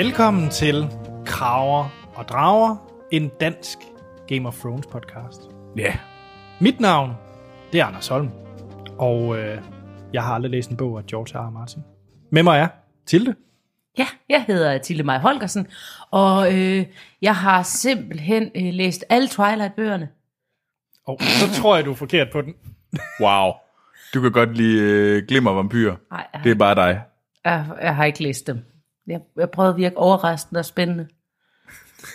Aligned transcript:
Velkommen 0.00 0.50
til 0.50 0.86
Kraver 1.26 2.10
og 2.14 2.28
Drager, 2.28 2.76
en 3.10 3.30
dansk 3.40 3.78
Game 4.28 4.48
of 4.48 4.58
Thrones 4.58 4.86
podcast. 4.86 5.40
Ja. 5.76 5.98
Mit 6.60 6.80
navn, 6.80 7.10
det 7.72 7.80
er 7.80 7.84
Anders 7.84 8.08
Holm, 8.08 8.30
og 8.98 9.38
øh, 9.38 9.62
jeg 10.12 10.22
har 10.24 10.34
aldrig 10.34 10.50
læst 10.50 10.70
en 10.70 10.76
bog 10.76 10.98
af 10.98 11.06
George 11.06 11.38
R. 11.38 11.46
R. 11.46 11.50
Martin. 11.50 11.82
Med 12.30 12.42
mig 12.42 12.58
er 12.58 12.68
Tilde. 13.06 13.34
Ja, 13.98 14.06
jeg 14.28 14.44
hedder 14.46 14.78
Tille 14.78 15.02
Maj 15.02 15.18
Holgersen, 15.18 15.66
og 16.10 16.54
øh, 16.58 16.86
jeg 17.22 17.36
har 17.36 17.62
simpelthen 17.62 18.50
øh, 18.56 18.72
læst 18.72 19.04
alle 19.10 19.28
Twilight-bøgerne. 19.28 20.08
Og 21.06 21.18
så 21.20 21.60
tror 21.62 21.76
jeg, 21.76 21.84
du 21.84 21.90
er 21.90 21.96
forkert 21.96 22.28
på 22.32 22.42
den. 22.42 22.54
Wow. 23.20 23.52
Du 24.14 24.20
kan 24.20 24.32
godt 24.32 24.56
lide 24.56 24.80
øh, 24.82 25.22
glimmer 25.28 25.52
vampyr. 25.52 25.94
Nej, 26.10 26.26
Det 26.44 26.50
er 26.50 26.54
bare 26.54 26.74
dig. 26.74 27.02
jeg, 27.44 27.66
jeg 27.82 27.96
har 27.96 28.04
ikke 28.04 28.22
læst 28.22 28.46
dem. 28.46 28.64
Jeg, 29.10 29.20
jeg 29.36 29.50
prøvede 29.50 29.70
at 29.70 29.76
virke 29.76 29.96
overraskende 29.98 30.58
og 30.58 30.64
spændende. 30.64 31.08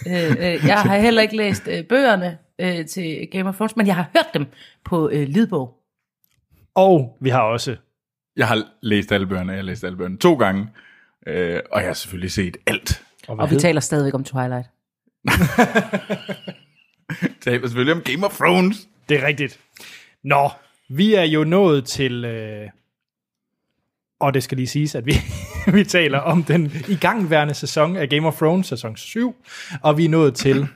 øh, 0.08 0.32
øh, 0.32 0.66
jeg 0.68 0.82
har 0.82 0.98
heller 0.98 1.22
ikke 1.22 1.36
læst 1.38 1.68
øh, 1.68 1.84
bøgerne 1.88 2.38
øh, 2.60 2.86
til 2.88 3.28
Game 3.32 3.50
of 3.50 3.56
Thrones, 3.56 3.76
men 3.76 3.88
jeg 3.88 3.96
har 3.96 4.10
hørt 4.16 4.28
dem 4.34 4.46
på 4.86 5.10
øh, 5.10 5.28
lydbog. 5.28 5.78
Og 6.76 7.18
vi 7.22 7.30
har 7.30 7.42
også, 7.42 7.76
Jeg 8.38 8.48
har 8.48 8.64
læst 8.82 9.12
alle 9.12 9.28
bøgerne. 9.28 9.52
Jeg 9.52 9.58
har 9.60 9.64
læst 9.64 9.84
alle 9.84 9.98
bøgerne 9.98 10.18
to 10.18 10.36
gange. 10.36 10.68
Øh, 11.28 11.60
og 11.72 11.80
jeg 11.80 11.90
har 11.90 11.94
selvfølgelig 11.94 12.32
set 12.32 12.58
alt. 12.68 13.04
og, 13.28 13.38
Og 13.38 13.50
vi 13.50 13.54
hed- 13.54 13.60
taler 13.60 13.82
stadigvæk 13.82 14.14
om 14.14 14.24
Twilight. 14.24 14.68
Taler 17.42 17.68
selvfølgelig 17.68 17.94
om 17.96 18.02
Game 18.02 18.26
of 18.26 18.38
Thrones. 18.38 18.88
det 19.10 19.24
er 19.24 19.28
rigtigt. 19.28 19.60
Nå, 20.24 20.50
vi 20.90 21.14
er 21.14 21.24
jo 21.24 21.44
nået 21.44 21.86
til, 21.86 22.26
øh, 22.26 22.70
og 24.20 24.34
det 24.34 24.44
skal 24.44 24.56
lige 24.58 24.68
siges, 24.68 24.96
at 24.96 25.06
vi, 25.06 25.12
vi 25.74 25.84
taler 25.84 26.20
om 26.20 26.44
den 26.44 26.72
igangværende 26.90 27.54
sæson 27.54 27.96
af 27.96 28.10
Game 28.10 28.28
of 28.28 28.38
Thrones, 28.38 28.68
sæson 28.68 28.98
7, 28.98 29.36
og 29.82 29.98
vi 29.98 30.06
er 30.06 30.10
nået 30.10 30.36
til 30.36 30.68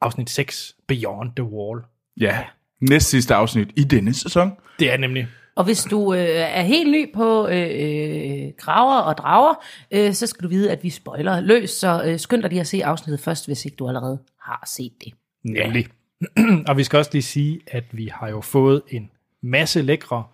afsnit 0.00 0.30
6, 0.30 0.76
Beyond 0.88 1.32
the 1.36 1.44
Wall. 1.44 1.80
Ja. 2.20 2.38
Næst 2.80 3.08
sidste 3.08 3.34
afsnit 3.34 3.68
i 3.76 3.84
denne 3.84 4.14
sæson. 4.14 4.52
Det 4.78 4.92
er 4.92 4.96
nemlig 4.96 5.28
Og 5.56 5.64
hvis 5.64 5.84
du 5.84 6.14
øh, 6.14 6.20
er 6.28 6.62
helt 6.62 6.90
ny 6.90 7.14
på 7.14 7.48
øh, 7.48 7.70
øh, 7.74 8.52
graver 8.58 9.00
og 9.00 9.16
drager, 9.16 9.54
øh, 9.90 10.12
så 10.12 10.26
skal 10.26 10.44
du 10.44 10.48
vide, 10.48 10.70
at 10.70 10.82
vi 10.82 10.90
spoiler 10.90 11.40
løs, 11.40 11.70
så 11.70 12.02
øh, 12.06 12.18
skynd 12.18 12.42
dig 12.42 12.50
lige 12.50 12.60
at 12.60 12.66
se 12.66 12.84
afsnittet 12.84 13.20
først, 13.20 13.46
hvis 13.46 13.64
ikke 13.64 13.76
du 13.76 13.88
allerede 13.88 14.18
har 14.40 14.64
set 14.76 14.92
det. 15.04 15.12
Nemlig. 15.44 15.86
og 16.68 16.76
vi 16.76 16.84
skal 16.84 16.98
også 16.98 17.10
lige 17.12 17.22
sige, 17.22 17.60
at 17.66 17.84
vi 17.92 18.10
har 18.12 18.28
jo 18.28 18.40
fået 18.40 18.82
en 18.88 19.10
masse 19.42 19.82
lækre 19.82 20.24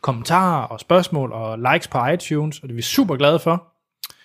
kommentarer 0.00 0.62
og 0.66 0.80
spørgsmål 0.80 1.32
og 1.32 1.58
likes 1.72 1.88
på 1.88 2.06
iTunes, 2.06 2.58
og 2.58 2.62
det 2.62 2.70
er 2.70 2.76
vi 2.76 2.82
super 2.82 3.16
glade 3.16 3.38
for. 3.38 3.66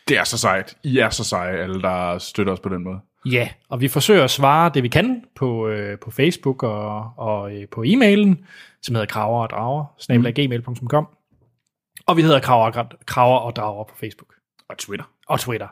Det 0.07 0.17
er 0.17 0.23
så 0.23 0.37
sejt. 0.37 0.77
I 0.83 0.97
er 0.97 1.09
så 1.09 1.23
seje, 1.23 1.57
alle 1.57 1.81
der 1.81 2.17
støtter 2.17 2.53
os 2.53 2.59
på 2.59 2.69
den 2.69 2.83
måde. 2.83 2.99
Ja, 3.25 3.49
og 3.69 3.81
vi 3.81 3.87
forsøger 3.87 4.23
at 4.23 4.31
svare 4.31 4.71
det, 4.73 4.83
vi 4.83 4.87
kan 4.87 5.23
på, 5.35 5.67
øh, 5.67 5.99
på 5.99 6.11
Facebook 6.11 6.63
og, 6.63 7.11
og 7.17 7.55
øh, 7.55 7.67
på 7.71 7.83
e-mailen, 7.83 8.45
som 8.81 8.95
hedder 8.95 9.05
kraver 9.05 9.41
og 9.41 9.49
drager, 9.49 9.85
snabelaggmail.com. 9.99 11.07
Og 12.07 12.17
vi 12.17 12.21
hedder 12.21 12.39
kraver, 12.39 12.83
kraver 13.05 13.37
og 13.37 13.55
drager 13.55 13.83
på 13.83 13.95
Facebook 13.95 14.33
Og 14.69 14.77
Twitter. 14.77 15.05
og 15.27 15.39
Twitter. 15.39 15.67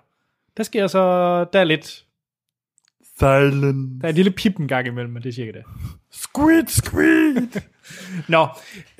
Der 0.58 0.64
sker 0.64 0.88
så, 0.88 1.00
der 1.54 1.60
er 1.60 1.64
lidt, 1.64 2.04
Silent. 3.20 4.02
der 4.02 4.08
er 4.08 4.10
en 4.10 4.16
lille 4.16 4.32
pip 4.32 4.58
en 4.58 4.68
gang 4.68 4.88
imellem, 4.88 5.14
men 5.14 5.24
det 5.24 5.30
er 5.30 5.34
cirka 5.34 5.52
det. 5.52 5.64
Squid, 6.12 6.68
squid. 6.68 7.62
Nå, 8.34 8.48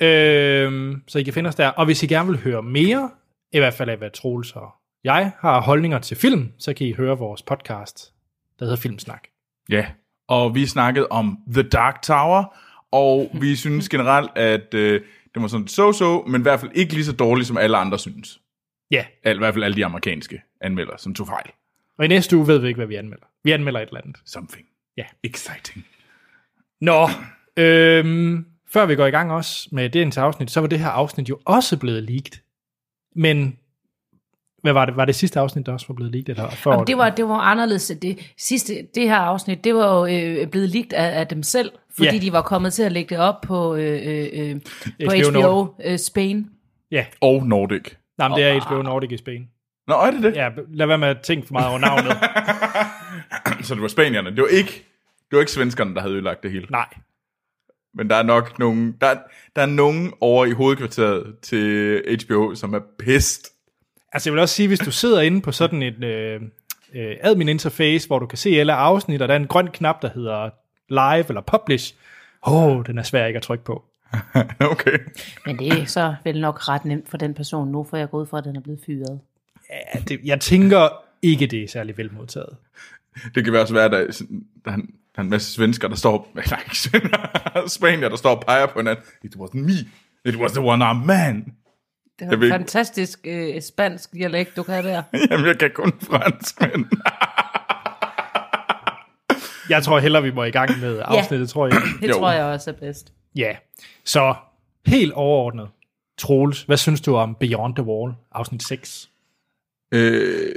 øh, 0.06 0.96
så 1.06 1.18
I 1.18 1.22
kan 1.22 1.32
finde 1.32 1.48
os 1.48 1.54
der. 1.54 1.68
Og 1.68 1.84
hvis 1.84 2.02
I 2.02 2.06
gerne 2.06 2.28
vil 2.28 2.40
høre 2.40 2.62
mere, 2.62 3.10
i 3.52 3.58
hvert 3.58 3.74
fald 3.74 3.88
af 3.88 3.96
hvad 3.96 4.10
Troels 4.10 4.52
og 4.52 4.70
jeg 5.04 5.32
har 5.40 5.60
holdninger 5.60 5.98
til 5.98 6.16
film, 6.16 6.52
så 6.58 6.74
kan 6.74 6.86
I 6.86 6.92
høre 6.92 7.18
vores 7.18 7.42
podcast, 7.42 8.12
der 8.58 8.64
hedder 8.64 8.76
Filmsnak. 8.76 9.28
Ja, 9.68 9.86
og 10.28 10.54
vi 10.54 10.66
snakkede 10.66 11.08
om 11.10 11.38
The 11.52 11.62
Dark 11.62 12.02
Tower, 12.02 12.56
og 12.92 13.30
vi 13.40 13.56
synes 13.56 13.88
generelt, 13.88 14.30
at 14.36 14.74
øh, 14.74 15.00
det 15.34 15.42
var 15.42 15.48
sådan 15.48 15.66
so-so, 15.66 16.30
men 16.30 16.40
i 16.40 16.42
hvert 16.42 16.60
fald 16.60 16.70
ikke 16.74 16.94
lige 16.94 17.04
så 17.04 17.12
dårligt, 17.12 17.48
som 17.48 17.56
alle 17.56 17.76
andre 17.76 17.98
synes. 17.98 18.40
Ja, 18.90 19.04
Al, 19.24 19.36
I 19.36 19.38
hvert 19.38 19.54
fald 19.54 19.64
alle 19.64 19.76
de 19.76 19.84
amerikanske 19.84 20.42
anmeldere, 20.60 20.98
som 20.98 21.14
tog 21.14 21.26
fejl. 21.26 21.50
Og 21.98 22.04
i 22.04 22.08
næste 22.08 22.36
uge 22.36 22.46
ved 22.46 22.58
vi 22.58 22.68
ikke, 22.68 22.78
hvad 22.78 22.86
vi 22.86 22.94
anmelder. 22.94 23.26
Vi 23.44 23.52
anmelder 23.52 23.80
et 23.80 23.88
eller 23.88 24.00
andet. 24.00 24.16
Something. 24.26 24.66
Ja. 24.96 25.04
Exciting. 25.24 25.86
Nå, 26.80 27.08
øhm, 27.56 28.46
før 28.72 28.86
vi 28.86 28.94
går 28.96 29.06
i 29.06 29.10
gang 29.10 29.32
også 29.32 29.68
med 29.72 29.90
det 29.90 30.18
afsnit, 30.18 30.50
så 30.50 30.60
var 30.60 30.66
det 30.66 30.78
her 30.78 30.88
afsnit 30.88 31.28
jo 31.28 31.38
også 31.44 31.78
blevet 31.78 32.02
leaked. 32.02 32.40
Men, 33.16 33.58
hvad 34.62 34.72
var 34.72 34.84
det? 34.84 34.96
Var 34.96 35.04
det 35.04 35.14
sidste 35.14 35.40
afsnit, 35.40 35.66
der 35.66 35.72
også 35.72 35.86
var 35.88 35.94
blevet 35.94 36.12
leaked? 36.12 36.28
Eller 36.28 36.56
Jamen, 36.66 36.86
det, 36.86 36.98
var, 36.98 37.10
det 37.10 37.24
var 37.28 37.38
anderledes. 37.40 37.92
Det 38.02 38.32
sidste, 38.38 38.86
det 38.94 39.02
her 39.08 39.16
afsnit, 39.16 39.64
det 39.64 39.74
var 39.74 39.98
jo 39.98 40.06
øh, 40.40 40.46
blevet 40.46 40.68
ligt 40.68 40.92
af, 40.92 41.20
af 41.20 41.26
dem 41.26 41.42
selv, 41.42 41.72
fordi 41.96 42.14
Ja. 42.14 42.18
de 42.18 42.32
var 42.32 42.42
kommet 42.42 42.72
til 42.72 42.82
at 42.82 42.92
lægge 42.92 43.14
det 43.14 43.24
op 43.24 43.40
på, 43.40 43.74
øh, 43.74 44.00
øh, 44.04 44.28
øh, 44.32 44.60
på 45.06 45.12
HBO 45.30 45.40
HBO, 45.40 45.74
øh, 45.84 45.98
Spain. 45.98 46.50
Ja, 46.90 47.06
Og 47.20 47.46
Nordic. 47.46 47.82
Nej, 48.18 48.28
men 48.28 48.38
det 48.38 48.44
er 48.46 48.60
HBO 48.60 48.82
Nordic 48.82 49.12
i 49.12 49.16
Spain. 49.16 49.48
Nå, 49.86 49.94
er 49.94 50.10
det 50.10 50.22
det? 50.22 50.36
Ja, 50.36 50.48
lad 50.68 50.86
være 50.86 50.98
med 50.98 51.08
at 51.08 51.20
tænke 51.20 51.46
for 51.46 51.52
meget 51.52 51.68
over 51.68 51.78
navnet. 51.78 52.12
Så 53.66 53.74
det 53.74 53.82
var 53.82 53.88
spanierne. 53.88 54.30
Det 54.30 54.42
var 54.42 54.48
ikke, 54.48 54.72
det 55.30 55.36
var 55.36 55.40
ikke 55.40 55.52
svenskerne, 55.52 55.94
der 55.94 56.00
havde 56.00 56.14
ødelagt 56.14 56.42
det 56.42 56.50
hele. 56.50 56.66
Nej. 56.70 56.88
Men 57.94 58.10
der 58.10 58.16
er 58.16 58.22
nok 58.22 58.58
nogen, 58.58 58.96
der, 59.00 59.16
der 59.56 59.62
er 59.62 59.66
nogen 59.66 60.12
over 60.20 60.46
i 60.46 60.50
hovedkvarteret 60.50 61.38
til 61.42 62.02
HBO, 62.26 62.54
som 62.54 62.74
er 62.74 62.80
pissed. 62.98 63.44
Altså 64.12 64.30
jeg 64.30 64.32
vil 64.34 64.40
også 64.40 64.54
sige, 64.54 64.68
hvis 64.68 64.78
du 64.78 64.90
sidder 64.90 65.20
inde 65.20 65.40
på 65.40 65.52
sådan 65.52 65.82
et 65.82 66.04
øh, 66.04 66.40
øh, 66.94 67.16
admin 67.20 67.48
interface, 67.48 68.06
hvor 68.06 68.18
du 68.18 68.26
kan 68.26 68.38
se 68.38 68.50
alle 68.50 68.72
afsnit, 68.72 69.22
og 69.22 69.28
der 69.28 69.34
er 69.34 69.38
en 69.38 69.46
grøn 69.46 69.68
knap, 69.68 70.02
der 70.02 70.08
hedder 70.14 70.50
live 70.88 71.28
eller 71.28 71.40
publish. 71.40 71.94
Åh, 72.46 72.64
oh, 72.64 72.86
den 72.86 72.98
er 72.98 73.02
svær 73.02 73.26
ikke 73.26 73.36
at 73.36 73.42
trykke 73.42 73.64
på. 73.64 73.84
okay. 74.72 74.98
Men 75.46 75.58
det 75.58 75.68
er 75.72 75.84
så 75.84 76.14
vel 76.24 76.40
nok 76.40 76.68
ret 76.68 76.84
nemt 76.84 77.08
for 77.08 77.16
den 77.16 77.34
person 77.34 77.68
nu, 77.68 77.84
for 77.84 77.96
jeg 77.96 78.10
går 78.10 78.18
ud 78.18 78.26
fra, 78.26 78.38
at 78.38 78.44
den 78.44 78.56
er 78.56 78.60
blevet 78.60 78.80
fyret. 78.86 79.20
Ja, 79.94 80.00
det, 80.08 80.20
jeg 80.24 80.40
tænker 80.40 80.88
ikke, 81.22 81.46
det 81.46 81.62
er 81.64 81.68
særlig 81.68 81.98
velmodtaget. 81.98 82.56
Det 83.34 83.44
kan 83.44 83.56
også 83.56 83.74
være, 83.74 83.84
at 83.84 83.90
der, 83.90 83.98
er 83.98 84.02
er 84.72 84.74
en, 84.74 84.86
der 85.14 85.20
er 85.20 85.20
en 85.22 85.30
masse 85.30 85.52
svensker, 85.52 85.88
der 85.88 85.96
står... 85.96 86.30
Nej, 86.34 86.60
ikke 86.64 86.78
svensker, 86.78 87.68
spanier, 87.68 88.08
der 88.08 88.16
står 88.16 88.36
og 88.36 88.42
peger 88.46 88.66
på 88.66 88.78
hinanden. 88.78 89.04
It 89.24 89.34
wasn't 89.36 89.58
me. 89.58 89.72
It 90.24 90.36
was 90.36 90.52
the 90.52 90.60
one-armed 90.60 91.04
man. 91.06 91.54
Det 92.18 92.32
er 92.32 92.36
en 92.36 92.50
fantastisk 92.50 93.18
øh, 93.24 93.62
spansk 93.62 94.12
dialekt, 94.12 94.56
du 94.56 94.62
kan 94.62 94.84
der. 94.84 95.02
Jamen, 95.30 95.46
jeg 95.46 95.58
kan 95.58 95.70
kun 95.74 95.92
fransk, 96.00 96.60
men... 96.60 96.90
Jeg 99.68 99.82
tror 99.82 99.98
hellere, 99.98 100.22
vi 100.22 100.30
må 100.30 100.44
i 100.44 100.50
gang 100.50 100.80
med 100.80 101.02
afsnittet, 101.04 101.48
tror 101.48 101.66
jeg. 101.66 101.82
Det 102.00 102.08
Jo. 102.08 102.14
tror 102.14 102.32
jeg 102.32 102.44
også 102.44 102.70
er 102.70 102.74
bedst. 102.74 103.12
Ja, 103.36 103.56
så 104.04 104.34
helt 104.86 105.12
overordnet. 105.12 105.68
Troels, 106.18 106.62
hvad 106.62 106.76
synes 106.76 107.00
du 107.00 107.16
om 107.16 107.36
Beyond 107.40 107.74
the 107.74 107.84
Wall, 107.84 108.14
afsnit 108.32 108.62
6? 108.62 109.10
Øh, 109.94 110.54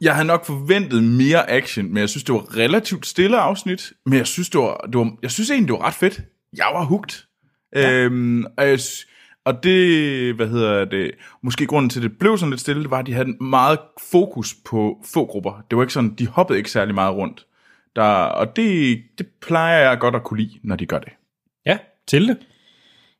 jeg 0.00 0.14
havde 0.14 0.26
nok 0.26 0.44
forventet 0.44 1.04
mere 1.04 1.50
action, 1.50 1.88
men 1.88 1.96
jeg 1.96 2.08
synes, 2.08 2.24
det 2.24 2.34
var 2.34 2.56
relativt 2.56 3.06
stille 3.06 3.38
afsnit. 3.38 3.92
Men 4.06 4.18
jeg 4.18 4.26
synes, 4.26 4.50
det 4.50 4.60
var, 4.60 4.76
det 4.76 4.98
var, 4.98 5.12
jeg 5.22 5.30
synes 5.30 5.50
egentlig, 5.50 5.68
det 5.68 5.80
var 5.80 5.86
ret 5.86 5.94
fedt. 5.94 6.20
Jeg 6.56 6.66
var 6.72 6.84
hugt. 6.84 7.26
Ja. 7.74 7.92
Øhm, 7.92 8.44
og, 8.44 8.68
jeg, 8.68 8.78
og 9.44 9.62
det, 9.62 10.34
hvad 10.34 10.48
hedder 10.48 10.84
det, 10.84 11.10
måske 11.42 11.66
grunden 11.66 11.90
til, 11.90 11.98
at 12.00 12.02
det 12.02 12.18
blev 12.18 12.38
sådan 12.38 12.50
lidt 12.50 12.60
stille, 12.60 12.82
det 12.82 12.90
var, 12.90 12.98
at 12.98 13.06
de 13.06 13.12
havde 13.12 13.44
meget 13.44 13.78
fokus 14.10 14.54
på 14.64 15.04
få 15.14 15.26
grupper. 15.26 15.64
Det 15.70 15.76
var 15.76 15.82
ikke 15.82 15.92
sådan, 15.92 16.14
de 16.14 16.26
hoppede 16.26 16.58
ikke 16.58 16.70
særlig 16.70 16.94
meget 16.94 17.16
rundt. 17.16 17.46
Der, 17.96 18.02
og 18.12 18.56
det, 18.56 18.98
det 19.18 19.26
plejer 19.42 19.88
jeg 19.88 19.98
godt 19.98 20.14
at 20.14 20.24
kunne 20.24 20.42
lide, 20.42 20.58
når 20.62 20.76
de 20.76 20.86
gør 20.86 20.98
det. 20.98 21.12
Ja, 21.66 21.78
til 22.06 22.28
det. 22.28 22.38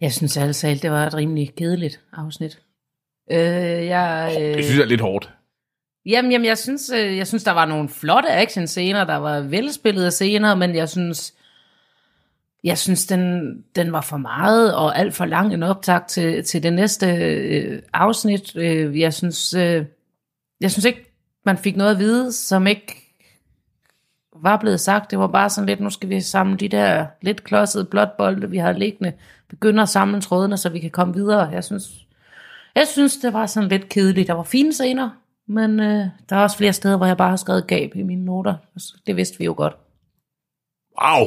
Jeg 0.01 0.13
synes 0.13 0.37
altså, 0.37 0.69
at 0.69 0.83
det 0.83 0.91
var 0.91 1.07
et 1.07 1.15
rimelig 1.15 1.55
kedeligt 1.57 2.01
afsnit. 2.13 2.61
Øh, 3.31 3.87
jeg, 3.87 4.37
øh, 4.41 4.55
Det 4.57 4.65
synes 4.65 4.79
jeg 4.79 4.85
er 4.85 4.89
lidt 4.89 5.01
hårdt. 5.01 5.31
Jamen, 6.07 6.33
jamen 6.33 6.45
jeg, 6.47 6.59
synes, 6.59 6.91
øh, 6.95 7.17
jeg 7.17 7.27
synes, 7.27 7.45
der 7.45 7.53
var 7.53 7.65
nogle 7.67 7.89
flotte 7.89 8.31
actionscener, 8.31 9.05
der 9.05 9.17
var 9.17 9.41
velspillede 9.41 10.11
scener, 10.11 10.55
men 10.55 10.75
jeg 10.75 10.89
synes, 10.89 11.35
jeg 12.65 12.79
synes 12.79 13.07
den, 13.07 13.53
den 13.77 13.93
var 13.93 14.01
for 14.01 14.17
meget 14.17 14.75
og 14.75 14.99
alt 14.99 15.15
for 15.15 15.25
lang 15.25 15.55
en 15.55 15.63
optag 15.63 16.07
til, 16.09 16.45
til 16.45 16.63
det 16.63 16.73
næste 16.73 17.07
øh, 17.07 17.83
afsnit. 17.93 18.57
Øh, 18.57 19.01
jeg, 19.01 19.15
synes, 19.15 19.55
øh, 19.55 19.85
jeg 20.61 20.71
synes 20.71 20.85
ikke, 20.85 21.13
man 21.47 21.59
fik 21.59 21.77
noget 21.77 21.91
at 21.91 21.99
vide, 21.99 22.33
som 22.33 22.67
ikke 22.67 22.97
var 24.37 24.57
blevet 24.57 24.81
sagt. 24.81 25.11
Det 25.11 25.19
var 25.19 25.27
bare 25.27 25.51
sådan 25.51 25.67
lidt, 25.67 25.81
nu 25.81 25.91
skal 25.91 26.09
vi 26.09 26.21
samle 26.21 26.57
de 26.57 26.69
der 26.69 27.07
lidt 27.23 27.45
klodsede 27.45 27.85
blåtbolde, 27.85 28.51
vi 28.51 28.59
har 28.59 28.73
liggende, 28.73 29.13
begynde 29.49 29.83
at 29.83 29.89
samle 29.89 30.21
trådene, 30.21 30.57
så 30.57 30.69
vi 30.69 30.79
kan 30.79 30.91
komme 30.91 31.15
videre. 31.15 31.49
Jeg 31.49 31.65
synes, 31.65 32.07
jeg 32.75 32.87
synes, 32.87 33.17
det 33.17 33.33
var 33.33 33.47
sådan 33.47 33.69
lidt 33.69 33.89
kedeligt. 33.89 34.29
Der 34.29 34.35
var 34.35 34.43
fine 34.43 34.73
scener, 34.73 35.11
men 35.49 35.81
øh, 35.81 36.07
der 36.29 36.37
er 36.37 36.41
også 36.41 36.57
flere 36.57 36.73
steder, 36.73 36.97
hvor 36.97 37.07
jeg 37.07 37.17
bare 37.17 37.29
har 37.31 37.37
skrevet 37.37 37.67
gab 37.67 37.97
i 37.97 38.03
mine 38.03 38.25
noter. 38.25 38.55
Det 39.07 39.17
vidste 39.17 39.39
vi 39.39 39.45
jo 39.45 39.55
godt. 39.57 39.75
Wow! 41.03 41.27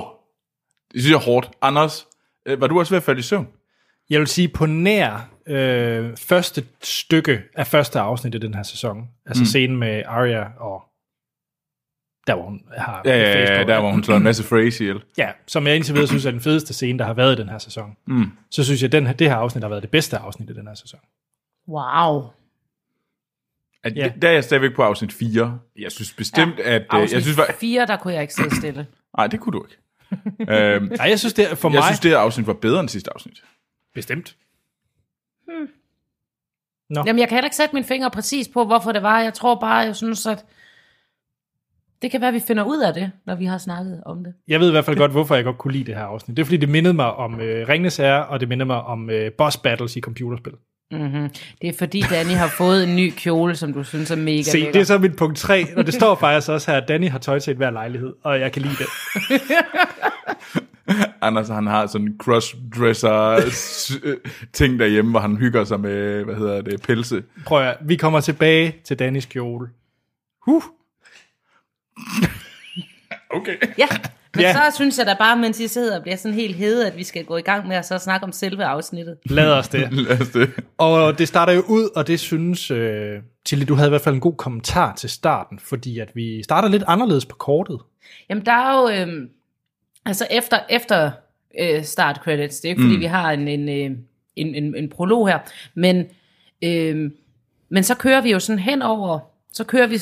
Det 0.94 1.02
synes 1.02 1.12
jeg 1.12 1.18
er 1.18 1.32
hårdt. 1.32 1.52
Anders, 1.62 2.08
øh, 2.46 2.62
var 2.62 2.68
du 2.68 2.80
også 2.80 2.92
ved 2.94 2.98
at 2.98 3.04
falde 3.04 3.20
i 3.20 3.24
søvn? 3.24 3.48
Jeg 4.10 4.20
vil 4.20 4.28
sige 4.28 4.48
på 4.48 4.66
nær 4.66 5.30
øh, 5.48 6.18
første 6.18 6.66
stykke 6.84 7.42
af 7.56 7.68
første 7.68 8.00
afsnit 8.00 8.36
af 8.36 8.42
den 8.42 8.54
her 8.54 8.64
sæson. 8.64 9.10
Altså 9.26 9.42
mm. 9.42 9.46
scenen 9.46 9.78
med 9.78 10.04
Arya 10.06 10.46
og 10.60 10.84
der 12.28 12.36
hvor 12.36 12.44
hun 12.44 12.62
har 12.78 13.02
Ja, 13.06 13.18
ja, 13.18 13.56
ja, 13.56 13.64
på. 13.64 13.68
der 13.70 13.80
hvor 13.80 13.92
hun 13.92 14.04
slår 14.04 14.16
en 14.16 14.24
masse 14.24 14.44
phrase 14.44 14.84
ihjel. 14.84 15.04
Ja, 15.18 15.32
som 15.48 15.68
jeg 15.68 15.76
indtil 15.76 15.94
videre 15.94 16.08
synes 16.08 16.26
er 16.26 16.32
den 16.32 16.42
fedeste 16.42 16.74
scene, 16.74 17.00
der 17.00 17.06
har 17.06 17.14
været 17.14 17.40
i 17.40 17.42
den 17.42 17.50
her 17.50 17.58
sæson. 17.58 17.98
Mm. 18.08 18.32
Så 18.52 18.64
synes 18.64 18.82
jeg, 18.82 18.88
at 18.88 18.92
den 18.92 19.08
her, 19.08 19.14
det 19.14 19.30
her 19.30 19.36
afsnit 19.36 19.64
har 19.64 19.70
været 19.70 19.82
det 19.82 19.92
bedste 19.92 20.18
afsnit 20.18 20.50
i 20.50 20.54
den 20.54 20.68
her 20.68 20.74
sæson. 20.76 21.00
Wow. 21.68 22.24
At, 23.84 23.96
Ja. 23.96 24.12
Der 24.22 24.28
er 24.28 24.34
jeg 24.34 24.44
stadigvæk 24.44 24.76
på 24.76 24.84
afsnit 24.84 25.14
4. 25.14 25.60
Jeg 25.80 25.92
synes 25.92 26.14
bestemt, 26.14 26.60
ja, 26.60 26.76
at... 26.76 26.82
øh, 26.82 26.88
Afsnit 26.90 27.14
Jeg 27.14 27.22
synes, 27.22 27.38
var, 27.38 27.56
fire, 27.60 27.86
der 27.86 27.98
kunne 27.98 28.14
jeg 28.14 28.22
ikke 28.22 28.34
sidde 28.34 28.56
stille. 28.56 28.88
nej, 29.18 29.28
det 29.28 29.40
kunne 29.40 29.54
du 29.60 29.66
ikke. 29.66 29.78
øhm, 30.54 30.86
Nej, 30.98 31.08
jeg 31.10 31.20
synes, 31.20 31.34
det 31.34 31.52
er 31.52 31.56
for 31.56 31.70
jeg 31.70 31.76
mig 31.78 31.84
synes, 31.84 32.00
det 32.00 32.12
her 32.12 32.18
afsnit 32.18 32.48
var 32.48 32.54
bedre 32.54 32.80
end 32.80 32.90
sidste 32.90 33.14
afsnit. 33.14 33.44
bestemt. 33.94 34.36
Jamen, 36.96 37.20
jeg 37.20 37.28
kan 37.28 37.36
heller 37.36 37.46
ikke 37.46 37.56
sætte 37.56 37.76
min 37.76 37.84
finger 37.84 38.10
præcis 38.10 38.48
på, 38.48 38.66
hvorfor 38.66 38.92
det 38.92 39.04
var. 39.04 39.20
Jeg 39.22 39.34
tror 39.34 39.60
bare, 39.60 39.78
jeg 39.78 39.96
synes, 39.96 40.26
at 40.26 40.46
det 42.02 42.12
kan 42.12 42.22
være, 42.22 42.28
at 42.28 42.34
vi 42.34 42.40
finder 42.40 42.64
ud 42.64 42.80
af 42.82 42.94
det, 42.94 43.12
når 43.26 43.36
vi 43.36 43.46
har 43.46 43.58
snakket 43.58 44.04
om 44.06 44.24
det. 44.24 44.34
Jeg 44.48 44.60
ved 44.60 44.68
i 44.68 44.72
hvert 44.72 44.86
fald 44.86 44.98
godt, 44.98 45.12
hvorfor 45.12 45.36
jeg 45.36 45.44
godt 45.44 45.58
kunne 45.58 45.74
lide 45.74 45.84
det 45.84 45.96
her 45.96 46.04
afsnit. 46.04 46.38
Det 46.38 46.44
er, 46.44 46.46
fordi 46.46 46.58
det 46.58 46.70
mindede 46.70 46.94
mig 46.94 47.14
om 47.14 47.40
øh, 47.42 47.68
Ringnes 47.68 47.98
Herre, 47.98 48.26
og 48.28 48.40
det 48.40 48.50
mindede 48.50 48.68
mig 48.68 48.82
om 48.82 49.10
øh, 49.10 49.32
boss 49.32 49.58
battles 49.58 49.96
i 49.96 50.02
computerspil. 50.02 50.54
Mm-hmm. 51.00 51.30
Det 51.62 51.70
er 51.70 51.74
fordi, 51.80 52.02
Danny 52.10 52.32
har 52.32 52.48
fået 52.48 52.84
en 52.84 52.96
ny 52.96 53.14
kjole, 53.18 53.56
som 53.56 53.74
du 53.74 53.84
synes 53.84 54.12
er 54.12 54.16
mega 54.16 54.42
Se, 54.42 54.54
lækker. 54.58 54.72
det 54.72 54.80
er 54.80 54.86
så 54.86 54.98
mit 54.98 55.16
punkt 55.16 55.38
3, 55.38 55.66
og 55.78 55.86
det 55.86 55.94
står 55.94 56.16
faktisk 56.16 56.50
også 56.52 56.72
her, 56.72 56.78
at 56.82 56.88
Danny 56.88 57.10
har 57.10 57.20
tøj 57.20 57.40
til 57.40 57.56
hver 57.56 57.72
lejlighed, 57.72 58.14
og 58.24 58.40
jeg 58.40 58.52
kan 58.52 58.62
lide 58.62 58.76
det. 58.76 58.88
Anders, 61.22 61.48
han 61.50 61.68
har 61.68 61.88
sådan 61.88 62.08
en 62.08 62.16
crossdresser 62.20 63.50
s- 63.50 64.00
øh, 64.04 64.18
ting 64.54 64.80
derhjemme, 64.80 65.12
hvor 65.12 65.20
han 65.20 65.38
hygger 65.38 65.64
sig 65.64 65.80
med, 65.80 66.24
hvad 66.24 66.36
hedder 66.36 66.62
det, 66.62 66.82
pelse. 66.82 67.24
Prøv 67.46 67.62
at, 67.68 67.78
vi 67.82 67.96
kommer 67.96 68.20
tilbage 68.22 68.76
til 68.86 69.00
Dannys 69.00 69.26
kjole. 69.26 69.70
Huh. 70.42 70.64
Okay. 73.36 73.56
Ja, 73.78 73.88
men 74.36 74.42
Ja. 74.42 74.54
så 74.54 74.76
synes 74.76 74.98
jeg 74.98 75.06
da 75.06 75.16
bare, 75.20 75.38
mens 75.38 75.60
I 75.60 75.68
sidder 75.68 75.96
og 75.98 76.02
bliver 76.02 76.16
sådan 76.16 76.36
helt 76.36 76.56
hede, 76.56 76.88
at 76.88 76.98
vi 76.98 77.04
skal 77.04 77.26
gå 77.26 77.38
i 77.38 77.42
gang 77.42 77.68
med 77.68 77.76
at 77.76 77.86
så 77.86 77.98
snakke 77.98 78.24
om 78.24 78.32
selve 78.32 78.66
afsnittet. 78.66 79.18
Lad 79.26 79.52
os 79.52 79.68
det. 79.68 79.94
Lad 80.08 80.22
os 80.22 80.30
det. 80.30 80.50
Og 80.78 81.18
det 81.20 81.28
starter 81.28 81.54
jo 81.54 81.62
ud, 81.68 81.90
og 81.96 82.08
det 82.08 82.20
synes, 82.20 82.72
øh, 82.72 83.20
Tilly, 83.46 83.66
du 83.68 83.74
havde 83.76 83.88
i 83.88 83.90
hvert 83.90 84.02
fald 84.02 84.16
en 84.16 84.22
god 84.22 84.36
kommentar 84.36 84.96
til 84.96 85.10
starten, 85.10 85.60
fordi 85.60 86.00
at 86.00 86.16
vi 86.16 86.44
starter 86.44 86.70
lidt 86.70 86.84
anderledes 86.88 87.26
på 87.26 87.36
kortet. 87.36 87.80
Jamen, 88.30 88.46
der 88.46 88.52
er 88.52 88.82
jo... 88.82 89.02
Øhm, 89.02 89.30
altså, 90.06 90.28
efter, 90.32 90.60
efter 90.70 91.12
øh, 91.60 91.84
start 91.84 92.20
credits, 92.24 92.60
det 92.60 92.66
er 92.66 92.70
ikke 92.70 92.82
fordi, 92.82 92.96
mm. 92.96 93.02
vi 93.02 93.06
har 93.06 93.32
en, 93.32 93.48
en, 93.48 93.70
øh, 93.70 93.98
en, 94.36 94.56
en, 94.56 94.76
en 94.76 94.90
prolog 94.90 95.28
her, 95.28 95.40
men, 95.76 96.06
øh, 96.62 97.12
men 97.70 97.84
så 97.84 97.96
kører 97.96 98.22
vi 98.22 98.32
jo 98.32 98.40
sådan 98.40 98.60
hen 98.60 98.82
over, 98.82 99.20
så 99.52 99.64
kører 99.64 99.88
vi 99.88 100.00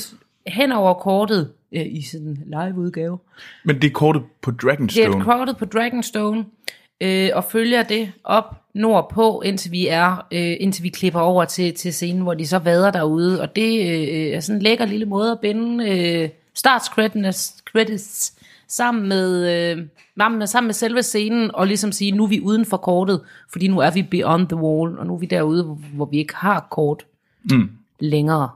hen 0.47 0.71
over 0.71 0.93
kortet 0.93 1.51
øh, 1.71 1.85
i 1.89 2.01
sådan 2.01 2.38
live 2.45 2.77
udgave. 2.77 3.18
Men 3.65 3.75
det 3.81 3.88
er 3.88 3.91
kortet 3.94 4.21
på 4.41 4.51
Det 4.51 4.62
Dragonstone. 4.62 5.06
er 5.19 5.23
kortet 5.23 5.57
på 5.57 5.65
Dragonstone, 5.65 6.45
øh, 7.01 7.29
og 7.33 7.44
følger 7.44 7.83
det 7.83 8.12
op 8.23 8.56
nordpå, 8.73 9.41
indtil 9.45 9.71
vi 9.71 9.88
er, 9.88 10.27
øh, 10.31 10.56
indtil 10.59 10.83
vi 10.83 10.89
klipper 10.89 11.19
over 11.19 11.45
til, 11.45 11.73
til 11.73 11.94
scenen, 11.94 12.21
hvor 12.21 12.33
de 12.33 12.47
så 12.47 12.59
vader 12.59 12.91
derude, 12.91 13.41
og 13.41 13.56
det 13.56 13.79
øh, 13.89 14.35
er 14.35 14.39
sådan 14.39 14.57
en 14.59 14.62
lækker 14.63 14.85
lille 14.85 15.06
måde 15.06 15.31
at 15.31 15.39
binde 15.39 15.89
øh, 15.89 16.29
starts 16.56 16.85
credits, 16.85 17.63
credits 17.71 18.33
sammen 18.67 19.09
med, 19.09 19.53
øh, 19.71 19.85
sammen 20.17 20.39
med, 20.39 20.47
sammen 20.47 20.67
med 20.67 20.74
selve 20.74 21.03
scenen, 21.03 21.51
og 21.56 21.67
ligesom 21.67 21.91
sige, 21.91 22.12
nu 22.12 22.24
er 22.24 22.27
vi 22.27 22.39
uden 22.41 22.65
for 22.65 22.77
kortet, 22.77 23.21
fordi 23.51 23.67
nu 23.67 23.79
er 23.79 23.91
vi 23.91 24.03
beyond 24.03 24.47
the 24.47 24.57
wall, 24.57 25.00
og 25.00 25.06
nu 25.07 25.13
er 25.13 25.17
vi 25.17 25.25
derude, 25.25 25.63
hvor, 25.63 25.77
hvor 25.94 26.06
vi 26.06 26.17
ikke 26.17 26.35
har 26.35 26.67
kort 26.71 27.06
Mm. 27.51 27.69
længere. 28.00 28.50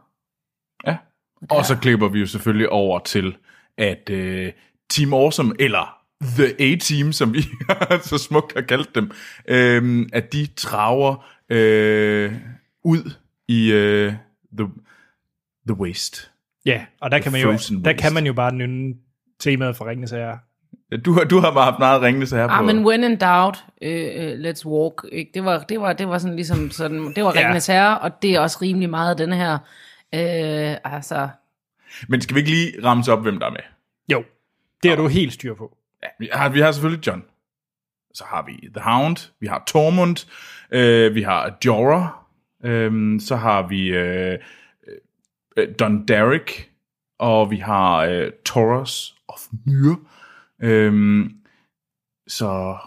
Ja. 1.52 1.58
Og 1.58 1.66
så 1.66 1.76
klipper 1.78 2.08
vi 2.08 2.20
jo 2.20 2.28
selvfølgelig 2.28 2.70
over 2.70 3.00
til, 3.00 3.36
at 3.78 4.10
øh, 4.10 4.52
Team 4.90 5.14
Awesome, 5.14 5.54
eller 5.60 5.98
The 6.24 6.46
A-Team, 6.60 7.12
som 7.12 7.34
vi 7.34 7.42
så 8.10 8.18
smukt 8.18 8.54
har 8.56 8.62
kaldt 8.62 8.96
dem, 8.96 9.12
øh, 9.48 10.06
at 10.14 10.34
de 10.34 10.48
traver 10.58 11.26
øh, 11.50 12.34
ud 12.84 13.12
i 13.48 13.72
øh, 13.72 14.14
the, 14.58 14.68
the 15.68 15.80
Waste. 15.80 16.28
Ja, 16.66 16.86
og 17.02 17.12
der 17.12 17.20
kan 17.20 17.32
man 17.32 17.42
jo, 17.42 17.48
der 17.48 17.54
Waste. 17.54 17.94
kan 17.94 18.14
man 18.14 18.26
jo 18.26 18.34
bare 18.34 18.54
nynne 18.56 18.94
temaet 19.40 19.76
for 19.76 19.86
Ringnes 19.88 20.12
Herre. 20.12 20.38
Du 21.06 21.14
har, 21.14 21.24
du 21.24 21.40
har 21.40 21.52
bare 21.54 21.64
haft 21.66 21.80
meget 21.80 22.02
ringende 22.02 22.28
så 22.28 22.36
her 22.36 22.48
Ah, 22.48 22.60
på... 22.60 22.66
men 22.66 22.86
when 22.86 23.04
in 23.04 23.18
doubt, 23.18 23.66
uh, 23.82 24.50
let's 24.50 24.66
walk. 24.66 25.06
Ikke? 25.12 25.32
Det 25.34 25.46
var, 25.46 25.60
det 25.60 25.82
var, 25.82 25.94
det 25.94 26.08
var 26.08 26.18
sådan 26.18 26.36
ligesom 26.36 26.72
sådan, 26.72 27.14
det 27.16 27.24
var 27.24 27.34
Ja. 27.36 27.40
Ringenes 27.40 27.68
Herre, 27.68 28.00
og 28.00 28.22
det 28.22 28.36
er 28.36 28.40
også 28.40 28.58
rimelig 28.62 28.90
meget 28.90 29.18
den 29.18 29.34
her, 29.34 29.58
uh, 30.16 30.94
altså, 30.94 31.30
men 32.08 32.22
skal 32.22 32.36
vi 32.36 32.40
ikke 32.40 32.52
lige 32.52 32.84
ramse 32.84 33.12
op, 33.14 33.22
hvem 33.22 33.40
der 33.40 33.46
er 33.46 33.52
med? 33.52 33.60
Jo, 34.12 34.24
det 34.84 34.92
har 34.92 34.98
du 34.98 35.08
helt 35.08 35.34
styr 35.34 35.54
på. 35.56 35.78
Ja, 36.04 36.08
vi 36.20 36.30
har, 36.34 36.50
vi 36.50 36.60
har 36.60 36.72
selvfølgelig 36.72 37.08
John. 37.08 37.24
Så 38.14 38.24
har 38.28 38.42
vi 38.46 38.70
The 38.76 38.82
Hound, 38.84 39.32
vi 39.40 39.48
har 39.48 39.64
Tormund, 39.68 40.26
øh, 40.72 41.16
vi 41.16 41.22
har 41.22 41.58
Jorah, 41.66 42.08
øh, 42.64 43.22
så 43.22 43.36
har 43.36 43.68
vi 43.68 43.88
øh, 43.88 44.40
øh, 45.58 45.68
Don 45.80 46.08
Derek, 46.08 46.72
og 47.20 47.52
vi 47.52 47.58
har 47.58 47.98
øh, 47.98 48.32
Taurus 48.46 49.16
of 49.28 49.40
Myr. 49.66 49.96
Øh, 50.62 51.26
så 52.28 52.78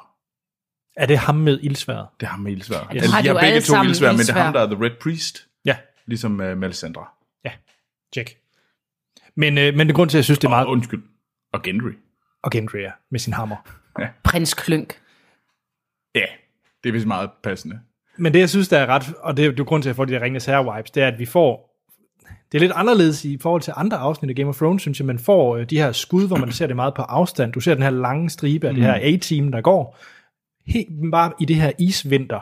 Er 0.96 1.06
det 1.06 1.18
ham 1.18 1.34
med 1.34 1.58
ildsværet? 1.62 2.06
det 2.20 2.26
er 2.26 2.30
ham 2.30 2.40
med 2.40 2.52
ildsvær. 2.52 2.88
Ja, 2.94 3.00
dem 3.00 3.10
har 3.10 3.22
de 3.22 3.28
har 3.28 3.34
begge 3.34 3.46
alle 3.46 3.60
to 3.60 3.66
sammen 3.66 3.86
ildsvær, 3.88 4.12
men 4.12 4.18
det 4.18 4.28
er 4.30 4.32
ham, 4.42 4.52
der 4.52 4.60
er 4.60 4.66
The 4.74 4.84
Red 4.84 4.96
Priest, 5.00 5.46
Ja, 5.64 5.76
ligesom 6.06 6.40
øh, 6.40 6.58
Melisandre. 6.58 7.04
Ja. 8.16 8.20
Check. 8.20 8.38
Men, 9.34 9.58
øh, 9.58 9.74
men 9.74 9.86
det 9.86 9.96
grund 9.96 10.10
til, 10.10 10.16
at 10.16 10.18
jeg 10.18 10.24
synes, 10.24 10.38
det 10.38 10.44
er 10.44 10.48
Og, 10.48 10.56
meget... 10.56 10.66
undskyld, 10.66 11.02
og 11.52 11.62
Gendry. 11.62 11.90
Og 12.42 12.50
Gendry, 12.50 12.76
ja, 12.78 12.90
med 13.10 13.20
sin 13.20 13.32
hammer. 13.32 13.56
prins 14.24 14.54
Klønk. 14.54 15.00
Ja, 16.14 16.24
det 16.82 16.88
er 16.88 16.92
vist 16.92 17.06
meget 17.06 17.30
passende. 17.42 17.80
Men 18.18 18.32
det, 18.32 18.40
jeg 18.40 18.50
synes, 18.50 18.68
der 18.68 18.78
er 18.78 18.86
ret, 18.86 19.14
og 19.20 19.36
det 19.36 19.44
er 19.44 19.52
jo 19.58 19.64
grund 19.64 19.82
til, 19.82 19.88
at 19.88 19.90
jeg 19.90 19.96
får 19.96 20.04
de 20.04 20.12
der 20.12 20.20
Ringnes 20.20 20.46
Herre-vibes, 20.46 20.90
det 20.94 21.02
er, 21.02 21.08
at 21.08 21.18
vi 21.18 21.24
får, 21.26 21.84
det 22.52 22.58
er 22.58 22.60
lidt 22.60 22.72
anderledes 22.74 23.24
i 23.24 23.38
forhold 23.38 23.62
til 23.62 23.72
andre 23.76 23.96
afsnit 23.96 24.30
af 24.30 24.36
Game 24.36 24.48
of 24.48 24.56
Thrones, 24.56 24.82
synes 24.82 25.00
jeg, 25.00 25.06
man 25.06 25.18
får 25.18 25.56
øh, 25.56 25.70
de 25.70 25.78
her 25.78 25.92
skud, 25.92 26.26
hvor 26.26 26.36
man 26.36 26.52
ser 26.52 26.66
det 26.66 26.76
meget 26.76 26.94
på 26.94 27.02
afstand. 27.02 27.52
Du 27.52 27.60
ser 27.60 27.74
den 27.74 27.82
her 27.82 27.90
lange 27.90 28.30
stribe 28.30 28.68
af 28.68 28.74
det 28.74 28.82
her 28.82 28.94
A-team, 28.94 29.52
der 29.52 29.60
går, 29.60 29.98
helt 30.66 31.10
bare 31.12 31.32
i 31.40 31.44
det 31.44 31.56
her 31.56 31.72
isvinter, 31.78 32.40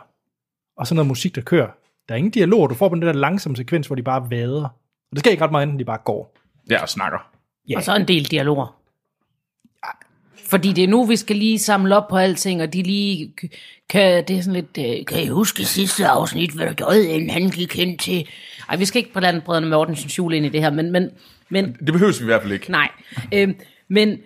og 0.77 0.87
så 0.87 0.95
noget 0.95 1.09
musik, 1.09 1.35
der 1.35 1.41
kører. 1.41 1.71
Der 2.09 2.15
er 2.15 2.17
ingen 2.17 2.31
dialog, 2.31 2.71
du 2.71 2.75
får 2.75 2.89
på 2.89 2.95
den 2.95 3.03
der 3.03 3.13
langsomme 3.13 3.57
sekvens, 3.57 3.87
hvor 3.87 3.97
de 3.97 4.03
bare 4.03 4.31
vader. 4.31 4.69
Og 5.11 5.17
det 5.17 5.19
skal 5.19 5.33
ikke 5.33 5.45
ret 5.45 5.51
meget, 5.51 5.63
enten 5.63 5.79
de 5.79 5.85
bare 5.85 5.99
går. 6.05 6.37
Ja, 6.71 6.83
og 6.83 6.89
snakker. 6.89 7.19
Ja. 7.69 7.77
Og 7.77 7.83
så 7.83 7.97
en 7.97 8.09
del 8.09 8.25
dialoger. 8.25 8.77
Fordi 10.51 10.73
det 10.73 10.85
er 10.85 10.89
nu, 10.89 11.05
vi 11.05 11.17
skal 11.17 11.37
lige 11.37 11.59
samle 11.59 11.97
op 11.97 12.09
på 12.09 12.17
alting, 12.17 12.63
og 12.63 12.73
de 12.73 12.83
lige 12.83 13.33
kan, 13.89 14.25
det 14.29 14.37
er 14.37 14.43
sådan 14.43 14.55
lidt, 14.55 14.99
øh, 14.99 15.07
kan 15.07 15.23
I 15.23 15.27
huske 15.27 15.65
sidste 15.65 16.07
afsnit, 16.07 16.51
hvad 16.51 16.67
der 16.67 16.73
gjorde, 16.73 17.09
inden 17.09 17.31
han 17.31 17.51
gik 17.51 17.77
hen 17.77 17.99
til... 17.99 18.29
Ej, 18.69 18.77
vi 18.77 18.85
skal 18.85 18.99
ikke 18.99 19.13
blande 19.13 19.41
brødrene 19.41 19.67
Mortensens 19.67 20.19
jul 20.19 20.35
ind 20.35 20.47
i 20.47 20.49
det 20.49 20.61
her, 20.61 20.71
men, 20.71 20.93
men, 20.93 21.11
men 21.49 21.77
Det 21.87 21.93
behøves 21.93 22.21
vi 22.21 22.25
i 22.25 22.27
hvert 22.27 22.43
fald 22.43 22.53
ikke. 22.53 22.71
Nej, 22.71 22.89
øhm, 23.33 23.55
men, 23.89 24.19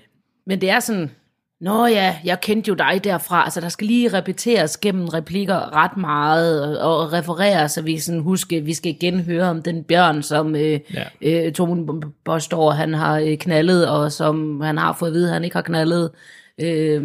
men 0.46 0.60
det 0.60 0.70
er 0.70 0.80
sådan, 0.80 1.10
Nå 1.60 1.86
ja, 1.86 2.16
jeg 2.24 2.40
kendte 2.40 2.68
jo 2.68 2.74
dig 2.74 3.00
derfra. 3.04 3.44
Altså, 3.44 3.60
der 3.60 3.68
skal 3.68 3.86
lige 3.86 4.08
repeteres 4.12 4.76
gennem 4.76 5.08
replikker 5.08 5.74
ret 5.76 5.96
meget, 5.96 6.78
og, 6.80 7.00
og 7.02 7.12
referere, 7.12 7.68
så 7.68 7.82
vi 7.82 7.98
sådan 7.98 8.20
huske, 8.20 8.60
vi 8.60 8.74
skal 8.74 8.90
igen 8.92 9.20
høre 9.20 9.44
om 9.50 9.62
den 9.62 9.84
bjørn, 9.84 10.22
som 10.22 10.56
øh, 10.56 10.80
Ja. 10.94 11.04
øh, 11.46 11.52
Tormund 11.52 12.02
påstår, 12.24 12.70
han 12.70 12.94
har 12.94 13.18
øh, 13.18 13.36
knaldet, 13.38 13.88
og 13.88 14.12
som 14.12 14.60
han 14.60 14.78
har 14.78 14.92
fået 14.92 15.08
at 15.10 15.14
vide, 15.14 15.32
han 15.32 15.44
ikke 15.44 15.56
har 15.56 15.62
knaldet. 15.62 16.10
Øh, 16.60 17.04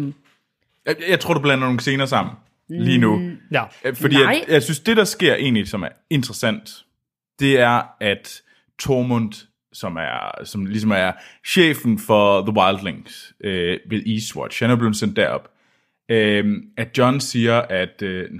Jeg, 0.86 0.96
jeg 1.08 1.20
tror, 1.20 1.34
du 1.34 1.40
blander 1.40 1.64
nogle 1.66 1.80
scener 1.80 2.06
sammen 2.06 2.34
lige 2.68 2.98
nu. 2.98 3.30
Ja. 3.52 3.62
Øh, 3.84 3.94
Fordi 3.96 4.14
Nej. 4.14 4.24
jeg, 4.24 4.44
jeg 4.48 4.62
synes, 4.62 4.80
det 4.80 4.96
der 4.96 5.04
sker 5.04 5.34
egentlig, 5.34 5.68
som 5.68 5.82
er 5.82 5.88
interessant, 6.10 6.70
det 7.40 7.60
er, 7.60 7.82
at 8.00 8.42
Tormund, 8.78 9.32
som 9.78 9.96
er 9.96 10.44
som 10.44 10.66
ligesom 10.66 10.90
er 10.90 11.12
chefen 11.46 11.98
for 11.98 12.40
The 12.40 12.56
Wildlings 12.60 13.34
øh, 13.40 13.78
ved 13.90 14.06
Eastwatch, 14.06 14.62
han 14.62 14.70
er 14.70 14.76
blevet 14.76 14.96
sendt 14.96 15.16
derop, 15.16 15.48
øh, 16.08 16.62
at 16.76 16.98
John 16.98 17.20
siger, 17.20 17.60
at 17.60 18.02
øh, 18.02 18.30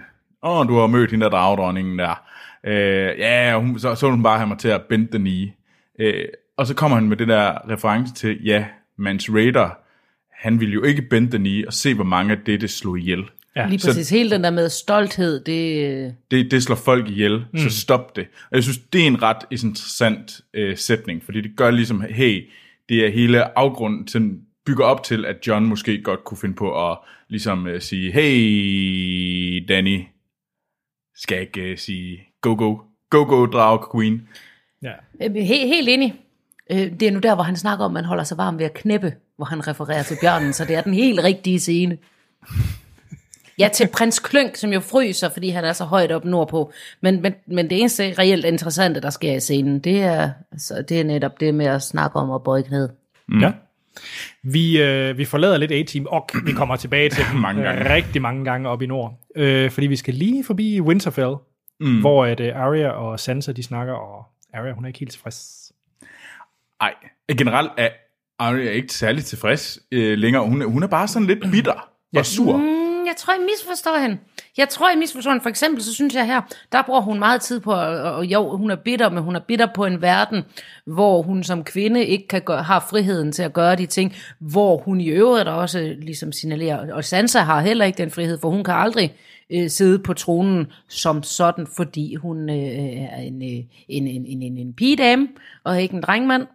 åh, 0.43 0.69
du 0.69 0.79
har 0.79 0.87
mødt 0.87 1.11
hende 1.11 1.25
der 1.25 1.31
dragdronningen 1.31 1.99
der. 1.99 2.23
Øh, 2.65 3.19
ja, 3.19 3.59
hun, 3.59 3.79
så, 3.79 3.95
så 3.95 4.07
vil 4.07 4.15
hun 4.15 4.23
bare 4.23 4.39
have 4.39 4.49
mig 4.49 4.59
til 4.59 4.69
at 4.69 4.83
bend 4.89 5.09
den 5.09 5.27
i. 5.27 5.53
Øh, 5.99 6.25
og 6.57 6.67
så 6.67 6.75
kommer 6.75 6.97
han 6.97 7.09
med 7.09 7.17
det 7.17 7.29
der 7.29 7.71
reference 7.71 8.15
til, 8.15 8.45
ja, 8.45 8.67
Mans 8.99 9.31
Raider, 9.33 9.71
han 10.33 10.61
ville 10.61 10.75
jo 10.75 10.83
ikke 10.83 11.03
bend 11.03 11.31
den 11.31 11.47
i 11.47 11.65
og 11.65 11.73
se, 11.73 11.95
hvor 11.95 12.05
mange 12.05 12.33
af 12.33 12.39
det, 12.47 12.61
det 12.61 12.71
slog 12.71 12.99
ihjel. 12.99 13.25
Ja. 13.57 13.69
lige 13.69 13.79
så- 13.79 13.89
præcis, 13.89 14.11
hele 14.11 14.31
den 14.31 14.45
der 14.45 14.51
med 14.51 14.69
stolthed, 14.69 15.45
det... 15.45 15.91
øh, 16.07 16.13
det, 16.31 16.51
det 16.51 16.63
slår 16.63 16.77
folk 16.77 17.09
ihjel, 17.09 17.45
mm. 17.53 17.59
så 17.59 17.71
stop 17.81 18.17
det. 18.17 18.27
Og 18.51 18.55
jeg 18.57 18.63
synes, 18.63 18.79
det 18.79 19.03
er 19.03 19.07
en 19.07 19.23
ret 19.23 19.45
interessant 19.51 20.41
øh, 20.55 20.77
sætning, 20.77 21.25
fordi 21.25 21.41
det 21.41 21.51
gør 21.57 21.71
ligesom, 21.71 22.05
hey, 22.11 22.51
det 22.89 23.07
er 23.07 23.11
hele 23.11 23.59
afgrunden 23.59 24.07
til, 24.07 24.31
bygger 24.67 24.85
op 24.85 25.03
til, 25.05 25.25
at 25.25 25.37
John 25.47 25.67
måske 25.67 26.03
godt 26.03 26.25
kunne 26.25 26.39
finde 26.39 26.55
på 26.55 26.91
at 26.91 26.99
ligesom 27.29 27.67
øh, 27.67 27.81
sige, 27.81 28.13
hey 28.13 29.65
Danny, 29.69 30.01
skal 31.17 31.35
jeg 31.37 31.43
ikke 31.43 31.73
uh, 31.73 31.79
sige 31.79 32.19
go 32.41 32.55
go, 32.59 32.77
go 33.11 33.25
go 33.25 33.47
drag 33.47 33.93
queen. 33.95 34.29
Ja. 34.83 34.93
Øh, 35.23 35.35
Helt, 35.35 35.69
helt 35.69 35.89
enig. 35.89 36.15
Øh, 36.71 36.79
Det 37.01 37.03
er 37.03 37.11
nu 37.13 37.19
der, 37.19 37.35
hvor 37.35 37.45
han 37.45 37.57
snakker 37.57 37.85
om, 37.85 37.91
at 37.91 37.95
man 37.95 38.05
holder 38.05 38.25
sig 38.25 38.39
varm 38.39 38.59
ved 38.59 38.65
at 38.65 38.75
knæppe, 38.75 39.15
hvor 39.37 39.45
han 39.45 39.69
refererer 39.69 40.03
til 40.03 40.17
bjørnen, 40.21 40.53
så 40.53 40.65
det 40.65 40.77
er 40.77 40.81
den 40.83 40.95
helt 40.95 41.25
rigtige 41.25 41.61
scene. 41.61 41.99
Ja, 43.59 43.69
til 43.73 43.89
prins 43.93 44.19
Klønk, 44.19 44.57
som 44.57 44.73
jo 44.73 44.81
fryser, 44.81 45.29
fordi 45.29 45.49
han 45.49 45.65
er 45.65 45.73
så 45.73 45.85
højt 45.85 46.13
op 46.13 46.25
nordpå. 46.25 46.73
Men, 47.01 47.23
men, 47.23 47.35
men 47.47 47.71
det 47.71 47.79
eneste 47.81 48.15
reelt 48.19 48.45
interessante, 48.45 49.01
der 49.01 49.11
sker 49.11 49.33
i 49.33 49.41
scenen, 49.41 49.79
det 49.79 50.03
er, 50.03 50.31
altså, 50.53 50.83
det 50.89 51.01
er 51.01 51.05
netop 51.05 51.41
det 51.41 51.55
med 51.55 51.67
at 51.67 51.83
snakke 51.83 52.17
om 52.17 52.31
at 52.31 52.43
bøje 52.45 52.63
knæet. 52.63 52.91
Mm. 53.29 53.41
ja. 53.41 53.53
Vi, 54.43 54.83
øh, 54.83 55.19
vi 55.19 55.25
forlader 55.25 55.57
lidt 55.57 55.73
A-Team, 55.73 56.07
og 56.07 56.29
vi 56.47 56.53
kommer 56.53 56.77
tilbage 56.77 57.11
til 57.11 57.25
dem 57.33 57.41
Mange 57.41 57.63
gange. 57.63 57.95
rigtig 57.95 58.23
mange 58.23 58.45
gange 58.45 58.69
op 58.69 58.83
i 58.83 58.87
nord. 58.87 59.21
Øh, 59.37 59.71
fordi 59.71 59.87
vi 59.87 59.97
skal 59.97 60.15
lige 60.15 60.45
forbi 60.45 60.81
Winterfell, 60.81 61.35
mm. 61.81 62.01
hvor 62.01 62.25
at, 62.25 62.41
uh, 62.41 62.47
Arya 62.47 62.89
og 62.89 63.21
Sansa 63.21 63.53
de 63.53 63.63
snakker, 63.63 63.95
og 63.95 64.25
Arya 64.55 64.73
hun 64.73 64.85
er 64.85 64.89
ikke 64.89 64.99
helt 64.99 65.13
tilfreds. 65.13 65.73
Ej, 66.81 66.95
generelt 67.39 67.71
er 67.79 67.89
Arya 68.39 68.71
ikke 68.71 68.95
særlig 68.95 69.25
tilfreds 69.25 69.79
øh, 69.93 70.19
længere. 70.19 70.45
Hun, 70.45 70.63
er- 70.63 70.67
hun 70.67 70.83
er 70.83 70.87
bare 70.87 71.09
sådan 71.09 71.27
lidt 71.29 71.51
bitter 71.53 71.89
og 72.17 72.27
sur. 72.27 72.57
Mm, 72.57 72.86
jeg 73.17 73.21
tror, 73.21 73.35
jeg 73.35 73.43
misforstår 73.43 73.99
hende. 73.99 74.19
Jeg 74.57 74.69
tror, 74.69 74.89
jeg 74.89 74.99
misforstår 74.99 75.31
hende. 75.31 75.43
For 75.43 75.49
eksempel, 75.49 75.83
så 75.83 75.95
synes 75.95 76.15
jeg 76.15 76.27
her, 76.27 76.41
der 76.73 76.83
bruger 76.83 77.01
hun 77.01 77.19
meget 77.19 77.41
tid 77.41 77.61
på, 77.61 77.73
og 77.73 78.25
jo, 78.25 78.57
hun 78.57 78.71
er 78.71 78.77
bitter, 78.77 79.11
men 79.11 79.23
hun 79.23 79.37
er 79.37 79.41
bitter 79.41 79.67
på 79.75 79.85
en 79.85 80.03
verden, 80.03 80.43
hvor 80.85 81.23
hun 81.23 81.45
som 81.45 81.65
kvinde 81.65 82.05
ikke 82.05 82.29
kan 82.29 82.43
gøre, 82.43 82.63
har 82.63 82.87
friheden 82.91 83.33
til 83.33 83.43
at 83.43 83.53
gøre 83.53 83.77
de 83.77 83.87
ting, 83.87 84.15
hvor 84.39 84.77
hun 84.77 85.01
i 85.01 85.09
øvrigt 85.09 85.49
også 85.49 85.95
ligesom 85.99 86.33
signalerer, 86.33 86.95
og 86.95 87.05
Sansa 87.05 87.39
har 87.39 87.61
heller 87.61 87.85
ikke 87.85 87.99
den 87.99 88.11
frihed, 88.11 88.39
for 88.41 88.51
hun 88.51 88.65
kan 88.65 88.75
aldrig 88.75 89.15
øh, 89.51 89.71
sidde 89.71 89.99
på 89.99 90.15
tronen 90.15 90.67
som 90.89 91.23
sådan, 91.23 91.67
fordi 91.77 92.15
hun 92.15 92.51
øh, 92.51 92.57
er 92.57 93.21
en, 93.21 93.43
øh, 93.43 93.65
en, 93.89 94.09
en, 94.09 94.27
en, 94.27 94.43
en, 94.43 94.59
en 94.59 94.75
pigedame, 94.75 95.29
og 95.65 95.83
ikke 95.83 95.95
en 95.95 96.03
drengmand. 96.03 96.47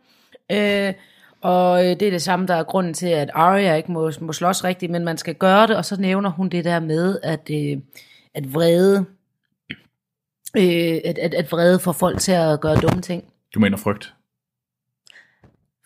Øh, 0.51 0.93
og 1.41 1.85
øh, 1.85 1.89
det 1.89 2.01
er 2.01 2.11
det 2.11 2.21
samme, 2.21 2.47
der 2.47 2.55
er 2.55 2.63
grunden 2.63 2.93
til, 2.93 3.07
at 3.07 3.29
Arya 3.33 3.75
ikke 3.75 3.91
må, 3.91 4.11
må 4.21 4.33
slås 4.33 4.63
rigtigt, 4.63 4.91
men 4.91 5.05
man 5.05 5.17
skal 5.17 5.35
gøre 5.35 5.67
det, 5.67 5.77
og 5.77 5.85
så 5.85 6.01
nævner 6.01 6.29
hun 6.29 6.49
det 6.49 6.65
der 6.65 6.79
med, 6.79 7.19
at, 7.23 7.49
øh, 7.51 7.77
at 8.33 8.53
vrede, 8.53 9.05
øh, 10.57 11.01
at, 11.05 11.17
at, 11.17 11.33
at 11.33 11.51
vrede 11.51 11.79
får 11.79 11.91
folk 11.91 12.19
til 12.19 12.31
at 12.31 12.61
gøre 12.61 12.75
dumme 12.75 13.01
ting. 13.01 13.23
Du 13.53 13.59
mener 13.59 13.77
frygt. 13.77 14.13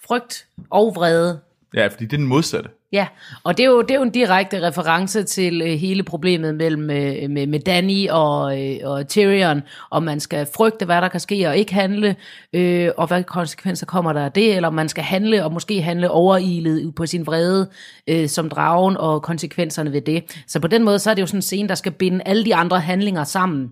Frygt 0.08 0.48
og 0.70 0.96
vrede. 0.96 1.42
Ja, 1.76 1.88
fordi 1.88 2.06
det 2.06 2.14
er 2.14 2.18
den 2.18 2.28
modsatte. 2.28 2.70
Ja, 2.92 3.08
og 3.44 3.58
det 3.58 3.64
er 3.64 3.68
jo, 3.68 3.82
det 3.82 3.92
er 3.92 3.96
jo 3.96 4.02
en 4.02 4.10
direkte 4.10 4.68
reference 4.68 5.24
til 5.24 5.62
øh, 5.62 5.68
hele 5.68 6.04
problemet 6.04 6.56
mellem 6.56 6.90
øh, 6.90 7.30
med, 7.30 7.48
med 7.48 7.60
Danny 7.60 8.10
og, 8.10 8.64
øh, 8.64 8.78
og 8.84 9.08
Tyrion, 9.08 9.62
om 9.92 10.04
man 10.04 10.20
skal 10.20 10.48
frygte, 10.56 10.86
hvad 10.86 11.02
der 11.02 11.08
kan 11.08 11.20
ske 11.20 11.48
og 11.48 11.58
ikke 11.58 11.74
handle, 11.74 12.16
øh, 12.54 12.90
og 12.98 13.08
hvad 13.08 13.24
konsekvenser 13.24 13.86
kommer 13.86 14.14
der 14.14 14.26
af 14.26 14.32
det, 14.32 14.56
eller 14.56 14.68
om 14.68 14.74
man 14.74 14.90
skal 14.90 15.04
handle 15.04 15.46
og 15.46 15.52
måske 15.52 15.82
handle 15.82 16.12
overilet 16.12 16.96
på 16.96 17.06
sin 17.06 17.26
vrede 17.26 17.70
øh, 18.08 18.30
som 18.30 18.50
dragen 18.50 18.98
og 18.98 19.22
konsekvenserne 19.22 19.92
ved 19.92 20.02
det. 20.02 20.44
Så 20.48 20.60
på 20.60 20.68
den 20.68 20.84
måde, 20.84 21.00
så 21.00 21.10
er 21.10 21.14
det 21.14 21.22
jo 21.22 21.28
sådan 21.28 21.38
en 21.38 21.42
scene, 21.42 21.70
der 21.70 21.76
skal 21.76 21.92
binde 21.92 22.22
alle 22.26 22.46
de 22.46 22.56
andre 22.56 22.80
handlinger 22.80 23.24
sammen. 23.24 23.70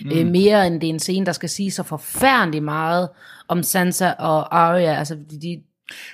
Mm. 0.00 0.10
Øh, 0.10 0.26
mere 0.26 0.66
end 0.66 0.80
det 0.80 0.86
er 0.86 0.92
en 0.92 0.98
scene, 0.98 1.26
der 1.26 1.32
skal 1.32 1.48
sige 1.48 1.70
så 1.70 1.82
forfærdeligt 1.82 2.64
meget 2.64 3.08
om 3.48 3.62
Sansa 3.62 4.10
og 4.18 4.58
Arya. 4.58 4.94
Altså, 4.94 5.16
de, 5.42 5.62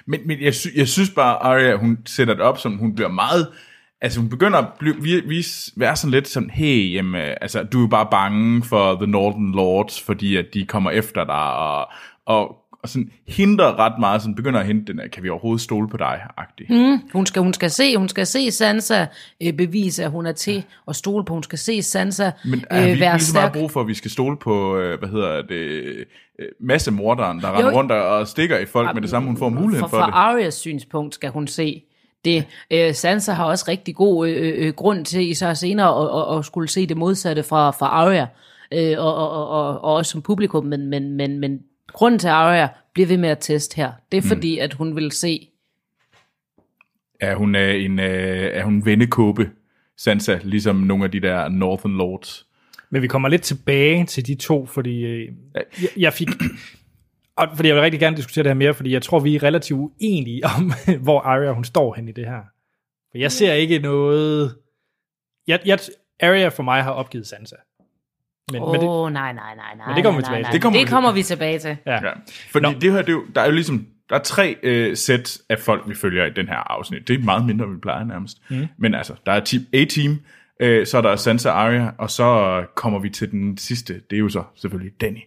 Men, 0.06 0.20
men 0.26 0.40
jeg, 0.40 0.54
sy- 0.54 0.76
jeg 0.76 0.88
synes 0.88 1.10
bare, 1.10 1.34
Arya, 1.42 1.76
hun 1.76 1.98
sætter 2.06 2.34
det 2.34 2.42
op, 2.42 2.58
som 2.58 2.76
hun 2.76 2.94
bliver 2.94 3.10
meget... 3.10 3.48
Altså, 4.00 4.20
hun 4.20 4.28
begynder 4.28 4.58
at 4.58 4.66
blive, 4.78 4.94
vi- 5.02 5.20
vis, 5.28 5.70
være 5.76 5.96
sådan 5.96 6.10
lidt 6.10 6.28
sådan, 6.28 6.50
hey, 6.50 6.94
jamen, 6.94 7.20
øh, 7.20 7.36
altså, 7.40 7.62
du 7.62 7.84
er 7.84 7.88
bare 7.88 8.08
bange 8.10 8.62
for 8.64 8.94
The 8.94 9.06
Northern 9.06 9.52
Lords, 9.52 10.00
fordi 10.02 10.36
at 10.36 10.46
de 10.54 10.64
kommer 10.66 10.90
efter 10.90 11.24
dig, 11.24 11.54
og, 11.54 11.88
og, 12.26 12.56
og 12.82 12.88
sådan 12.88 13.10
hindrer 13.28 13.78
ret 13.78 13.92
meget, 14.00 14.22
sådan 14.22 14.34
begynder 14.34 14.60
at 14.60 14.66
hente 14.66 14.92
den 14.92 15.00
her, 15.00 15.08
kan 15.08 15.22
vi 15.22 15.28
overhovedet 15.28 15.60
stole 15.60 15.88
på 15.88 15.96
dig, 15.96 16.20
agtig. 16.36 16.66
Mm. 16.70 16.98
Hun 17.12 17.26
skal, 17.26 17.42
hun 17.42 17.52
skal 17.52 17.70
se, 17.70 17.96
hun 17.96 18.08
skal 18.08 18.26
se 18.26 18.50
Sansa 18.50 19.06
øh, 19.42 19.52
bevise, 19.52 20.04
at 20.04 20.10
hun 20.10 20.26
er 20.26 20.32
til 20.32 20.64
at 20.88 20.96
stole 20.96 21.24
på. 21.24 21.34
Hun 21.34 21.42
skal 21.42 21.58
se 21.58 21.82
Sansa 21.82 22.30
Men 22.44 22.64
er 22.70 22.76
vi 22.78 22.82
øh, 22.84 22.88
ikke 22.90 23.00
være 23.00 23.14
lige 23.16 23.24
så 23.24 23.34
meget 23.34 23.44
stærk. 23.50 23.52
brug 23.60 23.70
for, 23.70 23.80
at 23.80 23.86
vi 23.88 23.94
skal 23.94 24.10
stole 24.10 24.36
på, 24.36 24.76
øh, 24.78 24.98
hvad 24.98 25.08
hedder 25.08 25.42
det, 25.42 25.82
øh, 26.42 26.48
masse 26.60 26.90
morderen, 26.90 27.40
der 27.40 27.58
render 27.58 27.72
rundt 27.72 27.92
og- 27.92 28.28
stikker 28.28 28.58
i 28.58 28.66
folk 28.66 28.94
med 28.94 29.02
det 29.02 29.10
samme, 29.10 29.28
hun 29.28 29.36
får 29.36 29.48
muligheden 29.48 29.80
for, 29.80 29.86
for, 29.88 29.96
fra 29.96 30.06
det. 30.06 30.12
Arias 30.14 30.54
synspunkt 30.54 31.14
skal 31.14 31.30
hun 31.30 31.46
se 31.46 31.82
det. 32.24 32.44
Øh, 32.70 32.94
Sansa 32.94 33.32
har 33.32 33.44
også 33.44 33.64
rigtig 33.68 33.94
god 33.94 34.28
øh, 34.28 34.66
øh, 34.66 34.74
grund 34.74 35.04
til 35.04 35.30
især 35.30 35.54
senere 35.54 35.88
at, 35.88 36.32
at, 36.32 36.38
at 36.38 36.44
skulle 36.44 36.68
se 36.68 36.86
det 36.86 36.96
modsatte 36.96 37.42
fra, 37.42 37.70
fra 37.70 37.86
Arya, 37.86 38.26
øh, 38.72 38.94
og, 38.98 39.14
og, 39.14 39.30
og, 39.30 39.48
og, 39.48 39.80
og 39.84 39.94
også 39.94 40.10
som 40.10 40.22
publikum, 40.22 40.64
men, 40.66 40.86
men, 40.86 41.12
men, 41.16 41.38
men 41.40 41.60
grunden 41.92 42.18
til 42.18 42.28
Arya 42.28 42.68
bliver 42.94 43.06
ved 43.06 43.16
med 43.16 43.28
at 43.28 43.38
teste 43.40 43.76
her, 43.76 43.92
det 44.12 44.18
er 44.18 44.22
fordi, 44.22 44.58
at 44.58 44.74
hun 44.74 44.96
vil 44.96 45.12
se 45.12 45.48
Er 47.20 47.34
hun 47.34 47.54
øh, 47.56 47.84
en, 47.84 47.98
øh, 47.98 48.50
er 48.54 48.64
hun 48.64 48.74
en 48.74 48.86
vennekåbe, 48.86 49.50
Sansa, 49.96 50.38
ligesom 50.42 50.76
nogle 50.76 51.04
af 51.04 51.10
de 51.10 51.20
der 51.20 51.48
Northern 51.48 51.96
Lords? 51.96 52.46
Men 52.92 53.02
vi 53.02 53.06
kommer 53.06 53.28
lidt 53.28 53.42
tilbage 53.42 54.06
til 54.06 54.26
de 54.26 54.34
to, 54.34 54.66
fordi 54.66 55.04
øh, 55.04 55.28
jeg, 55.54 55.88
jeg 55.96 56.12
fik... 56.12 56.28
Og 57.36 57.48
fordi 57.56 57.68
jeg 57.68 57.74
vil 57.76 57.82
rigtig 57.82 58.00
gerne 58.00 58.16
diskutere 58.16 58.42
det 58.42 58.50
her 58.50 58.54
mere, 58.54 58.74
fordi 58.74 58.92
jeg 58.92 59.02
tror, 59.02 59.20
vi 59.20 59.34
er 59.36 59.42
relativt 59.42 59.78
uenige 60.00 60.42
om, 60.56 60.72
hvor 61.00 61.20
Arya 61.20 61.52
hun 61.52 61.64
står 61.64 61.94
hen 61.94 62.08
i 62.08 62.12
det 62.12 62.26
her. 62.26 62.40
For 63.10 63.18
jeg 63.18 63.32
ser 63.32 63.52
ikke 63.52 63.78
noget... 63.78 64.54
Jeg, 65.46 65.60
jeg, 65.64 65.78
Arya 66.22 66.48
for 66.48 66.62
mig 66.62 66.82
har 66.82 66.90
opgivet 66.90 67.26
Sansa. 67.26 67.56
Men, 68.52 68.62
Åh, 68.62 68.72
men 68.72 68.80
det, 68.80 68.88
oh, 68.88 69.12
nej, 69.12 69.32
nej, 69.32 69.54
nej, 69.56 69.74
nej. 69.76 69.86
Men 69.86 69.96
det 69.96 70.04
kommer 70.04 70.20
vi 70.20 70.22
nej, 70.22 70.28
tilbage 70.28 70.42
nej, 70.42 70.50
til. 70.50 70.54
Det 70.54 70.62
kommer 70.62 70.80
det 70.80 70.86
vi- 70.86 70.90
kommer 70.90 71.12
vi 71.12 71.22
tilbage 71.22 71.58
til. 71.58 71.76
ja. 71.86 71.92
Ja. 72.06 72.12
Fordi 72.50 72.66
Nå. 72.66 72.72
det 72.80 72.92
her, 72.92 72.98
det 72.98 73.08
er 73.08 73.12
jo, 73.12 73.24
der 73.34 73.40
er 73.40 73.46
jo 73.46 73.52
ligesom, 73.52 73.86
der 74.10 74.16
er 74.16 74.22
tre 74.22 74.56
øh, 74.62 74.96
sæt 74.96 75.38
af 75.48 75.58
folk, 75.58 75.88
vi 75.88 75.94
følger 75.94 76.24
i 76.26 76.30
den 76.30 76.48
her 76.48 76.72
afsnit. 76.72 77.08
Det 77.08 77.14
er 77.20 77.24
meget 77.24 77.46
mindre, 77.46 77.64
end 77.66 77.74
vi 77.74 77.80
plejer 77.80 78.04
nærmest. 78.04 78.38
Mm. 78.50 78.66
Men 78.78 78.94
altså, 78.94 79.14
der 79.26 79.32
er 79.32 79.40
team, 79.40 79.66
A-team, 79.72 80.20
øh, 80.62 80.86
så 80.86 80.98
er 80.98 81.02
der 81.02 81.16
Sansa 81.16 81.50
Arya, 81.50 81.90
og 81.98 82.10
så 82.10 82.62
kommer 82.74 82.98
vi 82.98 83.10
til 83.10 83.30
den 83.30 83.58
sidste. 83.58 83.94
Det 84.10 84.16
er 84.16 84.20
jo 84.20 84.28
så 84.28 84.42
selvfølgelig 84.54 84.92
Danny. 85.00 85.20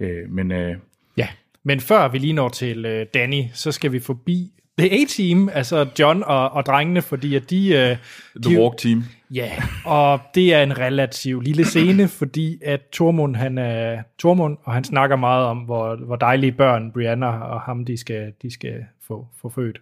Øh, 0.00 0.30
men 0.30 0.52
øh, 0.52 0.76
ja. 1.16 1.28
Men 1.62 1.80
før 1.80 2.08
vi 2.08 2.18
lige 2.18 2.32
når 2.32 2.48
til 2.48 2.86
øh, 2.86 3.06
Danny, 3.14 3.44
så 3.54 3.72
skal 3.72 3.92
vi 3.92 4.00
forbi 4.00 4.52
The 4.78 4.92
A-Team, 4.92 5.48
altså 5.52 5.86
John 5.98 6.22
og, 6.22 6.50
og 6.50 6.66
drengene, 6.66 7.02
fordi 7.02 7.34
at 7.34 7.50
de... 7.50 7.68
Øh, 7.68 7.96
The 8.42 8.54
de, 8.54 8.60
Walk 8.60 8.78
Team. 8.78 9.04
Ja, 9.30 9.50
og 9.84 10.20
det 10.34 10.54
er 10.54 10.62
en 10.62 10.78
relativ 10.78 11.40
lille 11.40 11.64
scene, 11.64 12.08
fordi 12.08 12.58
at 12.64 12.80
Tormund, 12.92 13.36
han 13.36 13.58
er 13.58 14.02
Tormund, 14.18 14.56
og 14.64 14.72
han 14.72 14.84
snakker 14.84 15.16
meget 15.16 15.44
om, 15.44 15.58
hvor, 15.58 15.96
hvor 15.96 16.16
dejlige 16.16 16.52
børn 16.52 16.92
Brianna 16.92 17.26
og 17.26 17.60
ham, 17.60 17.84
de 17.84 17.96
skal, 17.96 18.32
de 18.42 18.52
skal 18.52 18.84
få, 19.06 19.26
få 19.40 19.48
født. 19.48 19.80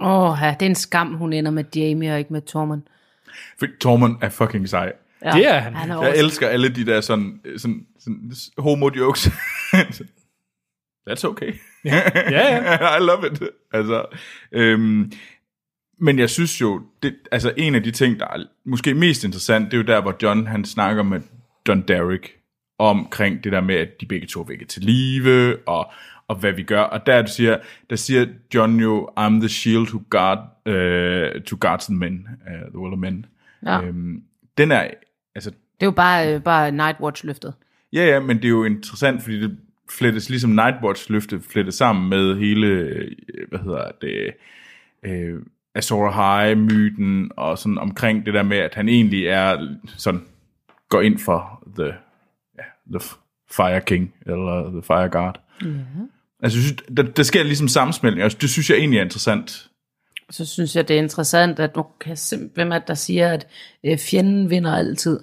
Åh, 0.00 0.30
oh, 0.30 0.38
ja, 0.42 0.54
det 0.60 0.66
er 0.66 0.70
en 0.70 0.74
skam, 0.74 1.14
hun 1.14 1.32
ender 1.32 1.50
med 1.50 1.64
Jamie 1.76 2.12
og 2.12 2.18
ikke 2.18 2.32
med 2.32 2.40
Tormund. 2.40 2.82
For 3.58 3.66
Tormund 3.80 4.16
er 4.20 4.28
fucking 4.28 4.68
sej. 4.68 4.92
Ja, 5.24 5.30
Det 5.30 5.46
er 5.46 5.58
han. 5.58 5.74
han 5.74 5.90
er 5.90 6.02
Jeg 6.02 6.16
elsker 6.16 6.48
alle 6.48 6.68
de 6.68 6.86
der 6.86 7.00
sådan, 7.00 7.40
sådan, 7.56 7.86
sådan 8.00 8.32
homo-jokes. 8.58 9.26
That's 11.10 11.24
okay. 11.24 11.54
Ja, 11.84 12.02
ja. 12.30 12.96
I 12.98 13.00
love 13.00 13.26
it. 13.32 13.42
Altså, 13.72 14.04
øhm, 14.52 15.12
men 16.00 16.18
jeg 16.18 16.30
synes 16.30 16.60
jo, 16.60 16.82
det, 17.02 17.14
altså 17.32 17.52
en 17.56 17.74
af 17.74 17.82
de 17.82 17.90
ting, 17.90 18.20
der 18.20 18.26
er 18.26 18.44
måske 18.64 18.94
mest 18.94 19.24
interessant, 19.24 19.64
det 19.64 19.72
er 19.72 19.78
jo 19.78 19.86
der, 19.86 20.00
hvor 20.00 20.16
John 20.22 20.46
han 20.46 20.64
snakker 20.64 21.02
med 21.02 21.20
Don 21.66 21.82
Derek 21.88 22.32
omkring 22.78 23.44
det 23.44 23.52
der 23.52 23.60
med, 23.60 23.74
at 23.74 24.00
de 24.00 24.06
begge 24.06 24.26
to 24.26 24.40
er 24.40 24.44
vækket 24.44 24.68
til 24.68 24.82
live, 24.82 25.56
og, 25.68 25.92
og 26.32 26.38
hvad 26.38 26.52
vi 26.52 26.62
gør. 26.62 26.80
Og 26.80 27.06
der, 27.06 27.22
du 27.22 27.30
siger, 27.30 27.58
der 27.90 27.96
siger 27.96 28.26
John 28.54 28.80
jo, 28.80 29.10
I'm 29.18 29.40
the 29.40 29.48
shield 29.48 29.88
who 29.88 30.02
guard, 30.10 30.38
uh, 30.66 31.42
to 31.42 31.56
guards 31.60 31.86
the 31.86 31.94
men, 31.94 32.28
uh, 32.46 32.70
the 32.70 32.78
will 32.78 32.92
of 32.92 32.98
men. 32.98 33.26
Ja. 33.66 33.82
Øhm, 33.82 34.22
den 34.58 34.72
er, 34.72 34.86
altså, 35.34 35.50
det 35.50 35.80
er 35.80 35.86
jo 35.86 35.90
bare, 35.90 36.34
øh, 36.34 36.42
bare 36.42 36.70
Nightwatch 36.70 37.26
løftet. 37.26 37.54
Ja, 37.92 38.06
ja, 38.06 38.20
men 38.20 38.36
det 38.36 38.44
er 38.44 38.48
jo 38.48 38.64
interessant, 38.64 39.22
fordi 39.22 39.40
det 39.40 39.58
flettes 39.90 40.30
ligesom 40.30 40.50
Nightwatch-løftet 40.50 41.42
flettet 41.52 41.74
sammen 41.74 42.10
med 42.10 42.36
hele, 42.36 42.66
øh, 42.66 43.10
hvad 43.48 43.58
hedder 43.58 43.90
det, 44.00 44.34
øh, 45.02 45.40
Azor 45.74 46.08
Ahai-myten, 46.08 47.30
og 47.36 47.58
sådan 47.58 47.78
omkring 47.78 48.26
det 48.26 48.34
der 48.34 48.42
med, 48.42 48.56
at 48.56 48.74
han 48.74 48.88
egentlig 48.88 49.26
er 49.26 49.76
sådan, 49.96 50.20
går 50.88 51.00
ind 51.00 51.18
for 51.18 51.64
the, 51.78 51.94
ja, 52.58 52.64
the 52.98 53.00
Fire 53.50 53.80
King, 53.80 54.14
eller 54.26 54.70
the 54.70 54.82
Fire 54.82 55.08
Guard. 55.08 55.40
Mm-hmm. 55.62 56.10
Altså, 56.42 56.58
jeg 56.58 56.64
synes, 56.64 56.82
der, 56.96 57.02
der 57.02 57.22
sker 57.22 57.42
ligesom 57.42 57.68
sammensmeltning, 57.68 58.24
og 58.24 58.40
det 58.42 58.50
synes 58.50 58.70
jeg 58.70 58.78
egentlig 58.78 58.98
er 58.98 59.02
interessant. 59.04 59.68
Så 60.30 60.46
synes 60.46 60.76
jeg, 60.76 60.88
det 60.88 60.96
er 60.98 61.02
interessant, 61.02 61.58
at 61.58 61.76
nu 61.76 61.84
kan 62.00 62.16
simp- 62.16 62.54
hvem 62.54 62.72
er 62.72 62.78
det, 62.78 62.88
der 62.88 62.94
siger, 62.94 63.28
at 63.32 63.46
øh, 63.86 63.98
fjenden 63.98 64.50
vinder 64.50 64.74
altid. 64.76 65.20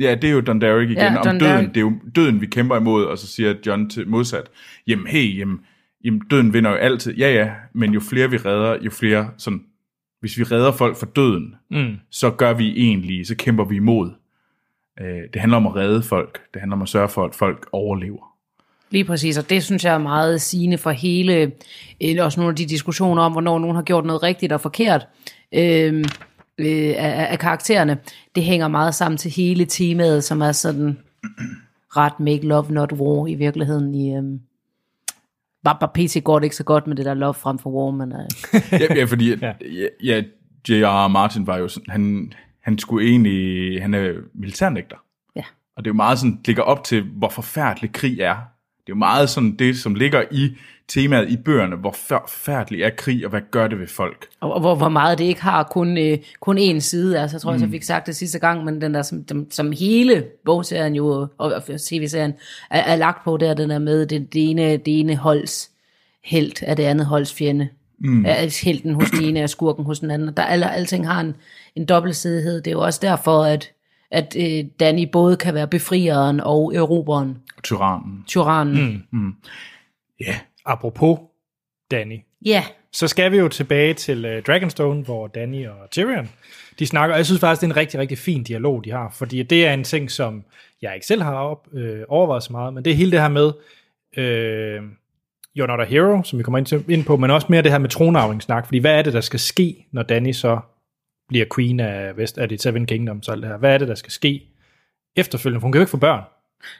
Ja, 0.00 0.14
det 0.14 0.24
er 0.30 0.32
jo 0.32 0.40
Don 0.40 0.60
Derek 0.60 0.88
igen, 0.90 0.98
Ja, 0.98 1.16
om 1.18 1.24
Don 1.24 1.38
døden. 1.38 1.52
Derek. 1.54 1.68
Det 1.68 1.76
er 1.76 1.80
jo 1.80 1.92
døden, 2.16 2.40
vi 2.40 2.46
kæmper 2.46 2.76
imod, 2.76 3.04
og 3.04 3.18
så 3.18 3.26
siger 3.26 3.54
John 3.66 3.90
til 3.90 4.08
modsat, 4.08 4.44
jamen 4.86 5.06
hey, 5.06 5.38
jamen, 5.38 5.60
jamen 6.04 6.20
døden 6.30 6.52
vinder 6.52 6.70
jo 6.70 6.76
altid. 6.76 7.14
Ja, 7.14 7.32
ja, 7.34 7.50
men 7.74 7.92
jo 7.94 8.00
flere 8.00 8.30
vi 8.30 8.36
redder, 8.36 8.78
jo 8.84 8.90
flere 8.90 9.30
sådan, 9.38 9.64
hvis 10.20 10.38
vi 10.38 10.42
redder 10.42 10.72
folk 10.72 10.96
fra 10.96 11.06
døden, 11.16 11.54
Mm. 11.70 11.96
så 12.10 12.30
gør 12.30 12.52
vi 12.54 12.72
egentlig, 12.76 13.26
så 13.26 13.36
kæmper 13.36 13.64
vi 13.64 13.76
imod 13.76 14.10
Øh, 15.00 15.22
det 15.32 15.40
handler 15.40 15.56
om 15.56 15.66
at 15.66 15.76
redde 15.76 16.02
folk. 16.02 16.40
Det 16.54 16.60
handler 16.60 16.76
om 16.76 16.82
at 16.82 16.88
sørge 16.88 17.08
for, 17.08 17.24
at 17.24 17.34
folk 17.34 17.68
overlever. 17.72 18.35
Lige 18.90 19.04
præcis, 19.04 19.38
og 19.38 19.50
det 19.50 19.62
synes 19.62 19.84
jeg 19.84 19.94
er 19.94 19.98
meget 19.98 20.40
sigende 20.40 20.78
for 20.78 20.90
hele, 20.90 21.52
øh, 22.02 22.16
også 22.20 22.40
nogle 22.40 22.50
af 22.50 22.56
de 22.56 22.66
diskussioner 22.66 23.22
om, 23.22 23.32
hvornår 23.32 23.58
nogen 23.58 23.76
har 23.76 23.82
gjort 23.82 24.04
noget 24.04 24.22
rigtigt 24.22 24.52
og 24.52 24.60
forkert 24.60 25.06
øh, 25.52 26.04
øh, 26.58 26.94
af, 26.96 27.26
af 27.30 27.38
karaktererne. 27.38 27.98
Det 28.34 28.42
hænger 28.42 28.68
meget 28.68 28.94
sammen 28.94 29.18
til 29.18 29.30
hele 29.30 29.64
temaet, 29.64 30.24
som 30.24 30.40
er 30.42 30.52
sådan 30.52 30.98
ret 31.96 32.20
make 32.20 32.46
love, 32.46 32.70
not 32.70 32.92
war 32.92 33.26
i 33.26 33.34
virkeligheden. 33.34 33.94
I, 33.94 34.16
øh, 34.16 34.22
bare, 35.64 35.76
bare 35.80 35.90
PC 35.94 36.22
går 36.24 36.38
det 36.38 36.44
ikke 36.44 36.56
så 36.56 36.64
godt 36.64 36.86
med 36.86 36.96
det 36.96 37.04
der 37.04 37.14
love 37.14 37.34
frem 37.34 37.58
for 37.58 37.70
war, 37.70 37.90
men 37.90 38.12
øh, 38.12 38.18
ja, 38.80 38.94
ja, 38.94 39.04
fordi 39.04 39.34
ja. 39.34 39.52
ja, 40.04 40.22
J.R. 40.68 41.08
Martin 41.08 41.46
var 41.46 41.56
jo 41.56 41.68
sådan, 41.68 41.90
han, 41.90 42.32
han 42.60 42.78
skulle 42.78 43.08
egentlig, 43.08 43.82
han 43.82 43.94
er 43.94 44.12
militærnægter. 44.34 44.96
ja. 45.36 45.42
Og 45.76 45.84
det 45.84 45.90
er 45.90 45.92
jo 45.92 45.96
meget 45.96 46.18
sådan, 46.18 46.40
ligger 46.44 46.62
op 46.62 46.84
til, 46.84 47.02
hvor 47.02 47.28
forfærdelig 47.28 47.92
krig 47.92 48.20
er. 48.20 48.36
Det 48.86 48.92
er 48.92 48.96
jo 48.96 48.98
meget 48.98 49.30
sådan 49.30 49.56
det, 49.56 49.78
som 49.78 49.94
ligger 49.94 50.22
i 50.30 50.56
temaet 50.88 51.28
i 51.28 51.36
bøgerne, 51.36 51.76
hvor 51.76 51.94
forfærdelig 52.08 52.82
er 52.82 52.90
krig, 52.90 53.24
og 53.24 53.30
hvad 53.30 53.40
gør 53.50 53.68
det 53.68 53.78
ved 53.78 53.86
folk. 53.86 54.26
Og, 54.40 54.52
og 54.52 54.60
hvor, 54.60 54.74
hvor 54.74 54.88
meget 54.88 55.18
det 55.18 55.24
ikke 55.24 55.42
har 55.42 55.62
kun, 55.62 55.98
øh, 55.98 56.18
kun 56.40 56.58
én 56.58 56.78
side. 56.78 57.20
Altså, 57.20 57.36
jeg 57.36 57.42
tror, 57.42 57.56
mm. 57.56 57.62
jeg 57.62 57.70
fik 57.70 57.82
sagt 57.82 58.06
det 58.06 58.16
sidste 58.16 58.38
gang, 58.38 58.64
men 58.64 58.80
den 58.80 58.94
der, 58.94 59.02
som, 59.02 59.24
dem, 59.24 59.50
som 59.50 59.72
hele 59.72 60.24
bogserien 60.44 60.94
jo, 60.94 61.06
og, 61.08 61.28
og 61.38 61.62
tv-serien, 61.80 62.34
er, 62.70 62.80
er 62.80 62.96
lagt 62.96 63.24
på, 63.24 63.36
der 63.36 63.54
den 63.54 63.70
er 63.70 63.78
med 63.78 64.06
det, 64.06 64.32
det, 64.32 64.50
ene, 64.50 64.76
det 64.76 65.00
ene 65.00 65.16
holds 65.16 65.70
helt 66.24 66.62
af 66.62 66.76
det 66.76 66.82
andet 66.82 67.06
holds 67.06 67.34
fjende. 67.34 67.68
Mm. 67.98 68.24
Er 68.26 68.64
helten 68.64 68.94
hos 68.94 69.10
den 69.10 69.24
ene 69.24 69.42
og 69.42 69.50
skurken 69.50 69.84
hos 69.84 70.00
den 70.00 70.10
anden. 70.10 70.32
Der 70.36 70.42
alle, 70.42 70.72
alting 70.72 71.08
har 71.08 71.20
en, 71.20 71.34
en 71.76 71.84
dobbeltsidighed. 71.84 72.56
Det 72.56 72.66
er 72.66 72.72
jo 72.72 72.80
også 72.80 73.00
derfor, 73.02 73.44
at, 73.44 73.72
at 74.10 74.36
øh, 74.38 74.64
Danny 74.80 75.08
både 75.12 75.36
kan 75.36 75.54
være 75.54 75.68
befrieren 75.68 76.40
og 76.40 76.74
erobreren, 76.74 77.38
Tyrannen. 77.62 78.24
tyrannen. 78.26 79.06
Mm. 79.12 79.34
Ja, 80.20 80.38
Apropos 80.64 81.18
Danny, 81.90 82.18
Ja, 82.44 82.64
så 82.92 83.08
skal 83.08 83.32
vi 83.32 83.36
jo 83.36 83.48
tilbage 83.48 83.94
til 83.94 84.24
uh, 84.36 84.42
Dragonstone, 84.42 85.02
hvor 85.02 85.26
Danny 85.26 85.66
og 85.66 85.90
Tyrion, 85.90 86.28
de 86.78 86.86
snakker, 86.86 87.14
og 87.14 87.18
jeg 87.18 87.26
synes 87.26 87.40
faktisk, 87.40 87.60
det 87.60 87.66
er 87.66 87.70
en 87.70 87.76
rigtig, 87.76 88.00
rigtig 88.00 88.18
fin 88.18 88.42
dialog, 88.42 88.84
de 88.84 88.90
har, 88.90 89.10
fordi 89.14 89.42
det 89.42 89.66
er 89.66 89.72
en 89.72 89.84
ting, 89.84 90.10
som 90.10 90.44
jeg 90.82 90.94
ikke 90.94 91.06
selv 91.06 91.22
har 91.22 91.34
op, 91.34 91.66
øh, 91.72 92.00
overvejet 92.08 92.42
så 92.42 92.52
meget, 92.52 92.74
men 92.74 92.84
det 92.84 92.90
er 92.90 92.94
hele 92.94 93.10
det 93.10 93.20
her 93.20 93.28
med, 93.28 93.52
øh, 94.16 94.82
You're 95.58 95.66
not 95.66 95.80
a 95.80 95.84
hero, 95.84 96.22
som 96.22 96.38
vi 96.38 96.42
kommer 96.42 96.58
ind, 96.58 96.66
til, 96.66 96.84
ind 96.88 97.04
på, 97.04 97.16
men 97.16 97.30
også 97.30 97.46
mere 97.50 97.62
det 97.62 97.70
her 97.70 97.78
med 97.78 97.88
tronarvingssnak, 97.88 98.66
fordi 98.66 98.78
hvad 98.78 98.98
er 98.98 99.02
det, 99.02 99.12
der 99.12 99.20
skal 99.20 99.40
ske, 99.40 99.86
når 99.92 100.02
Danny 100.02 100.32
så 100.32 100.58
bliver 101.28 101.46
queen 101.54 101.80
af, 101.80 102.16
Vest, 102.16 102.38
af 102.38 102.48
de 102.48 102.58
Seven 102.58 102.86
Kingdoms 102.86 103.28
og 103.28 103.34
alt 103.34 103.42
det 103.42 103.50
her? 103.50 103.56
Hvad 103.58 103.74
er 103.74 103.78
det, 103.78 103.88
der 103.88 103.94
skal 103.94 104.12
ske 104.12 104.42
efterfølgende? 105.16 105.60
For 105.60 105.66
hun 105.66 105.72
kan 105.72 105.78
jo 105.78 105.82
ikke 105.82 105.90
få 105.90 105.96
børn. 105.96 106.22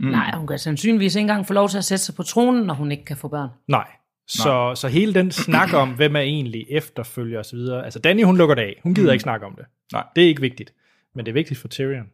mm. 0.00 0.06
nej, 0.06 0.36
hun 0.36 0.46
kan 0.46 0.58
sandsynligvis 0.58 1.14
ikke 1.14 1.20
engang 1.20 1.46
få 1.46 1.52
lov 1.52 1.68
til 1.68 1.78
at 1.78 1.84
sætte 1.84 2.04
sig 2.04 2.14
på 2.14 2.22
tronen, 2.22 2.64
når 2.64 2.74
hun 2.74 2.92
ikke 2.92 3.04
kan 3.04 3.16
få 3.16 3.28
børn. 3.28 3.48
Nej. 3.68 3.86
Så, 4.28 4.72
så 4.74 4.88
hele 4.88 5.14
den 5.14 5.30
snak 5.30 5.72
om, 5.72 5.90
hvem 5.90 6.16
er 6.16 6.20
egentlig 6.20 6.66
efterfølger 6.70 7.40
osv. 7.40 7.58
Altså 7.84 7.98
Danny, 7.98 8.24
hun 8.24 8.36
lukker 8.36 8.54
det 8.54 8.62
af. 8.62 8.80
Hun 8.82 8.94
gider 8.94 9.08
mm. 9.08 9.12
ikke 9.12 9.22
snakke 9.22 9.46
om 9.46 9.54
det. 9.54 9.64
Nej. 9.92 10.04
Det 10.16 10.24
er 10.24 10.28
ikke 10.28 10.40
vigtigt. 10.40 10.72
Men 11.14 11.26
det 11.26 11.32
er 11.32 11.34
vigtigt 11.34 11.60
for 11.60 11.68
Tyrion. 11.68 12.06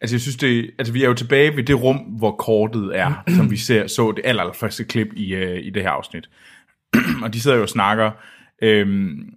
Altså 0.00 0.16
jeg 0.16 0.20
synes 0.20 0.36
det, 0.36 0.70
altså 0.78 0.92
vi 0.92 1.02
er 1.02 1.08
jo 1.08 1.14
tilbage 1.14 1.56
ved 1.56 1.64
det 1.64 1.82
rum, 1.82 1.96
hvor 1.96 2.30
kortet 2.30 2.98
er, 2.98 3.22
som 3.36 3.50
vi 3.50 3.56
ser, 3.56 3.86
så 3.86 4.12
det 4.12 4.22
aller, 4.24 4.42
aller 4.42 4.54
første 4.54 4.84
klip 4.84 5.08
i, 5.16 5.36
uh, 5.36 5.56
i 5.66 5.70
det 5.70 5.82
her 5.82 5.90
afsnit. 5.90 6.30
og 7.24 7.34
de 7.34 7.40
sidder 7.40 7.56
jo 7.56 7.62
og 7.62 7.68
snakker, 7.68 8.10
øhm, 8.62 9.34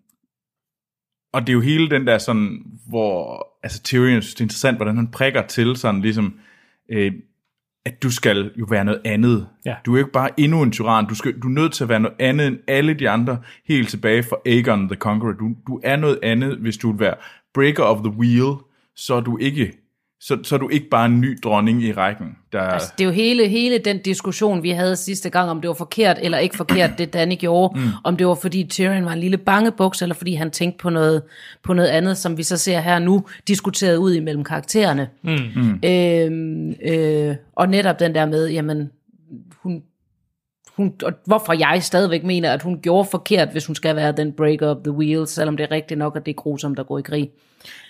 og 1.34 1.42
det 1.42 1.50
er 1.50 1.54
jo 1.54 1.62
hele 1.62 1.90
den 1.90 2.08
der 2.08 2.18
sådan, 2.18 2.64
hvor, 2.88 3.48
altså 3.64 3.84
Tyrion 3.84 4.22
synes 4.22 4.36
det 4.36 4.42
er 4.42 4.46
interessant, 4.46 4.78
hvordan 4.78 4.96
han 4.96 5.08
prikker 5.08 5.42
til 5.42 5.76
sådan 5.76 6.02
ligesom, 6.02 6.34
øh, 6.92 7.12
at 7.86 8.04
du 8.04 8.12
skal 8.12 8.52
jo 8.60 8.66
være 8.70 8.86
noget 8.86 9.02
andet. 9.06 9.48
Ja. 9.66 9.76
Du 9.86 9.94
er 9.94 10.00
jo 10.00 10.06
ikke 10.06 10.12
bare 10.12 10.40
endnu 10.40 10.62
en 10.62 10.72
tyran, 10.72 11.06
du, 11.06 11.16
skal, 11.16 11.40
du 11.40 11.48
er 11.48 11.52
nødt 11.52 11.74
til 11.74 11.84
at 11.84 11.90
være 11.90 12.00
noget 12.00 12.16
andet 12.20 12.48
end 12.48 12.58
alle 12.68 12.94
de 12.94 13.10
andre, 13.10 13.38
helt 13.68 13.90
tilbage 13.90 14.24
fra 14.24 14.36
Aegon 14.46 14.88
the 14.88 14.96
Conqueror. 14.96 15.34
Du, 15.34 15.50
du 15.68 15.80
er 15.84 15.96
noget 15.96 16.20
andet, 16.24 16.58
hvis 16.58 16.78
du 16.78 16.92
vil 16.92 17.00
være 17.00 17.16
breaker 17.54 17.84
of 17.84 17.98
the 17.98 18.14
wheel, 18.20 18.56
så 18.96 19.14
er 19.16 19.22
du 19.22 19.38
ikke, 19.38 19.74
så, 20.26 20.38
så 20.44 20.56
er 20.56 20.60
du 20.60 20.70
ikke 20.70 20.90
bare 20.90 21.06
en 21.06 21.22
ny 21.22 21.38
dronning 21.44 21.84
i 21.84 21.94
rækken. 21.94 22.28
Der, 22.52 22.62
Altså, 22.62 22.94
det 22.98 23.04
er 23.04 23.08
jo 23.08 23.14
hele, 23.14 23.48
hele 23.48 23.78
den 23.78 24.02
diskussion, 24.02 24.64
vi 24.64 24.70
havde 24.70 24.96
sidste 24.96 25.30
gang, 25.30 25.50
om 25.50 25.62
det 25.62 25.68
var 25.68 25.74
forkert 25.74 26.18
eller 26.22 26.38
ikke 26.38 26.58
forkert, 26.58 26.98
det 26.98 27.14
Danny 27.14 27.36
gjorde. 27.36 27.80
Mm. 27.80 27.88
Om 28.04 28.18
det 28.18 28.28
var, 28.28 28.36
fordi 28.36 28.64
Tyrion 28.64 29.06
var 29.06 29.12
en 29.12 29.20
lille 29.20 29.38
bangebuks, 29.38 30.02
eller 30.02 30.16
fordi 30.16 30.34
han 30.34 30.52
tænkte 30.52 30.82
på 30.82 30.90
noget, 30.90 31.22
på 31.64 31.74
noget 31.74 31.90
andet, 31.90 32.18
som 32.18 32.38
vi 32.38 32.44
så 32.44 32.58
ser 32.58 32.80
her 32.80 33.00
nu, 33.00 33.26
diskuteret 33.48 33.98
ud 33.98 34.14
imellem 34.14 34.44
karaktererne. 34.44 35.10
Mm. 35.24 35.80
Øhm, 35.86 36.76
øh, 36.86 37.36
og 37.56 37.70
netop 37.70 38.00
den 38.00 38.16
der 38.16 38.26
med, 38.26 38.50
jamen, 38.50 38.92
hun, 39.64 39.84
hun, 40.76 40.94
og 41.04 41.14
hvorfor 41.26 41.54
jeg 41.54 41.84
stadigvæk 41.84 42.24
mener, 42.24 42.54
at 42.54 42.62
hun 42.62 42.80
gjorde 42.82 43.08
forkert, 43.12 43.52
hvis 43.52 43.66
hun 43.66 43.76
skal 43.76 43.96
være 43.96 44.12
den 44.12 44.34
breaker 44.34 44.68
of 44.68 44.78
the 44.84 44.92
wheels, 44.92 45.30
selvom 45.30 45.58
det 45.58 45.64
er 45.64 45.72
rigtigt 45.72 45.98
nok, 45.98 46.16
at 46.16 46.26
det 46.26 46.32
er 46.32 46.36
grusomt 46.36 46.80
at 46.80 46.88
gå 46.88 46.98
i 46.98 47.02
krig. 47.02 47.30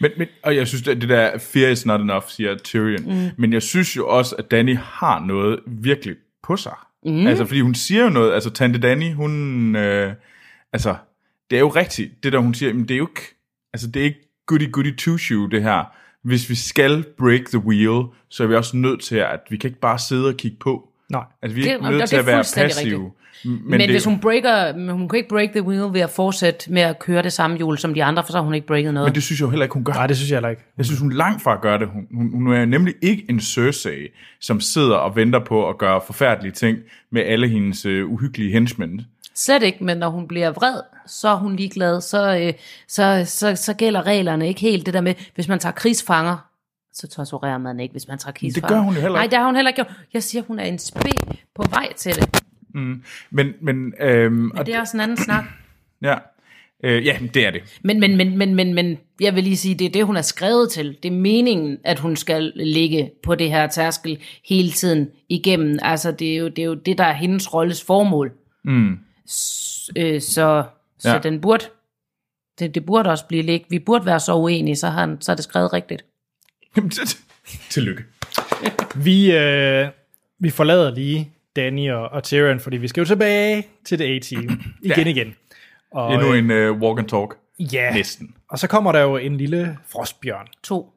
Men, 0.01 0.11
men, 0.17 0.27
og 0.43 0.55
jeg 0.55 0.67
synes, 0.67 0.87
at 0.87 1.01
det 1.01 1.09
der 1.09 1.37
fear 1.37 1.69
is 1.69 1.85
not 1.85 2.01
enough, 2.01 2.23
siger 2.27 2.57
Tyrion. 2.57 3.03
Mm. 3.05 3.29
Men 3.37 3.53
jeg 3.53 3.61
synes 3.61 3.97
jo 3.97 4.07
også, 4.07 4.35
at 4.35 4.51
Danny 4.51 4.77
har 4.77 5.25
noget 5.25 5.59
virkelig 5.67 6.15
på 6.43 6.57
sig. 6.57 6.75
Mm. 7.05 7.27
Altså, 7.27 7.45
fordi 7.45 7.61
hun 7.61 7.75
siger 7.75 8.03
jo 8.03 8.09
noget, 8.09 8.33
altså 8.33 8.49
Tante 8.49 8.79
Danny, 8.79 9.13
hun, 9.13 9.75
øh, 9.75 10.13
altså, 10.73 10.95
det 11.49 11.55
er 11.55 11.59
jo 11.59 11.69
rigtigt, 11.69 12.23
det 12.23 12.33
der 12.33 12.39
hun 12.39 12.53
siger, 12.53 12.73
men 12.73 12.87
det 12.87 12.93
er 12.93 12.97
jo 12.97 13.07
ikke, 13.07 13.35
altså 13.73 13.87
det 13.87 13.99
er 13.99 14.03
ikke 14.03 14.29
goody 14.45 14.71
goody 14.71 14.95
two 14.95 15.17
shoe, 15.17 15.51
det 15.51 15.63
her. 15.63 15.83
Hvis 16.23 16.49
vi 16.49 16.55
skal 16.55 17.05
break 17.17 17.45
the 17.45 17.59
wheel, 17.59 18.03
så 18.29 18.43
er 18.43 18.47
vi 18.47 18.55
også 18.55 18.77
nødt 18.77 19.01
til, 19.01 19.15
at 19.15 19.39
vi 19.49 19.57
kan 19.57 19.69
ikke 19.69 19.79
bare 19.79 19.99
sidde 19.99 20.27
og 20.27 20.37
kigge 20.37 20.57
på. 20.59 20.89
Nej. 21.13 21.23
Altså, 21.41 21.55
vi 21.55 21.61
er 21.61 21.65
Det- 21.65 21.73
ikke 21.73 21.85
og 21.85 21.91
nødt 21.91 22.01
det 22.01 22.09
til 22.09 22.15
er 22.15 22.19
at 22.19 22.25
være 22.27 22.43
passive. 22.55 23.11
Men, 23.45 23.61
men 23.69 23.79
det, 23.79 23.89
hvis 23.89 24.05
hun 24.05 24.19
breaker, 24.19 24.75
men 24.77 24.89
hun 24.89 25.09
kan 25.09 25.17
ikke 25.17 25.29
break 25.29 25.49
the 25.51 25.61
wheel 25.63 25.93
ved 25.93 26.01
at 26.01 26.09
fortsætte 26.09 26.71
med 26.73 26.81
at 26.81 26.99
køre 26.99 27.23
det 27.23 27.33
samme 27.33 27.57
hjul 27.57 27.77
som 27.77 27.93
de 27.93 28.03
andre, 28.03 28.23
for 28.23 28.31
så 28.31 28.37
har 28.37 28.43
hun 28.43 28.53
ikke 28.53 28.67
breaket 28.67 28.93
noget. 28.93 29.07
men 29.09 29.15
det 29.15 29.23
synes 29.23 29.39
jeg 29.39 29.45
jo 29.45 29.49
heller 29.49 29.63
ikke, 29.65 29.73
hun 29.73 29.83
gør. 29.83 29.93
Nej, 29.93 30.07
det 30.07 30.17
synes 30.17 30.29
jeg 30.31 30.35
heller 30.35 30.49
ikke. 30.49 30.61
Jeg 30.77 30.85
synes, 30.85 30.99
hun 30.99 31.11
langt 31.13 31.41
fra 31.43 31.59
gør 31.61 31.77
det. 31.77 31.87
Hun, 31.87 32.07
hun, 32.13 32.31
hun 32.33 32.53
er 32.53 32.65
nemlig 32.65 32.93
ikke 33.01 33.25
en 33.29 33.39
Cersei, 33.41 34.07
som 34.41 34.59
sidder 34.59 34.95
og 34.95 35.15
venter 35.15 35.39
på 35.39 35.69
at 35.69 35.77
gøre 35.77 36.01
forfærdelige 36.05 36.51
ting 36.51 36.77
med 37.11 37.21
alle 37.21 37.47
hendes 37.47 37.85
øh, 37.85 38.09
uhyggelige 38.11 38.51
henchmen. 38.51 39.01
Slet 39.35 39.63
ikke, 39.63 39.83
men 39.83 39.97
når 39.97 40.09
hun 40.09 40.27
bliver 40.27 40.51
vred, 40.51 40.75
så 41.07 41.27
er 41.29 41.35
hun 41.35 41.55
ligeglad. 41.55 42.01
Så, 42.01 42.37
øh, 42.37 42.53
så, 42.87 43.23
så, 43.25 43.55
så 43.55 43.73
gælder 43.73 44.05
reglerne 44.05 44.47
ikke 44.47 44.61
helt 44.61 44.85
det 44.85 44.93
der 44.93 45.01
med, 45.01 45.13
hvis 45.35 45.47
man 45.47 45.59
tager 45.59 45.73
krigsfanger, 45.73 46.37
så 46.93 47.07
torturerer 47.07 47.57
man 47.57 47.79
ikke, 47.79 47.91
hvis 47.91 48.07
man 48.07 48.17
tager 48.17 48.33
krigsfanger. 48.33 48.75
gør 48.75 48.79
hun 48.83 48.93
jo 48.93 49.01
heller 49.01 49.13
Nej, 49.15 49.23
ikke. 49.23 49.31
det 49.31 49.39
har 49.39 49.45
hun 49.45 49.55
heller 49.55 49.69
ikke 49.69 49.83
gjort. 49.83 49.93
Jeg 50.13 50.23
siger, 50.23 50.43
hun 50.43 50.59
er 50.59 50.63
en 50.63 50.79
spe 50.79 51.09
på 51.55 51.63
vej 51.69 51.93
til 51.93 52.15
det. 52.15 52.43
Men, 53.31 53.53
men, 53.61 53.93
øhm, 53.99 54.33
Men 54.33 54.65
det 54.65 54.75
er 54.75 54.79
også 54.79 54.97
en 54.97 55.01
anden 55.01 55.17
snak. 55.17 55.43
ja, 56.01 56.15
øh, 56.83 57.05
ja, 57.05 57.17
det 57.33 57.45
er 57.45 57.51
det. 57.51 57.79
Men, 57.83 57.99
men, 57.99 58.17
men, 58.17 58.37
men, 58.37 58.55
men, 58.55 58.73
men 58.73 58.97
jeg 59.21 59.35
vil 59.35 59.43
lige 59.43 59.57
sige, 59.57 59.75
det 59.75 59.85
er 59.85 59.89
det, 59.89 60.05
hun 60.05 60.17
er 60.17 60.21
skrevet 60.21 60.71
til. 60.71 60.97
Det 61.03 61.09
er 61.09 61.15
meningen, 61.15 61.77
at 61.83 61.99
hun 61.99 62.15
skal 62.15 62.51
ligge 62.55 63.11
på 63.23 63.35
det 63.35 63.49
her 63.49 63.67
tærskel 63.67 64.17
hele 64.49 64.71
tiden 64.71 65.07
igennem. 65.29 65.79
Altså, 65.81 66.11
det 66.11 66.33
er 66.33 66.37
jo 66.37 66.47
det, 66.47 66.59
er 66.59 66.65
jo 66.65 66.73
det 66.73 66.97
der 66.97 67.03
er 67.03 67.13
hendes 67.13 67.53
rolles 67.53 67.83
formål. 67.83 68.31
Mm. 68.65 68.97
S- 69.29 69.89
øh, 69.97 70.21
så 70.21 70.63
så 70.99 71.09
ja. 71.09 71.19
den 71.19 71.41
burde, 71.41 71.65
det, 72.59 72.75
det 72.75 72.85
burde 72.85 73.09
også 73.09 73.25
blive 73.27 73.41
ligge. 73.43 73.65
Vi 73.69 73.79
burde 73.79 74.05
være 74.05 74.19
så 74.19 74.35
uenige, 74.35 74.75
så, 74.75 74.87
har 74.89 74.99
han, 74.99 75.17
så 75.21 75.31
er 75.31 75.35
det 75.35 75.43
skrevet 75.43 75.73
rigtigt. 75.73 76.05
Jamen, 76.77 76.91
Tillykke. 77.69 78.03
Vi, 79.05 79.31
øh, 79.35 79.87
vi 80.39 80.49
forlader 80.49 80.91
lige 80.95 81.31
Danny 81.55 81.91
og, 81.91 82.09
og 82.09 82.23
Tyrion, 82.23 82.59
fordi 82.59 82.77
vi 82.77 82.87
skal 82.87 83.01
jo 83.01 83.05
tilbage 83.05 83.67
til 83.85 83.99
det 83.99 84.05
A-team 84.05 84.61
igen 84.81 85.07
igen. 85.07 85.35
Og, 85.91 86.13
Endnu 86.13 86.33
øh, 86.33 86.39
en 86.39 86.51
uh, 86.71 86.81
walk 86.81 86.99
and 86.99 87.07
talk. 87.09 87.37
ja, 87.73 87.93
Næsten. 87.93 88.35
og 88.49 88.59
så 88.59 88.67
kommer 88.67 88.91
der 88.91 88.99
jo 89.01 89.17
en 89.17 89.37
lille 89.37 89.77
frostbjørn. 89.87 90.47
To, 90.63 90.93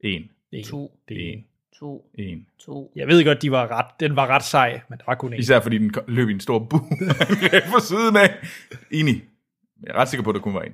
En. 0.00 0.30
En, 0.52 0.64
To. 0.64 0.92
Det 1.08 1.16
er 1.28 1.32
en. 1.32 1.44
to, 1.78 2.10
En. 2.18 2.46
to. 2.64 2.92
Jeg 2.96 3.06
ved 3.08 3.24
godt, 3.24 3.42
de 3.42 3.50
var 3.50 3.78
ret, 3.78 3.86
den 4.00 4.16
var 4.16 4.26
ret 4.26 4.44
sej, 4.44 4.80
men 4.88 4.98
der 4.98 5.04
var 5.06 5.14
kun 5.14 5.32
en. 5.32 5.38
Især 5.38 5.60
fordi 5.60 5.78
den 5.78 5.94
løb 6.08 6.28
i 6.28 6.32
en 6.32 6.40
stor 6.40 6.58
bu 6.58 6.78
på 7.74 7.80
siden 7.80 8.16
af. 8.16 8.34
Enig. 8.90 9.22
Jeg 9.82 9.90
er 9.94 9.94
ret 10.00 10.08
sikker 10.08 10.24
på, 10.24 10.30
at 10.30 10.34
det 10.34 10.42
kunne 10.42 10.54
være 10.54 10.66
en. 10.66 10.72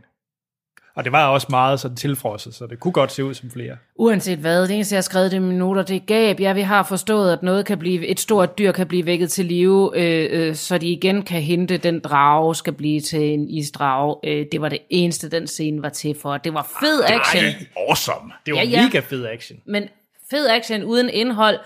Og 0.96 1.04
det 1.04 1.12
var 1.12 1.26
også 1.28 1.46
meget 1.50 1.80
sådan 1.80 1.96
tilfrosset, 1.96 2.54
så 2.54 2.66
det 2.66 2.80
kunne 2.80 2.92
godt 2.92 3.12
se 3.12 3.24
ud 3.24 3.34
som 3.34 3.50
flere. 3.50 3.76
Uanset 3.96 4.38
hvad, 4.38 4.62
det 4.62 4.70
eneste, 4.70 4.92
jeg 4.94 4.96
har 4.96 5.02
skrevet 5.02 5.32
i 5.32 5.38
mine 5.38 5.58
noter, 5.58 5.82
det 5.82 5.96
er 5.96 6.00
gab. 6.00 6.40
Ja, 6.40 6.52
vi 6.52 6.60
har 6.60 6.82
forstået, 6.82 7.32
at 7.32 7.42
noget 7.42 7.66
kan 7.66 7.78
blive, 7.78 8.06
et 8.06 8.20
stort 8.20 8.58
dyr 8.58 8.72
kan 8.72 8.86
blive 8.86 9.06
vækket 9.06 9.30
til 9.30 9.44
live, 9.44 9.90
øh, 9.98 10.48
øh, 10.48 10.54
så 10.54 10.78
de 10.78 10.86
igen 10.88 11.22
kan 11.22 11.42
hente 11.42 11.76
den 11.76 12.00
drage, 12.00 12.54
skal 12.54 12.72
blive 12.72 13.00
til 13.00 13.20
en 13.22 13.48
isdrage. 13.48 14.16
Øh, 14.24 14.46
det 14.52 14.60
var 14.60 14.68
det 14.68 14.78
eneste, 14.90 15.30
den 15.30 15.46
scene 15.46 15.82
var 15.82 15.88
til 15.88 16.16
for. 16.22 16.36
Det 16.36 16.54
var 16.54 16.68
fed 16.80 17.02
action, 17.04 17.44
Ej, 17.44 17.66
awesome. 17.88 18.32
Det 18.46 18.54
var 18.54 18.60
Ja, 18.60 18.64
ja, 18.64 18.70
ja. 18.70 18.76
ja. 18.80 18.84
mega 18.86 19.00
fed 19.00 19.26
action. 19.26 19.58
men 19.66 19.82
fed 20.30 20.48
action 20.48 20.84
uden 20.84 21.10
indhold, 21.10 21.58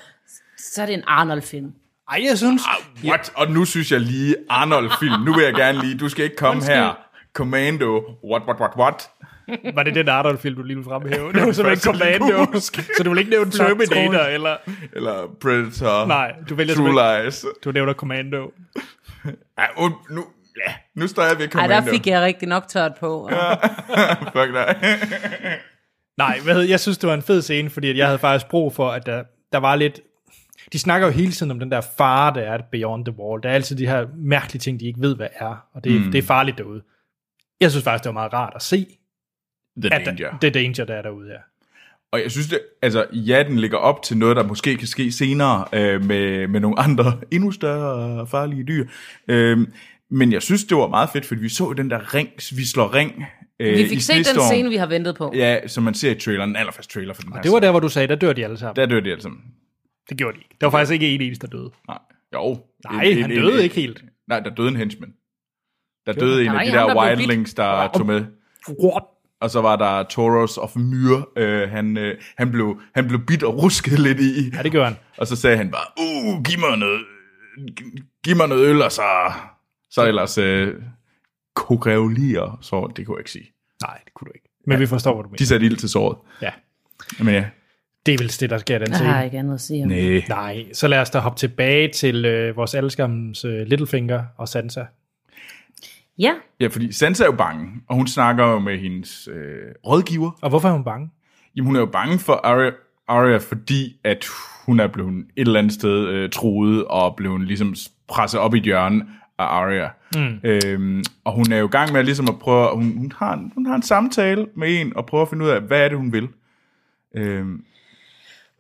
så 0.59 0.83
er 0.83 0.87
det 0.87 0.95
en 0.95 1.05
Arnold-film. 1.07 1.73
Ej, 2.11 2.21
jeg 2.31 2.39
synes... 2.39 2.63
Ah, 2.69 3.05
what? 3.11 3.33
Og 3.37 3.51
nu 3.51 3.65
synes 3.65 3.93
jeg 3.93 4.01
lige 4.01 4.37
Arnold-film. 4.49 5.21
Nu 5.25 5.35
vil 5.35 5.45
jeg 5.45 5.55
gerne 5.55 5.81
lige, 5.81 5.99
du 5.99 6.09
skal 6.09 6.25
ikke 6.25 6.37
komme 6.37 6.57
Undskyld. 6.57 6.77
her. 6.77 6.99
Commando, 7.33 8.01
what, 8.25 8.43
what, 8.43 8.57
what, 8.61 8.71
what? 8.77 9.09
Var 9.75 9.83
det 9.83 9.95
den 9.95 10.09
Arnold-film, 10.09 10.57
du 10.57 10.63
lige 10.63 10.77
ville 10.77 10.91
fremhæve? 10.91 11.33
Det 11.33 11.47
var 11.47 11.53
simpelthen 11.53 11.93
Commando. 11.93 12.61
Så 12.97 13.03
du 13.05 13.11
vil 13.11 13.19
ikke 13.19 13.31
nævne 13.31 13.51
Terminator, 13.51 14.25
eller... 14.25 14.57
Eller 14.93 15.37
Predator. 15.41 16.07
Nej, 16.07 16.35
du 16.49 16.55
vælger 16.55 16.75
True 16.75 17.25
Lies. 17.25 17.45
Du 17.65 17.73
nævner 17.73 17.93
Commando. 17.93 18.53
Ja, 19.59 19.65
und, 19.77 19.95
nu, 20.11 20.25
ja, 20.67 20.73
nu 20.95 21.07
står 21.07 21.23
jeg 21.23 21.39
ved 21.39 21.45
Ej, 21.45 21.51
Commando. 21.51 21.75
der 21.75 21.93
fik 21.93 22.07
jeg 22.07 22.23
rigtig 22.23 22.49
nok 22.49 22.69
tørt 22.69 22.93
på. 23.01 23.29
Ja. 23.33 23.53
Fuck 24.37 24.55
dig. 24.55 24.77
Nej, 26.17 26.39
hvad 26.45 26.55
hedder, 26.55 26.69
jeg 26.69 26.81
synes, 26.81 26.99
det 26.99 27.09
var 27.09 27.15
en 27.15 27.23
fed 27.23 27.43
scene, 27.43 27.71
fordi 27.71 27.91
at 27.91 27.97
jeg 27.97 28.07
havde 28.07 28.19
faktisk 28.19 28.49
brug 28.51 28.75
for, 28.75 28.91
at 28.91 29.07
der, 29.07 29.23
der 29.53 29.59
var 29.59 29.77
lidt... 29.77 30.01
De 30.73 30.79
snakker 30.79 31.07
jo 31.07 31.13
hele 31.13 31.33
tiden 31.33 31.51
om 31.51 31.59
den 31.59 31.71
der 31.71 31.81
fare, 31.81 32.35
der 32.35 32.41
er 32.41 32.59
beyond 32.73 33.05
the 33.05 33.15
wall. 33.19 33.43
Der 33.43 33.49
er 33.49 33.55
altid 33.55 33.77
de 33.77 33.87
her 33.87 34.07
mærkelige 34.17 34.61
ting, 34.61 34.81
de 34.81 34.87
ikke 34.87 35.01
ved, 35.01 35.17
hvad 35.17 35.29
er. 35.35 35.67
Og 35.75 35.85
det, 35.85 36.01
mm. 36.01 36.13
det 36.13 36.19
er 36.19 36.23
farligt 36.23 36.59
derude. 36.59 36.83
Jeg 37.61 37.71
synes 37.71 37.85
faktisk, 37.85 38.05
det 38.05 38.09
var 38.09 38.21
meget 38.21 38.33
rart 38.33 38.53
at 38.57 38.63
se, 38.63 38.87
The 39.81 39.95
at 39.95 40.19
der, 40.19 40.39
det 40.43 40.55
danger, 40.55 40.85
der 40.85 40.95
er 40.95 41.03
derude, 41.03 41.29
ja. 41.29 41.39
Og 42.13 42.23
jeg 42.23 42.31
synes, 42.31 42.49
det, 42.49 42.61
altså, 42.83 43.07
ja, 43.13 43.43
den 43.43 43.59
ligger 43.59 43.79
op 43.79 44.03
til 44.03 44.17
noget, 44.17 44.37
der 44.37 44.43
måske 44.43 44.77
kan 44.77 44.87
ske 44.87 45.13
senere 45.13 45.65
øh, 45.73 46.05
med, 46.05 46.49
med 46.49 46.61
nogle 46.61 46.79
andre 46.79 47.19
endnu 47.33 47.51
større 47.51 48.27
farlige 48.27 48.65
dyr. 48.65 48.87
Øh, 49.29 49.59
men 50.11 50.33
jeg 50.33 50.43
synes, 50.43 50.65
det 50.65 50.77
var 50.77 50.89
meget 50.89 51.11
fedt, 51.11 51.27
fordi 51.27 51.41
vi 51.41 51.49
så 51.49 51.73
den 51.77 51.91
der 51.91 52.15
ring, 52.15 52.29
vi 52.57 52.65
slår 52.65 52.95
ring 52.95 53.25
øh, 53.61 53.79
Vi 53.79 53.89
fik 53.89 54.01
set 54.01 54.17
den 54.17 54.41
scene, 54.41 54.69
vi 54.69 54.77
har 54.77 54.87
ventet 54.87 55.17
på. 55.17 55.33
Ja, 55.35 55.69
som 55.69 55.85
man 55.85 55.95
ser 55.95 56.11
i 56.11 56.15
traileren, 56.15 56.51
den 56.51 56.57
allerførste 56.57 56.93
trailer 56.93 57.15
for 57.15 57.23
den 57.23 57.33
her 57.33 57.43
Det 57.43 57.53
var 57.53 57.61
der, 57.61 57.71
hvor 57.71 57.81
du 57.81 57.89
sagde, 57.89 58.09
der 58.09 58.15
dør 58.15 58.33
de 58.33 58.45
alle 58.45 58.59
sammen. 58.59 58.77
Der 58.77 58.87
dør 58.87 59.01
de 59.01 59.11
alle 59.11 59.23
sammen. 59.23 59.41
Det 60.09 60.19
gjorde 60.19 60.37
de 60.37 60.41
ikke. 60.41 60.57
Der 60.61 60.67
var 60.67 60.71
faktisk 60.71 60.93
ikke 60.93 61.15
en 61.15 61.21
eneste, 61.21 61.47
der 61.47 61.57
døde. 61.57 61.71
Nej, 61.89 61.99
jo. 62.35 62.59
Nej, 62.91 63.21
han 63.21 63.31
døde 63.31 63.63
ikke 63.63 63.75
helt. 63.75 64.05
Nej, 64.29 64.41
der 64.41 64.55
døde 64.55 64.69
en 64.69 64.77
henchman. 64.77 65.13
Der 66.07 66.13
døde 66.13 66.45
en 66.45 66.49
af 66.49 66.67
de 66.67 66.73
der 66.73 67.01
wildlings, 67.01 67.55
der 67.55 67.91
tog 67.95 68.07
med. 68.07 68.25
What? 68.85 69.03
Og 69.41 69.51
så 69.51 69.61
var 69.61 69.77
der 69.77 70.03
Tauros 70.03 70.59
of 70.59 70.77
Myr. 70.77 71.17
Øh, 71.37 71.71
han, 71.71 71.97
øh, 71.97 72.19
han, 72.39 72.51
blev, 72.51 72.81
han 72.95 73.09
blev 73.09 73.27
bit 73.27 73.43
og 73.43 73.63
rusket 73.63 73.99
lidt 73.99 74.21
i. 74.21 74.51
Ja, 74.57 74.63
det 74.63 74.71
gjorde 74.71 74.87
han. 74.87 74.97
Og 75.19 75.27
så 75.27 75.37
sagde 75.37 75.57
han 75.57 75.71
bare, 75.71 75.87
uh, 76.01 76.43
giv 76.43 76.59
mig 76.59 76.79
noget, 76.79 77.01
giv 78.25 78.37
mig 78.37 78.49
noget 78.49 78.67
øl, 78.67 78.83
og 78.83 78.93
så, 78.93 79.03
så 79.91 80.07
ellers 80.09 80.39
øh, 80.39 80.75
koreolier. 81.55 82.59
Så 82.63 82.93
det 82.97 83.07
kunne 83.07 83.15
jeg 83.17 83.21
ikke 83.21 83.31
sige. 83.31 83.53
Nej, 83.83 83.99
det 84.05 84.15
kunne 84.15 84.27
du 84.27 84.33
ikke. 84.35 84.49
Men 84.67 84.73
ja. 84.73 84.79
vi 84.79 84.87
forstår, 84.87 85.15
hvad 85.15 85.23
du 85.23 85.29
mener. 85.29 85.39
De 85.39 85.47
satte 85.47 85.67
ild 85.67 85.77
til 85.77 85.89
såret. 85.89 86.19
Ja. 86.43 86.51
Men 87.19 87.35
ja, 87.35 87.45
Det 88.07 88.15
er 88.15 88.19
vel 88.19 88.29
det, 88.41 88.51
der 88.51 88.59
sker 88.59 88.79
den 88.79 88.89
Jeg 88.89 88.99
har 88.99 89.05
scene. 89.13 89.25
ikke 89.25 89.39
andet 89.39 89.55
at 89.55 89.61
sige 89.61 89.83
om 89.83 89.89
nej. 89.89 90.23
Nej, 90.29 90.73
så 90.73 90.89
lad 90.89 90.99
os 91.01 91.11
da 91.11 91.19
hoppe 91.19 91.39
tilbage 91.39 91.89
til 91.93 92.25
øh, 92.25 92.57
vores 92.57 92.75
alleskammens 92.75 93.45
øh, 93.45 93.67
Littlefinger 93.67 94.25
og 94.39 94.49
Sansa. 94.49 94.85
Ja, 96.21 96.33
Ja, 96.61 96.67
fordi 96.67 96.93
Sansa 96.93 97.23
er 97.23 97.27
jo 97.27 97.37
bange, 97.37 97.69
og 97.89 97.97
hun 97.97 98.07
snakker 98.07 98.47
jo 98.47 98.59
med 98.59 98.79
hendes 98.79 99.29
øh, 99.33 99.75
rådgiver. 99.87 100.31
Og 100.43 100.49
hvorfor 100.49 100.69
er 100.69 100.73
hun 100.73 100.85
bange? 100.85 101.11
Jamen, 101.57 101.67
hun 101.67 101.77
er 101.77 101.81
jo 101.81 101.87
bange 101.87 102.19
for 102.19 102.33
Arya, 102.33 102.71
Arya 103.09 103.37
fordi 103.37 103.97
at 104.05 104.27
hun 104.67 104.81
er 104.81 104.87
blevet 104.87 105.15
et 105.37 105.47
eller 105.47 105.59
andet 105.59 105.73
sted 105.73 106.09
øh, 106.09 106.31
truet, 106.31 106.85
og 106.85 107.17
blevet 107.17 107.47
ligesom 107.47 107.75
presset 108.09 108.41
op 108.41 108.55
i 108.55 108.59
et 108.59 108.65
hjørne 108.65 109.07
af 109.39 109.45
Arya. 109.45 109.89
Mm. 110.17 110.41
Øhm, 110.45 111.05
og 111.25 111.33
hun 111.33 111.53
er 111.53 111.57
jo 111.57 111.67
i 111.67 111.71
gang 111.71 111.93
med 111.93 112.05
ligesom 112.05 112.29
at 112.29 112.39
prøve, 112.39 112.75
hun, 112.75 112.99
hun, 112.99 113.13
har 113.17 113.35
en, 113.35 113.53
hun 113.55 113.67
har 113.67 113.75
en 113.75 113.83
samtale 113.83 114.47
med 114.57 114.81
en, 114.81 114.97
og 114.97 115.07
prøver 115.07 115.23
at 115.23 115.29
finde 115.29 115.45
ud 115.45 115.51
af, 115.51 115.61
hvad 115.61 115.85
er 115.85 115.89
det, 115.89 115.99
hun 115.99 116.13
vil. 116.13 116.29
Øhm, 117.17 117.65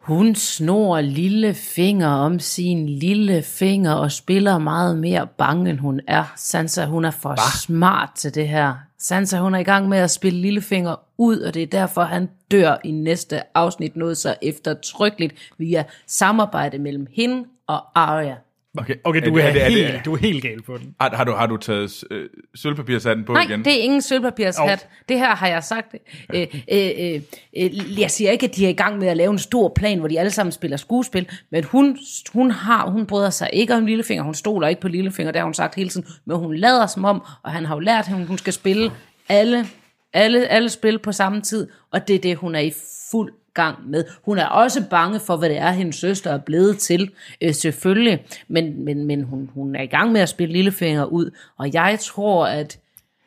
hun 0.00 0.34
snor 0.34 1.00
lille 1.00 1.54
finger 1.54 2.08
om 2.08 2.38
sin 2.38 2.88
lille 2.88 3.42
finger 3.42 3.92
og 3.92 4.12
spiller 4.12 4.58
meget 4.58 4.98
mere 4.98 5.26
bange, 5.26 5.70
end 5.70 5.78
hun 5.78 6.00
er. 6.08 6.32
Sansa, 6.36 6.84
hun 6.84 7.04
er 7.04 7.10
for 7.10 7.28
Hva? 7.28 7.58
smart 7.60 8.10
til 8.16 8.34
det 8.34 8.48
her. 8.48 8.74
Sansa, 8.98 9.38
hun 9.38 9.54
er 9.54 9.58
i 9.58 9.62
gang 9.62 9.88
med 9.88 9.98
at 9.98 10.10
spille 10.10 10.40
lillefinger 10.40 10.96
ud, 11.18 11.40
og 11.40 11.54
det 11.54 11.62
er 11.62 11.66
derfor, 11.66 12.02
han 12.02 12.28
dør 12.50 12.76
i 12.84 12.90
næste 12.90 13.56
afsnit, 13.56 13.96
noget 13.96 14.16
så 14.16 14.34
eftertrykkeligt 14.42 15.34
via 15.58 15.84
samarbejde 16.06 16.78
mellem 16.78 17.06
hende 17.12 17.44
og 17.66 17.84
Arya. 17.94 18.34
Okay, 18.78 18.94
Okay, 19.04 19.20
du 19.26 19.34
det- 19.36 19.44
er, 19.44 19.52
det- 19.52 19.62
helt, 19.62 19.92
det- 19.92 20.04
du 20.04 20.12
er 20.14 20.18
helt 20.18 20.42
gal 20.42 20.62
på 20.62 20.76
den. 20.78 20.94
Har, 21.00 21.16
har, 21.16 21.24
du, 21.24 21.32
har 21.32 21.46
du 21.46 21.56
taget 21.56 22.04
øh, 22.10 22.28
sølvpapirshatten 22.54 23.24
på 23.24 23.32
Nej, 23.32 23.42
igen? 23.42 23.64
det 23.64 23.72
er 23.78 23.82
ingen 23.82 24.02
sølvpapirshat. 24.02 24.86
Oh. 24.90 24.90
Det 25.08 25.18
her 25.18 25.34
har 25.36 25.48
jeg 25.48 25.64
sagt. 25.64 25.94
Øh, 26.34 26.46
øh, 26.72 26.90
øh, 27.00 27.20
øh, 27.56 28.00
jeg 28.00 28.10
siger 28.10 28.30
ikke, 28.30 28.46
at 28.46 28.56
de 28.56 28.64
er 28.64 28.68
i 28.68 28.72
gang 28.72 28.98
med 28.98 29.08
at 29.08 29.16
lave 29.16 29.30
en 29.30 29.38
stor 29.38 29.72
plan, 29.76 29.98
hvor 29.98 30.08
de 30.08 30.18
alle 30.20 30.30
sammen 30.30 30.52
spiller 30.52 30.76
skuespil, 30.76 31.28
men 31.52 31.64
hun, 31.64 31.98
hun, 32.32 32.50
har, 32.50 32.90
hun 32.90 33.06
bryder 33.06 33.30
sig 33.30 33.50
ikke 33.52 33.74
om 33.74 33.86
Lillefinger. 33.86 34.24
Hun 34.24 34.34
stoler 34.34 34.68
ikke 34.68 34.80
på 34.80 34.88
Lillefinger, 34.88 35.32
det 35.32 35.38
har 35.38 35.44
hun 35.44 35.54
sagt 35.54 35.74
hele 35.74 35.88
tiden. 35.90 36.06
Men 36.26 36.36
hun 36.36 36.54
lader 36.56 36.86
som 36.86 37.04
om, 37.04 37.22
og 37.44 37.50
han 37.50 37.64
har 37.64 37.74
jo 37.74 37.80
lært 37.80 38.06
hende, 38.06 38.22
at 38.22 38.28
hun 38.28 38.38
skal 38.38 38.52
spille 38.52 38.92
alle, 39.28 39.66
alle, 40.12 40.46
alle 40.48 40.68
spil 40.68 40.98
på 40.98 41.12
samme 41.12 41.40
tid, 41.40 41.68
og 41.92 42.08
det 42.08 42.14
er 42.16 42.20
det, 42.20 42.36
hun 42.36 42.54
er 42.54 42.60
i 42.60 42.72
fuld 43.10 43.32
gang 43.54 43.90
med. 43.90 44.04
Hun 44.24 44.38
er 44.38 44.46
også 44.46 44.84
bange 44.90 45.20
for, 45.20 45.36
hvad 45.36 45.48
det 45.48 45.58
er, 45.58 45.70
hendes 45.70 45.96
søster 45.96 46.30
er 46.30 46.38
blevet 46.38 46.78
til, 46.78 47.10
øh, 47.40 47.54
selvfølgelig, 47.54 48.24
men, 48.48 48.84
men, 48.84 49.06
men 49.06 49.22
hun, 49.22 49.50
hun 49.54 49.76
er 49.76 49.82
i 49.82 49.86
gang 49.86 50.12
med 50.12 50.20
at 50.20 50.28
spille 50.28 50.52
Lillefinger 50.52 51.04
ud, 51.04 51.30
og 51.56 51.74
jeg 51.74 51.98
tror, 52.02 52.46
at 52.46 52.78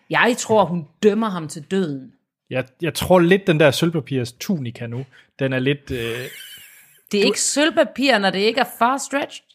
jeg 0.10 0.36
tror, 0.38 0.66
hun 0.66 0.86
dømmer 1.04 1.30
ham 1.30 1.48
til 1.48 1.62
døden. 1.72 2.12
Jeg, 2.50 2.66
jeg 2.82 2.94
tror 2.94 3.20
lidt, 3.20 3.48
den 3.48 3.60
der 3.60 3.72
sølvpapirs 3.72 4.32
tunika 4.32 4.88
nu, 4.88 5.06
den 5.40 5.54
er 5.54 5.60
lidt... 5.60 5.92
Øh, 5.92 5.98
Det 7.12 7.22
er 7.22 7.26
ikke 7.26 7.42
sølvpapir, 7.42 8.18
når 8.18 8.30
det 8.30 8.40
ikke 8.40 8.60
er 8.60 8.70
far 8.80 8.98
stretched. 8.98 9.46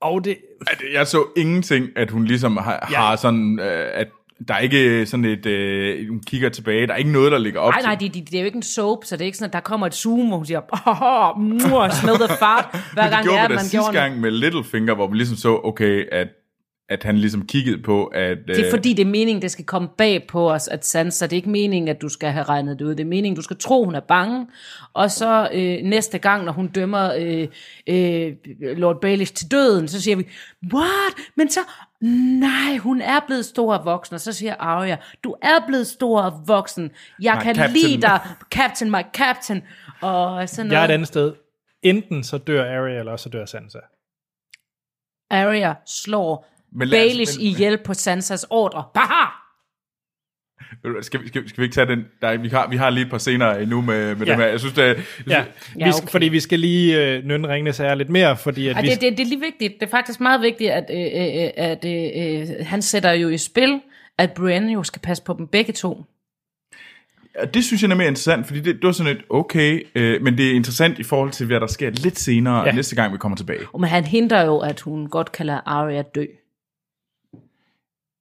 og 0.00 0.24
det, 0.24 0.36
At 0.66 0.78
Jeg 0.92 1.06
så 1.06 1.26
ingenting, 1.36 1.88
at 1.96 2.10
hun 2.10 2.24
ligesom 2.24 2.56
har, 2.56 2.88
ja. 2.92 2.96
har 2.96 3.16
sådan, 3.16 3.60
øh, 3.60 3.90
at 3.94 4.08
der 4.48 4.54
er 4.54 4.58
ikke 4.58 5.06
sådan 5.06 5.24
et, 5.24 5.46
øh, 5.46 6.08
hun 6.08 6.20
kigger 6.26 6.48
tilbage, 6.48 6.86
der 6.86 6.92
er 6.92 6.96
ikke 6.96 7.12
noget, 7.12 7.32
der 7.32 7.38
ligger 7.38 7.60
op 7.60 7.72
Nej, 7.72 7.82
nej, 7.82 7.94
det, 7.94 8.14
det, 8.14 8.30
det 8.30 8.34
er 8.34 8.40
jo 8.40 8.46
ikke 8.46 8.56
en 8.56 8.62
soap, 8.62 9.04
så 9.04 9.16
det 9.16 9.22
er 9.22 9.26
ikke 9.26 9.38
sådan, 9.38 9.48
at 9.48 9.52
der 9.52 9.60
kommer 9.60 9.86
et 9.86 9.94
zoom, 9.94 10.26
hvor 10.28 10.36
hun 10.36 10.46
siger, 10.46 10.60
oh, 10.86 11.72
oh, 11.72 11.90
smell 11.90 12.16
the 12.16 12.36
fart, 12.38 12.66
hver 12.94 13.02
det 13.02 13.10
gang 13.10 13.22
det 13.22 13.30
gjorde 13.30 13.38
er, 13.38 13.40
vi 13.40 13.44
at 13.44 13.50
da 13.50 13.54
man 13.54 13.64
sidste 13.64 13.76
gjorde 13.76 13.92
gang 13.92 14.20
med 14.20 14.30
Littlefinger, 14.30 14.94
hvor 14.94 15.06
vi 15.06 15.16
ligesom 15.16 15.36
så, 15.36 15.60
okay, 15.64 16.04
at, 16.12 16.28
at 16.92 17.02
han 17.02 17.18
ligesom 17.18 17.46
kiggede 17.46 17.82
på, 17.82 18.06
at... 18.06 18.38
Det 18.46 18.66
er 18.66 18.70
fordi, 18.70 18.92
det 18.92 19.02
er 19.02 19.10
meningen, 19.10 19.42
det 19.42 19.50
skal 19.50 19.64
komme 19.64 19.88
bag 19.98 20.26
på 20.28 20.52
os, 20.52 20.68
at 20.68 20.86
Sansa, 20.86 21.24
det 21.26 21.32
er 21.32 21.36
ikke 21.36 21.50
meningen, 21.50 21.88
at 21.88 22.02
du 22.02 22.08
skal 22.08 22.30
have 22.30 22.42
regnet 22.42 22.78
det 22.78 22.84
ud. 22.84 22.90
Det 22.90 23.00
er 23.00 23.08
meningen, 23.08 23.36
du 23.36 23.42
skal 23.42 23.56
tro, 23.56 23.84
hun 23.84 23.94
er 23.94 24.00
bange. 24.00 24.46
Og 24.92 25.10
så 25.10 25.48
øh, 25.52 25.82
næste 25.84 26.18
gang, 26.18 26.44
når 26.44 26.52
hun 26.52 26.66
dømmer 26.66 27.14
øh, 27.18 27.48
øh, 27.86 28.32
Lord 28.76 29.00
Baelish 29.00 29.34
til 29.34 29.50
døden, 29.50 29.88
så 29.88 30.02
siger 30.02 30.16
vi, 30.16 30.26
what? 30.74 31.14
Men 31.36 31.50
så, 31.50 31.60
nej, 32.40 32.76
hun 32.76 33.00
er 33.00 33.20
blevet 33.26 33.44
stor 33.44 33.74
og 33.74 33.84
voksen. 33.84 34.14
Og 34.14 34.20
så 34.20 34.32
siger 34.32 34.54
Arya, 34.54 34.96
du 35.24 35.36
er 35.42 35.66
blevet 35.66 35.86
stor 35.86 36.20
og 36.20 36.42
voksen. 36.46 36.90
Jeg 37.22 37.34
My 37.34 37.42
kan 37.42 37.54
captain." 37.54 37.76
lide 37.76 38.02
dig, 38.02 38.20
captain, 38.56 38.90
my 38.90 39.02
captain. 39.14 39.62
Og 40.00 40.48
sådan 40.48 40.72
jeg 40.72 40.76
er 40.76 40.80
noget. 40.80 40.90
et 40.90 40.94
andet 40.94 41.08
sted. 41.08 41.32
Enten 41.82 42.24
så 42.24 42.38
dør 42.38 42.80
Arya, 42.80 42.98
eller 42.98 43.16
så 43.16 43.28
dør 43.28 43.44
Sansa. 43.44 43.78
Arya 45.30 45.74
slår 45.86 46.51
Men 46.74 46.90
Baelish 46.90 47.38
men- 47.38 47.46
ihjel 47.46 47.78
på 47.78 47.94
Sansas 47.94 48.46
ordre. 48.50 48.84
Baha! 48.94 49.24
Skal 51.02 51.22
vi, 51.22 51.28
skal, 51.28 51.42
vi- 51.44 51.48
skal 51.48 51.60
vi 51.60 51.64
ikke 51.64 51.74
tage 51.74 51.86
den? 51.86 52.04
Der, 52.22 52.36
vi, 52.36 52.48
har, 52.48 52.68
vi 52.68 52.76
har 52.76 52.90
lige 52.90 53.04
et 53.04 53.10
par 53.10 53.18
scener 53.18 53.50
endnu 53.54 53.80
med, 53.80 54.14
med 54.16 54.26
Ja. 54.26 54.32
ja. 54.32 54.36
dem 54.36 54.40
her. 54.40 54.48
Jeg 54.48 54.60
synes, 54.60 54.74
det, 54.74 54.82
jeg 54.82 54.96
synes, 54.96 55.26
Ja, 55.28 55.38
Ja, 55.38 55.44
vi, 55.74 55.82
okay. 55.82 55.92
okay. 56.02 56.10
fordi 56.10 56.28
vi 56.28 56.40
skal 56.40 56.58
lige 56.60 57.06
øh, 57.16 57.24
nynne 57.24 57.48
ringene 57.48 57.72
sager 57.72 57.94
lidt 57.94 58.10
mere, 58.10 58.36
fordi 58.36 58.68
at 58.68 58.76
Og 58.76 58.82
vi, 58.82 58.88
det, 58.88 59.00
det, 59.00 59.12
det 59.18 59.20
er 59.20 59.28
lige 59.28 59.40
vigtigt. 59.40 59.74
Det 59.80 59.86
er 59.86 59.90
faktisk 59.90 60.20
meget 60.20 60.40
vigtigt, 60.42 60.70
at, 60.70 60.84
øh, 60.90 61.44
øh, 61.44 61.50
at 61.56 61.84
øh, 61.84 62.50
øh, 62.60 62.66
han 62.66 62.82
sætter 62.82 63.12
jo 63.12 63.28
i 63.28 63.38
spil, 63.38 63.80
at 64.18 64.32
Brienne 64.32 64.72
jo 64.72 64.82
skal 64.82 65.00
passe 65.02 65.22
på 65.22 65.34
dem 65.38 65.46
begge 65.46 65.72
to. 65.72 66.04
Ja, 67.40 67.44
det 67.44 67.64
synes 67.64 67.82
jeg 67.82 67.90
er 67.90 67.94
mere 67.94 68.08
interessant, 68.08 68.46
fordi 68.46 68.60
det, 68.60 68.74
det 68.74 68.82
var 68.84 68.92
sådan 68.92 69.16
et 69.16 69.22
okay, 69.30 69.86
øh, 69.94 70.22
men 70.22 70.38
det 70.38 70.50
er 70.50 70.54
interessant 70.54 70.98
i 70.98 71.02
forhold 71.02 71.30
til, 71.30 71.46
hvad 71.46 71.60
der 71.60 71.66
sker 71.66 71.90
lidt 71.90 72.18
senere, 72.18 72.58
Ja. 72.60 72.66
ja. 72.66 72.72
næste 72.72 72.96
gang 72.96 73.12
vi 73.12 73.18
kommer 73.18 73.36
tilbage. 73.36 73.60
Og 73.72 73.80
men 73.80 73.90
han 73.90 74.04
hindrer 74.04 74.44
jo, 74.44 74.58
at 74.58 74.80
hun 74.80 75.06
godt 75.08 75.32
kan 75.32 75.46
lade 75.46 75.60
Arya 75.66 76.02
dø. 76.14 76.24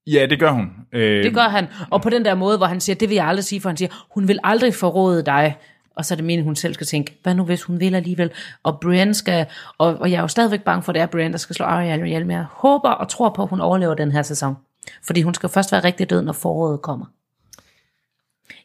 Ja, 0.08 0.26
det 0.26 0.40
gør 0.40 0.52
hun. 0.52 0.72
Øh, 0.92 1.24
Det 1.24 1.34
gør 1.34 1.42
han. 1.50 1.68
Og 1.90 2.02
på 2.02 2.10
den 2.10 2.26
der 2.26 2.36
måde, 2.36 2.58
hvor 2.58 2.66
han 2.66 2.80
siger, 2.80 2.96
det 2.96 3.10
vil 3.10 3.16
jeg 3.16 3.26
aldrig 3.28 3.44
sige, 3.44 3.62
for 3.62 3.70
han 3.70 3.78
siger, 3.78 4.06
hun 4.12 4.28
vil 4.28 4.40
aldrig 4.44 4.76
forråde 4.76 5.24
dig. 5.26 5.58
Og 5.96 6.06
så 6.06 6.14
er 6.14 6.16
det 6.16 6.26
meningen, 6.26 6.46
hun 6.46 6.56
selv 6.56 6.74
skal 6.74 6.88
tænke, 6.88 7.18
hvad 7.24 7.36
nu 7.36 7.44
hvis 7.46 7.64
hun 7.64 7.80
vil 7.80 7.96
alligevel? 7.96 8.32
Og 8.64 8.80
Brienne 8.80 9.14
skal, 9.14 9.46
og, 9.78 9.96
og 9.96 10.12
jeg 10.12 10.18
er 10.18 10.22
jo 10.22 10.28
stadigvæk 10.28 10.62
bange 10.64 10.84
for, 10.84 10.92
at 10.92 10.94
det 10.96 11.02
er 11.02 11.06
Brienne, 11.06 11.32
der 11.32 11.38
skal 11.38 11.56
slå 11.56 11.66
Arya 11.66 11.96
ihjel, 12.06 12.26
men 12.26 12.36
jeg 12.36 12.46
håber 12.52 12.90
og 12.90 13.10
tror 13.10 13.30
på, 13.30 13.44
at 13.44 13.50
hun 13.50 13.62
overlever 13.62 13.94
den 13.94 14.12
her 14.12 14.22
sæson. 14.22 14.56
Fordi 15.04 15.22
hun 15.22 15.34
skal 15.34 15.50
først 15.50 15.72
være 15.72 15.84
rigtig 15.84 16.10
død, 16.10 16.22
når 16.22 16.34
foråret 16.34 16.82
kommer. 16.82 17.06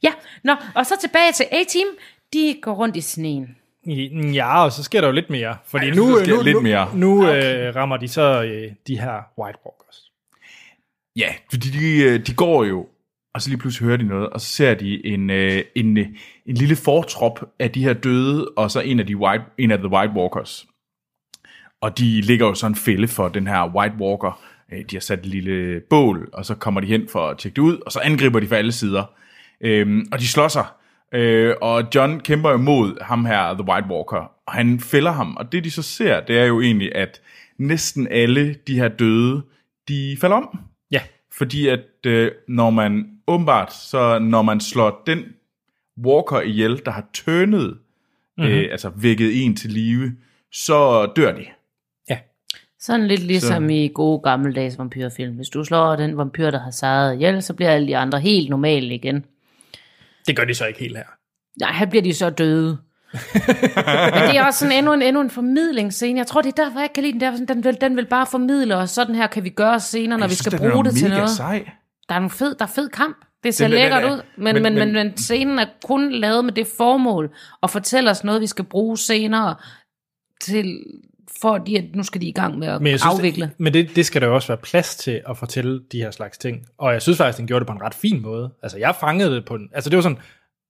Ja, 0.03 0.12
nå, 0.44 0.53
og 0.75 0.87
så 0.87 0.94
tilbage 1.01 1.33
til 1.33 1.46
A-Team. 1.53 1.87
De 2.33 2.57
går 2.62 2.72
rundt 2.72 2.96
i 2.96 3.01
sneen. 3.01 3.57
Ja, 4.35 4.64
og 4.64 4.72
så 4.72 4.83
sker 4.83 5.01
der 5.01 5.09
jo 5.09 5.12
lidt 5.12 5.31
mere. 5.31 5.57
Fordi 5.66 5.88
Ej, 5.88 5.94
nu, 5.94 6.05
nu, 6.07 6.42
lidt 6.42 6.57
nu, 6.57 6.61
mere. 6.61 6.88
nu 6.94 7.22
okay. 7.22 7.68
øh, 7.68 7.77
rammer 7.77 7.96
de 7.96 8.09
så 8.09 8.42
øh, 8.42 8.72
de 8.87 9.01
her 9.01 9.14
White 9.38 9.59
Walkers. 9.66 10.06
Ja, 11.16 11.35
fordi 11.50 11.68
de, 11.68 12.02
øh, 12.02 12.26
de 12.26 12.35
går 12.35 12.64
jo, 12.64 12.88
og 13.35 13.42
så 13.42 13.48
lige 13.48 13.59
pludselig 13.59 13.87
hører 13.87 13.96
de 13.96 14.05
noget, 14.05 14.31
og 14.31 14.40
så 14.40 14.46
ser 14.46 14.74
de 14.74 15.07
en, 15.07 15.31
øh, 15.31 15.62
en, 15.74 15.96
øh, 15.96 16.07
en 16.46 16.55
lille 16.55 16.76
fortrop 16.76 17.44
af 17.59 17.70
de 17.70 17.85
her 17.85 17.92
døde, 17.92 18.48
og 18.57 18.70
så 18.70 18.81
en 18.81 19.00
af, 19.00 19.07
de 19.07 19.16
white, 19.16 19.44
en 19.59 19.70
af 19.70 19.79
The 19.79 19.88
White 19.88 20.12
Walkers. 20.12 20.66
Og 21.81 21.98
de 21.98 22.20
ligger 22.20 22.46
jo 22.46 22.55
sådan 22.55 22.72
en 22.72 22.76
fælde 22.76 23.09
for 23.09 23.29
den 23.29 23.46
her 23.46 23.74
White 23.76 23.94
Walker. 24.00 24.40
Øh, 24.72 24.79
De 24.90 24.96
har 24.96 25.00
sat 25.00 25.18
et 25.18 25.26
lille 25.26 25.81
bål, 25.90 26.31
og 26.33 26.44
så 26.44 26.55
kommer 26.55 26.81
de 26.81 26.87
hen 26.87 27.09
for 27.09 27.29
at 27.29 27.38
tjekke 27.38 27.57
det 27.57 27.62
ud, 27.62 27.79
og 27.87 27.92
så 27.92 28.00
angriber 28.00 28.40
de 28.40 28.48
fra 28.48 28.57
alle 28.57 28.72
sider. 28.72 29.05
Øhm, 29.61 30.07
og 30.12 30.18
de 30.18 30.29
slår 30.29 30.48
sig. 30.48 30.66
Øh, 31.14 31.55
og 31.62 31.85
John 31.94 32.20
kæmper 32.20 32.52
imod 32.55 33.02
ham 33.02 33.24
her, 33.24 33.55
The 33.55 33.68
White 33.68 33.88
Walker, 33.90 34.31
og 34.46 34.52
han 34.52 34.81
fælder 34.81 35.12
ham. 35.12 35.37
Og 35.37 35.52
det 35.52 35.64
de 35.64 35.70
så 35.70 35.83
ser, 35.83 36.20
det 36.20 36.38
er 36.38 36.44
jo 36.44 36.61
egentlig, 36.61 36.94
at 36.94 37.20
næsten 37.59 38.09
alle 38.11 38.55
de 38.66 38.74
her 38.74 38.88
døde, 38.88 39.42
de 39.88 40.16
falder 40.20 40.37
om. 40.37 40.59
Fordi 41.37 41.68
at 41.68 41.81
øh, 42.07 42.33
når 42.49 42.70
man 42.70 43.18
åbenbart, 43.27 43.75
så 43.75 44.18
når 44.18 44.42
man 44.42 44.61
slår 44.61 45.03
den 45.07 45.25
walker 46.05 46.40
ihjel, 46.40 46.83
der 46.85 46.90
har 46.90 47.05
tørnet, 47.12 47.79
mm-hmm. 48.38 48.53
øh, 48.53 48.68
altså 48.70 48.90
vækket 48.96 49.44
en 49.44 49.57
til 49.57 49.70
live, 49.70 50.12
så 50.53 51.07
dør 51.16 51.33
de. 51.33 51.44
Ja. 52.11 52.18
Sådan 52.81 53.07
lidt 53.07 53.22
ligesom 53.22 53.68
så. 53.68 53.75
i 53.75 53.90
gode 53.94 54.20
gammeldags 54.20 54.79
vampyrfilm. 54.79 55.37
Hvis 55.37 55.49
du 55.49 55.64
slår 55.64 55.96
den 55.96 56.16
vampyr, 56.16 56.51
der 56.51 56.61
har 56.61 56.70
sejret 56.70 57.14
ihjel, 57.14 57.42
så 57.42 57.55
bliver 57.55 57.70
alle 57.70 57.87
de 57.87 57.96
andre 57.96 58.20
helt 58.20 58.51
normale 58.51 58.94
igen. 58.94 59.25
Det 60.27 60.37
gør 60.37 60.44
de 60.44 60.55
så 60.55 60.66
ikke 60.66 60.81
helt 60.81 60.96
her. 60.96 61.05
Nej, 61.61 61.72
her 61.72 61.87
bliver 61.87 62.03
de 62.03 62.14
så 62.14 62.31
døde. 62.31 62.79
Men 64.14 64.22
det 64.29 64.37
er 64.37 64.44
også 64.46 64.59
sådan 64.59 64.79
endnu 64.79 64.92
en, 64.92 65.02
endnu 65.02 65.20
en 65.20 65.31
formidlingsscene. 65.31 66.18
Jeg 66.18 66.26
tror, 66.26 66.42
det 66.42 66.59
er 66.59 66.64
derfor, 66.64 66.81
jeg 66.81 66.90
kan 66.94 67.02
lide 67.05 67.12
den. 67.20 67.20
Der, 67.48 67.55
den, 67.55 67.64
vil, 67.64 67.76
den 67.81 67.96
vil 67.96 68.07
bare 68.07 68.26
formidle 68.26 68.76
os. 68.76 68.90
Sådan 68.90 69.14
her 69.14 69.26
kan 69.26 69.44
vi 69.44 69.48
gøre 69.48 69.81
senere, 69.81 70.18
når 70.18 70.26
vi 70.26 70.35
synes, 70.35 70.38
skal 70.38 70.59
den 70.61 70.70
bruge 70.70 70.85
det 70.85 70.94
til 70.94 71.11
noget. 71.11 71.31
Sej. 71.31 71.68
Der 72.09 72.14
er, 72.14 72.18
nogle 72.18 72.31
fed, 72.31 72.55
der 72.55 72.64
er 72.64 72.68
fed 72.74 72.88
kamp. 72.88 73.16
Det 73.44 73.55
ser 73.55 73.64
Den- 73.64 73.72
den 73.72 73.81
lækkert 73.81 74.05
er- 74.05 74.12
ud, 74.12 74.20
men, 74.37 74.55
men- 74.55 74.62
men, 74.62 74.74
men, 74.74 74.92
men- 74.92 75.16
scenen 75.16 75.59
er 75.59 75.66
kun 75.85 76.12
lavet 76.12 76.44
med 76.44 76.52
det 76.52 76.66
formål 76.76 77.31
at 77.62 77.70
fortælle 77.70 78.11
os 78.11 78.24
noget, 78.24 78.40
vi 78.40 78.46
skal 78.46 78.64
bruge 78.64 78.98
senere 78.98 79.55
til, 80.40 80.79
fordi 81.40 81.76
at 81.76 81.85
nu 81.94 82.02
skal 82.02 82.20
de 82.20 82.26
i 82.26 82.33
gang 82.33 82.59
med 82.59 82.68
at 82.68 82.83
Men, 82.83 82.98
synes, 82.98 83.14
afvikle. 83.18 83.44
Det, 83.44 83.61
men 83.61 83.74
det, 83.74 83.96
det 83.96 84.07
skal 84.07 84.20
der 84.20 84.26
jo 84.29 84.35
også 84.35 84.48
være 84.48 84.57
plads 84.57 84.96
til 84.96 85.20
at 85.29 85.37
fortælle 85.38 85.81
de 85.92 85.98
her 85.98 86.11
slags 86.11 86.38
ting. 86.38 86.66
Og 86.79 86.92
jeg 86.92 87.02
synes 87.02 87.18
faktisk, 87.18 87.38
den 87.38 87.46
gjorde 87.46 87.61
det 87.61 87.66
på 87.66 87.72
en 87.72 87.83
ret 87.83 87.94
fin 87.94 88.22
måde. 88.22 88.50
Altså, 88.62 88.79
jeg 88.79 88.94
fangede 89.00 89.35
det 89.35 89.44
på 89.44 89.55
en... 89.55 89.68
Altså, 89.74 89.90
det 89.90 89.96
var 89.96 90.02
sådan... 90.02 90.18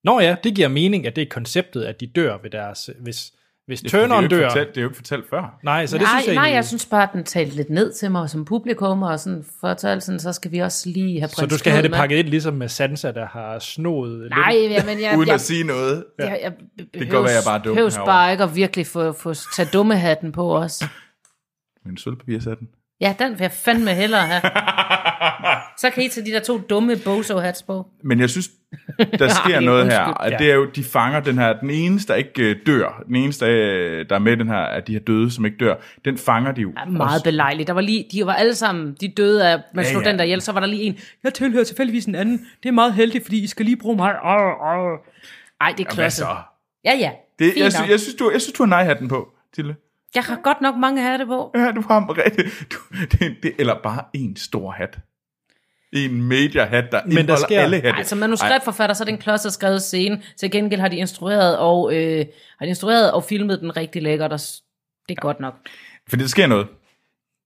Nå 0.05 0.21
ja, 0.21 0.37
det 0.45 0.55
giver 0.55 0.69
mening, 0.69 1.07
at 1.07 1.17
det 1.17 1.23
er 1.23 1.27
konceptet, 1.31 1.83
at 1.85 2.01
de 2.01 2.07
dør 2.07 2.39
ved 2.43 2.51
deres... 2.51 2.91
Hvis, 3.01 3.33
hvis 3.67 3.81
Det 3.81 3.95
er 3.95 3.99
turneren 4.01 4.25
ikke 4.25 4.37
dør... 4.37 4.49
fortalt, 4.51 4.69
det 4.69 4.77
er 4.77 4.83
jo 4.83 4.89
ikke 4.89 4.97
fortalt 4.97 5.29
før. 5.31 5.59
Nej, 5.65 5.87
så 5.87 5.97
det 5.99 6.03
nej, 6.03 6.11
synes 6.11 6.27
jeg 6.27 6.35
nej, 6.35 6.45
egentlig- 6.45 6.55
jeg 6.57 6.65
synes 6.65 6.87
bare, 6.87 7.03
at 7.03 7.09
den 7.13 7.25
talte 7.25 7.57
lidt 7.57 7.71
ned 7.71 7.93
til 7.93 8.11
mig 8.11 8.31
som 8.31 8.45
publikum, 8.45 9.03
og 9.03 9.21
sådan 9.21 9.45
fortalte 9.61 10.07
sådan, 10.07 10.19
så 10.21 10.33
skal 10.33 10.53
vi 10.53 10.59
også 10.59 10.89
lige 10.89 11.21
have 11.21 11.29
Så 11.29 11.47
du 11.47 11.59
skal 11.59 11.73
have 11.73 11.83
det 11.83 11.91
Knud 11.91 11.97
med. 11.97 11.99
pakket 12.03 12.17
ind, 12.19 12.29
ligesom 12.29 12.55
med 12.55 12.69
Sansa, 12.69 13.13
der 13.13 13.27
har 13.27 13.59
snået... 13.59 14.31
Nej, 14.31 14.55
jamen, 14.71 15.01
jeg, 15.01 15.15
Uden 15.19 15.27
jeg, 15.27 15.35
at 15.35 15.41
sige 15.41 15.65
noget. 15.65 16.05
jeg, 16.19 16.39
jeg, 16.43 16.53
jeg 16.79 16.87
kan 16.95 17.09
godt 17.09 17.25
være, 17.25 17.33
jeg 17.33 17.41
er 17.41 17.45
bare 17.47 17.59
dum 17.65 17.75
behøves 17.75 17.95
herovre. 17.95 18.13
bare 18.13 18.33
ikke 18.33 18.45
at 18.45 18.57
virkelig 18.57 18.87
få, 18.87 19.13
få 19.13 19.35
tage 19.57 19.69
dummehatten 19.73 20.33
på 20.33 20.57
os. 20.57 20.83
Med 21.85 21.93
en 21.93 21.99
sølvpapirsætten. 21.99 22.69
Ja, 23.01 23.15
den 23.19 23.31
vil 23.31 23.39
jeg 23.41 23.53
fandme 23.53 23.91
hellere 23.91 24.21
have. 24.21 24.41
Så 25.81 25.91
kan 25.91 26.03
I 26.03 26.09
tage 26.09 26.27
de 26.27 26.31
der 26.31 26.41
to 26.41 26.59
dumme 26.59 26.97
bozo 27.05 27.39
hats 27.39 27.63
på. 27.63 27.87
Men 28.05 28.21
jeg 28.21 28.31
synes, 28.31 28.49
der 29.19 29.29
sker 29.45 29.55
Ej, 29.55 29.61
noget 29.61 29.93
her, 29.93 30.21
at 30.23 30.33
Ja. 30.33 30.37
det 30.39 30.51
er 30.51 30.55
jo, 30.55 30.65
de 30.71 30.85
fanger 30.85 31.21
den 31.21 31.39
her, 31.39 31.53
den 31.61 31.71
eneste, 31.71 32.13
der 32.13 32.19
ikke 32.19 32.43
øh, 32.51 32.57
dør, 32.67 33.03
den 33.07 33.17
eneste, 33.17 33.47
øh, 33.47 34.09
der 34.09 34.15
er 34.15 34.19
med 34.19 34.37
den 34.37 34.49
her, 34.49 34.57
af 34.57 34.83
de 34.83 34.93
her 34.93 35.01
døde, 35.01 35.31
som 35.31 35.45
ikke 35.47 35.57
dør, 35.61 35.75
den 36.05 36.19
fanger 36.19 36.53
de 36.53 36.61
jo. 36.61 36.73
Ja, 36.79 36.85
meget 36.85 37.23
belejligt. 37.25 37.67
Der 37.67 37.73
var 37.73 37.81
lige, 37.81 38.07
de 38.13 38.27
var 38.27 38.35
alle 38.35 38.55
sammen, 38.55 38.97
de 39.01 39.09
døde 39.09 39.49
af, 39.51 39.59
man 39.75 39.85
Ja, 39.85 39.91
slog 39.91 40.03
ja. 40.05 40.11
den 40.11 40.19
der 40.19 40.25
ihjel, 40.25 40.41
så 40.43 40.53
var 40.53 40.61
der 40.61 40.67
lige 40.67 40.83
en, 40.83 40.99
jeg 41.25 41.35
tilhører 41.35 41.65
tilfældigvis 41.65 42.05
en 42.05 42.15
anden, 42.15 42.47
det 42.63 42.69
er 42.69 42.73
meget 42.73 42.95
heldigt, 42.95 43.25
fordi 43.25 43.43
I 43.45 43.47
skal 43.47 43.65
lige 43.67 43.77
bruge 43.77 43.97
mig. 43.97 44.11
Ej, 45.61 45.75
det 45.79 45.87
er 45.99 46.09
så? 46.09 46.27
Ja, 46.85 46.95
ja. 46.95 47.11
Det, 47.39 47.53
Fint 47.53 47.65
jeg, 47.65 47.73
sy- 47.73 47.91
jeg, 47.91 48.01
synes, 48.01 48.15
du, 48.15 48.31
jeg 48.33 48.41
synes, 48.41 48.53
du 48.57 48.63
har 48.63 48.69
nej-hatten 48.69 49.09
på, 49.09 49.29
Tille. 49.55 49.77
Jeg 50.17 50.25
har 50.25 50.41
godt 50.43 50.61
nok 50.61 50.77
mange 50.77 51.03
hatte 51.03 51.27
på. 51.27 51.51
Ja, 51.55 51.73
du 51.73 51.81
har 51.81 51.95
ham 51.95 52.09
rigtig. 52.09 52.45
Du, 52.73 52.79
det, 53.13 53.37
det, 53.43 53.53
eller 53.59 53.75
bare 53.83 54.05
en 54.13 54.37
stor 54.37 54.71
hat. 54.71 54.99
En 55.93 56.23
major-hat, 56.23 56.85
der 56.93 57.01
der 57.03 57.19
indeholder 57.19 57.37
sker- 57.37 57.61
alle 57.61 57.77
hatte. 57.77 57.99
Altså 57.99 58.17
manuskriptforfatter, 58.17 58.95
så 58.95 59.03
er 59.03 59.05
det 59.05 59.13
en 59.13 59.19
klodset 59.19 59.53
skrevet 59.53 59.83
scene. 59.83 60.23
Til 60.37 60.51
gengæld 60.51 60.81
har 60.81 60.89
de 60.89 60.97
instrueret 60.97 61.59
og, 61.59 61.95
øh, 61.95 62.27
har 62.59 62.67
de 62.67 62.69
instrueret 62.69 63.13
og 63.13 63.25
filmet 63.25 63.61
den 63.61 63.77
rigtig 63.77 64.03
lækkert. 64.03 64.33
Og 64.33 64.41
det 65.09 65.17
er 65.17 65.21
godt 65.21 65.41
nok. 65.41 65.55
Fordi 66.09 66.23
der 66.23 66.29
sker 66.29 66.47
noget. 66.47 66.69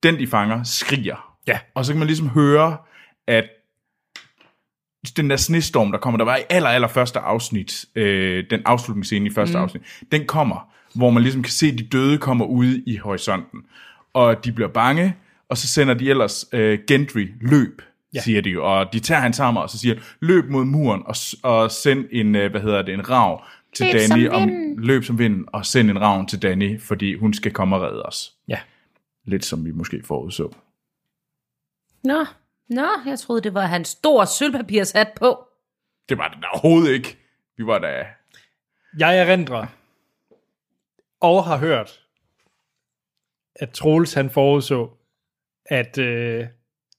Den, 0.03 0.19
de 0.19 0.27
fanger, 0.27 0.63
skriger. 0.63 1.35
Ja. 1.47 1.59
Og 1.75 1.85
så 1.85 1.91
kan 1.91 1.99
man 1.99 2.07
ligesom 2.07 2.29
høre, 2.29 2.77
at 3.27 3.45
den 5.17 5.29
der 5.29 5.35
snestorm, 5.35 5.91
der 5.91 5.99
kommer, 5.99 6.17
der 6.17 6.25
var 6.25 6.37
i 6.37 6.41
aller, 6.49 6.69
aller 6.69 6.87
første 6.87 7.19
afsnit, 7.19 7.85
øh, 7.95 8.43
den 8.49 8.61
afslutningsscene 8.65 9.27
i 9.27 9.33
første 9.33 9.57
mm. 9.57 9.63
afsnit, 9.63 9.83
den 10.11 10.27
kommer, 10.27 10.73
hvor 10.93 11.09
man 11.09 11.23
ligesom 11.23 11.43
kan 11.43 11.51
se, 11.51 11.67
at 11.67 11.77
de 11.77 11.83
døde 11.83 12.17
kommer 12.17 12.45
ud 12.45 12.83
i 12.87 12.97
horisonten. 12.97 13.59
Og 14.13 14.45
de 14.45 14.51
bliver 14.51 14.69
bange, 14.69 15.15
og 15.49 15.57
så 15.57 15.67
sender 15.67 15.93
de 15.93 16.09
ellers 16.09 16.45
øh, 16.51 16.79
Gendry 16.87 17.27
løb, 17.41 17.81
ja. 18.13 18.21
Siger 18.21 18.41
de 18.41 18.49
jo. 18.49 18.77
Og 18.77 18.93
de 18.93 18.99
tager 18.99 19.21
hans 19.21 19.37
hammer, 19.37 19.61
og 19.61 19.69
så 19.69 19.77
siger 19.77 19.95
løb 20.19 20.49
mod 20.49 20.65
muren, 20.65 21.01
og, 21.05 21.15
og 21.43 21.71
send 21.71 22.05
en, 22.11 22.35
øh, 22.35 22.51
hvad 22.51 22.61
hedder 22.61 22.81
det, 22.81 22.93
en 22.93 23.09
rav 23.09 23.43
til 23.73 23.85
Løb 23.85 23.93
Danny. 23.93 24.25
som 24.25 24.35
Om, 24.35 24.47
vinden. 24.49 24.83
løb 24.83 25.03
som 25.03 25.19
vind, 25.19 25.45
og 25.47 25.65
send 25.65 25.89
en 25.89 26.01
ravn 26.01 26.27
til 26.27 26.41
Danny, 26.41 26.81
fordi 26.81 27.15
hun 27.15 27.33
skal 27.33 27.51
komme 27.51 27.75
og 27.75 27.81
redde 27.81 28.03
os. 28.03 28.33
Ja. 28.47 28.59
Lidt 29.27 29.45
som 29.45 29.65
vi 29.65 29.71
måske 29.71 30.01
forudså. 30.05 30.53
Nå, 32.03 32.25
nå, 32.69 32.87
jeg 33.05 33.19
troede, 33.19 33.41
det 33.41 33.53
var 33.53 33.65
hans 33.65 33.87
stor 33.87 34.25
sølvpapirshat 34.25 35.07
på. 35.15 35.47
Det 36.09 36.17
var 36.17 36.27
det 36.27 36.37
da 36.41 36.47
overhovedet 36.53 36.91
ikke. 36.93 37.17
Vi 37.57 37.65
var 37.65 37.79
da... 37.79 38.05
Jeg 38.97 39.19
erindrer 39.19 39.65
og 41.21 41.43
har 41.43 41.57
hørt, 41.57 41.99
at 43.55 43.69
Troels 43.69 44.13
han 44.13 44.29
forudså, 44.29 44.89
at 45.65 45.97
øh, 45.97 46.45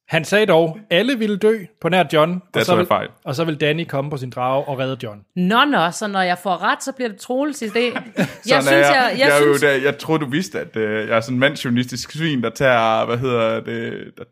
han 0.08 0.24
sagde 0.24 0.46
dog, 0.46 0.78
alle 0.90 1.18
ville 1.18 1.36
dø 1.36 1.58
på 1.80 1.88
nær 1.88 2.04
John, 2.12 2.42
og 2.54 2.60
er 2.60 2.64
så, 2.64 2.76
vil, 2.76 2.86
fejl. 2.86 3.08
og 3.24 3.34
så 3.34 3.44
vil 3.44 3.60
Danny 3.60 3.84
komme 3.84 4.10
på 4.10 4.16
sin 4.16 4.30
drage 4.30 4.64
og 4.64 4.78
redde 4.78 4.96
John. 5.02 5.24
Nå, 5.36 5.64
nå, 5.64 5.90
så 5.90 6.06
når 6.06 6.22
jeg 6.22 6.38
får 6.38 6.62
ret, 6.62 6.82
så 6.82 6.92
bliver 6.92 7.08
det 7.08 7.18
Troels 7.18 7.62
i 7.62 7.68
det. 7.68 7.92
Jeg 8.48 8.62
synes, 8.62 8.70
jeg, 8.70 9.10
jeg, 9.10 9.18
jeg, 9.18 9.32
synes, 9.40 9.62
jo 9.62 9.66
der, 9.66 9.74
jeg 9.74 9.98
tror, 9.98 10.16
du 10.16 10.26
vidste, 10.26 10.60
at 10.60 10.76
øh, 10.76 11.08
jeg 11.08 11.16
er 11.16 11.20
sådan 11.20 11.36
en 11.36 11.40
mandsjournalistisk 11.40 12.10
svin, 12.12 12.42
der 12.42 12.50
tager, 12.50 13.04
hvad 13.06 13.18
hedder 13.18 13.60
det... 13.60 14.10
Der, 14.18 14.24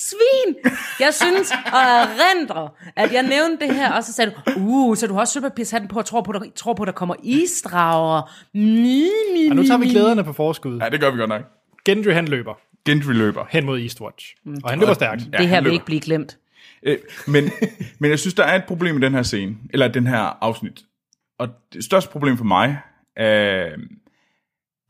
svin! 0.00 0.54
Jeg 1.00 1.14
synes 1.14 1.50
og 1.50 1.80
erindre, 1.80 2.68
at 2.96 3.12
jeg 3.12 3.22
nævnte 3.22 3.66
det 3.66 3.74
her, 3.74 3.92
og 3.92 4.04
så 4.04 4.12
sagde 4.12 4.30
du, 4.30 4.60
uh, 4.60 4.96
så 4.96 5.06
du 5.06 5.12
har 5.14 5.20
også 5.20 5.32
sølvpapirshatten 5.32 5.88
på, 5.88 5.98
og 5.98 6.04
tror 6.06 6.20
på, 6.22 6.32
der, 6.32 6.40
tror 6.56 6.74
på, 6.74 6.84
der 6.84 6.92
kommer 6.92 7.14
isdrager. 7.22 8.32
Mi, 8.54 9.08
mi, 9.34 9.48
Og 9.50 9.56
nu 9.56 9.62
tager 9.66 9.78
vi 9.78 9.88
glæderne 9.88 10.24
på 10.24 10.32
forskud. 10.32 10.78
ja, 10.78 10.88
det 10.88 11.00
gør 11.00 11.10
vi 11.10 11.18
godt 11.18 11.28
nok. 11.28 11.42
Gendry 11.84 12.10
han 12.12 12.28
løber 12.28 12.54
Gendry 12.84 13.12
løber. 13.12 13.44
hen 13.50 13.64
mod 13.66 13.80
Eastwatch. 13.80 14.34
Og 14.64 14.70
han 14.70 14.78
løber 14.80 14.94
stærkt. 14.94 15.22
Ja, 15.32 15.38
Det 15.38 15.48
her 15.48 15.60
vil 15.60 15.72
ikke 15.72 15.84
blive 15.84 16.00
glemt. 16.00 16.38
Øh, 16.82 16.98
men, 17.26 17.50
men 17.98 18.10
jeg 18.10 18.18
synes, 18.18 18.34
der 18.34 18.44
er 18.44 18.56
et 18.56 18.64
problem 18.64 18.96
i 18.96 19.00
den 19.00 19.14
her 19.14 19.22
scene, 19.22 19.56
eller 19.70 19.88
den 19.88 20.06
her 20.06 20.38
afsnit. 20.40 20.80
Og 21.38 21.48
det 21.72 21.84
største 21.84 22.10
problem 22.10 22.36
for 22.36 22.44
mig 22.44 22.78
er 23.16 23.66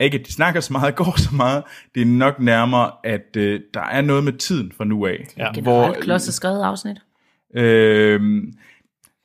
ikke, 0.05 0.19
at 0.19 0.27
de 0.27 0.33
snakker 0.33 0.61
så 0.61 0.73
meget, 0.73 0.97
går 1.05 1.19
så 1.19 1.35
meget. 1.35 1.63
Det 1.95 2.03
er 2.03 2.07
nok 2.07 2.41
nærmere, 2.41 2.91
at 3.05 3.37
øh, 3.37 3.61
der 3.75 3.81
er 3.81 4.01
noget 4.01 4.25
med 4.25 4.33
tiden 4.33 4.73
fra 4.77 4.85
nu 4.85 5.07
af. 5.07 5.27
Ja. 5.37 5.53
Generelt 5.55 6.01
klodset 6.01 6.35
skrevet 6.35 6.63
afsnit. 6.63 6.97
øh, 7.55 8.21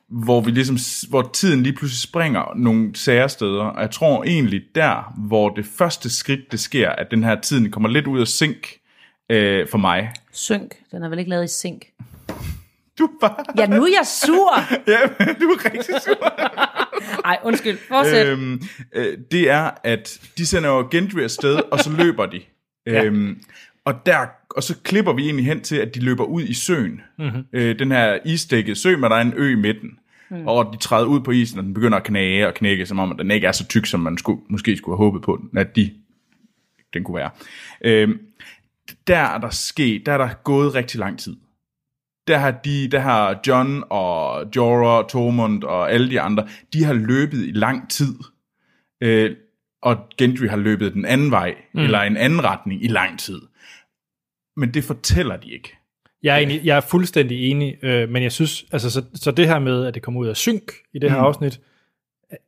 hvor 0.08 0.40
vi 0.40 0.50
ligesom, 0.50 0.78
hvor 1.08 1.30
tiden 1.32 1.62
lige 1.62 1.72
pludselig 1.72 2.00
springer 2.00 2.52
nogle 2.56 2.90
særsteder, 2.96 3.64
og 3.64 3.82
jeg 3.82 3.90
tror 3.90 4.24
egentlig 4.24 4.62
der, 4.74 5.12
hvor 5.16 5.48
det 5.48 5.66
første 5.66 6.10
skridt, 6.10 6.52
det 6.52 6.60
sker, 6.60 6.90
at 6.90 7.06
den 7.10 7.24
her 7.24 7.40
tiden 7.40 7.70
kommer 7.70 7.88
lidt 7.88 8.06
ud 8.06 8.20
af 8.20 8.26
synk 8.28 8.68
øh, 9.30 9.68
for 9.68 9.78
mig. 9.78 10.10
Synk. 10.32 10.76
Den 10.92 11.02
er 11.02 11.08
vel 11.08 11.18
ikke 11.18 11.30
lavet 11.30 11.44
i 11.44 11.48
sink. 11.48 11.86
Du 13.00 13.10
bare, 13.20 13.44
Ja, 13.58 13.66
nu 13.66 13.84
er 13.84 13.88
jeg 13.88 14.06
sur. 14.06 14.52
ja, 14.92 14.98
du 15.40 15.48
er 15.48 15.64
rigtig 15.64 15.94
sur. 16.02 16.32
Ej, 17.30 17.38
undskyld. 17.44 17.78
Fortsæt. 17.88 18.26
Øh, 18.26 18.32
øhm, 18.32 18.62
øh, 18.94 19.18
det 19.30 19.50
er, 19.50 19.70
at 19.84 20.20
de 20.38 20.46
sender 20.46 20.70
jo 20.70 20.88
Gendry 20.90 21.20
afsted, 21.20 21.60
og 21.70 21.78
så 21.78 21.90
løber 21.92 22.26
de. 22.26 22.40
Ja. 22.86 23.04
Øhm, 23.04 23.42
og, 23.84 24.06
der, 24.06 24.26
og 24.50 24.62
så 24.62 24.76
klipper 24.82 25.12
vi 25.12 25.24
egentlig 25.24 25.46
hen 25.46 25.60
til, 25.60 25.76
at 25.76 25.94
de 25.94 26.00
løber 26.00 26.24
ud 26.24 26.42
i 26.42 26.54
søen. 26.54 27.00
Mm-hmm. 27.18 27.44
Øh, 27.52 27.78
den 27.78 27.90
her 27.92 28.18
isdækkede 28.24 28.76
sø, 28.76 28.96
men 28.96 29.10
der 29.10 29.16
er 29.16 29.20
en 29.20 29.34
ø 29.36 29.52
i 29.52 29.54
midten. 29.54 29.90
Mm. 30.30 30.46
Og 30.46 30.70
de 30.72 30.78
træder 30.78 31.06
ud 31.06 31.20
på 31.20 31.30
isen, 31.30 31.58
og 31.58 31.64
den 31.64 31.74
begynder 31.74 31.98
at 31.98 32.04
knage 32.04 32.46
og 32.46 32.54
knække, 32.54 32.86
som 32.86 32.98
om 32.98 33.10
at 33.10 33.18
den 33.18 33.30
ikke 33.30 33.46
er 33.46 33.52
så 33.52 33.66
tyk, 33.66 33.86
som 33.86 34.00
man 34.00 34.18
skulle, 34.18 34.40
måske 34.48 34.76
skulle 34.76 34.98
have 34.98 35.04
håbet 35.04 35.22
på, 35.22 35.40
at 35.56 35.76
de, 35.76 35.90
den 36.94 37.04
kunne 37.04 37.16
være. 37.16 37.30
Øhm, 37.84 38.18
der 39.06 39.18
er 39.18 39.38
der 39.38 39.50
sket, 39.50 40.06
der 40.06 40.12
er 40.12 40.18
der 40.18 40.28
gået 40.44 40.74
rigtig 40.74 40.98
lang 40.98 41.18
tid. 41.18 41.36
Der 42.28 42.38
har, 42.38 42.50
de, 42.50 42.88
der 42.88 42.98
har 42.98 43.40
John 43.46 43.84
og 43.90 44.44
Jorah, 44.56 45.08
Tormund 45.08 45.64
og 45.64 45.92
alle 45.92 46.10
de 46.10 46.20
andre, 46.20 46.48
de 46.72 46.84
har 46.84 46.92
løbet 46.92 47.38
i 47.46 47.52
lang 47.54 47.90
tid. 47.90 48.14
Øh, 49.00 49.36
og 49.82 49.96
Gendry 50.18 50.46
har 50.46 50.56
løbet 50.56 50.94
den 50.94 51.04
anden 51.04 51.30
vej, 51.30 51.54
mm. 51.74 51.80
eller 51.80 52.00
en 52.00 52.16
anden 52.16 52.44
retning 52.44 52.84
i 52.84 52.88
lang 52.88 53.18
tid. 53.18 53.40
Men 54.56 54.74
det 54.74 54.84
fortæller 54.84 55.36
de 55.36 55.52
ikke. 55.52 55.76
Jeg 56.22 56.34
er, 56.34 56.38
enig, 56.38 56.60
jeg 56.64 56.76
er 56.76 56.80
fuldstændig 56.80 57.50
enig, 57.50 57.84
øh, 57.84 58.08
men 58.08 58.22
jeg 58.22 58.32
synes, 58.32 58.64
altså, 58.72 58.90
så, 58.90 59.04
så 59.14 59.30
det 59.30 59.46
her 59.46 59.58
med, 59.58 59.86
at 59.86 59.94
det 59.94 60.02
kommer 60.02 60.20
ud 60.20 60.26
af 60.28 60.36
synk 60.36 60.72
i 60.94 60.98
det 60.98 61.10
her 61.10 61.18
Mm. 61.18 61.24
afsnit, 61.24 61.60
øh, 62.32 62.38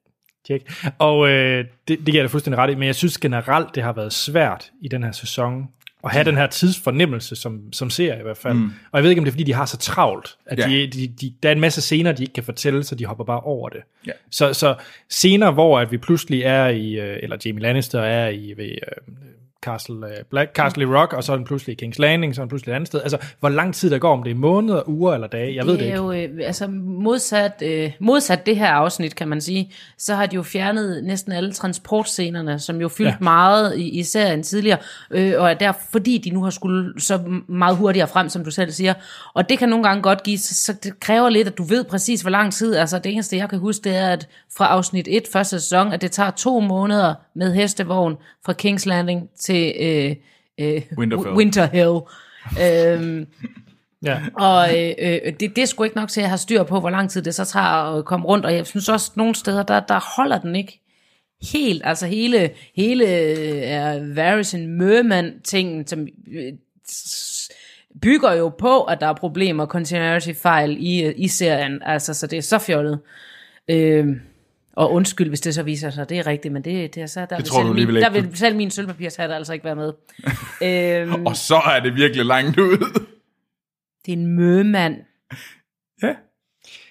tjek, 0.47 0.73
og 0.99 1.29
øh, 1.29 1.65
det, 1.89 1.99
det 1.99 2.07
giver 2.07 2.17
jeg 2.17 2.23
dig 2.25 2.31
fuldstændig 2.31 2.59
ret 2.59 2.71
i, 2.71 2.75
men 2.75 2.87
jeg 2.87 2.95
synes 2.95 3.19
generelt, 3.19 3.75
det 3.75 3.83
har 3.83 3.93
været 3.93 4.13
svært 4.13 4.71
i 4.81 4.89
den 4.89 5.03
her 5.03 5.13
sæson 5.13 5.69
at 6.05 6.11
have 6.12 6.25
den 6.25 6.37
her 6.37 6.47
tidsfornemmelse 6.47 7.37
som, 7.37 7.73
som 7.73 7.91
ser 7.91 8.19
i 8.19 8.23
hvert 8.23 8.37
fald. 8.37 8.55
Mm. 8.55 8.65
Og 8.93 8.97
jeg 8.99 9.03
ved 9.03 9.11
ikke, 9.11 9.21
om 9.21 9.25
det 9.25 9.31
er, 9.31 9.33
fordi 9.33 9.45
de 9.45 9.55
har 9.55 9.67
så 9.67 9.77
travlt, 9.77 10.37
at 10.47 10.59
Ja. 10.59 10.69
de, 10.69 10.87
de, 10.87 11.07
de, 11.21 11.35
der 11.43 11.49
er 11.49 11.53
en 11.53 11.61
masse 11.61 11.81
scener, 11.81 12.12
de 12.12 12.23
ikke 12.23 12.35
kan 12.35 12.45
fortælle, 12.45 12.85
så 12.85 12.95
de 12.95 13.05
hopper 13.07 13.25
bare 13.25 13.41
over 13.41 13.69
det. 13.69 13.81
Ja. 14.07 14.12
Så, 14.31 14.55
så 14.55 14.75
scener, 15.11 15.51
hvor 15.51 15.81
at 15.81 15.93
vi 15.93 15.99
pludselig 15.99 16.43
er 16.43 16.69
i, 16.69 16.93
øh, 17.01 17.19
eller 17.23 17.37
Jamie 17.45 17.62
Lannister 17.62 18.01
er 18.01 18.29
i 18.29 18.55
ved, 18.57 18.65
øh, 18.69 19.15
Castle, 19.62 20.07
øh, 20.07 20.25
Black, 20.31 20.55
Castle 20.55 20.98
Rock, 20.98 21.12
og 21.12 21.25
så 21.25 21.37
den 21.37 21.44
pludselig 21.44 21.83
King's 21.83 21.98
Landing, 21.98 22.35
så 22.35 22.40
den 22.40 22.48
pludselig 22.48 22.72
et 22.72 22.77
andet 22.77 22.87
sted. 22.87 23.01
Altså, 23.03 23.18
hvor 23.40 23.48
lang 23.48 23.75
tid 23.75 23.90
der 23.90 23.98
går, 23.98 24.12
om 24.12 24.22
det 24.22 24.31
er 24.31 24.35
måneder, 24.35 24.88
uger 24.88 25.14
eller 25.14 25.27
dage, 25.27 25.55
jeg 25.55 25.66
ved 25.66 25.72
det 25.72 25.81
det 25.81 25.88
er 25.88 26.12
ikke. 26.12 26.29
jo, 26.29 26.38
øh, 26.38 26.46
altså 26.46 26.66
modsat, 26.66 27.62
øh, 27.62 27.92
modsat 28.01 28.46
det 28.46 28.57
her 28.57 28.68
afsnit, 28.68 29.16
kan 29.16 29.29
man 29.29 29.40
sige, 29.40 29.72
så 29.98 30.14
har 30.14 30.27
de 30.27 30.37
jo 30.37 30.42
fjernet 30.42 31.05
næsten 31.05 31.33
alle 31.33 31.53
transportscenerne, 31.53 32.59
som 32.59 32.81
jo 32.81 32.88
fyldt 32.88 33.11
ja. 33.11 33.16
meget 33.20 33.77
i, 33.77 33.88
i 33.98 34.03
serien 34.03 34.42
tidligere, 34.42 34.79
øh, 35.11 35.35
og 35.38 35.51
er 35.51 35.55
der, 35.55 35.72
fordi 35.90 36.18
de 36.18 36.31
nu 36.31 36.42
har 36.42 36.51
skulle 36.51 37.01
så 37.01 37.20
meget 37.48 37.77
hurtigere 37.77 38.09
frem, 38.09 38.29
som 38.29 38.44
du 38.44 38.51
selv 38.51 38.70
siger, 38.70 38.94
og 39.35 39.48
det 39.48 39.59
kan 39.59 39.68
nogle 39.68 39.85
gange 39.85 40.03
godt 40.03 40.22
give, 40.22 40.38
så, 40.38 40.55
så 40.55 40.72
det 40.72 41.01
kræver 41.01 41.29
lidt, 41.29 41.48
at 41.48 41.59
du 41.59 41.62
ved 41.62 41.85
præcis, 41.85 42.20
hvor 42.20 42.31
lang 42.31 42.53
tid, 42.53 42.77
altså 42.77 42.98
det 42.98 43.12
eneste, 43.12 43.37
jeg 43.37 43.48
kan 43.48 43.59
huske, 43.59 43.85
det 43.85 43.96
er, 43.96 44.09
at 44.09 44.29
fra 44.57 44.66
afsnit 44.66 45.09
1, 45.11 45.22
første 45.33 45.61
sæson, 45.61 45.92
at 45.92 46.01
det 46.01 46.11
tager 46.11 46.31
to 46.31 46.61
måneder 46.61 47.14
med 47.35 47.55
hestevogn 47.55 48.16
fra 48.46 48.55
King's 48.62 48.88
Landing 48.88 49.31
til 49.40 49.52
øh, 49.57 50.17
øh, 50.61 50.83
Winterfell. 50.99 51.35
Winterhill. 51.37 52.01
Øhm, 52.62 53.27
Ja. 54.05 54.21
og 54.35 54.79
øh, 54.79 54.95
øh, 54.99 55.33
det, 55.41 55.57
det 55.57 55.59
er 55.59 55.67
sgu 55.67 55.85
ikke 55.85 55.97
nok 55.97 56.09
til 56.09 56.21
at 56.21 56.29
have 56.29 56.38
styr 56.38 56.62
på, 56.62 56.81
hvor 56.81 56.91
lang 56.91 57.11
tid 57.11 57.23
det 57.23 57.35
så 57.35 57.45
tager 57.45 57.99
at 57.99 58.05
komme 58.05 58.27
rundt. 58.27 58.47
Og 58.47 58.55
jeg 58.55 58.67
synes 58.67 58.88
også, 58.88 59.11
at 59.12 59.17
nogle 59.17 59.35
steder, 59.35 59.62
der, 59.62 59.81
der 59.81 60.17
holder 60.17 60.38
den 60.38 60.57
ikke 60.57 60.81
helt. 61.53 61.83
Altså 61.85 62.07
hele, 62.07 62.51
hele 62.77 63.05
uh, 63.05 64.17
Varys 64.17 64.55
and 64.55 64.67
Merman-tingen, 64.67 65.87
som 65.87 66.09
øh, 66.33 66.53
bygger 68.03 68.33
jo 68.33 68.49
på, 68.49 68.83
at 68.83 69.01
der 69.01 69.07
er 69.07 69.15
problemer, 69.15 69.67
continuity-fejl 69.67 70.77
i, 70.81 71.03
øh, 71.03 71.15
i 71.17 71.29
serien. 71.29 71.83
Altså, 71.83 72.15
så 72.15 72.27
det 72.27 72.37
er 72.37 72.43
så 72.43 72.59
fjollet. 72.59 72.99
Øh, 73.69 74.07
og 74.77 74.93
undskyld, 74.93 75.29
hvis 75.29 75.41
det 75.41 75.55
så 75.55 75.63
viser 75.63 75.91
sig, 75.91 76.09
det 76.09 76.19
er 76.19 76.27
rigtigt, 76.27 76.53
men 76.53 76.65
det, 76.65 76.95
det 76.95 77.03
er 77.03 77.07
så, 77.07 77.27
der, 77.31 77.37
vil 77.37 77.45
tror 77.45 77.59
selv 77.59 77.69
du 77.69 77.73
min, 77.93 78.03
der 78.03 78.11
vil 78.11 78.37
selv 78.37 78.57
min 78.57 78.71
sølvpapirshat 78.71 79.31
altså 79.31 79.53
ikke 79.53 79.65
være 79.65 79.77
med. 79.77 79.93
øhm, 81.13 81.27
Og 81.27 81.37
så 81.37 81.57
er 81.57 81.81
det 81.81 81.95
virkelig 81.95 82.27
langt 82.27 82.59
ud. 82.59 82.79
det 84.07 84.13
er 84.13 84.17
en 84.17 84.27
mømand. 84.27 84.97
ja. 86.03 86.15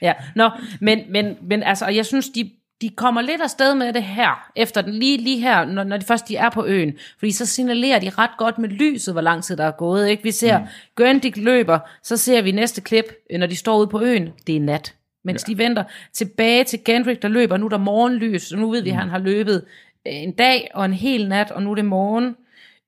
Ja, 0.01 0.13
nå, 0.35 0.49
men, 0.81 0.99
men, 1.09 1.37
men 1.41 1.63
altså, 1.63 1.85
og 1.85 1.95
jeg 1.95 2.05
synes, 2.05 2.29
de, 2.29 2.51
de 2.81 2.89
kommer 2.89 3.21
lidt 3.21 3.41
afsted 3.41 3.75
med 3.75 3.93
det 3.93 4.03
her, 4.03 4.51
efter 4.55 4.81
den, 4.81 4.93
lige, 4.93 5.17
lige 5.17 5.39
her, 5.39 5.65
når, 5.65 5.83
når 5.83 5.97
de 5.97 6.05
først 6.05 6.27
de 6.27 6.35
er 6.35 6.49
på 6.49 6.65
øen. 6.65 6.93
Fordi 7.19 7.31
så 7.31 7.45
signalerer 7.45 7.99
de 7.99 8.09
ret 8.09 8.31
godt 8.37 8.57
med 8.57 8.69
lyset, 8.69 9.13
hvor 9.13 9.21
lang 9.21 9.43
tid 9.43 9.57
der 9.57 9.63
er 9.63 9.71
gået. 9.71 10.09
Ikke? 10.09 10.23
Vi 10.23 10.31
ser, 10.31 10.59
mm. 10.59 10.65
Gøndik 10.95 11.37
løber, 11.37 11.79
så 12.03 12.17
ser 12.17 12.41
vi 12.41 12.51
næste 12.51 12.81
klip, 12.81 13.05
når 13.39 13.47
de 13.47 13.55
står 13.55 13.77
ude 13.79 13.87
på 13.87 14.01
øen, 14.01 14.29
det 14.47 14.55
er 14.55 14.59
nat. 14.59 14.95
Mens 15.23 15.45
ja. 15.47 15.53
de 15.53 15.57
venter 15.57 15.83
tilbage 16.13 16.63
til 16.63 16.79
Gendrik, 16.85 17.21
der 17.21 17.27
løber, 17.27 17.57
nu 17.57 17.65
er 17.65 17.69
der 17.69 17.77
morgenlys, 17.77 18.51
og 18.51 18.59
nu 18.59 18.71
ved 18.71 18.81
vi, 18.83 18.89
at 18.89 18.95
han 18.95 19.09
har 19.09 19.19
løbet 19.19 19.65
øh, 20.07 20.13
en 20.13 20.31
dag 20.31 20.71
og 20.73 20.85
en 20.85 20.93
hel 20.93 21.27
nat, 21.29 21.51
og 21.51 21.63
nu 21.63 21.71
er 21.71 21.75
det 21.75 21.85
morgen. 21.85 22.35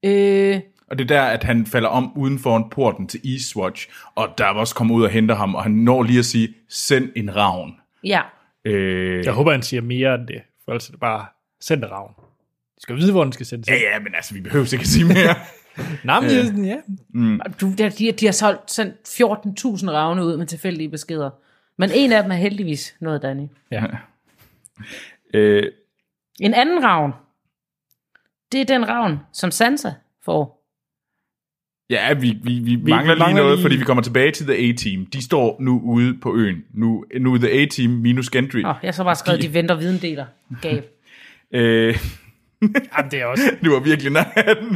Øh, 0.04 0.60
Og 0.92 0.98
det 0.98 1.04
er 1.04 1.08
der, 1.16 1.22
at 1.22 1.44
han 1.44 1.66
falder 1.66 1.90
om 1.90 2.12
uden 2.18 2.40
for 2.40 2.58
en 2.58 2.70
porten 2.70 3.08
til 3.08 3.20
Eastwatch, 3.34 3.90
og 4.16 4.30
der 4.38 4.46
er 4.46 4.50
også 4.54 4.76
kommer 4.76 4.96
ud 4.96 5.04
og 5.04 5.10
henter 5.10 5.36
ham, 5.36 5.56
og 5.56 5.64
han 5.64 5.72
når 5.72 6.04
lige 6.04 6.20
at 6.20 6.26
sige, 6.26 6.54
send 6.70 7.10
en 7.16 7.36
ravn. 7.36 7.72
ja, 8.04 8.22
Øh, 8.66 9.26
Jeg 9.26 9.34
håber, 9.34 9.52
han 9.52 9.62
siger 9.62 9.82
mere 9.82 10.16
end 10.16 10.28
det, 10.28 10.42
for 10.66 10.72
ellers 10.72 10.88
er 10.88 10.92
det 10.92 11.00
bare 11.00 11.26
send 11.62 11.84
ravn. 11.84 12.12
De 12.78 12.82
skal 12.82 12.96
vide, 12.96 13.12
hvor 13.12 13.24
den 13.24 13.34
skal 13.34 13.46
sendes. 13.46 13.68
ja, 13.68 13.74
ja, 13.76 14.00
men 14.00 14.16
altså, 14.16 14.34
vi 14.34 14.42
behøver 14.42 14.74
ikke 14.74 14.82
at 14.84 14.88
sige 14.88 15.06
mere. 15.06 15.36
Nej, 16.04 16.20
men 16.22 16.30
øh. 16.62 16.68
ja. 16.68 16.78
Du, 17.62 17.72
de, 17.78 17.90
de, 17.90 18.12
de 18.12 18.26
har 18.26 18.32
solgt 18.32 18.72
sendt 18.72 18.94
14.000 19.08 19.92
ravne 19.92 20.26
ud 20.26 20.38
med 20.38 20.46
tilfældige 20.46 20.90
beskeder. 20.90 21.30
Men 21.78 21.90
en 21.94 22.12
af 22.12 22.24
dem 22.24 22.32
er 22.32 22.36
heldigvis 22.36 22.96
noget, 23.00 23.22
Danny. 23.22 23.48
ja. 23.72 23.86
øh, 25.34 25.72
En 26.42 26.54
anden 26.54 26.84
ravn, 26.84 27.12
det 28.52 28.62
er 28.62 28.66
den 28.66 28.88
ravn, 28.90 29.20
som 29.34 29.52
Sansa 29.52 29.92
får. 30.26 30.64
ja, 31.90 32.14
vi, 32.14 32.40
vi, 32.44 32.54
vi, 32.60 32.76
vi 32.76 32.92
mangler 32.92 33.14
lige 33.14 33.20
mangler 33.26 33.44
noget, 33.44 33.58
lige- 33.58 33.64
fordi 33.64 33.76
vi 33.76 33.84
kommer 33.84 34.04
tilbage 34.04 34.32
til 34.32 34.46
The 34.46 34.56
A-Team. 34.70 35.06
De 35.06 35.22
står 35.24 35.58
nu 35.62 35.82
ude 35.84 36.18
på 36.22 36.36
øen. 36.36 36.64
Nu, 36.74 37.06
nu 37.22 37.34
er 37.34 37.38
The 37.38 37.50
A-Team 37.52 37.90
minus 37.92 38.30
Gendry. 38.30 38.58
Oh, 38.58 38.64
jeg 38.64 38.76
har 38.84 38.92
så 38.92 39.04
bare 39.04 39.16
skrevet, 39.16 39.42
de, 39.42 39.48
de 39.48 39.54
venter 39.54 39.76
videndeler. 39.76 40.26
Gab. 40.62 40.84
Øh, 41.56 41.98
Jamen, 42.62 43.12
det 43.12 43.22
er 43.22 43.26
også... 43.26 43.44
det 43.64 43.72
var 43.72 43.80
virkelig 43.80 44.12
nær 44.12 44.24
den. 44.24 44.68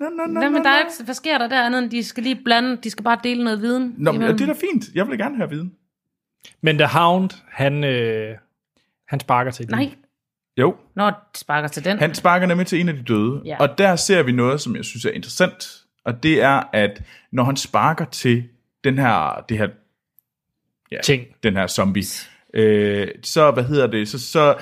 Nå, 0.00 0.06
nå, 0.08 0.26
nå, 0.26 0.40
Nej, 0.40 0.48
men 0.48 0.64
der 0.64 0.70
er 0.70 0.78
ikke, 0.78 1.04
hvad 1.04 1.14
sker 1.14 1.38
der 1.38 1.48
der 1.48 1.62
andet, 1.66 1.82
end 1.82 1.90
de 1.90 2.04
skal 2.04 2.22
lige 2.22 2.40
blande, 2.44 2.76
de 2.76 2.90
skal 2.90 3.02
bare 3.04 3.18
dele 3.24 3.44
noget 3.44 3.60
viden. 3.60 3.94
Nå, 3.98 4.12
men, 4.12 4.20
imellem. 4.20 4.38
det 4.38 4.48
er 4.48 4.52
da 4.54 4.60
fint. 4.72 4.84
Jeg 4.94 5.08
vil 5.08 5.18
gerne 5.18 5.36
høre 5.36 5.50
viden. 5.50 5.72
Men 6.60 6.78
The 6.78 6.86
Hound, 6.86 7.30
han, 7.50 7.84
øh, 7.84 8.34
han 9.08 9.20
sparker 9.20 9.50
til 9.50 9.66
Nej, 9.70 9.94
Jo, 10.58 10.76
når 10.94 11.10
de 11.10 11.38
sparker 11.38 11.68
til 11.68 11.84
den. 11.84 11.98
Han 11.98 12.14
sparker 12.14 12.46
nemlig 12.46 12.66
til 12.66 12.80
en 12.80 12.88
af 12.88 12.94
de 12.94 13.02
døde, 13.02 13.42
Ja. 13.44 13.56
og 13.60 13.78
der 13.78 13.96
ser 13.96 14.22
vi 14.22 14.32
noget, 14.32 14.60
som 14.60 14.76
jeg 14.76 14.84
synes 14.84 15.04
er 15.04 15.10
interessant, 15.10 15.68
og 16.04 16.22
det 16.22 16.42
er, 16.42 16.62
at 16.72 17.02
når 17.32 17.44
han 17.44 17.56
sparker 17.56 18.04
til 18.04 18.48
den 18.84 18.98
her, 18.98 19.44
det 19.48 19.58
her, 19.58 19.68
ja, 20.92 21.00
Ting. 21.02 21.26
den 21.42 21.56
her 21.56 21.66
zombie, 21.66 22.02
øh, 22.54 23.08
så, 23.22 23.50
hvad 23.50 23.64
hedder 23.64 23.86
det, 23.86 24.08
så, 24.08 24.18
så 24.18 24.56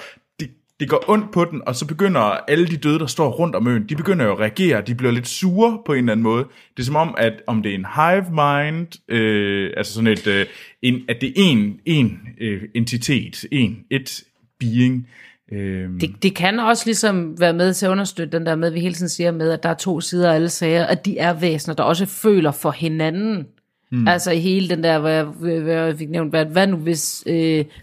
det, 0.84 0.90
går 0.90 1.04
ondt 1.08 1.32
på 1.32 1.44
den, 1.44 1.62
og 1.66 1.74
så 1.74 1.86
begynder 1.86 2.20
alle 2.20 2.66
de 2.66 2.76
døde, 2.76 2.98
der 2.98 3.06
står 3.06 3.30
rundt 3.30 3.56
om 3.56 3.68
øen, 3.68 3.88
de 3.88 3.96
begynder 3.96 4.24
jo 4.24 4.32
at 4.32 4.40
reagere, 4.40 4.80
de 4.80 4.94
bliver 4.94 5.12
lidt 5.12 5.28
sure 5.28 5.78
på 5.86 5.92
en 5.92 5.98
eller 5.98 6.12
anden 6.12 6.22
måde. 6.22 6.44
Det 6.76 6.82
er 6.82 6.86
som 6.86 6.96
om, 6.96 7.14
at 7.18 7.32
om 7.46 7.62
det 7.62 7.70
er 7.70 7.74
en 7.74 7.86
hive 7.96 8.30
mind, 8.30 9.10
øh, 9.10 9.70
altså 9.76 9.94
sådan 9.94 10.06
et, 10.06 10.26
øh, 10.26 10.46
en, 10.82 11.00
at 11.08 11.16
det 11.20 11.28
er 11.28 11.32
en, 11.36 11.80
en 11.84 12.20
øh, 12.40 12.62
entitet, 12.74 13.44
en, 13.52 13.78
et 13.90 14.24
being, 14.60 15.08
øh, 15.52 16.00
Det, 16.00 16.22
det 16.22 16.34
kan 16.34 16.58
også 16.58 16.82
ligesom 16.86 17.40
være 17.40 17.52
med 17.52 17.74
til 17.74 17.86
at 17.86 17.90
understøtte 17.90 18.38
den 18.38 18.46
der 18.46 18.54
med, 18.54 18.70
vi 18.70 18.80
hele 18.80 18.94
tiden 18.94 19.08
siger 19.08 19.32
med, 19.32 19.50
at 19.50 19.62
der 19.62 19.68
er 19.68 19.74
to 19.74 20.00
sider 20.00 20.30
af 20.30 20.34
alle 20.34 20.48
sager, 20.48 20.86
at 20.86 21.04
de 21.04 21.18
er 21.18 21.32
væsener, 21.32 21.74
der 21.74 21.82
også 21.82 22.06
føler 22.06 22.52
for 22.52 22.70
hinanden. 22.70 23.46
Mm. 23.94 24.08
Altså 24.08 24.30
i 24.30 24.38
hele 24.38 24.68
den 24.68 24.84
der, 24.84 24.98
hvor 24.98 25.08
jeg, 25.08 25.24
hvor 25.24 25.72
jeg 25.72 25.98
fik 25.98 26.10
nævnt, 26.10 26.30
hvad, 26.30 26.44
hvad 26.44 26.66
nu 26.66 26.76
hvis 26.76 27.24
uh, 27.26 27.32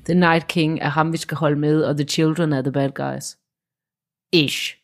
The 0.06 0.14
Night 0.14 0.48
King 0.48 0.80
er 0.82 0.90
ham, 0.90 1.12
vi 1.12 1.18
skal 1.18 1.38
holde 1.38 1.60
med, 1.60 1.84
og 1.84 1.98
The 1.98 2.08
Children 2.08 2.54
er 2.54 2.62
the 2.62 2.72
bad 2.72 2.90
guys? 2.90 3.38
Ish. 4.34 4.78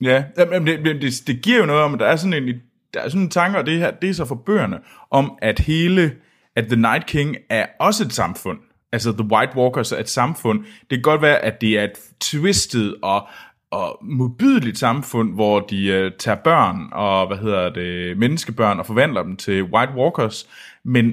Ja, 0.00 0.24
men 0.50 0.66
det, 0.66 0.84
det, 0.84 1.22
det, 1.26 1.42
giver 1.42 1.58
jo 1.58 1.66
noget 1.66 1.82
om, 1.82 1.94
at 1.94 2.00
der 2.00 2.06
er 2.06 2.16
sådan 2.16 2.42
en, 2.42 2.54
der 2.94 3.00
er 3.00 3.08
sådan 3.08 3.22
en 3.22 3.30
tanke, 3.30 3.58
og 3.58 3.66
det 3.66 3.78
her, 3.78 3.90
det 3.90 4.10
er 4.10 4.14
så 4.14 4.24
for 4.24 4.34
bøgerne, 4.34 4.78
om 5.10 5.38
at 5.42 5.58
hele, 5.58 6.12
at 6.56 6.64
The 6.64 6.76
Night 6.76 7.06
King 7.06 7.36
er 7.50 7.66
også 7.80 8.04
et 8.04 8.12
samfund. 8.12 8.58
Altså 8.92 9.12
The 9.12 9.28
White 9.32 9.56
Walkers 9.56 9.92
er 9.92 9.98
et 9.98 10.08
samfund. 10.08 10.60
Det 10.60 10.90
kan 10.90 11.02
godt 11.02 11.22
være, 11.22 11.38
at 11.38 11.60
det 11.60 11.78
er 11.78 11.84
et 11.84 11.98
twisted 12.20 12.94
og, 13.02 13.28
og 13.70 13.98
modbydeligt 14.02 14.78
samfund, 14.78 15.34
hvor 15.34 15.60
de 15.60 16.06
uh, 16.06 16.18
tager 16.18 16.36
børn 16.44 16.88
og, 16.92 17.26
hvad 17.26 17.36
hedder 17.36 17.70
det, 17.72 18.18
menneskebørn 18.18 18.78
og 18.78 18.86
forvandler 18.86 19.22
dem 19.22 19.36
til 19.36 19.62
White 19.62 19.92
Walkers, 19.96 20.48
men, 20.84 21.12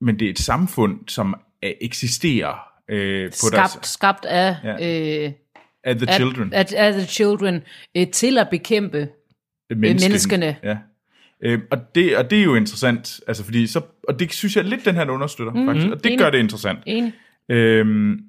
men 0.00 0.18
det 0.18 0.26
er 0.26 0.30
et 0.30 0.38
samfund, 0.38 1.00
som 1.08 1.34
uh, 1.66 1.70
eksisterer 1.80 2.68
øh, 2.90 3.30
på 3.30 3.32
Skabt, 3.36 3.54
deres, 3.56 3.78
skabt 3.82 4.24
af, 4.24 4.56
Ja. 4.64 4.72
øh, 5.26 5.32
af 5.84 5.96
The 5.96 6.12
Children. 6.12 6.52
af, 6.52 6.66
af 6.76 6.92
The 6.92 7.04
Children 7.06 7.62
øh, 7.96 8.06
til 8.10 8.38
at 8.38 8.48
bekæmpe 8.50 9.08
menneskene. 9.70 10.08
menneskene. 10.08 10.56
Ja. 10.62 10.76
Øh, 11.42 11.58
og, 11.70 11.94
det, 11.94 12.16
og 12.16 12.30
det 12.30 12.38
er 12.40 12.44
jo 12.44 12.54
interessant, 12.54 13.20
altså 13.26 13.44
fordi 13.44 13.66
så, 13.66 13.80
og 14.08 14.18
det 14.18 14.32
synes 14.32 14.56
jeg 14.56 14.64
lidt, 14.64 14.84
den 14.84 14.94
her 14.94 15.10
understøtter, 15.10 15.52
mm, 15.52 15.66
faktisk, 15.66 15.86
og 15.86 15.96
det 16.04 16.06
enig. 16.06 16.18
gør 16.18 16.30
det 16.30 16.38
interessant. 16.38 16.78
Enig. 16.86 17.12
Øhm, 17.50 18.20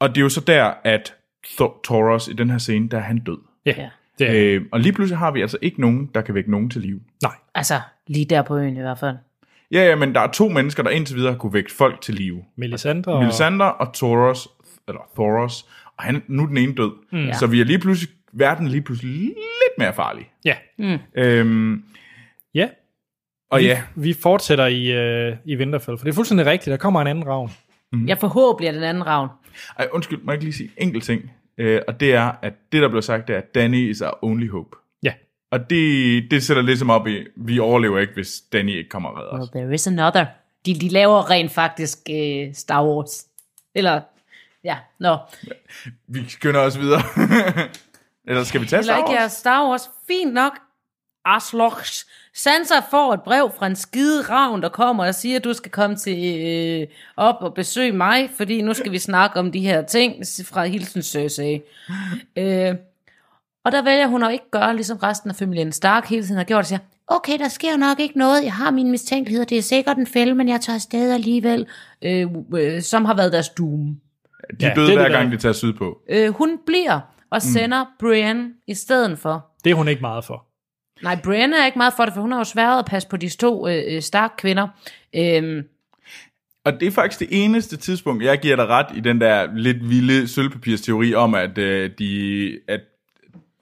og 0.00 0.08
det 0.08 0.16
er 0.16 0.22
jo 0.22 0.28
så 0.28 0.40
der, 0.40 0.74
at 0.84 1.14
Thoros 1.84 2.28
i 2.28 2.32
den 2.32 2.50
her 2.50 2.58
scene, 2.58 2.88
der 2.88 2.96
er 2.98 3.02
han 3.02 3.18
død. 3.18 3.38
Ja, 3.66 3.74
Ja. 3.76 3.88
det 4.18 4.28
er 4.28 4.56
Øh, 4.56 4.62
og 4.72 4.80
lige 4.80 4.92
pludselig 4.92 5.18
har 5.18 5.30
vi 5.30 5.40
altså 5.40 5.58
ikke 5.62 5.80
nogen, 5.80 6.10
der 6.14 6.20
kan 6.20 6.34
vække 6.34 6.50
nogen 6.50 6.70
til 6.70 6.80
live. 6.82 7.00
Nej. 7.22 7.32
Altså, 7.54 7.80
lige 8.06 8.24
der 8.24 8.42
på 8.42 8.56
øen 8.58 8.76
i 8.76 8.80
hvert 8.80 8.98
fald. 8.98 9.16
Ja, 9.72 9.84
ja, 9.88 9.96
men 9.96 10.14
der 10.14 10.20
er 10.20 10.30
to 10.30 10.48
mennesker, 10.48 10.82
der 10.82 10.90
indtil 10.90 11.16
videre 11.16 11.32
har 11.32 11.38
kunne 11.38 11.52
vække 11.52 11.72
folk 11.72 12.00
til 12.00 12.14
live. 12.14 12.44
Melisandre 12.56 13.12
og... 13.12 13.20
Melisandre 13.22 13.72
og 13.74 13.94
Thoros, 13.94 14.48
eller 14.88 15.00
Thoros, 15.14 15.66
og 15.96 16.04
han, 16.04 16.22
nu 16.28 16.42
er 16.42 16.46
den 16.46 16.56
ene 16.56 16.74
død. 16.74 16.92
Mm. 17.12 17.32
Så 17.32 17.46
vi 17.46 17.60
er 17.60 17.64
lige 17.64 17.78
pludselig, 17.78 18.14
verden 18.32 18.66
er 18.66 18.70
lige 18.70 18.82
pludselig 18.82 19.12
lidt 19.20 19.78
mere 19.78 19.94
farlig. 19.94 20.30
Ja. 20.44 20.54
Øhm, 21.14 21.84
Ja. 22.54 22.68
og 23.50 23.58
Vi, 23.60 23.64
ja, 23.64 23.82
vi 23.94 24.12
fortsætter 24.12 24.66
i, 24.66 24.92
øh, 24.92 25.36
i 25.44 25.56
Winterfell, 25.56 25.98
for 25.98 26.04
det 26.04 26.10
er 26.10 26.14
fuldstændig 26.14 26.46
rigtigt. 26.46 26.70
Der 26.70 26.76
kommer 26.76 27.00
en 27.00 27.06
anden 27.06 27.26
ravn. 27.26 27.50
Mm. 27.92 28.08
Jeg 28.08 28.18
forhåbentlig 28.18 28.68
er 28.68 28.72
den 28.72 28.82
anden 28.82 29.06
ravn. 29.06 29.28
Ej, 29.78 29.88
undskyld, 29.92 30.22
må 30.22 30.32
jeg 30.32 30.36
ikke 30.36 30.44
lige 30.44 30.54
sige 30.54 30.70
en 30.76 30.88
enkelt 30.88 31.04
ting? 31.04 31.30
Øh, 31.58 31.80
og 31.88 32.00
det 32.00 32.14
er, 32.14 32.32
at 32.42 32.52
det, 32.72 32.82
der 32.82 32.88
blev 32.88 33.02
sagt, 33.02 33.28
det 33.28 33.34
er, 33.34 33.38
at 33.38 33.54
Danny 33.54 33.90
is 33.90 34.00
our 34.00 34.18
only 34.24 34.50
hope. 34.50 34.76
Ja. 35.02 35.12
Og 35.50 35.70
det, 35.70 36.30
det 36.30 36.42
sætter 36.42 36.62
ligesom 36.62 36.90
op 36.90 37.06
i, 37.06 37.26
vi 37.36 37.58
overlever 37.58 37.98
ikke, 37.98 38.14
hvis 38.14 38.40
Danny 38.52 38.76
ikke 38.76 38.90
kommer 38.90 39.08
og 39.08 39.16
redder 39.18 39.30
os. 39.32 39.38
Well, 39.54 39.64
there 39.64 39.74
is 39.74 39.86
another. 39.86 40.26
De, 40.66 40.74
de 40.74 40.88
laver 40.88 41.30
rent 41.30 41.52
faktisk 41.52 41.98
øh, 42.10 42.54
Star 42.54 42.84
Wars. 42.86 43.26
Eller, 43.74 44.00
ja, 44.64 44.76
nå. 45.00 45.16
Vi 46.06 46.24
skynder 46.28 46.60
os 46.60 46.78
videre. 46.78 47.00
Eller 48.28 48.44
skal 48.44 48.60
vi 48.60 48.66
tage 48.66 48.80
Eller 48.80 48.92
Star 48.92 48.98
ikke 48.98 49.10
Wars? 49.10 49.22
ja, 49.22 49.28
Star 49.28 49.68
Wars. 49.68 49.90
Fint 50.06 50.34
nok. 50.34 50.52
Aslochs. 51.36 52.06
Sansa 52.34 52.74
får 52.90 53.14
et 53.14 53.22
brev 53.22 53.50
fra 53.58 53.66
en 53.66 53.76
skide 53.76 54.22
ravn, 54.22 54.62
der 54.62 54.68
kommer 54.68 55.06
og 55.06 55.14
siger, 55.14 55.36
at 55.36 55.44
du 55.44 55.52
skal 55.52 55.70
komme 55.70 55.96
til 55.96 56.46
øh, 56.46 56.86
op 57.16 57.36
og 57.40 57.54
besøge 57.54 57.92
mig, 57.92 58.30
fordi 58.36 58.62
nu 58.62 58.74
skal 58.74 58.92
vi 58.92 58.98
snakke 58.98 59.38
om 59.38 59.52
de 59.52 59.60
her 59.60 59.82
ting 59.82 60.14
fra 60.44 60.64
Hilsen 60.64 61.02
Cersei. 61.02 61.60
Øh, 62.36 62.74
og 63.64 63.72
der 63.72 63.82
vælger 63.82 64.06
hun 64.06 64.22
at 64.22 64.32
ikke 64.32 64.50
gøre, 64.50 64.74
ligesom 64.74 64.96
resten 64.96 65.30
af 65.30 65.36
familien 65.36 65.72
Stark 65.72 66.08
hele 66.08 66.22
tiden 66.22 66.36
har 66.36 66.44
gjort, 66.44 66.58
og 66.58 66.66
siger, 66.66 66.78
okay, 67.06 67.38
der 67.38 67.48
sker 67.48 67.76
nok 67.76 68.00
ikke 68.00 68.18
noget, 68.18 68.44
jeg 68.44 68.52
har 68.52 68.70
mine 68.70 68.90
mistænkeligheder, 68.90 69.46
det 69.46 69.58
er 69.58 69.62
sikkert 69.62 69.96
en 69.96 70.06
fælde, 70.06 70.34
men 70.34 70.48
jeg 70.48 70.60
tager 70.60 70.74
afsted 70.74 71.12
alligevel, 71.12 71.66
øh, 72.02 72.26
øh, 72.54 72.82
som 72.82 73.04
har 73.04 73.14
været 73.14 73.32
deres 73.32 73.48
doom. 73.48 73.96
De 74.60 74.66
Ja, 74.66 74.72
døde 74.74 74.86
det 74.86 74.94
er 74.94 75.00
hver 75.00 75.08
gang, 75.08 75.32
de 75.32 75.36
tager 75.36 75.52
sydpå. 75.52 75.98
Øh, 76.08 76.28
hun 76.28 76.58
bliver 76.66 77.00
og 77.30 77.42
sender 77.42 77.84
mm. 77.84 77.90
Brienne 77.98 78.50
i 78.66 78.74
stedet 78.74 79.18
for. 79.18 79.46
Det 79.64 79.70
er 79.70 79.74
hun 79.74 79.88
ikke 79.88 80.00
meget 80.00 80.24
for. 80.24 80.47
Nej, 81.02 81.18
Brienne 81.24 81.56
er 81.62 81.66
ikke 81.66 81.78
meget 81.78 81.92
for 81.96 82.04
det, 82.04 82.14
for 82.14 82.20
hun 82.20 82.32
har 82.32 82.38
jo 82.38 82.44
sværet 82.44 82.78
at 82.78 82.84
passe 82.86 83.08
på 83.08 83.16
de 83.16 83.28
to 83.28 83.68
øh, 83.68 83.82
øh, 83.88 84.02
Stark 84.02 84.30
kvinder. 84.38 84.68
Øhm, 85.16 85.62
Og 86.64 86.80
det 86.80 86.86
er 86.86 86.90
faktisk 86.90 87.20
det 87.20 87.28
eneste 87.44 87.76
tidspunkt, 87.76 88.24
jeg 88.24 88.38
giver 88.38 88.56
dig 88.56 88.66
ret 88.66 88.86
i 88.96 89.00
den 89.00 89.20
der 89.20 89.48
lidt 89.54 89.88
vilde 89.90 90.28
sølvpapirsteori 90.28 91.14
om, 91.14 91.34
at, 91.34 91.58
øh, 91.58 91.90
de, 91.98 92.58
at 92.68 92.80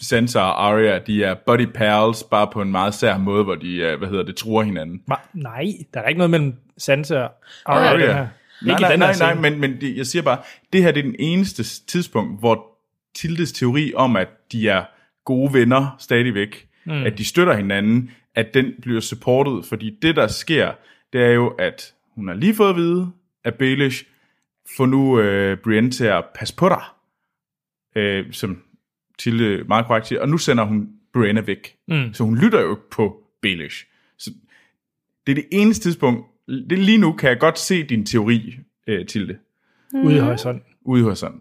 Sansa 0.00 0.40
og 0.40 0.66
Arya, 0.66 0.98
de 0.98 1.24
er 1.24 1.34
buddy 1.46 1.66
pals, 1.74 2.22
bare 2.22 2.46
på 2.52 2.62
en 2.62 2.70
meget 2.70 2.94
sær 2.94 3.18
måde, 3.18 3.44
hvor 3.44 3.54
de, 3.54 3.76
øh, 3.76 3.98
hvad 3.98 4.08
hedder 4.08 4.24
det, 4.24 4.36
truer 4.36 4.62
hinanden. 4.62 5.00
Ma- 5.12 5.28
nej, 5.34 5.64
der 5.94 6.00
er 6.00 6.08
ikke 6.08 6.18
noget 6.18 6.30
mellem 6.30 6.54
Sansa 6.78 7.18
og 7.18 7.30
Arya. 7.66 8.12
her. 8.12 8.26
Nej, 8.62 8.72
Ikke 8.74 8.80
nej, 8.82 8.90
den 8.90 8.98
nej, 8.98 9.06
nej, 9.06 9.12
scene. 9.32 9.40
men, 9.40 9.60
men 9.60 9.80
det, 9.80 9.96
jeg 9.96 10.06
siger 10.06 10.22
bare, 10.22 10.38
det 10.72 10.82
her 10.82 10.90
det 10.92 10.98
er 11.00 11.04
den 11.04 11.16
eneste 11.18 11.62
tidspunkt, 11.86 12.40
hvor 12.40 12.66
Tildes 13.14 13.52
teori 13.52 13.92
om, 13.94 14.16
at 14.16 14.28
de 14.52 14.68
er 14.68 14.84
gode 15.24 15.52
venner 15.52 15.96
stadigvæk, 15.98 16.66
mm. 16.86 16.92
at 16.92 17.18
de 17.18 17.24
støtter 17.24 17.54
hinanden, 17.56 18.10
at 18.34 18.54
den 18.54 18.74
bliver 18.82 19.00
supportet, 19.00 19.64
fordi 19.64 19.98
det, 20.02 20.16
der 20.16 20.26
sker, 20.26 20.72
det 21.12 21.22
er 21.22 21.30
jo, 21.30 21.48
at 21.48 21.94
hun 22.14 22.28
har 22.28 22.34
lige 22.34 22.54
fået 22.54 22.70
at 22.70 22.76
vide, 22.76 23.10
at 23.44 23.54
Baelish 23.54 24.04
får 24.76 24.86
nu 24.86 25.20
øh, 25.20 25.58
Brienne 25.58 25.90
til 25.90 26.04
at 26.04 26.24
passe 26.34 26.56
på 26.56 26.68
dig, 26.68 26.82
øh, 27.96 28.32
som 28.32 28.62
Tilde 29.18 29.64
meget 29.68 29.86
korrekt 29.86 30.06
siger, 30.06 30.20
og 30.20 30.28
nu 30.28 30.38
sender 30.38 30.64
hun 30.64 30.88
Brienne 31.12 31.46
væk. 31.46 31.76
Mm. 31.88 32.12
Så 32.12 32.24
hun 32.24 32.38
lytter 32.38 32.60
jo 32.60 32.70
ikke 32.70 32.90
på 32.90 33.22
Baelish. 33.42 33.86
Så 34.18 34.30
det 35.26 35.32
er 35.32 35.34
det 35.34 35.46
eneste 35.52 35.88
tidspunkt, 35.88 36.26
det 36.48 36.78
lige 36.78 36.98
nu 36.98 37.12
kan 37.12 37.30
jeg 37.30 37.38
godt 37.38 37.58
se 37.58 37.82
din 37.82 38.06
teori, 38.06 38.58
øh, 38.86 39.06
Tilde, 39.06 39.38
Ude 39.94 40.16
i 40.16 40.18
horisonten. 40.18 40.72
ude 40.84 41.02
hos 41.02 41.18
sådan. 41.18 41.40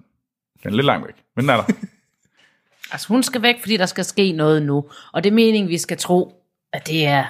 Den 0.63 0.71
er 0.71 0.75
lidt 0.75 0.85
langt 0.85 1.07
væk, 1.07 1.15
men 1.35 1.43
den 1.43 1.49
er 1.49 1.55
der. 1.55 1.73
altså, 2.95 3.07
hun 3.07 3.23
skal 3.23 3.41
væk, 3.41 3.59
fordi 3.59 3.77
der 3.77 3.85
skal 3.85 4.05
ske 4.05 4.31
noget 4.31 4.63
nu. 4.63 4.89
Og 5.13 5.23
det 5.23 5.29
er 5.29 5.33
meningen, 5.33 5.69
vi 5.69 5.77
skal 5.77 5.97
tro, 5.97 6.41
at 6.73 6.87
det 6.87 7.05
er... 7.05 7.25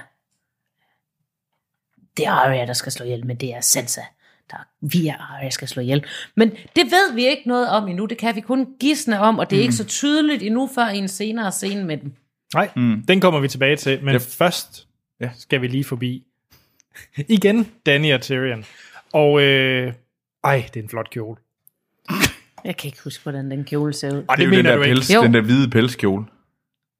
Det 2.17 2.25
er 2.25 2.31
Arya, 2.31 2.65
der 2.65 2.73
skal 2.73 2.91
slå 2.91 3.05
ihjel, 3.05 3.25
men 3.25 3.37
det 3.37 3.53
er 3.53 3.61
Sansa, 3.61 4.01
der 4.51 4.57
via 4.81 5.15
Arya 5.19 5.49
skal 5.49 5.67
slå 5.67 5.81
ihjel. 5.81 6.05
Men 6.35 6.49
det 6.51 6.85
ved 6.85 7.13
vi 7.13 7.27
ikke 7.27 7.43
noget 7.47 7.69
om 7.69 7.87
endnu. 7.87 8.05
Det 8.05 8.17
kan 8.17 8.35
vi 8.35 8.41
kun 8.41 8.67
gisne 8.79 9.19
om, 9.19 9.39
og 9.39 9.49
det 9.49 9.55
er 9.55 9.59
mm. 9.59 9.63
ikke 9.63 9.73
så 9.75 9.85
tydeligt 9.85 10.43
endnu 10.43 10.69
før 10.75 10.87
i 10.87 10.97
en 10.97 11.07
senere 11.07 11.51
scene 11.51 11.83
med 11.85 11.97
dem. 11.97 12.13
Nej, 12.53 12.69
mm. 12.75 13.03
den 13.07 13.21
kommer 13.21 13.39
vi 13.39 13.47
tilbage 13.47 13.75
til. 13.75 14.03
Men 14.03 14.13
Ja. 14.13 14.19
først 14.19 14.87
Ja. 15.21 15.29
skal 15.37 15.61
vi 15.61 15.67
lige 15.67 15.83
forbi. 15.83 16.23
Igen, 17.27 17.71
Danny 17.85 18.13
og 18.13 18.21
Tyrion. 18.21 18.65
Og, 19.13 19.41
øh, 19.41 19.93
ej, 20.43 20.69
det 20.73 20.79
er 20.79 20.83
en 20.83 20.89
flot 20.89 21.09
kjole. 21.09 21.37
Jeg 22.65 22.77
kan 22.77 22.87
ikke 22.87 23.03
huske, 23.03 23.23
hvordan 23.23 23.51
den 23.51 23.63
kjole 23.65 23.93
ser 23.93 24.11
ud. 24.17 24.25
Og 24.29 24.37
Det 24.37 24.43
er 24.43 24.47
jo 24.47 24.49
mener 24.49 24.71
den 24.71 24.79
der, 24.81 24.85
pels, 24.85 25.13
Jo. 25.13 25.23
den 25.23 25.33
der 25.33 25.41
hvide 25.41 25.69
pelskjole. 25.69 26.25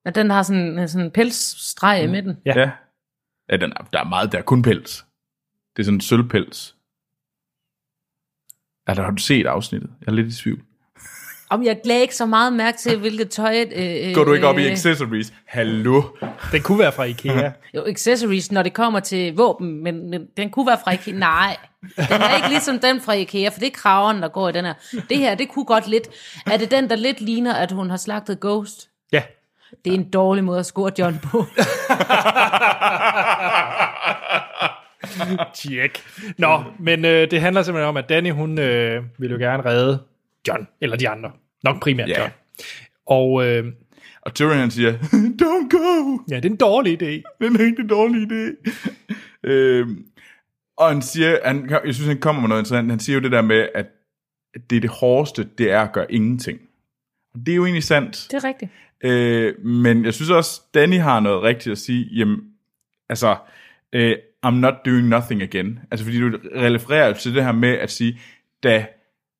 Og 0.06 0.16
den 0.16 0.30
har 0.30 0.44
sådan, 0.44 0.88
sådan 0.88 1.06
en 1.06 1.12
pelsstreg 1.12 2.04
i 2.04 2.08
midten. 2.08 2.38
Ja. 2.46 2.60
Ja. 2.60 2.72
ja 3.50 3.58
den 3.58 3.72
er, 3.72 3.84
der 3.94 4.00
er 4.00 4.04
meget, 4.04 4.32
der 4.32 4.38
er 4.38 4.42
kun 4.42 4.62
pels. 4.62 5.06
Det 5.76 5.82
er 5.82 5.86
sådan 5.86 5.98
en 5.98 6.02
sølvpels. 6.02 6.76
Ja, 8.88 8.94
der 8.94 9.02
har 9.04 9.12
du 9.12 9.18
set 9.22 9.46
afsnittet. 9.46 9.90
Jeg 10.02 10.08
er 10.08 10.12
lidt 10.12 10.28
i 10.34 10.38
tvivl. 10.42 10.62
Om 11.50 11.64
jeg 11.64 11.78
lagde 11.86 12.02
ikke 12.02 12.16
så 12.16 12.26
meget 12.26 12.54
mærke 12.54 12.78
til, 12.78 12.98
hvilket 12.98 13.30
tøj... 13.30 13.66
Øh, 13.76 14.16
Går 14.16 14.24
du 14.24 14.34
ikke 14.34 14.48
op 14.48 14.58
i 14.58 14.66
øh, 14.66 14.72
accessories? 14.72 15.34
Hallo? 15.46 16.02
Den 16.52 16.62
kunne 16.62 16.80
være 16.80 16.92
fra 16.92 17.04
Ikea. 17.04 17.52
Jo, 17.74 17.84
accessories, 17.88 18.52
når 18.52 18.64
det 18.64 18.74
kommer 18.74 19.00
til 19.00 19.36
våben, 19.36 19.84
men, 19.84 20.10
men 20.10 20.26
den 20.38 20.50
kunne 20.50 20.68
være 20.68 20.78
fra 20.84 20.92
Ikea. 20.94 21.14
Nej, 21.14 21.58
den 21.82 22.22
er 22.22 22.36
ikke 22.36 22.50
ligesom 22.50 22.80
den 22.80 23.02
fra 23.02 23.14
Ikea, 23.14 23.50
for 23.50 23.60
det 23.60 23.68
er 23.68 23.72
kraveren, 23.72 24.22
der 24.22 24.28
går 24.28 24.50
i 24.50 24.52
den 24.52 24.66
her. 24.66 24.74
Det 25.10 25.18
her, 25.18 25.36
det 25.36 25.50
kunne 25.50 25.66
godt 25.66 25.88
lidt... 25.88 26.08
Er 26.52 26.58
det 26.58 26.72
den, 26.72 26.90
der 26.90 26.96
lidt 26.96 27.22
ligner, 27.22 27.54
at 27.54 27.72
hun 27.72 27.90
har 27.90 27.98
slagtet 27.98 28.40
Ghost? 28.40 28.90
ja. 29.12 29.22
Det 29.86 29.94
er 29.94 29.98
en 29.98 30.10
dårlig 30.10 30.44
måde 30.44 30.60
at 30.60 30.66
score 30.66 30.92
John 31.00 31.20
på. 31.24 31.46
Tjek. 35.56 36.04
Nå, 36.38 36.64
men 36.80 37.06
øh, 37.06 37.32
det 37.32 37.42
handler 37.42 37.64
simpelthen 37.64 37.90
om, 37.90 37.98
at 37.98 38.10
Danny, 38.10 38.32
hun 38.32 38.60
øh, 38.60 39.04
vil 39.18 39.32
jo 39.32 39.38
gerne 39.38 39.66
redde 39.66 40.00
John, 40.48 40.68
eller 40.82 40.98
de 40.98 41.10
andre. 41.10 41.32
Nok 41.64 41.82
primært 41.82 42.10
Ja. 42.10 42.22
John. 42.22 42.32
Og 43.06 43.46
øh, 43.48 43.66
Og 44.22 44.34
Tyrion 44.34 44.58
han 44.58 44.72
siger, 44.72 44.94
don't 45.42 45.70
go! 45.78 46.20
ja, 46.30 46.36
det 46.36 46.46
er 46.46 46.50
en 46.50 46.56
dårlig 46.58 47.02
idé. 47.02 47.06
Det 47.40 47.46
er 47.46 47.50
en 47.50 47.60
rigtig 47.60 47.90
dårlig 47.90 48.22
idé. 48.32 48.72
øhm, 49.44 50.06
og 50.78 50.88
han 50.90 51.02
siger, 51.02 51.38
han, 51.46 51.70
jeg 51.70 51.96
synes, 51.96 52.08
han 52.08 52.20
kommer 52.20 52.42
med 52.42 52.50
noget 52.50 52.62
interessant. 52.62 52.90
Han 52.90 53.00
siger 53.00 53.14
jo 53.14 53.22
det 53.24 53.32
der 53.32 53.42
med, 53.42 53.70
at 53.76 53.86
det 54.70 54.76
er 54.76 54.82
det 54.82 54.90
hårdeste, 54.90 55.50
det 55.58 55.72
er 55.72 55.82
at 55.82 55.92
gøre 55.94 56.12
ingenting. 56.12 56.60
Og 57.34 57.40
det 57.46 57.52
er 57.52 57.56
jo 57.56 57.66
egentlig 57.66 57.84
sandt. 57.84 58.28
Det 58.32 58.44
er 58.44 58.48
rigtigt. 58.48 58.72
Øh, 59.04 59.66
men 59.66 60.06
jeg 60.06 60.14
synes 60.14 60.30
også, 60.30 60.62
Danny 60.74 61.00
har 61.00 61.20
noget 61.20 61.44
rigtigt 61.44 61.72
at 61.72 61.78
sige. 61.78 62.06
Jamen, 62.12 62.38
altså, 63.10 63.38
øh, 63.94 64.16
I'm 64.46 64.50
not 64.50 64.74
doing 64.86 65.08
nothing 65.08 65.42
again. 65.42 65.80
Altså, 65.92 66.06
fordi 66.06 66.20
du 66.20 66.38
refererer 66.56 67.14
til 67.14 67.36
det 67.36 67.44
her 67.46 67.52
med 67.52 67.70
at 67.70 67.92
sige, 67.92 68.20
da 68.64 68.86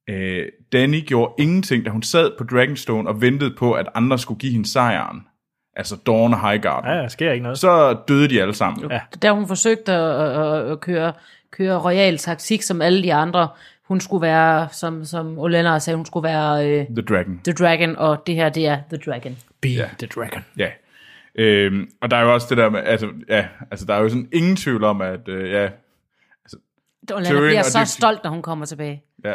øh, 0.10 0.46
Danny 0.76 1.06
gjorde 1.06 1.34
ingenting, 1.38 1.86
da 1.86 1.90
hun 1.90 2.04
sad 2.04 2.32
på 2.38 2.44
Dragonstone 2.44 3.10
og 3.10 3.22
ventede 3.22 3.56
på, 3.58 3.74
at 3.74 3.88
andre 3.96 4.20
skulle 4.20 4.40
give 4.40 4.52
hende 4.52 4.72
sejren. 4.72 5.22
Altså 5.76 5.96
Dawn 6.06 6.34
og 6.34 6.50
Highgarden. 6.50 6.90
Ja, 6.92 6.98
der 6.98 7.08
sker 7.08 7.32
ikke 7.32 7.44
noget. 7.44 7.58
Så 7.58 7.98
døde 8.08 8.30
de 8.30 8.42
alle 8.42 8.54
sammen. 8.54 8.92
Ja. 8.92 9.00
Da 9.22 9.32
hun 9.32 9.48
forsøgte 9.48 9.92
at, 9.92 10.72
at, 10.72 10.80
køre, 10.80 11.14
køre 11.52 11.84
royal 11.84 12.18
taktik 12.18 12.62
som 12.62 12.82
alle 12.82 13.04
de 13.04 13.14
andre, 13.14 13.48
hun 13.88 14.00
skulle 14.00 14.22
være, 14.22 14.68
som, 14.72 15.06
som 15.06 15.40
Olenna 15.40 15.80
sagde, 15.80 15.98
hun 15.98 16.06
skulle 16.06 16.24
være 16.24 16.70
øh, 16.70 16.86
The 16.86 17.02
Dragon. 17.02 17.42
The 17.44 17.54
Dragon, 17.54 17.96
og 17.96 18.24
det 18.28 18.36
her, 18.36 18.50
det 18.50 18.68
er 18.68 18.78
The 18.90 18.98
Dragon. 19.06 19.38
Be 19.62 19.70
the 19.70 20.08
dragon. 20.16 20.46
Ja. 20.58 20.70
Øhm, 21.36 21.90
og 22.02 22.12
der 22.12 22.18
er 22.18 22.22
jo 22.22 22.34
også 22.34 22.48
det 22.50 22.58
der 22.58 22.70
med, 22.70 22.80
altså, 22.86 23.08
ja, 23.30 23.46
altså 23.72 23.86
der 23.86 23.94
er 23.94 24.02
jo 24.02 24.10
sådan 24.10 24.30
ingen 24.34 24.56
tvivl 24.56 24.84
om, 24.84 25.02
at 25.02 25.28
øh, 25.28 25.52
ja, 25.52 25.70
Olenna 27.14 27.30
Tyrion 27.30 27.44
bliver 27.44 27.62
så 27.62 27.86
stolt, 27.86 28.24
når 28.24 28.32
hun 28.32 28.42
kommer 28.42 28.66
tilbage. 28.66 29.04
Ja. 29.30 29.34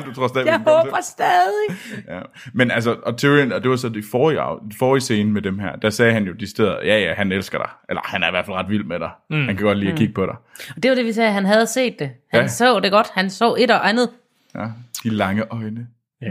du 0.06 0.14
tror 0.14 0.28
stadig, 0.28 0.46
Jeg 0.46 0.58
håber 0.58 0.98
stadig. 1.02 1.78
Ja. 2.08 2.20
Men 2.52 2.70
altså, 2.70 2.96
og 3.02 3.16
Tyrion, 3.16 3.52
og 3.52 3.62
det 3.62 3.70
var 3.70 3.76
så 3.76 3.88
det 3.88 4.04
forrige, 4.10 4.40
det 4.68 4.76
forrige 4.78 5.00
scene 5.00 5.32
med 5.32 5.42
dem 5.42 5.58
her, 5.58 5.76
der 5.76 5.90
sagde 5.90 6.12
han 6.12 6.24
jo 6.24 6.32
de 6.32 6.46
steder, 6.50 6.76
ja 6.84 6.98
ja, 6.98 7.14
han 7.14 7.32
elsker 7.32 7.58
dig. 7.58 7.68
Eller 7.88 8.02
han 8.04 8.22
er 8.22 8.28
i 8.28 8.30
hvert 8.30 8.46
fald 8.46 8.56
ret 8.56 8.68
vild 8.68 8.84
med 8.84 8.98
dig. 8.98 9.10
Mm. 9.30 9.46
Han 9.46 9.56
kan 9.56 9.66
godt 9.66 9.78
lide 9.78 9.92
at 9.92 9.98
kigge 9.98 10.14
på 10.14 10.26
dig. 10.26 10.34
Og 10.76 10.82
det 10.82 10.88
var 10.88 10.94
det, 10.94 11.04
vi 11.04 11.12
sagde, 11.12 11.32
han 11.32 11.44
havde 11.44 11.66
set 11.66 11.98
det. 11.98 12.10
Han 12.32 12.40
Ja. 12.40 12.46
så 12.48 12.80
det 12.80 12.90
godt. 12.90 13.06
Han 13.14 13.30
så 13.30 13.54
et 13.58 13.70
og 13.70 13.88
andet. 13.88 14.10
Ja. 14.54 14.66
De 15.04 15.10
lange 15.10 15.44
øjne. 15.50 15.86
Ja. 16.22 16.28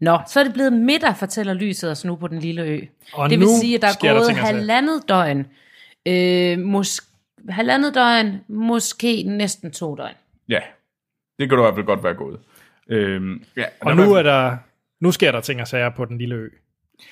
Nå, 0.00 0.18
så 0.28 0.40
er 0.40 0.44
det 0.44 0.52
blevet 0.52 0.72
middag, 0.72 1.16
fortæller 1.16 1.54
lyset 1.54 1.90
os 1.90 2.04
nu 2.04 2.16
på 2.16 2.28
den 2.28 2.38
lille 2.38 2.62
ø. 2.62 2.80
Og 3.12 3.30
det 3.30 3.38
vil 3.40 3.48
sige, 3.60 3.74
at 3.74 3.82
der 3.82 3.88
er 3.88 3.92
der 3.92 4.12
gået 4.14 4.26
sager. 4.26 4.38
halvandet 4.38 5.02
døgn. 5.08 5.46
Øh, 6.06 6.58
mås- 6.58 7.06
halvandet 7.48 7.94
døgn, 7.94 8.40
måske 8.48 9.22
næsten 9.22 9.70
to 9.70 9.94
døgn. 9.94 10.14
Ja, 10.48 10.58
det 11.40 11.48
kan 11.48 11.58
du 11.58 11.62
i 11.62 11.66
hvert 11.66 11.74
fald 11.74 11.86
godt 11.86 12.04
være 12.04 12.14
gået. 12.14 12.40
Øhm, 12.90 13.44
ja, 13.56 13.64
Og 13.80 13.96
nu 13.96 14.14
er 14.14 14.22
der, 14.22 14.56
nu 15.00 15.12
sker 15.12 15.32
der 15.32 15.40
ting 15.40 15.60
og 15.60 15.68
sager 15.68 15.90
på 15.96 16.04
den 16.04 16.18
lille 16.18 16.34
ø 16.34 16.48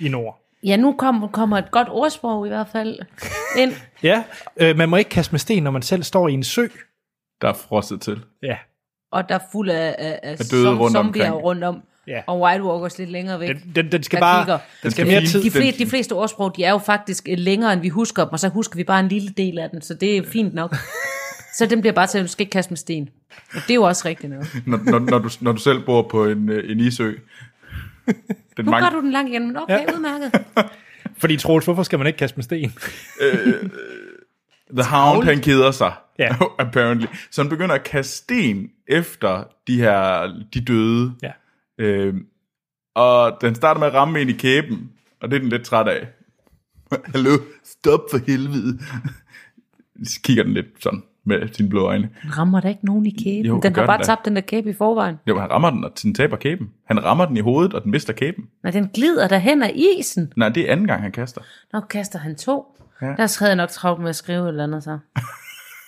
i 0.00 0.08
nord. 0.08 0.44
Ja, 0.64 0.76
nu 0.76 0.92
kommer, 0.98 1.28
kommer 1.28 1.58
et 1.58 1.70
godt 1.70 1.88
ordsprog 1.90 2.46
i 2.46 2.48
hvert 2.48 2.68
fald 2.72 2.98
ind. 3.58 3.72
Ja, 4.02 4.24
øh, 4.56 4.76
man 4.76 4.88
må 4.88 4.96
ikke 4.96 5.10
kaste 5.10 5.32
med 5.32 5.38
sten, 5.38 5.62
når 5.62 5.70
man 5.70 5.82
selv 5.82 6.02
står 6.02 6.28
i 6.28 6.32
en 6.32 6.44
sø. 6.44 6.66
der 7.40 7.48
er 7.48 7.52
frostet 7.52 8.00
til. 8.00 8.20
Ja, 8.42 8.56
Og 9.12 9.28
der 9.28 9.34
er 9.34 9.38
fuld 9.52 9.70
af, 9.70 9.94
af, 9.98 10.18
af 10.22 10.36
døde 10.36 10.64
som- 10.64 10.78
rundt 10.78 10.92
zombier 10.92 11.24
omkring. 11.30 11.44
rundt 11.44 11.64
om. 11.64 11.82
Ja. 12.06 12.22
Og 12.26 12.40
White 12.40 12.64
Walkers 12.64 12.98
lidt 12.98 13.10
længere 13.10 13.40
væk. 13.40 13.48
den, 13.48 13.72
den, 13.74 13.92
den 13.92 14.02
skal 14.02 14.20
bare, 14.20 14.42
kigger. 14.44 14.58
den 14.82 14.90
skal 14.90 15.06
mere 15.06 15.20
tid. 15.26 15.42
De, 15.42 15.50
fleste, 15.50 15.84
de 15.84 15.90
fleste 15.90 16.12
ordsprog, 16.12 16.56
de 16.56 16.64
er 16.64 16.70
jo 16.70 16.78
faktisk 16.78 17.26
øh, 17.30 17.38
længere, 17.38 17.72
end 17.72 17.80
vi 17.80 17.88
husker 17.88 18.24
dem, 18.24 18.32
og 18.32 18.38
så 18.40 18.48
husker 18.48 18.76
vi 18.76 18.84
bare 18.84 19.00
en 19.00 19.08
lille 19.08 19.28
del 19.28 19.58
af 19.58 19.70
den, 19.70 19.82
så 19.82 19.94
det 19.94 20.16
er 20.16 20.22
fint 20.32 20.54
nok. 20.54 20.74
så 21.54 21.66
den 21.66 21.80
bliver 21.80 21.94
bare 21.94 22.06
til, 22.06 22.18
at 22.18 22.22
du 22.22 22.28
skal 22.28 22.42
ikke 22.42 22.50
kaste 22.50 22.70
med 22.70 22.76
sten. 22.76 23.08
Og 23.54 23.60
det 23.62 23.70
er 23.70 23.74
jo 23.74 23.82
også 23.82 24.08
rigtigt 24.08 24.30
noget. 24.30 24.48
Når, 24.66 24.80
når, 24.84 24.98
når, 24.98 25.18
du, 25.18 25.30
når 25.40 25.52
du 25.52 25.58
selv 25.58 25.84
bor 25.84 26.02
på 26.02 26.24
en, 26.24 26.48
øh, 26.48 26.70
en 26.70 26.80
isø. 26.80 27.12
Den 28.56 28.64
Nu 28.64 28.70
mange, 28.70 28.90
gør 28.90 28.96
du 28.96 29.00
den 29.00 29.10
lang 29.10 29.28
igen, 29.28 29.46
men 29.46 29.56
okay, 29.56 29.78
ja. 29.88 29.94
udmærket. 29.94 30.44
Fordi 31.20 31.36
Troels, 31.36 31.64
hvorfor 31.64 31.82
skal 31.82 31.98
man 31.98 32.06
ikke 32.06 32.16
kaste 32.16 32.36
med 32.36 32.44
sten? 32.44 32.72
The 34.72 34.84
Hound, 34.84 35.24
han 35.24 35.40
keder 35.40 35.70
sig. 35.70 35.92
Ja. 36.18 36.28
apparently. 36.58 37.06
Så 37.30 37.42
han 37.42 37.48
begynder 37.48 37.74
at 37.74 37.84
kaste 37.84 38.16
sten 38.16 38.70
efter 38.86 39.44
de 39.66 39.76
her, 39.76 40.26
de 40.54 40.60
døde. 40.60 41.14
Ja. 41.22 41.32
Øhm, 41.78 42.26
og 42.94 43.38
den 43.40 43.54
starter 43.54 43.80
med 43.80 43.88
at 43.88 43.94
ramme 43.94 44.20
en 44.20 44.28
i 44.28 44.32
kæben, 44.32 44.92
og 45.20 45.30
det 45.30 45.36
er 45.36 45.40
den 45.40 45.48
lidt 45.48 45.64
træt 45.64 45.88
af. 45.88 46.08
Hallo, 47.04 47.38
stop 47.64 48.00
for 48.10 48.18
helvede. 48.26 48.78
Så 50.04 50.20
kigger 50.22 50.42
den 50.42 50.54
lidt 50.54 50.66
sådan 50.80 51.02
med 51.28 51.48
sine 51.52 51.68
blå 51.68 51.86
øjne. 51.86 52.08
Den 52.22 52.38
rammer 52.38 52.60
da 52.60 52.68
ikke 52.68 52.86
nogen 52.86 53.06
i 53.06 53.10
kæben. 53.24 53.46
Jo, 53.46 53.60
den 53.60 53.76
har 53.76 53.86
bare 53.86 53.98
den 53.98 54.06
tabt 54.06 54.24
den 54.24 54.36
der 54.36 54.42
kæbe 54.42 54.70
i 54.70 54.72
forvejen. 54.72 55.16
Jo, 55.26 55.38
han 55.38 55.50
rammer 55.50 55.70
den, 55.70 55.84
og 55.84 55.92
den 56.02 56.14
taber 56.14 56.36
kæben. 56.36 56.68
Han 56.86 57.04
rammer 57.04 57.26
den 57.26 57.36
i 57.36 57.40
hovedet, 57.40 57.74
og 57.74 57.82
den 57.82 57.90
mister 57.90 58.12
kæben. 58.12 58.44
Men 58.62 58.72
den 58.72 58.88
glider 58.94 59.28
derhen 59.28 59.62
af 59.62 59.72
isen. 59.74 60.32
Nej, 60.36 60.48
det 60.48 60.68
er 60.68 60.72
anden 60.72 60.86
gang, 60.86 61.02
han 61.02 61.12
kaster. 61.12 61.40
Nå, 61.72 61.80
kaster 61.80 62.18
han 62.18 62.36
to. 62.36 62.64
Ja. 63.02 63.06
Der 63.06 63.38
havde 63.38 63.50
jeg 63.50 63.56
nok 63.56 63.70
travlt 63.70 64.00
med 64.00 64.08
at 64.08 64.16
skrive 64.16 64.44
et 64.44 64.48
eller 64.48 64.64
andet 64.64 64.84
så. 64.84 64.98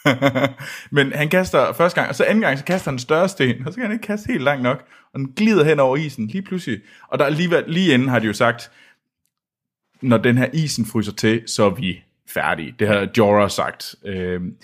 Men 0.97 1.13
han 1.13 1.29
kaster 1.29 1.73
første 1.73 2.01
gang, 2.01 2.09
og 2.09 2.15
så 2.15 2.25
anden 2.25 2.43
gang, 2.43 2.59
så 2.59 2.65
kaster 2.65 2.91
han 2.91 2.95
en 2.95 2.99
større 2.99 3.29
sten, 3.29 3.67
og 3.67 3.73
så 3.73 3.77
kan 3.77 3.87
han 3.87 3.93
ikke 3.93 4.07
kaste 4.07 4.27
helt 4.33 4.43
langt 4.43 4.63
nok, 4.63 4.85
og 5.13 5.21
den 5.21 5.33
glider 5.37 5.65
hen 5.65 5.81
over 5.81 5.97
isen 5.97 6.27
lige 6.27 6.43
pludselig. 6.43 6.81
Og 7.09 7.19
der 7.19 7.25
er 7.25 7.67
lige, 7.67 7.95
inden 7.95 8.09
har 8.09 8.19
de 8.19 8.27
jo 8.27 8.33
sagt, 8.33 8.71
når 10.03 10.17
den 10.17 10.39
her 10.39 10.47
isen 10.53 10.87
fryser 10.87 11.13
til, 11.13 11.43
så 11.47 11.65
er 11.65 11.71
vi 11.71 12.03
færdige. 12.29 12.75
Det 12.79 12.89
har 12.89 13.09
Jorah 13.19 13.51
sagt. 13.51 13.95
Øhm, 14.05 14.55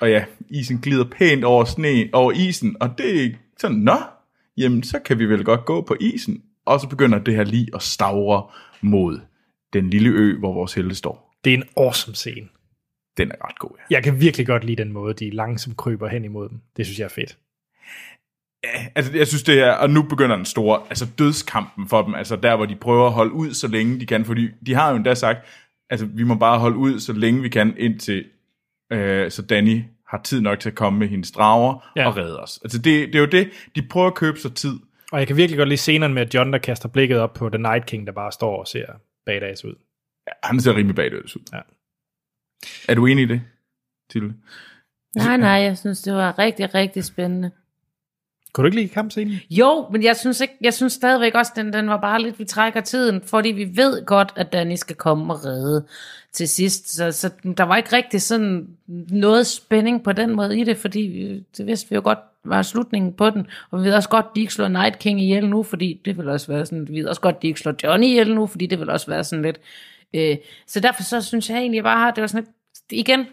og 0.00 0.10
ja, 0.10 0.24
isen 0.48 0.78
glider 0.78 1.04
pænt 1.04 1.44
over 1.44 1.64
sne, 1.64 2.08
over 2.12 2.32
isen, 2.32 2.76
og 2.80 2.98
det 2.98 3.24
er 3.24 3.30
sådan, 3.58 3.76
nå, 3.76 3.96
jamen 4.56 4.82
så 4.82 4.98
kan 4.98 5.18
vi 5.18 5.26
vel 5.26 5.44
godt 5.44 5.64
gå 5.64 5.82
på 5.82 5.96
isen. 6.00 6.42
Og 6.64 6.80
så 6.80 6.88
begynder 6.88 7.18
det 7.18 7.34
her 7.34 7.44
lige 7.44 7.68
at 7.74 7.82
stavre 7.82 8.50
mod 8.80 9.20
den 9.72 9.90
lille 9.90 10.08
ø, 10.08 10.38
hvor 10.38 10.52
vores 10.52 10.74
helte 10.74 10.94
står. 10.94 11.34
Det 11.44 11.54
er 11.54 11.56
en 11.56 11.64
awesome 11.76 12.14
scene. 12.14 12.48
Den 13.16 13.30
er 13.30 13.48
ret 13.48 13.58
god, 13.58 13.70
ja. 13.78 13.96
Jeg 13.96 14.02
kan 14.04 14.20
virkelig 14.20 14.46
godt 14.46 14.64
lide 14.64 14.82
den 14.82 14.92
måde, 14.92 15.14
de 15.14 15.30
langsomt 15.30 15.76
kryber 15.76 16.08
hen 16.08 16.24
imod 16.24 16.48
dem. 16.48 16.60
Det 16.76 16.86
synes 16.86 16.98
jeg 16.98 17.04
er 17.04 17.08
fedt. 17.08 17.38
Ja, 18.64 18.86
altså 18.94 19.12
jeg 19.16 19.26
synes 19.26 19.42
det 19.42 19.60
er, 19.60 19.72
og 19.72 19.90
nu 19.90 20.02
begynder 20.02 20.36
den 20.36 20.44
store, 20.44 20.82
altså 20.88 21.06
dødskampen 21.18 21.88
for 21.88 22.02
dem, 22.02 22.14
altså 22.14 22.36
der 22.36 22.56
hvor 22.56 22.66
de 22.66 22.76
prøver 22.76 23.06
at 23.06 23.12
holde 23.12 23.32
ud 23.32 23.54
så 23.54 23.68
længe 23.68 24.00
de 24.00 24.06
kan, 24.06 24.24
fordi 24.24 24.48
de 24.66 24.74
har 24.74 24.90
jo 24.90 24.96
endda 24.96 25.14
sagt, 25.14 25.38
altså 25.90 26.06
vi 26.06 26.22
må 26.22 26.34
bare 26.34 26.58
holde 26.58 26.76
ud 26.76 27.00
så 27.00 27.12
længe 27.12 27.42
vi 27.42 27.48
kan, 27.48 27.74
indtil 27.78 28.24
øh, 28.92 29.30
så 29.30 29.42
Danny 29.42 29.84
har 30.08 30.20
tid 30.22 30.40
nok 30.40 30.60
til 30.60 30.68
at 30.68 30.74
komme 30.74 30.98
med 30.98 31.08
hendes 31.08 31.30
drager 31.30 31.92
Ja. 31.96 32.06
og 32.08 32.16
redde 32.16 32.40
os. 32.40 32.58
Altså 32.64 32.78
det, 32.78 33.06
det 33.08 33.14
er 33.14 33.20
jo 33.20 33.26
det, 33.26 33.50
de 33.76 33.82
prøver 33.88 34.06
at 34.06 34.14
købe 34.14 34.38
sig 34.38 34.54
tid. 34.54 34.74
Og 35.12 35.18
jeg 35.18 35.26
kan 35.26 35.36
virkelig 35.36 35.58
godt 35.58 35.68
lide 35.68 35.76
scenerne 35.78 36.14
med 36.14 36.26
John, 36.34 36.52
der 36.52 36.58
kaster 36.58 36.88
blikket 36.88 37.18
op 37.18 37.32
på 37.34 37.48
The 37.48 37.58
Night 37.62 37.86
King, 37.86 38.06
der 38.06 38.12
bare 38.12 38.32
står 38.32 38.56
og 38.60 38.66
ser 38.68 38.86
badass 39.26 39.64
ud. 39.64 39.74
Ja, 40.26 40.32
han 40.48 40.60
ser 40.60 40.76
rimelig 40.76 40.96
bagdøds 40.96 41.36
ud. 41.36 41.42
Ja. 41.52 41.60
Er 42.88 42.94
du 42.94 43.06
enig 43.06 43.22
i 43.22 43.26
det, 43.26 43.42
Tilde? 44.10 44.34
Nej, 45.16 45.36
nej, 45.36 45.48
jeg 45.50 45.78
synes, 45.78 46.02
det 46.02 46.14
var 46.14 46.38
rigtig, 46.38 46.74
rigtig 46.74 47.04
spændende. 47.04 47.50
Kunne 48.56 48.62
du 48.64 48.66
ikke 48.66 48.76
lide 48.80 48.88
kampscenen? 48.88 49.34
Jo, 49.50 49.88
men 49.92 50.02
jeg 50.02 50.16
synes, 50.16 50.40
ikke, 50.40 50.54
jeg 50.60 50.74
synes 50.74 50.92
stadigvæk 50.92 51.34
også, 51.34 51.52
den, 51.56 51.72
den 51.72 51.88
var 51.88 51.96
bare 51.96 52.22
lidt, 52.22 52.38
vi 52.38 52.44
trækker 52.44 52.80
tiden, 52.80 53.22
fordi 53.22 53.48
vi 53.48 53.76
ved 53.76 54.04
godt, 54.04 54.32
at 54.36 54.52
Danny 54.52 54.74
skal 54.76 54.96
komme 54.96 55.34
og 55.34 55.44
redde 55.44 55.84
til 56.32 56.48
sidst. 56.48 56.94
Så, 56.94 57.12
så 57.12 57.30
der 57.56 57.62
var 57.64 57.76
ikke 57.76 57.96
rigtig 57.96 58.22
sådan 58.22 58.68
noget 59.08 59.46
spænding 59.46 60.04
på 60.04 60.12
den 60.12 60.30
måde 60.36 60.58
i 60.60 60.64
det, 60.64 60.76
fordi 60.76 61.00
vi- 61.00 61.44
det 61.56 61.66
vidste 61.66 61.90
vi 61.90 61.94
jo 61.94 62.00
godt 62.04 62.18
var 62.44 62.62
slutningen 62.62 63.12
på 63.12 63.30
den. 63.30 63.46
Og 63.70 63.80
vi 63.82 63.86
ved 63.88 63.94
også 63.94 64.08
godt, 64.08 64.26
at 64.26 64.30
de 64.34 64.40
ikke 64.40 64.52
slår 64.52 64.68
Night 64.68 64.98
King 64.98 65.20
ihjel 65.22 65.48
nu, 65.48 65.62
fordi 65.62 66.00
det 66.04 66.18
vil 66.18 66.28
også 66.28 66.52
være 66.52 66.66
sådan, 66.66 66.88
vi 66.88 67.00
ved 67.00 67.06
også 67.06 67.20
godt, 67.20 67.36
at 67.36 67.42
de 67.42 67.46
ikke 67.46 67.60
slår 67.60 67.74
Johnny 67.84 68.06
ihjel 68.06 68.34
nu, 68.34 68.46
fordi 68.46 68.66
det 68.66 68.78
vil 68.80 68.90
også 68.90 69.06
være 69.06 69.24
sådan 69.24 69.42
lidt. 69.42 69.60
Øh, 70.14 70.36
så 70.66 70.80
derfor 70.80 71.02
så 71.02 71.20
synes 71.22 71.50
jeg 71.50 71.58
egentlig 71.58 71.82
bare, 71.82 72.08
at 72.08 72.16
det 72.16 72.22
var 72.22 72.28
sådan 72.28 72.44
lidt, 72.90 73.00
igen, 73.00 73.26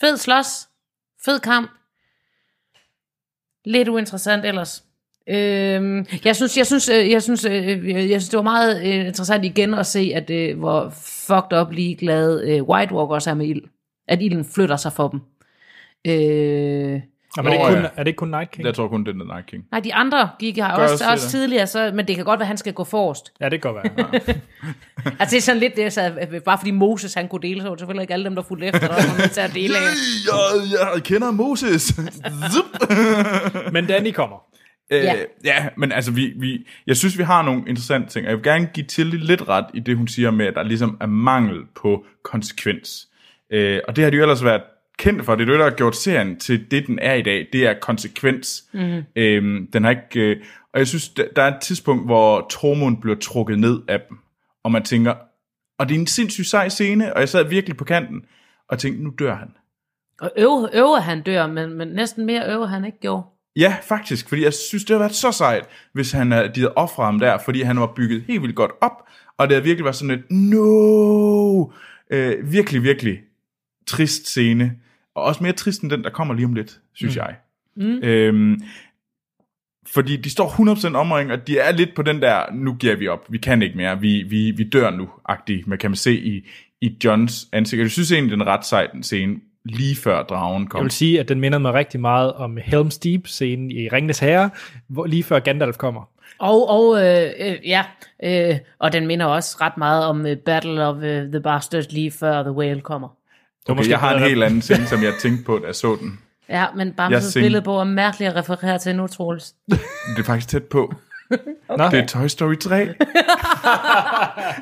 fed 0.00 0.16
slås, 0.16 0.68
fed 1.24 1.40
kamp, 1.40 1.70
lidt 3.64 3.88
uinteressant 3.88 4.44
ellers. 4.44 4.84
Øhm, 5.28 6.06
jeg 6.24 6.36
synes, 6.36 6.56
jeg 6.56 6.66
synes, 6.66 6.88
øh, 6.88 7.10
jeg 7.10 7.22
synes, 7.22 7.44
øh, 7.44 7.68
øh, 7.68 8.10
jeg 8.10 8.20
synes, 8.20 8.28
det 8.28 8.36
var 8.36 8.42
meget 8.42 8.82
interessant 8.82 9.44
igen 9.44 9.74
at 9.74 9.86
se, 9.86 10.12
at 10.14 10.30
øh, 10.30 10.58
hvor 10.58 10.88
fucked 11.26 11.60
up 11.60 11.70
ligeglad 11.72 12.44
øh, 12.44 12.62
White 12.62 12.94
Walkers 12.94 13.26
er 13.26 13.34
med 13.34 13.46
ild. 13.46 13.62
At 14.08 14.22
ilden 14.22 14.44
flytter 14.44 14.76
sig 14.76 14.92
for 14.92 15.08
dem. 15.08 15.20
Øh, 16.06 17.00
Jamen, 17.36 17.52
er, 17.52 17.56
det 17.56 17.66
kun, 17.66 17.82
ja. 17.82 17.88
er 17.96 18.02
det 18.02 18.06
ikke 18.06 18.16
kun 18.16 18.28
Night 18.28 18.50
King? 18.50 18.66
Jeg 18.66 18.74
tror 18.74 18.88
kun, 18.88 19.04
det 19.04 19.08
er 19.08 19.12
The 19.12 19.24
Night 19.24 19.46
King. 19.46 19.64
nej, 19.70 19.80
de 19.80 19.94
andre 19.94 20.30
gik 20.38 20.56
her 20.56 20.66
også, 20.66 20.92
også 20.92 21.04
også, 21.10 21.24
det, 21.24 21.30
tidligere, 21.30 21.66
så, 21.66 21.90
men 21.94 22.08
det 22.08 22.16
kan 22.16 22.24
godt 22.24 22.38
være, 22.38 22.44
at 22.44 22.48
han 22.48 22.56
skal 22.56 22.72
gå 22.72 22.84
forrest. 22.84 23.32
Ja, 23.40 23.48
det 23.48 23.62
kan 23.62 23.72
godt 23.72 23.84
være. 23.96 24.34
Altså 25.20 25.30
det 25.30 25.36
er 25.36 25.40
sådan 25.40 25.60
lidt 25.60 25.76
det, 25.76 25.92
så, 25.92 26.12
bare 26.44 26.58
fordi 26.58 26.70
Moses 26.70 27.14
han 27.14 27.28
kunne 27.28 27.42
dele, 27.42 27.60
så 27.60 27.66
var 27.68 27.74
det 27.74 27.80
selvfølgelig 27.80 28.02
ikke 28.02 28.12
alle 28.14 28.24
dem, 28.24 28.34
der 28.34 28.42
fulgte 28.42 28.66
efter, 28.66 28.80
der 28.80 28.88
var 28.88 29.26
til 29.28 29.40
at 29.40 29.54
dele 29.54 29.74
af. 29.76 29.82
Jeg, 30.28 30.92
jeg 30.94 31.02
kender 31.02 31.30
Moses. 31.30 32.00
Men 33.72 33.86
Danny 33.86 34.12
kommer. 34.12 34.36
Øh, 34.90 35.04
Ja. 35.04 35.14
ja. 35.14 35.22
ja, 35.44 35.68
men 35.76 35.92
altså, 35.92 36.12
vi, 36.12 36.32
vi, 36.36 36.66
jeg 36.86 36.96
synes, 36.96 37.18
vi 37.18 37.22
har 37.22 37.42
nogle 37.42 37.62
interessante 37.66 38.08
ting, 38.12 38.26
og 38.26 38.30
jeg 38.30 38.36
vil 38.38 38.44
gerne 38.44 38.68
give 38.74 38.86
Tilly 38.86 39.16
lidt 39.16 39.48
ret 39.48 39.66
i 39.74 39.80
det, 39.80 39.96
hun 39.96 40.08
siger 40.08 40.30
med, 40.30 40.46
at 40.46 40.54
der 40.54 40.62
ligesom 40.62 40.96
er 41.00 41.06
mangel 41.06 41.58
på 41.82 42.04
konsekvens. 42.22 43.08
Øh, 43.52 43.80
og 43.88 43.96
det 43.96 44.04
har 44.04 44.10
de 44.10 44.16
jo 44.16 44.22
ellers 44.22 44.44
været 44.44 44.62
kendt 44.98 45.24
for. 45.24 45.34
Det 45.34 45.42
er 45.42 45.52
det, 45.52 45.58
der 45.58 45.64
har 45.64 45.76
gjort 45.76 45.96
serien 45.96 46.38
til 46.38 46.70
det, 46.70 46.86
den 46.86 46.98
er 46.98 47.14
i 47.14 47.22
dag. 47.22 47.48
Det 47.52 47.66
er 47.66 47.74
konsekvens. 47.80 48.64
Mm. 48.72 49.02
Øh, 49.16 49.62
den 49.72 49.84
har 49.84 49.90
ikke... 49.90 50.20
Øh, 50.20 50.36
og 50.72 50.78
jeg 50.78 50.86
synes, 50.86 51.08
der 51.08 51.24
der 51.36 51.42
er 51.42 51.54
et 51.54 51.62
tidspunkt, 51.62 52.04
hvor 52.06 52.46
Tormund 52.50 53.00
bliver 53.00 53.16
trukket 53.16 53.58
ned 53.58 53.80
af 53.88 54.00
dem, 54.08 54.18
og 54.64 54.72
man 54.72 54.82
tænker, 54.82 55.14
og 55.78 55.88
det 55.88 55.94
er 55.94 55.98
en 55.98 56.06
sindssygt 56.06 56.46
sej 56.48 56.68
scene, 56.68 57.14
og 57.14 57.20
jeg 57.20 57.28
sad 57.28 57.48
virkelig 57.48 57.76
på 57.76 57.84
kanten, 57.84 58.24
og 58.68 58.78
tænkte, 58.78 59.04
nu 59.04 59.12
dør 59.18 59.34
han. 59.34 59.48
Og 60.20 60.30
øve, 60.36 60.76
øve 60.76 61.00
han 61.00 61.22
dør, 61.22 61.46
men, 61.46 61.74
men 61.78 61.88
næsten 61.88 62.26
mere 62.26 62.52
øve 62.52 62.68
han 62.68 62.84
ikke 62.84 63.00
gjorde. 63.00 63.22
Ja, 63.56 63.76
faktisk, 63.82 64.28
fordi 64.28 64.44
jeg 64.44 64.54
synes, 64.54 64.84
det 64.84 64.90
havde 64.90 65.00
været 65.00 65.14
så 65.14 65.32
sejt, 65.32 65.66
hvis 65.92 66.12
han 66.12 66.32
havde, 66.32 66.48
de 66.54 66.60
havde 66.60 66.74
offret 66.74 67.06
ham 67.06 67.18
der, 67.18 67.38
fordi 67.44 67.62
han 67.62 67.80
var 67.80 67.92
bygget 67.96 68.24
helt 68.26 68.42
vildt 68.42 68.56
godt 68.56 68.70
op, 68.80 69.08
og 69.38 69.48
det 69.48 69.54
havde 69.54 69.64
virkelig 69.64 69.84
været 69.84 69.96
sådan 69.96 70.18
et, 70.18 70.24
no, 70.30 71.66
øh, 72.10 72.52
virkelig, 72.52 72.82
virkelig 72.82 73.20
trist 73.86 74.26
scene, 74.26 74.76
og 75.14 75.22
også 75.22 75.42
mere 75.42 75.52
trist 75.52 75.82
end 75.82 75.90
den, 75.90 76.04
der 76.04 76.10
kommer 76.10 76.34
lige 76.34 76.46
om 76.46 76.54
lidt, 76.54 76.80
synes 76.94 77.16
mm. 77.16 77.22
jeg. 77.22 77.36
Mm. 77.76 78.02
Øhm, 78.02 78.62
fordi 79.86 80.16
de 80.16 80.30
står 80.30 80.48
100% 80.92 80.96
omringet, 80.96 81.40
og 81.40 81.46
de 81.46 81.58
er 81.58 81.72
lidt 81.72 81.94
på 81.94 82.02
den 82.02 82.22
der, 82.22 82.52
nu 82.52 82.74
giver 82.74 82.96
vi 82.96 83.08
op, 83.08 83.26
vi 83.28 83.38
kan 83.38 83.62
ikke 83.62 83.76
mere, 83.76 84.00
vi, 84.00 84.22
vi, 84.22 84.50
vi 84.50 84.64
dør 84.64 84.90
nu-agtig, 84.90 85.64
man 85.66 85.78
kan 85.78 85.90
man 85.90 85.96
se 85.96 86.20
i, 86.20 86.48
i 86.80 86.96
Johns 87.04 87.48
ansigt. 87.52 87.82
Jeg 87.82 87.90
synes 87.90 88.12
egentlig, 88.12 88.32
den 88.32 88.40
er 88.40 88.44
ret 88.44 88.66
sej, 88.66 88.86
den 88.86 89.02
scene, 89.02 89.36
lige 89.64 89.96
før 89.96 90.22
dragen 90.22 90.66
kom. 90.66 90.78
Jeg 90.78 90.84
vil 90.84 90.90
sige, 90.90 91.20
at 91.20 91.28
den 91.28 91.40
minder 91.40 91.58
mig 91.58 91.74
rigtig 91.74 92.00
meget 92.00 92.32
om 92.32 92.58
Helm's 92.58 92.98
Deep-scenen 93.04 93.70
i 93.70 93.88
Ringnes 93.88 94.18
Herre, 94.18 94.50
hvor, 94.88 95.06
lige 95.06 95.22
før 95.22 95.38
Gandalf 95.38 95.76
kommer. 95.76 96.08
Og, 96.38 96.68
og 96.68 97.06
øh, 97.06 97.30
øh, 97.38 97.68
ja, 97.68 97.84
øh, 98.24 98.58
og 98.78 98.92
den 98.92 99.06
minder 99.06 99.26
også 99.26 99.56
ret 99.60 99.76
meget 99.76 100.04
om 100.04 100.20
uh, 100.20 100.36
Battle 100.46 100.86
of 100.86 100.96
uh, 100.96 101.02
the 101.02 101.40
Bastards 101.40 101.92
lige 101.92 102.10
før 102.10 102.42
The 102.42 102.52
Whale 102.52 102.80
kommer. 102.80 103.08
Okay, 103.68 103.76
måske 103.78 103.90
jeg 103.90 103.98
har 104.00 104.14
en 104.16 104.22
helt 104.22 104.42
anden 104.42 104.62
scene, 104.62 104.86
som 104.86 105.02
jeg 105.02 105.12
tænkte 105.20 105.44
på, 105.44 105.58
da 105.58 105.66
jeg 105.66 105.74
så 105.74 105.96
den. 106.00 106.18
Ja, 106.48 106.66
men 106.76 106.92
Bamses 106.92 107.36
sing- 107.36 107.40
billedbog 107.42 107.80
er 107.80 107.84
mærkeligt 107.84 108.30
at 108.30 108.36
referere 108.36 108.78
til 108.78 108.96
nu, 108.96 109.06
Troels. 109.06 109.52
Det 109.70 109.78
er 110.18 110.22
faktisk 110.24 110.48
tæt 110.48 110.62
på. 110.64 110.94
Nå, 111.78 111.84
Det 111.90 111.98
er 111.98 112.06
Toy 112.06 112.26
Story 112.26 112.54
3. 112.56 112.76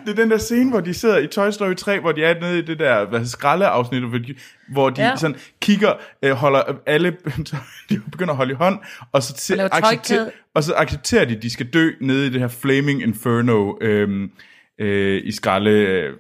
det 0.07 0.11
er 0.11 0.14
den 0.16 0.30
der 0.30 0.38
scene, 0.38 0.70
hvor 0.70 0.80
de 0.80 0.94
sidder 0.94 1.18
i 1.18 1.26
Toy 1.26 1.50
Story 1.50 1.74
3, 1.74 2.00
hvor 2.00 2.12
de 2.12 2.24
er 2.24 2.40
nede 2.40 2.59
i 2.59 2.62
det 2.62 2.78
der 2.78 3.05
hvad, 3.09 3.26
skraldeafsnit, 3.26 4.03
hvor 4.09 4.18
de, 4.18 4.34
hvor 4.72 4.90
de 4.90 5.03
Ja. 5.03 5.16
sådan 5.16 5.36
kigger, 5.61 5.92
øh, 6.22 6.32
holder 6.32 6.62
alle, 6.86 7.16
de 7.90 8.00
begynder 8.11 8.30
at 8.30 8.36
holde 8.36 8.53
i 8.53 8.57
hånd, 8.57 8.78
og 9.12 9.22
så, 9.22 9.34
til, 9.34 9.57
tøjkæde. 9.59 10.30
og 10.55 10.64
så 10.64 10.74
accepterer 10.76 11.24
de, 11.24 11.36
at 11.36 11.42
de 11.42 11.50
skal 11.50 11.66
dø 11.66 11.90
nede 12.00 12.26
i 12.26 12.30
det 12.30 12.40
her 12.40 12.48
Flaming 12.48 13.03
Inferno 13.03 13.72
øh, 13.80 14.28
øh, 14.78 15.20
i 15.24 15.32
skralde 15.32 15.70
øh, 15.70 16.12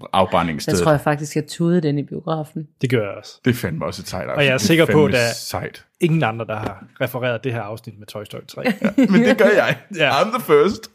Jeg 0.00 0.06
afbrændingsstedet. 0.12 0.80
tror 0.82 0.90
jeg 0.90 1.00
faktisk, 1.00 1.36
jeg 1.36 1.46
tudede 1.46 1.80
den 1.80 1.98
i 1.98 2.02
biografen. 2.02 2.68
det 2.80 2.90
gør 2.90 3.00
jeg 3.02 3.10
også. 3.18 3.40
Det 3.44 3.50
er 3.50 3.54
fandme 3.54 3.84
også 3.86 4.02
et 4.02 4.08
sejt 4.08 4.28
Og 4.28 4.44
jeg 4.44 4.52
er 4.54 4.58
sikker 4.58 4.86
på, 4.86 4.92
fandme 4.92 5.12
da- 5.16 5.32
Sejt. 5.34 5.84
Ingen 6.00 6.22
andre, 6.22 6.46
der 6.46 6.56
har 6.56 6.84
refereret 7.00 7.44
det 7.44 7.52
her 7.52 7.60
afsnit 7.60 7.98
med 7.98 8.06
Toy 8.06 8.24
Story 8.24 8.40
3. 8.48 8.62
men 8.96 9.22
det 9.22 9.38
gør 9.38 9.44
jeg. 9.44 9.76
Ja. 9.96 10.04
ja. 10.04 10.10
I'm 10.20 10.38
the 10.38 10.42
first. 10.42 10.90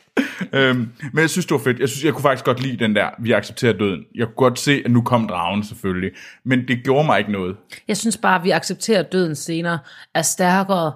øhm, 0.53 0.89
men 1.13 1.21
jeg 1.21 1.29
synes, 1.29 1.45
det 1.45 1.51
var 1.53 1.59
fedt. 1.59 1.79
Jeg 1.79 1.89
synes, 1.89 2.05
jeg 2.05 2.13
kunne 2.13 2.21
faktisk 2.21 2.45
godt 2.45 2.61
lide 2.61 2.77
den 2.77 2.95
der, 2.95 3.09
vi 3.19 3.31
accepterer 3.31 3.73
døden. 3.73 4.03
Jeg 4.15 4.25
kunne 4.27 4.35
godt 4.35 4.59
se, 4.59 4.81
at 4.85 4.91
nu 4.91 5.01
kom 5.01 5.27
dragen 5.27 5.63
selvfølgelig. 5.63 6.11
Men 6.43 6.67
det 6.67 6.83
gjorde 6.83 7.05
mig 7.05 7.19
ikke 7.19 7.31
noget. 7.31 7.55
Jeg 7.87 7.97
synes 7.97 8.17
bare, 8.17 8.35
at 8.35 8.43
vi 8.43 8.49
accepterer 8.51 9.03
døden 9.03 9.35
senere 9.35 9.79
er 10.15 10.21
stærkere, 10.21 10.93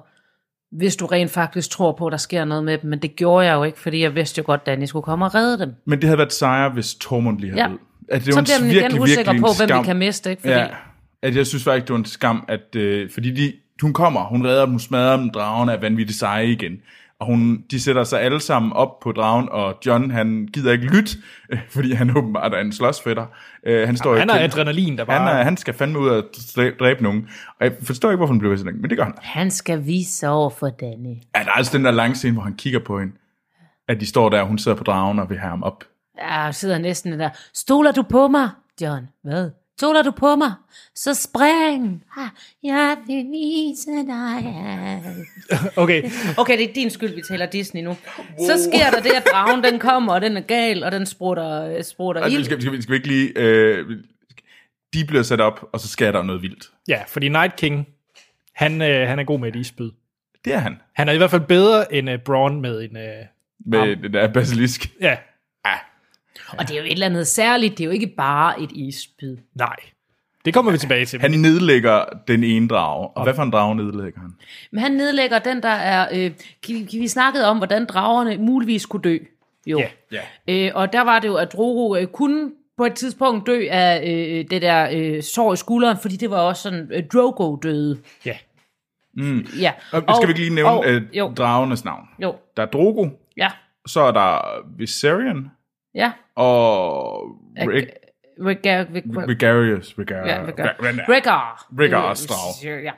hvis 0.72 0.95
du 0.95 1.05
rent 1.05 1.32
faktisk 1.32 1.70
tror 1.70 1.91
på, 1.91 2.07
at 2.07 2.11
der 2.11 2.18
sker 2.18 2.45
noget 2.45 2.63
med 2.63 2.78
dem. 2.78 2.89
Men 2.89 2.99
det 2.99 3.16
gjorde 3.16 3.45
jeg 3.45 3.53
jo 3.53 3.63
ikke, 3.63 3.80
fordi 3.80 4.01
jeg 4.01 4.16
vidste 4.16 4.39
jo 4.39 4.43
godt, 4.45 4.61
at 4.61 4.66
Danny 4.66 4.86
skulle 4.86 5.03
komme 5.03 5.26
og 5.26 5.36
redde 5.36 5.59
dem. 5.59 5.74
Men 5.86 5.99
det 5.99 6.07
havde 6.07 6.18
været 6.18 6.34
sejere, 6.34 6.70
hvis 6.70 6.95
Tormund 6.95 7.39
lige 7.39 7.51
havde 7.51 7.63
Ja. 7.63 7.70
At 8.09 8.26
det 8.26 8.34
Så 8.34 8.41
bliver 8.43 8.59
man 8.59 8.70
virkelig, 8.70 8.91
igen 8.91 9.01
usikker 9.01 9.32
på, 9.34 9.47
hvem 9.57 9.68
skam. 9.70 9.80
vi 9.80 9.86
kan 9.86 9.95
miste. 9.95 10.30
Ikke? 10.30 10.41
Fordi, 10.41 10.53
Ja, 10.53 10.68
at 11.22 11.36
jeg 11.36 11.47
synes 11.47 11.63
faktisk, 11.63 11.88
det 11.88 11.93
var 11.93 11.99
en 11.99 12.05
skam, 12.05 12.45
at, 12.47 12.76
øh, 12.76 13.09
fordi 13.13 13.32
de, 13.32 13.53
hun 13.82 13.93
kommer, 13.93 14.22
hun 14.24 14.45
redder 14.47 14.61
dem, 14.61 14.70
hun 14.72 14.80
smadrer 14.80 15.18
dem, 15.18 15.30
dragen 15.30 15.70
er 15.70 15.78
vanvittigt 15.78 16.20
seje 16.20 16.47
igen. 16.47 16.72
Og 17.20 17.26
hun, 17.26 17.63
de 17.72 17.80
sætter 17.80 18.03
sig 18.03 18.22
alle 18.22 18.39
sammen 18.39 18.74
op 18.74 18.99
på 18.99 19.11
dragen, 19.11 19.49
og 19.51 19.76
John, 19.86 20.11
han 20.11 20.47
gider 20.53 20.72
ikke 20.72 20.86
lytte, 20.86 21.18
øh, 21.51 21.59
fordi 21.70 21.93
han 21.93 22.18
åbenbart 22.18 22.53
er 22.53 22.59
en 22.59 22.72
slåsfætter. 22.72 23.26
Øh, 23.66 23.88
han, 23.88 23.97
står 23.97 24.16
Han 24.18 24.30
og 24.30 24.36
har 24.36 24.41
kæmper- 24.41 24.53
adrenalin, 24.59 24.97
der 24.97 25.05
bare... 25.05 25.20
han, 25.20 25.38
er, 25.38 25.43
han 25.43 25.57
skal 25.57 25.74
fandme 25.74 25.99
ud 25.99 26.09
og 26.09 26.24
dræbe, 26.55 26.76
dræbe 26.80 27.03
nogen. 27.03 27.30
Og 27.59 27.66
jeg 27.66 27.74
forstår 27.84 28.09
ikke, 28.11 28.18
hvorfor 28.18 28.34
han 28.34 28.39
blev 28.39 28.51
ved 28.51 28.57
sådan 28.57 28.82
men 28.82 28.89
det 28.89 28.97
gør 28.97 29.03
han. 29.03 29.13
Han 29.22 29.51
skal 29.51 29.86
vise 29.86 30.11
sig 30.11 30.30
over 30.30 30.49
for 30.49 30.70
Danny. 30.70 31.16
Ja, 31.36 31.39
der 31.39 31.45
er 31.45 31.51
altså 31.51 31.78
den 31.78 31.86
der 31.86 31.91
lange 31.91 32.16
scene, 32.16 32.34
hvor 32.34 32.43
han 32.43 32.53
kigger 32.55 32.80
på 32.80 32.99
hende. 32.99 33.13
At 33.88 33.99
de 33.99 34.05
står 34.05 34.30
der, 34.30 34.41
og 34.41 34.47
hun 34.47 34.57
sidder 34.57 34.78
på 34.78 34.84
dragen 34.84 35.20
og 35.20 35.30
vil 35.30 35.38
have 35.38 35.49
ham 35.49 35.63
op. 35.63 35.84
Jeg 36.18 36.49
sidder 36.55 36.78
næsten 36.78 37.20
der. 37.20 37.30
Stoler 37.53 37.91
du 37.91 38.01
på 38.03 38.28
mig, 38.28 38.49
John? 38.82 39.07
Hvad? 39.24 39.49
Stoler 39.78 40.02
du 40.04 40.12
på 40.12 40.36
mig? 40.36 40.54
Så 40.96 41.14
spring! 41.14 42.04
Jeg 42.64 42.98
vil 43.08 43.26
vise 43.32 43.92
dig 43.92 44.44
alt. 44.46 45.78
Okay, 45.78 46.04
Okay, 46.38 46.58
det 46.58 46.70
er 46.70 46.74
din 46.74 46.90
skyld, 46.90 47.16
vi 47.16 47.22
taler 47.30 47.46
Disney 47.46 47.82
nu. 47.82 47.98
Så 48.40 48.64
sker 48.72 48.90
der 48.92 49.02
det, 49.02 49.10
at 49.12 49.24
dragen 49.32 49.64
den 49.64 49.80
kommer, 49.80 50.14
og 50.14 50.22
den 50.22 50.38
er 50.38 50.42
gal, 50.42 50.84
og 50.84 50.92
den 50.92 51.06
sprutter, 51.06 51.82
sprutter 51.82 52.22
Altså, 52.22 52.38
ild. 52.38 52.46
skal, 52.46 52.62
skal, 52.62 52.74
vi- 52.74 52.82
skal 52.82 52.92
vi 52.92 52.96
ikke 52.96 53.08
lige... 53.08 53.32
Øh, 53.36 53.86
de 54.94 55.06
bliver 55.06 55.24
sat 55.24 55.42
op, 55.42 55.70
og 55.74 55.80
så 55.80 55.88
sker 55.88 56.12
der 56.12 56.24
noget 56.24 56.42
vildt. 56.42 56.72
ja, 56.88 57.04
fordi 57.08 57.30
Night 57.30 57.56
King, 57.56 57.88
han, 58.54 58.82
øh, 58.82 59.08
han 59.08 59.20
er 59.20 59.24
god 59.24 59.40
med 59.40 59.48
et 59.50 59.56
isbyd. 59.56 59.92
Det 60.46 60.54
er 60.54 60.58
han. 60.58 60.78
Han 60.94 61.10
er 61.10 61.14
i 61.14 61.18
hvert 61.18 61.32
fald 61.32 61.42
bedre 61.42 61.94
end 61.94 62.10
uh, 62.10 62.16
Braun 62.26 62.62
med 62.62 62.82
en... 62.82 62.98
Uh, 62.98 63.26
Med 63.72 63.96
den 63.96 64.14
der 64.14 64.28
basilisk. 64.34 64.90
ja, 65.02 65.18
Og 66.58 66.68
det 66.68 66.76
er 66.76 66.80
jo 66.80 66.86
et 66.86 66.92
eller 66.92 67.06
andet 67.06 67.28
særligt. 67.28 67.78
Det 67.78 67.84
er 67.84 67.86
jo 67.86 67.92
ikke 67.92 68.08
bare 68.18 68.62
et 68.62 68.72
isbid. 68.72 69.38
nej. 69.54 69.76
Det 70.46 70.54
kommer 70.54 70.72
vi 70.72 70.78
tilbage 70.78 71.06
til. 71.06 71.22
Han 71.22 71.32
nedlægger 71.32 72.06
den 72.28 72.44
ene 72.44 72.68
drage. 72.68 73.08
Og 73.08 73.24
hvad 73.24 73.34
for 73.34 73.44
en 73.44 73.52
drage 73.52 73.76
nedlægger 73.76 74.20
han? 74.20 74.30
Men 74.72 74.80
han 74.82 74.92
nedlægger 74.92 75.40
den, 75.40 75.64
der 75.64 75.70
er... 75.70 76.08
Øh, 76.14 76.32
kan, 76.68 76.88
kan 76.92 77.00
vi 77.00 77.08
snakkede 77.08 77.48
om, 77.48 77.58
hvordan 77.58 77.86
dragerne 77.86 78.38
muligvis 78.38 78.86
kunne 78.86 79.02
dø. 79.02 79.18
Jo. 79.68 79.80
Ja. 79.80 79.88
Ja. 80.48 80.68
Øh, 80.68 80.72
og 80.76 80.94
der 80.94 81.02
var 81.02 81.20
det 81.20 81.28
jo, 81.28 81.36
at 81.36 81.54
Drogo 81.54 81.96
øh, 81.96 82.08
kunne 82.08 82.52
på 82.78 82.86
et 82.86 82.94
tidspunkt 82.94 83.48
dø 83.48 83.68
af 83.72 84.04
øh, 84.08 84.46
det 84.50 84.62
der 84.62 84.90
øh, 84.94 85.24
sår 85.24 85.54
i 85.54 85.56
skulderen, 85.58 85.98
fordi 85.98 86.16
det 86.16 86.30
var 86.30 86.40
også 86.40 86.62
sådan, 86.62 86.90
øh, 86.94 87.04
Drogo 87.14 87.56
døde. 87.56 88.00
Ja. 88.26 88.38
Ja. 89.60 89.72
Og, 89.92 90.04
og 90.08 90.16
skal 90.16 90.28
vi 90.28 90.32
ikke 90.32 90.42
lige 90.42 90.56
nævne 90.56 90.72
og, 90.72 90.86
øh, 90.88 91.02
jo, 91.14 91.34
dragernes 91.38 91.86
navn? 91.86 92.08
jo, 92.20 92.36
Der 92.58 92.64
er 92.64 92.68
Drogo, 92.68 93.08
ja, 93.38 93.52
så 93.88 94.02
er 94.02 94.12
der 94.12 94.42
Viserion, 94.78 95.52
ja. 95.96 96.12
og 96.36 97.22
Rick. 97.58 97.89
Rigar, 98.39 98.86
Ja. 100.26 100.41
Rhaegar. 101.10 101.68
Rhaegars 101.80 102.24
Øh, 102.24 102.30
drage. 102.30 102.82
Ja. 102.82 102.91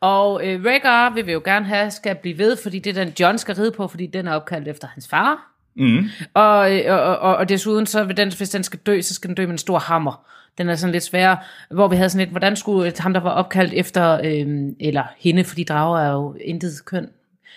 Og 0.00 0.46
øh, 0.46 0.64
Rhaegar 0.64 1.14
vil 1.14 1.26
vi 1.26 1.32
jo 1.32 1.42
gerne 1.44 1.66
have, 1.66 1.90
skal 1.90 2.16
blive 2.16 2.38
ved, 2.38 2.56
fordi 2.62 2.78
det 2.78 2.98
er 2.98 3.04
den, 3.04 3.14
John 3.20 3.38
skal 3.38 3.54
ride 3.54 3.72
på, 3.72 3.88
fordi 3.88 4.06
den 4.06 4.28
er 4.28 4.34
opkaldt 4.34 4.68
efter 4.68 4.88
hans 4.88 5.08
far. 5.08 5.52
Mm. 5.76 6.04
Og, 6.34 6.76
øh, 6.76 6.92
og, 6.92 7.18
og, 7.18 7.36
og 7.36 7.48
desuden, 7.48 7.86
så 7.86 8.04
vil 8.04 8.16
den, 8.16 8.32
hvis 8.36 8.50
den 8.50 8.62
skal 8.62 8.78
dø, 8.78 9.00
så 9.00 9.14
skal 9.14 9.28
den 9.28 9.34
dø 9.34 9.42
med 9.42 9.52
en 9.52 9.58
stor 9.58 9.78
hammer. 9.78 10.26
Den 10.58 10.68
er 10.68 10.74
sådan 10.74 10.92
lidt 10.92 11.04
svær, 11.04 11.36
hvor 11.70 11.88
vi 11.88 11.96
havde 11.96 12.10
sådan 12.10 12.18
lidt, 12.26 12.30
hvordan 12.30 12.56
skulle 12.56 12.92
ham, 12.98 13.12
der 13.12 13.20
var 13.20 13.30
opkaldt 13.30 13.72
efter, 13.72 14.20
øh, 14.24 14.72
eller 14.80 15.04
hende, 15.18 15.44
fordi 15.44 15.64
drager 15.64 16.00
er 16.00 16.12
jo 16.12 16.36
intet 16.40 16.84
køn. 16.84 17.08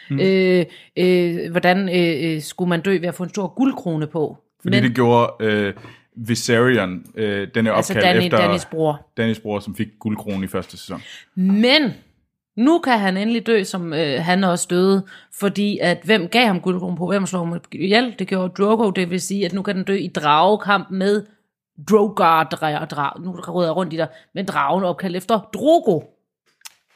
Mm. 0.09 0.19
Øh, 0.19 0.65
øh, 0.97 1.51
hvordan 1.51 1.89
øh, 1.89 2.35
øh, 2.35 2.41
skulle 2.41 2.69
man 2.69 2.81
dø 2.81 2.97
ved 2.97 3.07
at 3.07 3.15
få 3.15 3.23
en 3.23 3.29
stor 3.29 3.47
guldkrone 3.47 4.07
på? 4.07 4.37
Fordi 4.65 4.81
det 4.81 4.95
gjorde 4.95 5.33
øh, 5.39 5.73
Viserion, 6.15 7.03
øh, 7.15 7.47
den 7.55 7.67
er 7.67 7.73
altså 7.73 7.93
opkaldt 7.93 8.05
Danny, 8.05 8.25
efter 8.25 8.37
Dannys 8.37 8.65
bror. 8.65 9.07
Dannys 9.17 9.39
bror, 9.39 9.59
som 9.59 9.75
fik 9.75 9.87
guldkrone 9.99 10.43
i 10.45 10.47
første 10.47 10.77
sæson. 10.77 11.01
Men 11.35 11.93
nu 12.57 12.79
kan 12.79 12.99
han 12.99 13.17
endelig 13.17 13.47
dø, 13.47 13.63
som 13.63 13.93
øh, 13.93 14.21
han 14.23 14.43
også 14.43 14.67
døde, 14.69 15.05
fordi 15.39 15.79
at 15.81 15.97
hvem 16.03 16.27
gav 16.27 16.45
ham 16.45 16.61
guldkronen 16.61 16.97
på, 16.97 17.07
hvem 17.07 17.25
slog 17.25 17.47
ham 17.47 17.61
ihjel? 17.71 18.15
Det 18.19 18.27
gjorde 18.27 18.53
Drogo, 18.63 18.89
det 18.89 19.09
vil 19.09 19.21
sige, 19.21 19.45
at 19.45 19.53
nu 19.53 19.61
kan 19.61 19.75
den 19.75 19.83
dø 19.83 19.95
i 19.95 20.07
dragekamp 20.07 20.91
med 20.91 21.25
Drogar, 21.89 22.43
dra, 22.43 22.85
dra, 22.85 23.17
nu 23.23 23.31
råder 23.31 23.67
jeg 23.67 23.75
rundt 23.75 23.93
i 23.93 23.97
der, 23.97 24.07
men 24.33 24.45
dragen 24.45 24.83
opkaldt 24.83 25.15
efter 25.17 25.49
Drogo. 25.53 26.01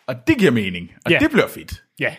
Og 0.07 0.28
det 0.28 0.38
giver 0.38 0.51
mening, 0.51 0.91
og 1.05 1.11
Ja. 1.11 1.17
det 1.22 1.32
bliver 1.32 1.47
fedt. 1.47 1.84
Ja. 1.99 2.15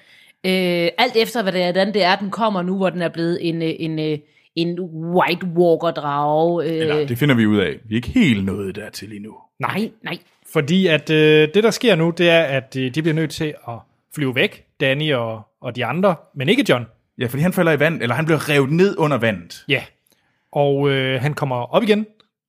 Øh, 0.46 0.90
alt 0.98 1.16
efter, 1.16 1.42
hvad 1.42 1.52
det 1.52 1.62
er, 1.62 1.72
den 1.72 1.94
det 1.94 2.04
er, 2.04 2.16
den 2.16 2.30
kommer 2.30 2.62
nu, 2.62 2.76
hvor 2.76 2.90
den 2.90 3.02
er 3.02 3.08
blevet 3.08 3.48
en, 3.48 3.62
øh, 3.62 3.68
en, 3.78 3.98
en, 3.98 4.18
en 4.56 4.80
White 4.80 5.46
Walker 5.46 5.90
drage. 5.90 6.64
Øh, 6.70 6.76
Eller, 6.76 7.06
det 7.06 7.18
finder 7.18 7.34
vi 7.34 7.46
ud 7.46 7.58
af. 7.58 7.76
Vi 7.84 7.94
er 7.94 7.96
ikke 7.96 8.08
helt 8.08 8.44
nået 8.44 8.76
dertil 8.76 9.16
endnu. 9.16 9.34
nej, 9.60 9.90
nej. 10.04 10.18
Fordi 10.52 10.86
at 10.86 11.10
øh, 11.10 11.48
det, 11.54 11.64
der 11.64 11.70
sker 11.70 11.94
nu, 11.96 12.10
det 12.18 12.30
er, 12.30 12.42
at 12.42 12.76
øh, 12.78 12.94
de 12.94 13.02
bliver 13.02 13.14
nødt 13.14 13.30
til 13.30 13.54
at 13.68 13.74
flyve 14.14 14.34
væk, 14.34 14.64
Danny 14.80 15.12
og, 15.14 15.42
og 15.60 15.76
de 15.76 15.84
andre, 15.84 16.14
men 16.36 16.48
ikke 16.48 16.64
John. 16.68 16.84
Ja, 17.18 17.26
fordi 17.26 17.42
han 17.42 17.52
falder 17.52 17.72
i 17.72 17.80
vand, 17.80 18.02
eller 18.02 18.14
han 18.14 18.24
bliver 18.24 18.48
revet 18.48 18.70
ned 18.72 18.98
under 18.98 19.16
vandet. 19.18 19.64
Ja. 19.68 19.82
Og 20.52 20.90
øh, 20.90 21.20
han 21.20 21.34
kommer 21.34 21.56
op 21.56 21.82
igen, 21.82 22.06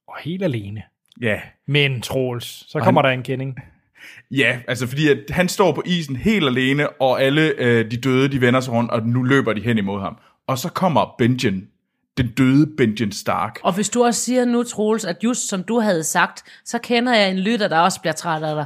og 0.07 0.13
helt 0.23 0.43
alene. 0.43 0.81
Ja, 1.21 1.39
Men 1.67 2.01
Troels, 2.01 2.71
så 2.71 2.79
kommer 2.79 3.01
han- 3.01 3.09
der 3.09 3.13
en 3.17 3.23
kending. 3.23 3.55
ja 4.31 4.59
altså 4.67 4.87
fordi 4.87 5.07
at 5.09 5.17
han 5.29 5.49
står 5.49 5.71
på 5.71 5.83
isen 5.85 6.15
helt 6.15 6.45
alene, 6.45 6.89
og 6.89 7.21
alle 7.21 7.53
øh, 7.57 7.91
de 7.91 7.97
døde, 7.97 8.27
de 8.27 8.41
vender 8.41 8.59
sig 8.59 8.73
rundt, 8.73 8.91
og 8.91 9.03
nu 9.07 9.23
løber 9.23 9.53
de 9.53 9.61
hen 9.61 9.77
imod 9.77 10.01
ham. 10.01 10.17
Og 10.47 10.57
så 10.57 10.69
kommer 10.69 11.15
Benjen, 11.17 11.67
den 12.17 12.27
døde 12.27 12.67
Benjen 12.77 13.11
Stark. 13.11 13.59
Og 13.63 13.75
hvis 13.75 13.89
du 13.89 14.03
også 14.03 14.21
siger 14.21 14.45
nu, 14.45 14.63
Troels, 14.63 15.05
at 15.05 15.17
just 15.23 15.49
som 15.49 15.63
du 15.63 15.79
havde 15.79 16.03
sagt, 16.03 16.43
så 16.65 16.79
kender 16.79 17.15
jeg 17.15 17.31
en 17.31 17.39
lytter, 17.39 17.67
der 17.67 17.79
også 17.79 18.01
bliver 18.01 18.13
træt 18.13 18.43
af 18.43 18.55
dig. 18.55 18.65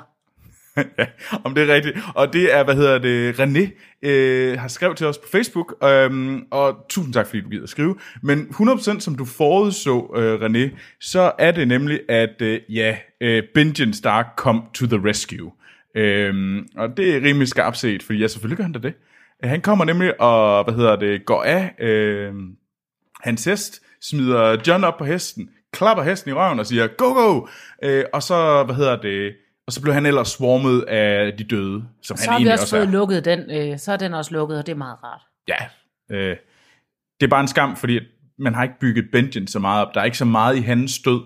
ja, 1.00 1.06
om 1.44 1.56
det 1.56 1.70
er 1.70 1.74
rigtigt. 1.74 1.98
Og 2.16 2.34
det 2.34 2.54
er, 2.54 2.64
hvad 2.64 2.76
hedder 2.76 2.98
det, 2.98 3.40
René 3.40 3.70
øh, 4.02 4.60
har 4.60 4.68
skrevet 4.68 4.98
til 4.98 5.08
os 5.08 5.18
på 5.18 5.28
Facebook, 5.32 5.76
øhm, 5.84 6.44
og 6.52 6.76
tusind 6.90 7.14
tak, 7.14 7.28
fordi 7.28 7.42
du 7.42 7.50
gider 7.50 7.64
at 7.64 7.70
skrive. 7.70 7.96
Men 8.22 8.40
100% 8.40 9.00
som 9.00 9.16
du 9.16 9.26
forudså, 9.26 10.14
øh, 10.16 10.42
René, 10.42 10.78
så 11.02 11.32
er 11.40 11.52
det 11.52 11.68
nemlig, 11.68 12.00
at 12.10 12.42
øh, 12.42 12.60
ja, 12.70 12.98
øh, 13.22 13.44
Benjen 13.54 13.94
Stark 13.94 14.26
kom 14.38 14.64
to 14.74 14.86
the 14.86 15.10
rescue. 15.10 15.52
Øhm, 15.96 16.68
og 16.78 16.98
det 16.98 17.16
er 17.16 17.22
rimelig 17.22 17.48
skarpt 17.48 17.78
set, 17.78 18.04
fordi 18.04 18.20
ja, 18.20 18.28
selvfølgelig 18.28 18.58
gør 18.58 18.64
han 18.64 18.74
da 18.74 18.80
det. 18.80 18.94
Han 19.44 19.62
kommer 19.62 19.86
nemlig 19.86 20.22
og, 20.22 20.64
hvad 20.64 20.74
hedder 20.74 20.96
det, 20.96 21.26
går 21.26 21.44
af 21.44 21.76
øh, 21.80 22.34
hans 23.26 23.46
hest, 23.46 23.82
smider 24.02 24.58
John 24.68 24.84
op 24.84 24.98
på 24.98 25.06
hesten, 25.06 25.50
klapper 25.74 26.04
hesten 26.04 26.32
i 26.32 26.34
røven 26.34 26.60
og 26.60 26.66
siger, 26.66 26.88
go, 26.88 27.06
go! 27.06 27.48
Øh, 27.84 28.06
og 28.14 28.24
så, 28.24 28.64
hvad 28.64 28.76
hedder 28.76 29.02
det, 29.02 29.36
og 29.68 29.74
så 29.74 29.82
blev 29.82 29.94
han 29.94 30.06
ellers 30.06 30.28
swarmet 30.28 30.82
af 30.82 31.34
de 31.38 31.44
døde, 31.44 31.84
som 32.02 32.18
Så 32.18 32.24
han 32.24 32.30
har 32.30 32.38
vi 32.38 32.42
egentlig 32.42 32.54
også 32.54 32.64
også 32.64 32.76
fået 32.76 32.88
er. 32.88 32.92
lukket 32.92 33.26
den, 33.26 33.40
øh, 33.40 33.80
så 33.80 33.92
er 33.92 33.98
den 33.98 34.14
også 34.14 34.34
lukket, 34.34 34.58
og 34.58 34.66
det 34.66 34.72
er 34.72 34.78
meget 34.78 34.98
rart. 35.04 35.22
Ja, 35.48 35.56
øh, 36.16 36.38
det 37.20 37.26
er 37.26 37.30
bare 37.30 37.42
en 37.42 37.48
skam, 37.48 37.76
fordi 37.76 37.98
at 37.98 38.04
man 38.40 38.54
har 38.54 38.64
ikke 38.64 38.80
bygget 38.80 39.06
Benjen 39.12 39.48
så 39.48 39.60
meget 39.60 39.86
op. 39.86 39.94
Der 39.94 40.02
er 40.02 40.06
ikke 40.06 40.18
så 40.18 40.26
meget 40.26 40.56
i 40.58 40.62
hans 40.62 41.00
død, 41.00 41.22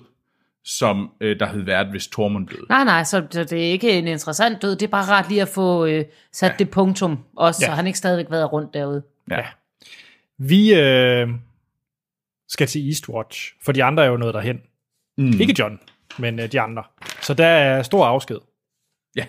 som 0.66 1.12
øh, 1.22 1.40
der 1.40 1.46
havde 1.46 1.66
været, 1.66 1.88
hvis 1.88 2.08
Tormund 2.08 2.48
døde. 2.48 2.66
Nej, 2.70 2.84
nej, 2.84 3.04
så, 3.04 3.28
så 3.32 3.44
det 3.44 3.68
er 3.68 3.72
ikke 3.72 3.92
en 3.92 4.08
interessant 4.08 4.62
død, 4.62 4.76
det 4.76 4.84
er 4.84 4.92
bare 4.92 5.06
rart 5.12 5.30
lige 5.30 5.42
at 5.42 5.48
få 5.48 5.86
øh, 5.86 6.06
sat 6.34 6.52
ja. 6.52 6.56
det 6.60 6.70
punktum 6.70 7.20
også, 7.38 7.60
ja. 7.62 7.66
Ja. 7.66 7.72
så 7.72 7.76
han 7.76 7.88
ikke 7.88 8.00
stadigvæk 8.00 8.32
været 8.32 8.54
rundt 8.54 8.74
derude. 8.74 9.04
Ja. 9.32 9.46
Vi 10.38 10.74
øh, 10.74 11.28
skal 12.50 12.68
til 12.68 12.88
Eastwatch, 12.88 13.54
for 13.62 13.72
de 13.72 13.84
andre 13.84 14.04
er 14.04 14.08
jo 14.08 14.18
noget 14.18 14.34
derhen. 14.34 14.62
Mm. 15.18 15.42
Ikke 15.42 15.56
John, 15.60 15.80
men 16.20 16.40
øh, 16.40 16.52
de 16.52 16.62
andre. 16.62 16.84
Så 17.22 17.34
der 17.34 17.46
er 17.46 17.84
stor 17.84 18.06
afsked. 18.06 18.38
Ja. 19.16 19.26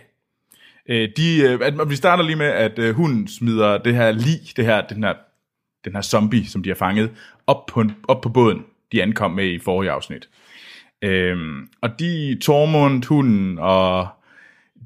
Øh, 0.88 1.08
de, 1.16 1.42
øh, 1.42 1.58
at, 1.62 1.90
vi 1.90 1.96
starter 1.96 2.24
lige 2.24 2.36
med, 2.36 2.46
at 2.46 2.78
øh, 2.78 2.94
hun 2.94 3.28
smider 3.28 3.78
det 3.78 3.94
her 3.94 4.12
lig, 4.12 4.40
det 4.56 4.64
her, 4.64 4.86
den, 4.86 5.04
her, 5.04 5.14
den 5.84 5.94
her 5.94 6.02
zombie, 6.02 6.46
som 6.46 6.62
de 6.62 6.70
har 6.70 6.76
fanget, 6.76 7.10
op 7.46 7.66
på, 7.66 7.84
op 8.08 8.20
på 8.20 8.28
båden, 8.28 8.64
de 8.92 9.02
ankom 9.02 9.30
med 9.30 9.46
i 9.46 9.58
forrige 9.58 9.90
afsnit. 9.90 10.28
Øhm, 11.02 11.68
og 11.80 11.98
de, 11.98 12.38
Tormund, 12.42 13.04
hunden, 13.04 13.58
og 13.58 14.08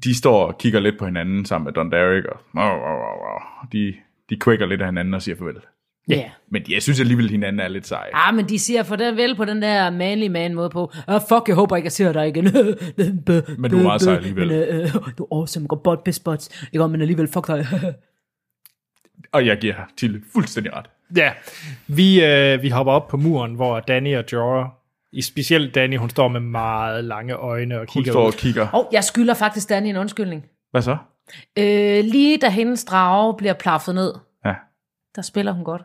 de 0.03 0.15
står 0.15 0.47
og 0.47 0.57
kigger 0.57 0.79
lidt 0.79 0.99
på 0.99 1.05
hinanden 1.05 1.45
sammen 1.45 1.65
med 1.65 1.73
Don 1.73 1.91
Derek, 1.91 2.23
og 2.53 3.41
de, 3.71 3.93
de 4.29 4.35
kvækker 4.39 4.65
lidt 4.65 4.81
af 4.81 4.87
hinanden 4.87 5.13
og 5.13 5.21
siger 5.21 5.35
farvel. 5.35 5.61
Ja. 6.09 6.15
Yeah. 6.15 6.29
Men 6.49 6.63
jeg 6.69 6.81
synes 6.81 6.99
alligevel, 6.99 7.25
at 7.25 7.31
hinanden 7.31 7.59
er 7.59 7.67
lidt 7.67 7.87
seje. 7.87 8.09
Ah, 8.13 8.35
men 8.35 8.49
de 8.49 8.59
siger 8.59 8.83
for 8.83 8.95
den 8.95 9.17
vel 9.17 9.35
på 9.35 9.45
den 9.45 9.61
der 9.61 9.89
manly 9.89 10.27
man 10.27 10.53
måde 10.53 10.69
på, 10.69 10.91
ah, 11.07 11.21
fuck, 11.29 11.47
jeg 11.47 11.55
håber 11.55 11.75
ikke, 11.75 11.85
jeg 11.85 11.91
ser 11.91 12.11
dig 12.13 12.27
igen. 12.27 12.43
Men 13.61 13.71
du 13.71 13.77
er 13.79 13.83
meget 13.83 14.01
sej 14.01 14.15
alligevel. 14.15 14.47
Men, 14.47 14.57
øh, 14.57 14.93
du 15.17 15.23
er 15.23 15.35
awesome, 15.35 15.67
godt 15.67 15.83
bot, 15.83 16.03
piss 16.03 16.19
bots. 16.19 16.67
Ikke, 16.73 16.87
men 16.87 17.01
alligevel, 17.01 17.27
fuck 17.27 17.47
dig. 17.47 17.67
Og 19.31 19.45
jeg 19.45 19.57
giver 19.57 19.75
til 19.97 20.21
fuldstændig 20.33 20.73
ret. 20.73 20.85
Ja, 21.17 21.31
vi, 21.87 22.25
øh, 22.25 22.61
vi 22.61 22.69
hopper 22.69 22.93
op 22.93 23.07
på 23.07 23.17
muren, 23.17 23.53
hvor 23.55 23.79
Danny 23.79 24.17
og 24.17 24.23
Jorah, 24.31 24.67
i 25.11 25.21
specielt 25.21 25.75
Danny, 25.75 25.97
hun 25.97 26.09
står 26.09 26.27
med 26.27 26.39
meget 26.39 27.03
lange 27.03 27.33
øjne 27.33 27.75
og 27.75 27.79
Hun 27.79 27.87
kigger 27.87 28.11
står 28.11 28.21
ud. 28.21 28.27
og 28.27 28.33
kigger. 28.33 28.67
Og 28.67 28.89
jeg 28.91 29.03
skylder 29.03 29.33
faktisk 29.33 29.69
Danny 29.69 29.87
en 29.87 29.97
undskyldning. 29.97 30.45
Hvad 30.71 30.81
så? 30.81 30.97
Øh, 31.59 32.03
lige 32.03 32.37
da 32.37 32.49
hendes 32.49 32.83
drage 32.85 33.33
bliver 33.37 33.53
plaffet 33.53 33.95
ned, 33.95 34.13
Ja. 34.45 34.53
der 35.15 35.21
spiller 35.21 35.51
hun 35.51 35.63
godt. 35.63 35.81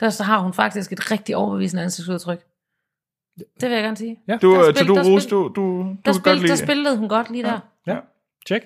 Der 0.00 0.10
så 0.10 0.22
har 0.24 0.38
hun 0.38 0.52
faktisk 0.52 0.92
et 0.92 1.10
rigtig 1.10 1.36
overbevisende 1.36 1.82
ansigtsudtryk. 1.82 2.40
Det 3.38 3.46
vil 3.62 3.70
jeg 3.70 3.82
gerne 3.82 3.96
sige. 3.96 4.18
Ja, 4.28 4.36
Du, 4.42 4.52
Der 4.54 4.60
øh, 4.60 4.64
så 4.66 4.72
spil- 4.78 4.88
du, 4.88 4.94
der 4.94 5.04
Rose, 5.04 5.24
spil- 5.28 5.30
du, 5.30 5.42
du, 5.42 5.52
du 5.54 5.96
Der, 6.04 6.12
godt 6.12 6.16
spil, 6.16 6.36
lide... 6.36 6.48
der 6.48 6.54
spillede 6.54 6.96
hun 6.96 7.08
godt 7.08 7.30
lige 7.30 7.44
der. 7.44 7.60
ja. 7.86 7.96
Check. 8.46 8.64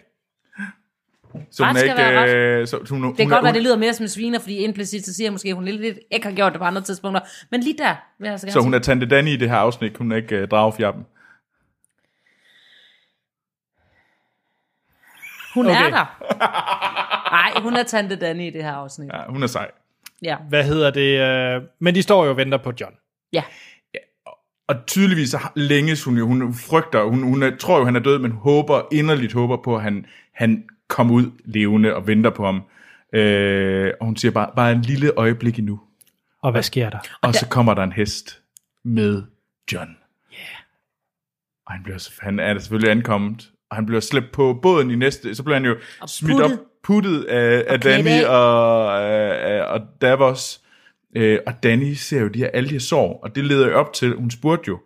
Så 1.51 1.65
hun 1.65 1.71
Ret 1.71 1.77
er 1.77 1.79
skal 1.81 1.89
ikke... 1.91 1.97
være 1.97 2.35
Øh, 2.61 2.67
så, 2.67 2.87
hun, 2.91 3.03
Det 3.09 3.17
kan 3.17 3.29
godt 3.29 3.45
være, 3.45 3.53
det 3.55 3.63
lyder 3.63 3.77
mere 3.77 3.95
som 3.95 4.05
en 4.05 4.09
sviner, 4.09 4.39
fordi 4.39 4.57
implicit 4.57 5.05
så 5.07 5.15
siger 5.15 5.27
jeg 5.27 5.33
måske, 5.33 5.49
at 5.49 5.55
hun 5.55 5.65
lidt, 5.65 5.81
lidt 5.81 5.99
ikke 6.11 6.27
har 6.27 6.35
gjort 6.35 6.53
det 6.53 6.61
på 6.61 6.65
andre 6.65 6.81
tidspunkter. 6.83 7.21
Men 7.51 7.61
lige 7.61 7.79
der 7.79 7.97
vil 8.19 8.25
jeg 8.27 8.33
altså 8.33 8.47
gerne 8.47 8.53
Så 8.53 8.61
hun 8.61 8.73
sige. 8.73 8.79
er 8.79 8.83
Tante 8.83 9.07
Danny 9.07 9.29
i 9.29 9.37
det 9.37 9.51
her 9.51 9.57
afsnit, 9.57 9.97
hun 9.97 10.13
er 10.13 10.17
ikke 10.17 10.37
øh, 10.37 10.49
dragefjappen. 10.49 11.07
Hun 15.55 15.67
Okay. 15.67 15.85
er 15.87 15.91
der. 15.91 16.07
Nej, 17.37 17.63
hun 17.63 17.77
er 17.77 17.83
tante 17.83 18.17
Danny 18.17 18.43
i 18.47 18.51
det 18.51 18.63
her 18.65 18.73
afsnit. 18.73 19.09
Ja. 19.13 19.19
Ja, 19.19 19.25
hun 19.29 19.43
er 19.43 19.47
sej. 19.47 19.71
Ja. 20.23 20.37
Hvad 20.49 20.65
hedder 20.65 20.91
det? 20.91 21.21
Øh, 21.21 21.63
men 21.81 21.95
de 21.95 22.03
står 22.03 22.25
jo 22.25 22.31
og 22.31 22.37
venter 22.37 22.59
på 22.59 22.73
John. 22.81 22.95
ja. 23.33 23.43
og 24.69 24.77
tydeligvis 24.87 25.35
længes 25.57 26.05
hun 26.05 26.19
jo, 26.19 26.27
hun 26.27 26.55
frygter, 26.55 27.03
hun, 27.03 27.23
hun 27.23 27.43
er, 27.43 27.57
tror 27.57 27.79
jo, 27.79 27.85
han 27.85 27.97
er 27.97 28.01
død, 28.01 28.19
men 28.19 28.31
håber, 28.31 28.83
inderligt 28.93 29.33
håber 29.33 29.57
på, 29.57 29.77
at 29.77 29.83
han, 29.83 30.07
han 30.35 30.65
kommer 30.89 31.15
ud 31.15 31.31
levende 31.45 31.95
og 31.95 32.07
venter 32.07 32.31
på 32.31 32.45
ham. 32.45 32.63
Øh, 33.13 33.93
og 34.01 34.07
hun 34.07 34.17
siger 34.17 34.33
bare, 34.33 34.51
bare 34.57 34.73
en 34.73 34.83
lille 34.83 35.13
øjeblik 35.17 35.59
endnu. 35.59 35.81
Og 36.43 36.53
hvad 36.53 36.63
sker 36.63 36.91
der? 36.91 36.99
Og 37.23 37.35
så 37.35 37.49
kommer 37.49 37.75
der 37.75 37.83
en 37.83 37.93
hest 37.93 38.43
med 38.85 39.23
John. 39.73 39.97
Og 41.67 41.73
han, 41.73 41.83
bliver, 41.83 42.11
han 42.21 42.41
er 42.41 42.59
selvfølgelig 42.59 42.91
ankommet, 42.91 43.51
og 43.71 43.77
han 43.77 43.87
bliver 43.87 44.01
slæbt 44.01 44.33
på 44.33 44.59
båden 44.63 44.91
i 44.91 44.97
næste, 44.97 45.35
så 45.35 45.43
bliver 45.43 45.57
han 45.57 45.65
jo 45.65 45.77
smidt 46.07 46.37
puttet. 46.37 46.59
op, 46.59 46.65
puttet 46.85 47.25
af, 47.25 47.65
af 47.67 47.81
Danny 47.81 48.25
og, 48.25 49.03
af, 49.05 49.63
og 49.63 49.81
Davos. 50.01 50.61
Øh, 51.17 51.39
og 51.47 51.53
Danny 51.63 51.93
ser 51.93 52.21
jo 52.21 52.29
de 52.29 52.39
her, 52.39 52.47
alle 52.55 52.69
de 52.69 52.75
her 52.75 52.81
sår, 52.81 53.21
og 53.23 53.35
det 53.37 53.45
leder 53.45 53.69
jo 53.69 53.75
op 53.75 53.93
til, 53.93 54.15
hun 54.17 54.31
spurgte 54.31 54.69
jo, 54.69 54.79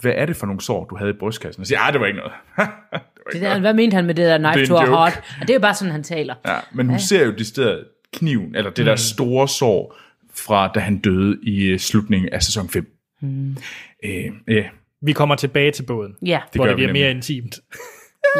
hvad 0.00 0.12
er 0.16 0.26
det 0.26 0.36
for 0.36 0.46
nogle 0.46 0.60
sår, 0.60 0.84
du 0.84 0.96
havde 0.96 1.10
i 1.10 1.14
brystkassen? 1.18 1.60
Og 1.60 1.66
siger, 1.66 1.80
ah, 1.80 1.92
det 1.92 2.00
var 2.00 2.06
ikke 2.06 2.18
noget. 2.18 2.32
det 2.56 2.66
var 2.86 3.00
Det 3.26 3.34
ikke 3.34 3.44
der, 3.44 3.48
noget. 3.48 3.60
hvad 3.62 3.74
mente 3.74 3.94
han 3.94 4.06
med 4.06 4.14
det 4.14 4.26
der 4.26 4.38
knife 4.38 4.60
Det 4.60 4.68
to 4.68 4.76
a 4.76 4.86
heart? 4.86 5.22
Og 5.40 5.40
det 5.40 5.50
er 5.50 5.54
jo 5.54 5.60
bare 5.60 5.74
sådan, 5.74 5.92
han 5.92 6.02
taler. 6.02 6.34
Ja, 6.46 6.56
men 6.72 6.88
hun 6.88 6.98
ser 6.98 7.24
jo 7.26 7.32
det 7.32 7.46
sted 7.46 7.84
kniven, 8.12 8.54
eller 8.54 8.70
det 8.70 8.86
der 8.86 8.96
store 8.96 9.48
sår, 9.48 9.96
fra 10.34 10.68
da 10.74 10.80
han 10.80 10.98
døde 10.98 11.38
i 11.42 11.62
øh, 11.64 11.78
slutningen 11.78 12.28
af 12.32 12.42
sæson 12.42 12.68
5. 12.68 12.86
Mm. 13.20 13.56
Øh, 14.04 14.24
ja, 14.48 14.64
Vi 15.02 15.12
kommer 15.12 15.34
tilbage 15.34 15.70
til 15.70 15.82
båden, 15.82 16.14
Ja, 16.26 16.40
hvor 16.54 16.64
det 16.64 16.70
vi 16.70 16.74
bliver 16.74 16.88
nemlig. 16.88 17.02
mere 17.02 17.10
intimt. 17.10 17.60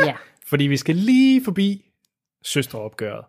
ja. 0.07 0.13
Fordi 0.51 0.65
vi 0.67 0.77
skal 0.77 0.97
lige 0.97 1.45
forbi 1.45 1.85
søstreopgøret. 2.45 3.25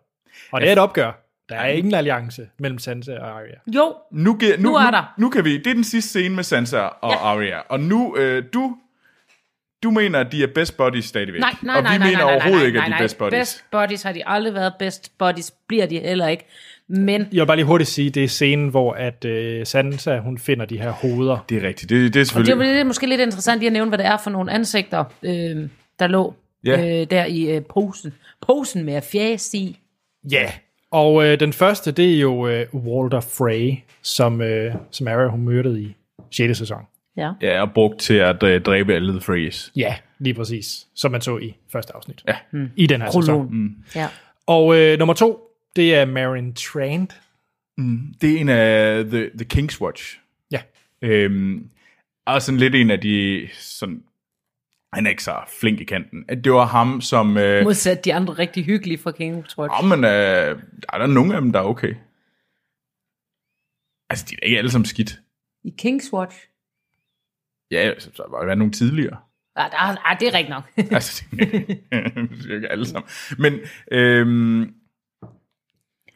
Og 0.52 0.60
det 0.60 0.68
er 0.68 0.72
et 0.72 0.78
opgør. 0.78 1.12
Der 1.48 1.54
er 1.56 1.68
ingen 1.68 1.94
alliance 1.94 2.48
mellem 2.58 2.78
Sansa 2.78 3.18
og 3.18 3.28
Arya. 3.28 3.54
Jo, 3.74 3.94
Nu, 4.10 4.36
gi- 4.40 4.56
nu, 4.56 4.62
Nu 4.70 4.74
er 4.76 4.84
nu, 4.84 4.90
der. 4.90 5.14
nu 5.18 5.28
kan 5.30 5.44
vi, 5.44 5.58
det 5.58 5.66
er 5.66 5.74
den 5.74 5.84
sidste 5.84 6.08
scene 6.10 6.34
med 6.34 6.44
Sansa 6.44 6.78
og 6.78 7.10
Ja. 7.12 7.16
Arya, 7.18 7.58
og 7.68 7.80
nu, 7.80 8.16
øh, 8.16 8.44
du, 8.54 8.76
du 9.82 9.90
mener, 9.90 10.20
at 10.20 10.32
de 10.32 10.42
er 10.42 10.46
best 10.54 10.76
buddies 10.76 11.04
stadigvæk, 11.04 11.40
nej, 11.40 11.54
nej, 11.62 11.76
og 11.76 11.82
vi 11.82 11.88
nej, 11.88 11.98
mener 11.98 12.10
nej, 12.12 12.22
nej, 12.24 12.32
overhovedet 12.34 12.58
nej, 12.60 12.66
ikke, 12.66 12.78
at 12.78 12.82
nej, 12.82 12.86
de 12.88 12.92
er 12.92 12.98
nej. 12.98 13.04
best 13.04 13.18
buddies. 13.18 13.38
Best 13.40 13.64
buddies 13.70 14.02
har 14.02 14.12
de 14.12 14.22
aldrig 14.26 14.54
været. 14.54 14.72
Best 14.78 15.12
buddies 15.18 15.50
bliver 15.66 15.86
de 15.86 15.98
heller 15.98 16.28
ikke. 16.28 16.44
Men 16.88 17.20
Jeg 17.32 17.40
vil 17.40 17.46
bare 17.46 17.56
lige 17.56 17.66
hurtigt 17.66 17.90
sige, 17.90 18.10
det 18.10 18.24
er 18.24 18.28
scenen, 18.28 18.68
hvor 18.68 18.92
at 18.92 19.24
øh, 19.24 19.66
Sansa, 19.66 20.18
hun 20.18 20.38
finder 20.38 20.64
de 20.66 20.78
her 20.78 20.90
hoveder. 20.90 21.38
Det 21.48 21.64
er 21.64 21.68
rigtigt, 21.68 21.90
det, 21.90 21.98
det 22.00 22.06
er 22.06 22.10
det 22.10 22.20
er, 22.20 22.24
selvfølgelig... 22.24 22.54
jo- 22.54 22.72
det 22.72 22.80
er 22.80 22.84
måske 22.84 23.06
lidt 23.06 23.20
interessant 23.20 23.58
lige 23.60 23.66
at 23.66 23.72
nævne, 23.72 23.88
hvad 23.88 23.98
det 23.98 24.06
er 24.06 24.16
for 24.16 24.30
nogle 24.30 24.52
ansigter, 24.52 25.04
øh, 25.22 25.68
der 25.98 26.06
lå 26.06 26.34
Ja. 26.64 27.00
øh, 27.00 27.06
der 27.10 27.24
i 27.24 27.56
øh, 27.56 27.62
posen. 27.64 28.12
Posen 28.46 28.84
med 28.84 29.02
fjæs 29.02 29.54
i. 29.54 29.78
Ja. 30.30 30.52
Og 30.90 31.24
øh, 31.26 31.40
den 31.40 31.52
første, 31.52 31.92
det 31.92 32.14
er 32.14 32.20
jo 32.20 32.48
øh, 32.48 32.66
Walter 32.74 33.20
Frey, 33.20 33.74
som, 34.02 34.40
øh, 34.40 34.74
som 34.90 35.08
Arya 35.08 35.28
hun 35.28 35.40
myrdede 35.40 35.82
i 35.82 35.96
6. 36.30 36.58
sæson. 36.58 36.82
Ja. 37.16 37.32
Ja, 37.42 37.60
og 37.62 37.72
brugt 37.72 38.00
til 38.00 38.14
at 38.14 38.42
øh, 38.42 38.60
dræbe 38.62 38.94
alle 38.94 39.12
The 39.12 39.20
Freys. 39.20 39.72
Ja, 39.76 39.94
lige 40.18 40.34
præcis. 40.34 40.86
Som 40.94 41.12
man 41.12 41.20
så 41.20 41.38
i 41.38 41.54
første 41.72 41.96
afsnit. 41.96 42.24
Ja. 42.28 42.36
I 42.76 42.86
den 42.86 43.00
her 43.00 43.08
sæson. 43.08 43.22
Prologen. 43.22 43.62
Mm. 43.62 43.74
Ja. 43.96 44.08
Og 44.46 44.78
øh, 44.78 44.98
nummer 44.98 45.14
to, 45.14 45.40
det 45.76 45.94
er 45.94 46.04
Marin 46.04 46.54
Trant. 46.54 47.20
Det 48.20 48.32
er 48.32 48.40
en 48.40 48.48
af 48.48 49.04
The, 49.04 49.30
the 49.38 49.46
King's 49.54 49.80
Watch. 49.80 50.18
Ja. 50.50 50.60
Øhm, 51.02 51.68
og 52.26 52.42
sådan 52.42 52.58
lidt 52.58 52.74
en 52.74 52.90
af 52.90 53.00
de, 53.00 53.48
sådan, 53.52 54.02
han 54.92 55.06
er 55.06 55.10
ikke 55.10 55.24
så 55.24 55.36
flink 55.60 55.80
i 55.80 55.84
kanten. 55.84 56.24
Det 56.44 56.52
var 56.52 56.66
ham, 56.66 57.00
som... 57.00 57.36
Øh, 57.36 57.64
Modsat 57.64 58.04
de 58.04 58.14
andre 58.14 58.34
rigtig 58.34 58.64
hyggelige 58.64 58.98
fra 58.98 59.10
King's 59.10 59.58
Watch. 59.58 59.82
oh, 59.82 59.88
men, 59.88 60.04
øh, 60.04 60.10
der 60.80 60.92
er 60.92 60.98
der 60.98 61.06
nogle 61.06 61.34
af 61.34 61.40
dem, 61.40 61.52
der 61.52 61.60
er 61.60 61.64
okay. 61.64 61.94
Altså, 64.10 64.26
de 64.30 64.34
er 64.42 64.46
ikke 64.46 64.58
alle 64.58 64.70
sammen 64.70 64.86
skidt. 64.86 65.20
I 65.64 65.74
King's 65.82 66.12
Watch. 66.12 66.36
Ja, 67.70 67.92
så 67.98 68.10
så 68.14 68.24
var 68.30 68.38
der 68.38 68.46
været 68.46 68.58
nogle 68.58 68.72
tidligere. 68.72 69.16
Ah, 69.56 69.70
der, 69.70 69.76
ah, 69.78 70.20
det 70.20 70.28
er 70.28 70.34
rigtigt 70.34 70.50
nok. 70.50 70.64
altså, 70.96 71.24
det 71.30 71.80
er 71.92 72.54
ikke 72.54 72.68
alle 72.68 72.86
sammen. 72.86 73.08
Men, 73.38 73.60
øhm, 73.90 74.74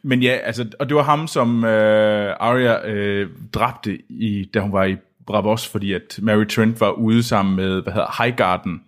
men 0.03 0.23
ja, 0.23 0.31
altså, 0.43 0.75
og 0.79 0.89
det 0.89 0.95
var 0.95 1.03
ham, 1.03 1.27
som 1.27 1.63
øh, 1.63 2.35
Arya 2.39 2.87
øh, 2.89 3.29
dræbte, 3.53 4.11
i, 4.11 4.49
da 4.53 4.59
hun 4.59 4.71
var 4.71 4.83
i 4.83 4.95
Bravos, 5.27 5.67
fordi 5.67 5.93
at 5.93 6.19
Mary 6.21 6.45
Trent 6.47 6.81
var 6.81 6.91
ude 6.91 7.23
sammen 7.23 7.55
med, 7.55 7.81
hvad 7.83 7.93
hedder, 7.93 8.23
Highgarden, 8.23 8.83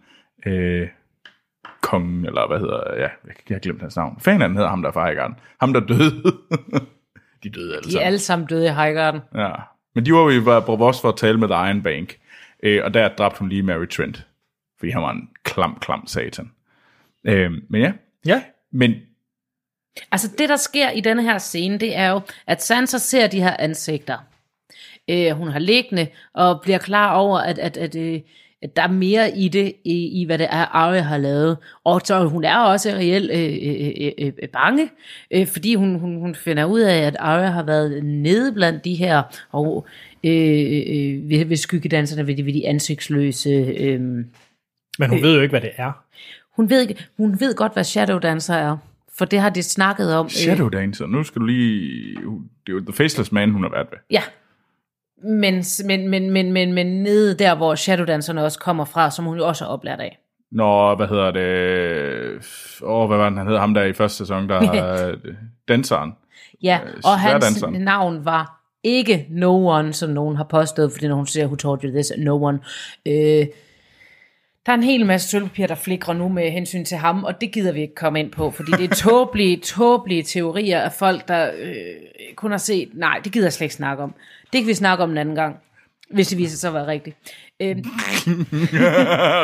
øh, 0.45 0.87
kongen, 1.81 2.25
eller 2.25 2.47
hvad 2.47 2.59
hedder, 2.59 2.93
ja, 2.95 3.01
jeg, 3.01 3.09
jeg 3.49 3.55
har 3.55 3.59
glemt 3.59 3.81
hans 3.81 3.95
navn. 3.95 4.19
Fanden 4.21 4.41
af 4.41 4.47
den 4.49 4.55
hedder 4.57 4.69
ham 4.69 4.81
der 4.81 4.91
fra 4.91 5.05
Highgarden. 5.05 5.35
Ham, 5.59 5.73
der 5.73 5.79
døde. 5.79 6.23
de 7.43 7.49
døde 7.49 7.75
alle 7.75 7.83
De 7.83 7.87
er 7.87 7.91
sammen. 7.91 8.05
alle 8.05 8.19
sammen 8.19 8.47
døde 8.47 8.65
i 8.65 8.69
Highgarden. 8.69 9.21
Ja. 9.35 9.51
Men 9.95 10.05
de 10.05 10.13
var 10.13 10.19
jo 10.19 10.29
i 10.29 10.39
Bravos 10.43 11.01
for 11.01 11.09
at 11.09 11.17
tale 11.17 11.37
med 11.39 11.47
The 11.47 11.55
Iron 11.69 11.81
Bank, 11.83 12.17
øh, 12.63 12.81
og 12.83 12.93
der 12.93 13.09
dræbte 13.09 13.39
hun 13.39 13.49
lige 13.49 13.63
Mary 13.63 13.87
Trent, 13.87 14.27
fordi 14.79 14.91
han 14.91 15.01
var 15.01 15.11
en 15.11 15.29
klam, 15.43 15.77
klam 15.81 16.07
satan. 16.07 16.51
Øh, 17.23 17.51
men 17.69 17.81
ja, 17.81 17.93
Ja. 18.25 18.43
men 18.71 18.93
Altså 20.11 20.31
det, 20.37 20.49
der 20.49 20.55
sker 20.55 20.89
i 20.89 21.01
denne 21.01 21.23
her 21.23 21.37
scene, 21.37 21.77
det 21.77 21.97
er 21.97 22.09
jo, 22.09 22.21
at 22.47 22.63
Sansa 22.63 22.97
ser 22.97 23.27
de 23.27 23.41
her 23.41 23.55
ansigter. 23.59 24.17
Øh, 25.09 25.31
hun 25.31 25.47
har 25.47 25.59
liggende 25.59 26.07
og 26.33 26.59
bliver 26.63 26.77
klar 26.77 27.13
over, 27.15 27.39
at, 27.39 27.59
at, 27.59 27.77
at, 27.77 27.95
øh, 27.95 28.19
at 28.61 28.75
der 28.75 28.81
er 28.81 28.87
mere 28.91 29.37
i 29.37 29.47
det, 29.47 29.73
i, 29.85 30.21
i 30.21 30.25
hvad 30.25 30.37
det 30.37 30.47
er, 30.49 30.65
Arya 30.75 31.01
har 31.01 31.17
lavet. 31.17 31.57
Og 31.83 32.01
så 32.03 32.25
hun 32.27 32.43
er 32.43 32.57
også 32.57 32.89
reelt 32.89 33.31
øh, 33.31 33.57
øh, 33.63 33.91
øh, 34.25 34.31
øh, 34.43 34.49
bange, 34.53 34.89
øh, 35.31 35.47
fordi 35.47 35.75
hun, 35.75 35.99
hun, 35.99 36.19
hun 36.19 36.35
finder 36.35 36.65
ud 36.65 36.79
af, 36.79 36.97
at 36.97 37.15
Arya 37.19 37.49
har 37.49 37.63
været 37.63 38.03
nede 38.03 38.53
blandt 38.53 38.85
de 38.85 38.95
her, 38.95 39.21
og 39.51 39.87
øh, 40.23 40.31
øh, 40.31 41.29
ved, 41.29 41.45
ved 41.45 41.57
skyggedanserne, 41.57 42.27
ved 42.27 42.35
de, 42.35 42.45
ved 42.45 42.53
de 42.53 42.67
ansigtsløse... 42.67 43.49
Øh, 43.79 43.99
Men 44.99 45.09
hun 45.09 45.21
ved 45.21 45.35
jo 45.35 45.41
ikke, 45.41 45.51
hvad 45.51 45.61
det 45.61 45.71
er. 45.77 45.91
hun, 46.55 46.69
ved, 46.69 46.81
ikke- 46.81 47.05
hun 47.17 47.39
ved 47.39 47.55
godt, 47.55 47.73
hvad 47.73 47.83
Shadow 47.83 48.19
Dancer 48.19 48.53
er, 48.53 48.77
for 49.17 49.25
det 49.25 49.39
har 49.39 49.49
de 49.49 49.63
snakket 49.63 50.15
om. 50.15 50.25
øh, 50.25 50.29
Shadow 50.29 50.69
Dancer, 50.69 51.05
nu 51.07 51.23
skal 51.23 51.39
du 51.41 51.45
lige... 51.45 51.89
Det 52.15 52.17
er 52.67 52.73
jo 52.73 52.79
The 52.79 52.93
Faceless 52.93 53.31
Man, 53.31 53.51
hun 53.51 53.63
har 53.63 53.69
været 53.69 53.87
ved. 53.91 53.97
Ja. 54.11 54.21
Men, 55.23 55.63
men, 55.85 56.07
men, 56.07 56.31
men, 56.31 56.53
men, 56.53 56.73
men 56.73 57.03
nede 57.03 57.37
der, 57.37 57.55
hvor 57.55 57.75
Shadowdancerne 57.75 58.43
også 58.43 58.59
kommer 58.59 58.85
fra, 58.85 59.11
som 59.11 59.25
hun 59.25 59.37
jo 59.37 59.47
også 59.47 59.65
er 59.65 59.69
oplært 59.69 59.99
af. 59.99 60.19
Når, 60.51 60.95
hvad 60.95 61.07
hedder 61.07 61.31
det... 61.31 62.81
Åh, 62.83 63.07
hvad 63.07 63.17
var 63.17 63.29
den, 63.29 63.37
han 63.37 63.47
hedder 63.47 63.59
ham 63.59 63.73
der 63.73 63.83
i 63.83 63.93
første 63.93 64.17
sæson, 64.17 64.49
der 64.49 64.55
er 64.55 65.15
danseren. 65.67 66.11
Ja, 66.63 66.79
og 67.03 67.19
hans 67.19 67.65
navn 67.71 68.25
var 68.25 68.59
ikke 68.83 69.25
No 69.29 69.67
One, 69.67 69.93
som 69.93 70.09
nogen 70.09 70.35
har 70.35 70.43
påstået, 70.43 70.91
fordi 70.91 71.07
når 71.07 71.15
hun 71.15 71.27
siger, 71.27 71.45
who 71.45 71.55
told 71.55 71.83
you 71.83 71.91
this, 71.91 72.11
No 72.17 72.43
One. 72.43 72.59
Øh, 73.05 73.45
der 74.65 74.73
er 74.73 74.77
en 74.77 74.83
hel 74.83 75.05
masse 75.05 75.29
sølvpapir, 75.29 75.67
der 75.67 75.75
flikrer 75.75 76.13
nu 76.13 76.29
med 76.29 76.51
hensyn 76.51 76.85
til 76.85 76.97
ham, 76.97 77.23
og 77.23 77.41
det 77.41 77.51
gider 77.51 77.71
vi 77.71 77.81
ikke 77.81 77.95
komme 77.95 78.19
ind 78.19 78.31
på, 78.31 78.51
fordi 78.51 78.71
det 78.71 78.91
er 78.91 78.95
tåbelige, 79.09 79.57
tåbelige 79.57 80.23
teorier 80.23 80.81
af 80.81 80.91
folk, 80.91 81.27
der 81.27 81.51
øh, 81.59 81.75
kun 82.35 82.51
har 82.51 82.57
set, 82.57 82.89
nej, 82.93 83.19
det 83.23 83.31
gider 83.31 83.45
jeg 83.45 83.53
slet 83.53 83.65
ikke 83.65 83.75
snakke 83.75 84.03
om. 84.03 84.13
Det 84.53 84.61
kan 84.61 84.67
vi 84.67 84.73
snakke 84.73 85.03
om 85.03 85.11
en 85.11 85.17
anden 85.17 85.35
gang, 85.35 85.59
hvis 86.09 86.27
det 86.27 86.37
viser 86.37 86.57
sig 86.57 86.67
at 86.67 86.73
være 86.73 86.87
rigtigt. 86.87 87.17
Øh, 87.59 87.77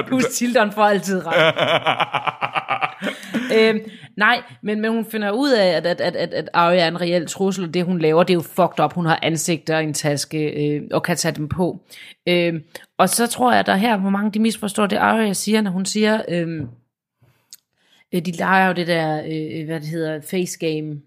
Husk, 0.12 0.30
Tildon 0.32 0.72
får 0.72 0.84
altid 0.84 1.22
ret. 1.26 1.54
øhm, 3.58 3.80
nej, 4.18 4.42
men, 4.62 4.82
men 4.82 4.92
hun 4.92 5.06
finder 5.06 5.32
ud 5.32 5.52
af, 5.52 5.68
at, 5.68 5.86
at, 5.86 6.02
at, 6.02 6.16
at, 6.16 6.34
at 6.34 6.50
Arya 6.54 6.80
er 6.80 6.88
en 6.88 7.02
reel 7.02 7.28
trussel, 7.28 7.66
og 7.66 7.74
det 7.74 7.86
hun 7.86 8.00
laver, 8.00 8.24
det 8.24 8.34
er 8.34 8.38
jo 8.38 8.42
fucked 8.42 8.80
up. 8.84 8.94
Hun 8.94 9.06
har 9.06 9.20
ansigter 9.22 9.80
i 9.80 9.84
en 9.84 9.94
taske, 9.94 10.68
øh, 10.68 10.82
og 10.92 11.04
kan 11.04 11.18
tage 11.18 11.36
dem 11.36 11.50
på. 11.50 11.82
Øhm, 12.28 12.64
og 12.98 13.10
så 13.10 13.28
tror 13.28 13.52
jeg, 13.52 13.60
at 13.60 13.66
der 13.66 13.76
her, 13.76 13.98
hvor 13.98 14.10
mange 14.10 14.32
de 14.32 14.40
misforstår 14.40 14.86
det, 14.86 14.96
Arya 14.96 15.34
siger, 15.34 15.62
når 15.62 15.72
hun 15.72 15.86
siger, 15.86 16.22
øhm, 16.30 16.68
øh, 18.14 18.26
de 18.26 18.32
leger 18.32 18.68
jo 18.68 18.74
det 18.74 18.88
der, 18.88 19.18
øh, 19.18 19.66
hvad 19.66 19.80
det 19.80 19.90
hedder, 19.90 20.22
face 20.22 20.60
game. 20.60 21.02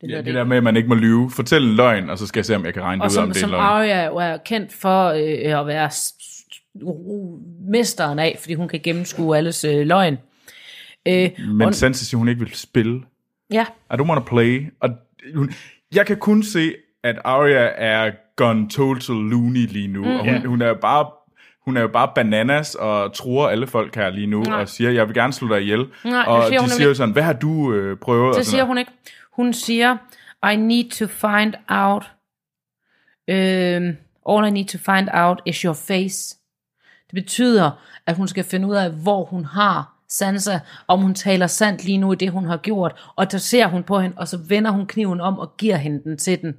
Det 0.00 0.10
Ja, 0.10 0.22
det 0.22 0.34
der 0.34 0.44
med, 0.44 0.56
at 0.56 0.62
man 0.62 0.76
ikke 0.76 0.88
må 0.88 0.94
lyve. 0.94 1.30
Fortæl 1.30 1.62
en 1.62 1.74
løgn, 1.74 2.10
og 2.10 2.18
så 2.18 2.26
skal 2.26 2.38
jeg 2.38 2.44
se, 2.46 2.56
om 2.56 2.64
jeg 2.64 2.74
kan 2.74 2.82
regne 2.82 3.02
og 3.02 3.10
det 3.10 3.16
ud, 3.16 3.22
om 3.22 3.24
som, 3.24 3.28
det 3.32 3.36
er 3.36 3.40
som 3.40 3.50
løgn. 3.50 3.62
Arya 3.62 4.06
jo 4.06 4.16
er 4.16 4.36
kendt 4.36 4.72
for 4.72 5.08
øh, 5.08 5.60
at 5.60 5.66
være 5.66 5.90
mesteren 7.70 8.18
af, 8.18 8.36
fordi 8.40 8.54
hun 8.54 8.68
kan 8.68 8.80
gennemskue 8.84 9.36
alles 9.36 9.64
øh, 9.64 9.86
løgn. 9.86 10.18
Øh, 11.08 11.30
Men 11.48 11.62
og, 11.66 11.74
Sansa 11.74 12.04
siger, 12.04 12.18
hun 12.18 12.28
ikke 12.28 12.40
vil 12.40 12.54
spille. 12.54 13.02
ja, 13.52 13.64
I 13.92 13.94
don't 13.94 14.08
want 14.08 14.26
to 14.26 14.34
play. 14.34 14.72
Og 14.80 14.90
hun, 15.34 15.50
jeg 15.94 16.06
kan 16.06 16.16
kun 16.16 16.42
se, 16.42 16.74
at 17.04 17.16
Arya 17.24 17.68
er 17.76 18.10
gone 18.36 18.68
total 18.68 19.16
loony 19.16 19.66
lige 19.66 19.88
nu. 19.88 20.04
Mm. 20.04 20.10
Og 20.10 20.18
hun, 20.18 20.26
Ja. 20.34 20.40
hun 20.40 20.62
er 20.62 20.68
jo 20.68 20.74
bare 20.74 21.06
hun 21.64 21.76
er 21.76 21.80
jo 21.80 21.88
bare 21.88 22.10
bananas 22.14 22.74
og 22.74 23.12
tror 23.14 23.48
alle 23.48 23.66
folk 23.66 23.94
her 23.94 24.10
lige 24.10 24.26
nu 24.26 24.42
Nej. 24.42 24.60
og 24.60 24.68
siger, 24.68 24.90
jeg 24.90 25.06
vil 25.06 25.14
gerne 25.14 25.32
slå 25.32 25.48
dig 25.48 25.62
ihjel. 25.62 25.78
Nej, 26.04 26.18
det 26.18 26.26
og 26.26 26.44
siger 26.48 26.60
de 26.60 26.70
siger 26.70 26.88
jo 26.88 26.94
sådan, 26.94 27.12
hvad 27.12 27.22
har 27.22 27.32
du 27.32 27.72
øh, 27.72 27.96
prøvet? 27.96 28.28
og 28.28 28.34
det 28.38 28.46
siger 28.46 28.64
hun 28.64 28.78
ikke. 28.78 28.90
Hun 29.38 29.52
siger, 29.52 29.96
I 30.52 30.56
need 30.56 30.90
to 30.90 31.06
find 31.06 31.54
out, 31.68 32.12
øh, 33.28 33.94
all 34.28 34.46
I 34.48 34.50
need 34.50 34.66
to 34.66 34.78
find 34.78 35.08
out 35.12 35.42
is 35.46 35.56
your 35.60 35.74
face. 35.74 36.36
Det 37.06 37.14
betyder, 37.14 37.70
at 38.06 38.16
hun 38.16 38.28
skal 38.28 38.44
finde 38.44 38.68
ud 38.68 38.76
af, 38.76 38.90
hvor 38.92 39.24
hun 39.24 39.44
har 39.44 39.94
Sansa, 40.08 40.58
om 40.88 41.00
hun 41.00 41.14
taler 41.14 41.46
sandt 41.46 41.84
lige 41.84 41.98
nu 41.98 42.12
i 42.12 42.16
det, 42.16 42.30
hun 42.30 42.44
har 42.44 42.56
gjort, 42.56 43.10
og 43.16 43.26
så 43.30 43.38
ser 43.38 43.66
hun 43.66 43.82
på 43.84 44.00
hende, 44.00 44.16
og 44.18 44.28
så 44.28 44.38
vender 44.48 44.70
hun 44.70 44.86
kniven 44.86 45.20
om 45.20 45.38
og 45.38 45.56
giver 45.56 45.76
hende 45.76 46.02
den 46.04 46.18
til 46.18 46.42
den. 46.42 46.54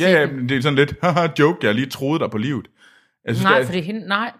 Ja, 0.00 0.10
ja, 0.10 0.26
men 0.26 0.48
det 0.48 0.56
er 0.56 0.62
sådan 0.62 0.76
lidt, 0.76 0.94
haha, 1.02 1.28
joke, 1.38 1.66
jeg 1.66 1.74
lige 1.74 1.86
troede 1.90 2.18
dig 2.20 2.30
på 2.30 2.38
livet. 2.38 2.66
Jeg 3.24 3.34
synes, 3.34 3.44
Nej, 3.44 3.60
er- 3.60 3.64
fordi 3.64 3.80
hende, 3.80 4.06
nej. 4.08 4.32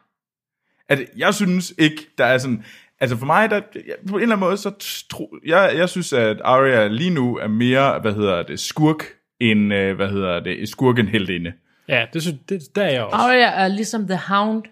at 0.88 0.98
jeg 1.16 1.34
synes 1.34 1.74
ikke, 1.78 2.06
der 2.18 2.24
er 2.24 2.38
sådan... 2.38 2.64
Altså 3.00 3.16
for 3.16 3.26
mig, 3.26 3.50
der, 3.50 3.60
på 4.08 4.16
en 4.16 4.22
eller 4.22 4.36
anden 4.36 4.48
måde, 4.48 4.56
så 4.56 4.70
tro, 5.10 5.34
jeg, 5.46 5.72
jeg 5.76 5.88
synes, 5.88 6.12
at 6.12 6.36
Arya 6.44 6.86
lige 6.86 7.10
nu 7.10 7.36
er 7.36 7.48
mere, 7.48 7.98
hvad 8.00 8.12
hedder 8.12 8.42
det, 8.42 8.60
skurk, 8.60 9.04
end, 9.40 9.74
øh, 9.74 9.96
hvad 9.96 10.08
hedder 10.08 10.40
det, 10.40 10.68
skurk 10.68 10.98
end 10.98 11.08
heldinde. 11.08 11.52
Ja, 11.88 12.06
det, 12.12 12.22
synes, 12.22 12.38
det, 12.48 12.62
der 12.74 12.82
er 12.82 12.90
jeg 12.90 13.02
også. 13.02 13.16
Arya 13.16 13.46
er 13.46 13.68
ligesom 13.68 14.06
The 14.06 14.20
Hound. 14.28 14.62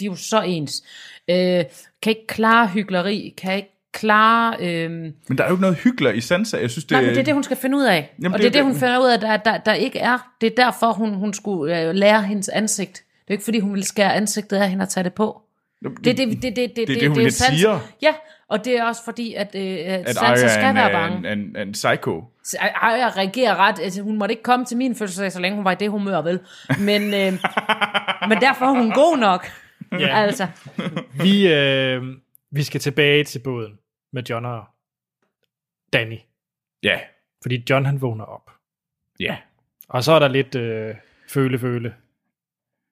De 0.00 0.04
er 0.04 0.10
jo 0.10 0.16
så 0.16 0.42
ens. 0.42 0.82
Øh, 1.30 1.64
kan 2.02 2.10
ikke 2.10 2.26
klare 2.28 2.66
hyggeleri, 2.68 3.34
kan 3.36 3.56
ikke 3.56 3.70
klare... 3.92 4.56
Øh, 4.60 4.90
Men 4.90 5.12
der 5.38 5.44
er 5.44 5.48
jo 5.48 5.54
ikke 5.54 5.60
noget 5.60 5.76
hyggelig 5.76 6.16
i 6.16 6.20
Sansa. 6.20 6.58
Jeg 6.58 6.70
synes, 6.70 6.84
det, 6.84 6.90
Nej, 6.90 7.00
men 7.00 7.10
det 7.10 7.18
er 7.18 7.24
det, 7.24 7.34
hun 7.34 7.42
skal 7.42 7.56
finde 7.56 7.76
ud 7.76 7.84
af. 7.84 8.14
Jamen, 8.18 8.32
og 8.34 8.38
det 8.38 8.42
det 8.42 8.46
er 8.46 8.50
det, 8.50 8.54
det. 8.54 8.64
hun 8.64 8.74
finder 8.74 8.98
ud 8.98 9.08
af, 9.08 9.20
der, 9.20 9.36
der, 9.36 9.58
der 9.58 9.72
ikke 9.72 9.98
er. 9.98 10.32
Det 10.40 10.46
er 10.46 10.64
derfor, 10.64 10.92
hun, 10.92 11.14
hun 11.14 11.34
skulle 11.34 11.80
øh, 11.88 11.94
lære 11.94 12.22
hendes 12.22 12.48
ansigt. 12.48 12.92
Det 12.92 13.28
er 13.28 13.32
ikke, 13.32 13.44
fordi 13.44 13.58
hun 13.58 13.74
vil 13.74 13.84
skære 13.84 14.14
ansigtet 14.14 14.56
af 14.56 14.70
hende 14.70 14.82
og 14.82 14.88
tage 14.88 15.04
det 15.04 15.14
på. 15.14 15.40
Det 16.04 16.06
er 16.06 16.14
det, 16.26 16.42
det, 16.42 16.42
det, 16.42 16.56
det, 16.56 16.76
det, 16.76 16.88
det, 17.00 17.08
hun 17.08 17.18
lidt 17.18 17.34
Sansa- 17.42 17.50
siger. 17.56 17.78
Ja, 18.02 18.14
og 18.48 18.64
det 18.64 18.78
er 18.78 18.84
også 18.84 19.04
fordi, 19.04 19.34
at, 19.34 19.54
øh, 19.54 19.62
at 19.62 20.16
Arya 20.22 20.48
skal 20.48 20.64
er 20.64 20.68
en, 20.70 20.76
være 20.76 20.86
en, 20.86 20.92
bange. 20.92 21.32
en, 21.32 21.38
en, 21.38 21.56
en 21.56 21.72
psycho. 21.72 22.24
Så 22.44 22.56
Arya 22.60 23.08
reagerer 23.08 23.56
ret. 23.56 23.78
Altså, 23.80 24.02
hun 24.02 24.18
måtte 24.18 24.32
ikke 24.32 24.42
komme 24.42 24.64
til 24.66 24.76
min 24.76 24.94
fødselsdag, 24.96 25.32
så 25.32 25.40
længe 25.40 25.56
hun 25.56 25.64
var 25.64 25.72
i 25.72 25.74
det 25.74 25.90
humør, 25.90 26.20
vel? 26.22 26.40
Men, 26.80 27.02
øh, 27.02 27.32
men 28.28 28.40
derfor 28.40 28.64
er 28.66 28.70
hun 28.78 28.90
god 28.92 29.18
nok. 29.18 29.46
Ja. 29.92 30.16
Altså, 30.22 30.46
Vi, 31.22 31.52
øh, 31.52 32.02
vi 32.52 32.62
skal 32.62 32.80
tilbage 32.80 33.24
til 33.24 33.38
båden 33.38 33.72
med 34.12 34.22
John 34.22 34.44
og 34.46 34.64
Danny. 35.92 36.18
Ja, 36.82 36.98
Fordi 37.42 37.64
John 37.70 37.84
han 37.86 38.00
vågner 38.00 38.24
op. 38.24 38.50
ja. 39.20 39.36
Og 39.88 40.04
så 40.04 40.12
er 40.12 40.18
der 40.18 40.28
lidt 40.28 40.54
øh, 40.54 40.94
føle-føle. 41.30 41.94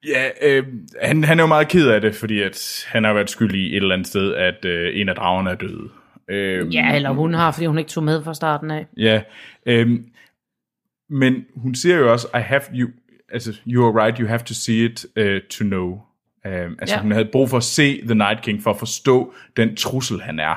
Ja, 0.07 0.29
øh, 0.43 0.67
han, 1.03 1.25
han 1.25 1.39
er 1.39 1.43
jo 1.43 1.47
meget 1.49 1.69
ked 1.69 1.89
af 1.89 2.01
det, 2.01 2.15
fordi 2.15 2.43
at 2.43 2.85
han 2.89 3.05
har 3.05 3.13
været 3.13 3.31
skyldig 3.31 3.61
i 3.61 3.71
et 3.71 3.77
eller 3.77 3.95
andet 3.95 4.07
sted, 4.09 4.35
at 4.35 4.65
øh, 4.65 5.01
en 5.01 5.09
af 5.09 5.15
dragerne 5.15 5.51
er 5.51 5.55
død. 5.55 5.89
Øh, 6.29 6.75
ja, 6.75 6.95
eller 6.95 7.11
hun 7.11 7.35
har, 7.35 7.51
fordi 7.51 7.67
hun 7.67 7.79
ikke 7.79 7.91
tog 7.91 8.05
med 8.05 8.25
fra 8.25 8.35
starten 8.35 8.71
af. 8.71 8.87
Ja, 8.97 9.23
øhm, 9.67 10.05
men 11.11 11.45
hun 11.57 11.75
siger 11.75 11.97
jo 11.97 12.13
også, 12.13 12.27
I 12.35 12.41
have 12.41 12.63
you, 12.75 12.89
altså, 13.33 13.57
you 13.67 13.87
are 13.87 14.05
right, 14.05 14.19
you 14.19 14.27
have 14.29 14.39
to 14.41 14.55
see 14.55 14.85
it 14.85 15.07
uh, 15.21 15.49
to 15.51 15.65
know. 15.65 16.01
Um, 16.45 16.77
altså, 16.81 16.97
Ja. 16.97 17.01
hun 17.03 17.13
havde 17.13 17.29
brug 17.33 17.51
for 17.51 17.57
at 17.57 17.63
se 17.63 18.01
The 18.07 18.15
Night 18.15 18.43
King, 18.43 18.63
for 18.63 18.71
at 18.71 18.79
forstå 18.79 19.35
den 19.57 19.77
trussel, 19.77 20.21
han 20.21 20.39
er. 20.39 20.55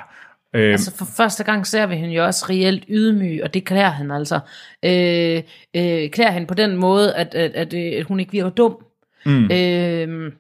Øhm, 0.54 0.72
Altså 0.72 0.98
for 0.98 1.06
første 1.18 1.44
gang 1.44 1.68
ser 1.68 1.86
vi 1.86 1.96
hende 1.96 2.16
jo 2.16 2.26
også 2.26 2.46
reelt 2.50 2.84
ydmyg, 2.90 3.40
og 3.44 3.54
det 3.54 3.66
klæder 3.66 3.90
han 3.90 4.12
altså. 4.12 4.40
Øh, 4.86 5.44
øh, 5.76 6.10
klæder 6.10 6.32
han 6.32 6.48
på 6.48 6.54
den 6.54 6.78
måde, 6.78 7.16
at, 7.16 7.36
at, 7.36 7.52
at, 7.52 7.74
øh, 7.74 8.00
at 8.00 8.04
hun 8.06 8.20
ikke 8.20 8.32
virker 8.32 8.50
dum. 8.50 8.85
Mm. 9.26 9.52
Øh, 9.52 10.32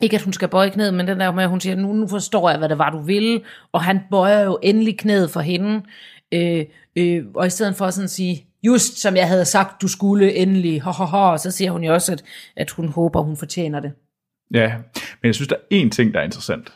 ikke 0.00 0.16
at 0.16 0.22
hun 0.22 0.32
skal 0.32 0.48
bøje 0.48 0.70
knæet, 0.70 0.94
men 0.94 1.08
den 1.08 1.20
der 1.20 1.32
med, 1.32 1.42
at 1.42 1.50
hun 1.50 1.60
siger, 1.60 1.76
nu, 1.76 1.92
nu 1.92 2.08
forstår 2.08 2.50
jeg, 2.50 2.58
hvad 2.58 2.68
det 2.68 2.78
var, 2.78 2.90
du 2.90 3.02
ville. 3.02 3.40
Og 3.72 3.82
han 3.82 4.00
bøjer 4.10 4.44
jo 4.44 4.58
endelig 4.62 4.98
knæet 4.98 5.30
for 5.30 5.40
hende. 5.40 5.82
Øh, 6.32 6.64
øh, 6.96 7.24
og 7.34 7.46
i 7.46 7.50
stedet 7.50 7.76
for 7.76 7.90
sådan 7.90 8.04
at 8.04 8.10
sige, 8.10 8.46
just 8.62 8.98
som 8.98 9.16
jeg 9.16 9.28
havde 9.28 9.44
sagt, 9.44 9.82
du 9.82 9.88
skulle 9.88 10.34
endelig, 10.34 10.80
ho, 10.80 10.90
ho, 10.90 11.04
ho, 11.04 11.36
så 11.36 11.50
siger 11.50 11.70
hun 11.70 11.84
jo 11.84 11.94
også, 11.94 12.12
at, 12.12 12.24
at 12.56 12.70
hun 12.70 12.88
håber, 12.88 13.20
hun 13.20 13.36
fortjener 13.36 13.80
det. 13.80 13.92
Ja, 14.54 14.76
men 15.22 15.26
jeg 15.26 15.34
synes, 15.34 15.48
der 15.48 15.56
er 15.56 15.84
én 15.84 15.90
ting, 15.90 16.14
der 16.14 16.20
er 16.20 16.24
interessant. 16.24 16.72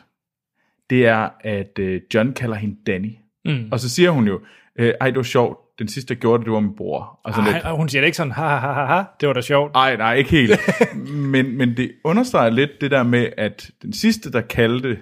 Det 0.89 1.07
er, 1.07 1.29
at 1.41 1.79
øh, 1.79 2.01
John 2.13 2.33
kalder 2.33 2.55
hende 2.55 2.75
Danny. 2.87 3.11
Mm. 3.45 3.69
Og 3.71 3.79
så 3.79 3.89
siger 3.89 4.09
hun 4.09 4.27
jo, 4.27 4.41
øh, 4.79 4.93
ej, 5.01 5.07
det 5.07 5.17
var 5.17 5.23
sjovt, 5.23 5.57
den 5.79 5.87
sidste, 5.87 6.13
der 6.13 6.19
gjorde 6.19 6.37
det, 6.39 6.45
det 6.45 6.53
var 6.53 6.59
min 6.59 6.75
bror. 6.75 7.19
Og 7.23 7.33
sådan 7.33 7.53
lidt, 7.53 7.63
Ej, 7.63 7.71
og 7.71 7.77
hun 7.77 7.89
siger 7.89 8.01
det 8.01 8.05
ikke 8.05 8.17
sådan, 8.17 8.31
ha, 8.31 8.47
ha, 8.47 8.71
ha, 8.71 8.85
ha, 8.85 9.03
det 9.19 9.27
var 9.27 9.33
da 9.33 9.41
sjovt. 9.41 9.71
Ej, 9.75 9.95
nej, 9.95 10.13
ikke 10.15 10.29
helt. 10.31 10.59
men, 11.33 11.57
men 11.57 11.77
det 11.77 11.91
understreger 12.03 12.49
lidt 12.49 12.71
det 12.81 12.91
der 12.91 13.03
med, 13.03 13.29
at 13.37 13.71
den 13.81 13.93
sidste, 13.93 14.31
der 14.31 14.41
kaldte 14.41 14.97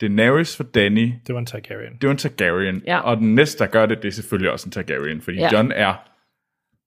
Daenerys 0.00 0.56
for 0.56 0.64
Danny, 0.64 1.12
Det 1.26 1.34
var 1.34 1.38
en 1.38 1.46
Targaryen. 1.46 1.92
det 2.00 2.06
var 2.06 2.10
en 2.10 2.18
Targaryen. 2.18 2.82
Ja. 2.86 2.98
Og 2.98 3.16
den 3.16 3.34
næste, 3.34 3.58
der 3.64 3.70
gør 3.70 3.86
det, 3.86 4.02
det 4.02 4.08
er 4.08 4.12
selvfølgelig 4.12 4.50
også 4.50 4.66
en 4.68 4.72
Targaryen, 4.72 5.20
fordi 5.20 5.36
Ja. 5.36 5.42
ja. 5.44 5.56
John 5.56 5.72
er 5.72 5.94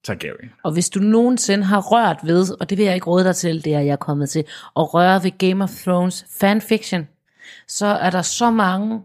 Targaryen. 0.04 0.52
Og 0.64 0.72
hvis 0.74 0.90
du 0.90 1.00
nogensinde 1.00 1.64
har 1.64 1.82
rørt 1.82 2.18
ved, 2.24 2.60
og 2.62 2.70
det 2.70 2.78
vil 2.78 2.86
jeg 2.86 2.96
ikke 2.96 3.08
råde 3.08 3.24
dig 3.24 3.36
til, 3.36 3.66
det 3.66 3.74
er 3.74 3.80
jeg 3.80 3.92
er 3.92 3.96
kommet 3.96 4.30
til, 4.30 4.40
at 4.78 4.94
røre 4.94 5.24
ved 5.24 5.38
Game 5.38 5.64
of 5.64 5.70
Thrones 5.70 6.26
fanfiction, 6.40 7.08
så 7.68 7.86
er 7.86 8.10
der 8.10 8.22
så 8.22 8.52
mange 8.52 9.02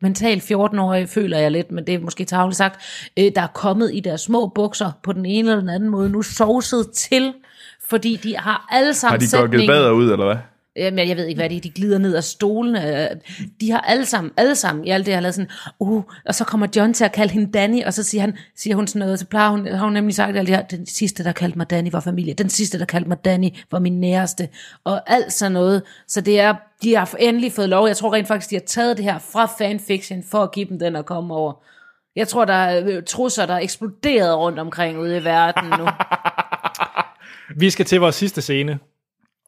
mentalt 0.00 0.42
14-årige, 0.42 1.06
føler 1.06 1.38
jeg 1.38 1.50
lidt, 1.50 1.70
men 1.72 1.86
det 1.86 1.94
er 1.94 1.98
måske 1.98 2.24
tageligt 2.24 2.56
sagt, 2.56 2.80
øh, 3.18 3.32
der 3.34 3.42
er 3.42 3.46
kommet 3.46 3.90
i 3.94 4.00
deres 4.00 4.20
små 4.20 4.46
bukser 4.46 4.92
på 5.02 5.12
den 5.12 5.26
ene 5.26 5.48
eller 5.50 5.60
den 5.60 5.68
anden 5.70 5.88
måde, 5.90 6.10
nu 6.10 6.22
sovset 6.22 6.90
til, 6.94 7.32
fordi 7.88 8.16
de 8.16 8.36
har 8.36 8.66
alle 8.70 8.86
Har 8.86 8.92
sammen 8.92 9.20
de 9.20 9.26
gokket 9.36 9.50
sætningen- 9.60 9.68
bader 9.68 9.90
ud, 9.90 10.12
eller 10.12 10.24
hvad? 10.26 10.36
Øh, 10.78 10.84
Jamen, 10.84 11.08
jeg 11.08 11.16
ved 11.16 11.26
ikke, 11.26 11.38
hvad 11.38 11.48
det 11.48 11.56
er. 11.56 11.60
De 11.60 11.70
glider 11.70 11.98
ned 11.98 12.14
af 12.14 12.24
stolene. 12.24 13.10
Øh, 13.10 13.16
de 13.60 13.70
har 13.70 13.80
alle 13.80 14.06
sammen, 14.06 14.32
alle 14.36 14.54
sammen, 14.54 14.84
i 14.84 14.90
alt 14.90 15.06
det, 15.06 15.12
jeg 15.12 15.16
har 15.16 15.22
lavet 15.22 15.34
sådan, 15.34 15.50
uh, 15.80 16.02
og 16.26 16.34
så 16.34 16.44
kommer 16.44 16.66
John 16.76 16.94
til 16.94 17.04
at 17.04 17.12
kalde 17.12 17.32
hende 17.32 17.52
Danny, 17.52 17.84
og 17.84 17.94
så 17.94 18.02
siger, 18.02 18.20
han, 18.20 18.36
siger 18.56 18.76
hun 18.76 18.86
sådan 18.86 19.00
noget, 19.00 19.18
så 19.18 19.26
plejer 19.26 19.50
hun, 19.50 19.66
har 19.66 19.84
hun 19.84 19.92
nemlig 19.92 20.14
sagt 20.14 20.36
alt 20.36 20.48
det 20.48 20.56
her, 20.56 20.62
den 20.62 20.86
sidste, 20.86 21.24
der 21.24 21.32
kaldte 21.32 21.58
mig 21.58 21.70
Danny, 21.70 21.92
var 21.92 22.00
familie. 22.00 22.34
Den 22.34 22.48
sidste, 22.48 22.78
der 22.78 22.84
kaldte 22.84 23.08
mig 23.08 23.24
Danny, 23.24 23.48
var 23.70 23.78
min 23.78 24.00
næreste. 24.00 24.48
Og 24.84 25.10
alt 25.10 25.32
sådan 25.32 25.52
noget. 25.52 25.82
Så 26.08 26.20
det 26.20 26.40
er, 26.40 26.54
de 26.82 26.96
har 26.96 27.14
endelig 27.18 27.52
fået 27.52 27.68
lov. 27.68 27.86
Jeg 27.86 27.96
tror 27.96 28.14
rent 28.14 28.28
faktisk, 28.28 28.50
de 28.50 28.54
har 28.54 28.64
taget 28.66 28.96
det 28.96 29.04
her 29.04 29.18
fra 29.18 29.46
fanfiction, 29.58 30.24
for 30.30 30.42
at 30.42 30.52
give 30.52 30.68
dem 30.68 30.78
den 30.78 30.96
at 30.96 31.06
komme 31.06 31.34
over. 31.34 31.52
Jeg 32.16 32.28
tror, 32.28 32.44
der 32.44 32.54
er 32.54 32.84
øh, 32.86 33.02
trusser, 33.06 33.46
der 33.46 33.54
er 33.54 33.58
eksploderet 33.58 34.38
rundt 34.38 34.58
omkring 34.58 34.98
ude 34.98 35.16
i 35.16 35.24
verden 35.24 35.70
nu. 35.78 35.88
Vi 37.60 37.70
skal 37.70 37.86
til 37.86 38.00
vores 38.00 38.14
sidste 38.14 38.42
scene. 38.42 38.78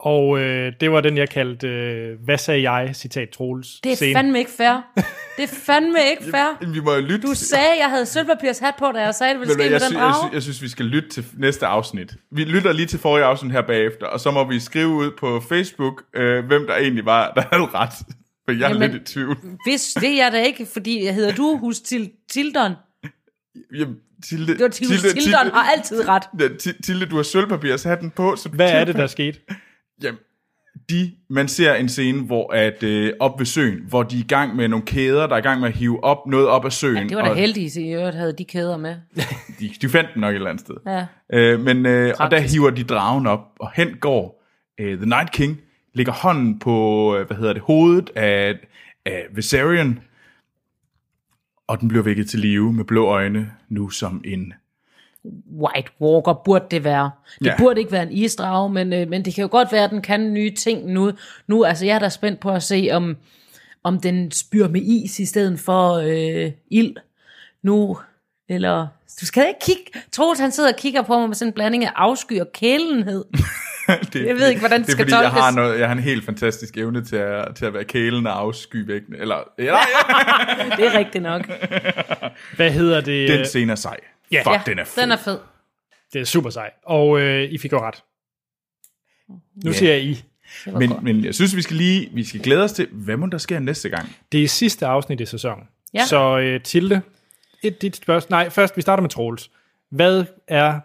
Og 0.04 0.38
øh, 0.40 0.72
det 0.80 0.92
var 0.92 1.00
den, 1.00 1.16
jeg 1.16 1.28
kaldte, 1.30 1.68
øh, 1.68 2.18
hvad 2.24 2.38
sagde 2.38 2.70
jeg, 2.70 2.96
citat 2.96 3.28
Troels. 3.28 3.80
Det 3.84 3.92
er 3.92 3.96
scene. 3.96 4.14
fandme 4.14 4.38
ikke 4.38 4.50
fair. 4.50 4.92
Det 5.36 5.42
er 5.42 5.46
fandme 5.66 5.98
ikke 6.10 6.24
fair. 6.30 6.72
Vi 6.72 6.80
må 6.80 6.94
jo 6.94 7.00
lytte. 7.00 7.28
Du 7.28 7.34
sagde, 7.34 7.78
jeg 7.80 7.90
havde 7.90 8.06
sølvpapirs 8.06 8.58
hat 8.58 8.74
på, 8.78 8.92
da 8.94 9.00
jeg 9.02 9.14
sagde, 9.14 9.32
det 9.32 9.40
ville 9.40 9.52
ske 9.52 9.62
med 9.62 9.70
jeg, 9.70 9.80
den 9.80 9.88
sy- 9.90 9.94
jeg, 9.94 10.14
sy- 10.30 10.34
jeg 10.34 10.42
synes, 10.42 10.62
vi 10.62 10.68
skal 10.68 10.86
lytte 10.86 11.08
til 11.08 11.24
næste 11.38 11.66
afsnit. 11.66 12.12
Vi 12.32 12.44
lytter 12.44 12.72
lige 12.72 12.86
til 12.86 12.98
forrige 12.98 13.24
afsnit 13.24 13.52
her 13.52 13.62
bagefter, 13.62 14.06
og 14.06 14.20
så 14.20 14.30
må 14.30 14.44
vi 14.48 14.60
skrive 14.60 14.88
ud 14.88 15.10
på 15.20 15.40
Facebook, 15.48 16.02
øh, 16.16 16.44
hvem 16.44 16.66
der 16.66 16.76
egentlig 16.76 17.04
var, 17.04 17.32
der 17.32 17.42
havde 17.52 17.66
ret. 17.74 17.92
For 18.44 18.52
jeg 18.52 18.64
er 18.64 18.68
Jamen- 18.68 18.90
lidt 18.90 19.10
i 19.10 19.12
tvivl. 19.12 19.36
Hvis 19.68 19.94
det 20.00 20.10
er 20.10 20.16
jeg 20.24 20.32
da 20.32 20.42
ikke, 20.42 20.66
fordi 20.72 21.04
jeg 21.04 21.14
hedder 21.14 21.34
du 21.34 21.56
hos 21.56 21.80
til 21.80 22.10
Tildon. 22.30 22.72
Jamen, 23.78 23.96
Tilde, 24.28 24.52
Det 24.52 24.60
var 24.62 24.68
Tilde, 24.68 24.96
Tildon 25.12 25.50
har 25.52 25.70
altid 25.76 26.08
ret. 26.08 26.22
Tilde, 26.84 27.06
du 27.06 27.16
har 27.16 27.22
sølvpapirshatten 27.22 28.10
på. 28.10 28.36
Så 28.36 28.48
Hvad 28.48 28.70
er 28.70 28.84
det, 28.84 28.94
der 28.94 29.06
skete? 29.06 29.38
Jamen, 30.02 30.18
de, 30.90 31.12
man 31.30 31.48
ser 31.48 31.74
en 31.74 31.88
scene, 31.88 32.22
hvor 32.22 32.52
at 32.52 32.82
øh, 32.82 33.12
op 33.20 33.38
ved 33.38 33.46
søen, 33.46 33.78
hvor 33.88 34.02
de 34.02 34.16
er 34.16 34.20
i 34.20 34.26
gang 34.28 34.56
med 34.56 34.68
nogle 34.68 34.86
kæder, 34.86 35.26
der 35.26 35.34
er 35.34 35.38
i 35.38 35.42
gang 35.42 35.60
med 35.60 35.68
at 35.68 35.74
hive 35.74 36.04
op 36.04 36.26
noget 36.26 36.48
op 36.48 36.64
af 36.64 36.72
søen. 36.72 37.08
Det 37.08 37.16
var 37.16 37.22
da 37.22 37.30
og 37.30 37.36
heldigt, 37.36 37.76
at 37.76 37.82
I 37.82 37.92
øvrigt 37.92 38.16
havde 38.16 38.32
de 38.32 38.44
kæder 38.44 38.76
med. 38.76 38.96
De, 39.60 39.70
de 39.82 39.88
fandt 39.88 40.10
den 40.14 40.20
nok 40.20 40.30
et 40.30 40.34
eller 40.34 40.50
andet 40.50 40.60
sted. 40.60 40.74
Ja. 40.86 41.06
Øh, 41.32 41.60
men, 41.60 41.86
øh, 41.86 42.14
og 42.18 42.30
der 42.30 42.40
hiver 42.40 42.70
de 42.70 42.84
dragen 42.84 43.26
op, 43.26 43.40
og 43.60 43.70
hen 43.74 43.96
går 44.00 44.44
øh, 44.80 44.96
The 44.96 45.06
Night 45.06 45.32
King, 45.32 45.60
lægger 45.94 46.12
hånden 46.12 46.58
på, 46.58 47.16
øh, 47.16 47.26
hvad 47.26 47.36
hedder 47.36 47.52
det, 47.52 47.62
hovedet 47.62 48.10
af, 48.16 48.54
af 49.06 49.26
Viserion, 49.34 49.98
og 51.66 51.80
den 51.80 51.88
bliver 51.88 52.04
vækket 52.04 52.30
til 52.30 52.40
live 52.40 52.72
med 52.72 52.84
blå 52.84 53.06
øjne, 53.06 53.52
nu 53.68 53.90
som 53.90 54.22
en... 54.24 54.52
White 55.60 55.90
Walker 56.00 56.42
burde 56.44 56.64
det 56.70 56.84
være. 56.84 57.10
Det 57.38 57.46
Ja. 57.46 57.54
burde 57.58 57.80
ikke 57.80 57.92
være 57.92 58.02
en 58.02 58.12
isdrage, 58.12 58.70
men, 58.72 58.92
øh, 58.92 59.08
men 59.08 59.24
det 59.24 59.34
kan 59.34 59.42
jo 59.42 59.48
godt 59.50 59.72
være, 59.72 59.84
at 59.84 59.90
den 59.90 60.02
kan 60.02 60.32
nye 60.32 60.50
ting 60.54 60.86
nu. 60.92 61.12
Nu, 61.46 61.64
altså 61.64 61.86
jeg 61.86 61.94
er 61.94 61.98
da 61.98 62.08
spændt 62.08 62.40
på 62.40 62.50
at 62.50 62.62
se, 62.62 62.88
om, 62.92 63.16
om 63.84 64.00
den 64.00 64.30
spyr 64.30 64.68
med 64.68 64.80
is 64.82 65.18
i 65.18 65.24
stedet 65.26 65.60
for 65.60 65.92
øh, 65.94 66.50
ild 66.70 66.96
nu. 67.62 67.98
Eller, 68.48 68.86
du 69.20 69.26
skal 69.26 69.44
ikke 69.48 69.60
kigge. 69.76 70.00
Troels, 70.12 70.40
han 70.40 70.52
sidder 70.52 70.70
og 70.72 70.78
kigger 70.78 71.02
på 71.02 71.18
mig 71.18 71.28
med 71.28 71.36
sådan 71.36 71.48
en 71.48 71.52
blanding 71.52 71.84
af 71.84 71.90
afsky 71.94 72.40
og 72.40 72.46
kælenhed. 72.54 73.24
det, 74.12 74.26
Jeg 74.26 74.34
ved 74.36 74.48
ikke, 74.48 74.60
hvordan 74.60 74.80
det 74.80 74.86
det 74.86 74.92
er 74.92 74.96
skal 74.96 75.04
fordi, 75.10 75.22
jeg 75.22 75.30
har, 75.30 75.40
tolkes. 75.40 75.56
noget, 75.56 75.78
jeg 75.80 75.88
har 75.88 75.94
en 75.96 76.02
helt 76.02 76.24
fantastisk 76.24 76.76
evne 76.76 77.04
til 77.04 77.16
at, 77.16 77.48
til 77.56 77.64
at 77.64 77.74
være 77.74 77.84
kælen 77.84 78.26
og 78.26 78.38
afsky 78.40 78.76
væggene. 78.86 79.18
Eller, 79.18 79.36
ja, 79.58 79.64
ja, 79.74 80.76
Det 80.76 80.86
er 80.86 80.98
rigtigt 80.98 81.22
nok. 81.22 81.46
Hvad 82.56 82.70
hedder 82.70 83.00
det? 83.00 83.28
den 83.28 83.46
scene 83.46 83.72
er 83.72 83.76
sej. 83.76 83.96
Ja. 84.32 84.42
Fuck, 84.42 84.48
Ja, 84.68 84.70
den 84.70 84.78
er 84.78 84.84
fed. 84.84 85.02
den 85.02 85.12
er 85.12 85.16
fed. 85.16 85.38
Det 86.12 86.20
er 86.20 86.24
super 86.24 86.50
sej. 86.50 86.70
Og 86.82 87.20
øh, 87.20 87.52
I 87.52 87.58
fik 87.58 87.72
jo 87.72 87.80
ret. 87.80 88.02
Nu 89.28 89.40
Ja. 89.64 89.72
siger 89.72 89.92
jeg 89.92 90.02
I. 90.02 90.24
Men, 90.66 90.88
godt. 90.90 91.02
men 91.02 91.24
jeg 91.24 91.34
synes, 91.34 91.56
vi 91.56 91.62
skal 91.62 91.76
lige 91.76 92.10
vi 92.14 92.24
skal 92.24 92.40
glæde 92.42 92.62
os 92.64 92.72
til, 92.72 92.88
hvad 92.92 93.16
må 93.16 93.26
der 93.26 93.38
sker 93.38 93.58
næste 93.58 93.88
gang? 93.88 94.16
Det 94.32 94.44
er 94.44 94.48
sidste 94.48 94.86
afsnit 94.86 95.20
i 95.20 95.26
sæsonen. 95.26 95.68
Ja. 95.94 96.04
Så 96.06 96.38
øh, 96.38 96.62
Tilde, 96.62 97.02
et 97.62 97.82
dit 97.82 97.96
spørgsmål. 97.96 98.30
Nej, 98.36 98.50
først 98.50 98.76
vi 98.76 98.82
starter 98.82 99.00
med 99.00 99.10
Troels. 99.10 99.50
Hvad 99.90 100.24
er 100.48 100.80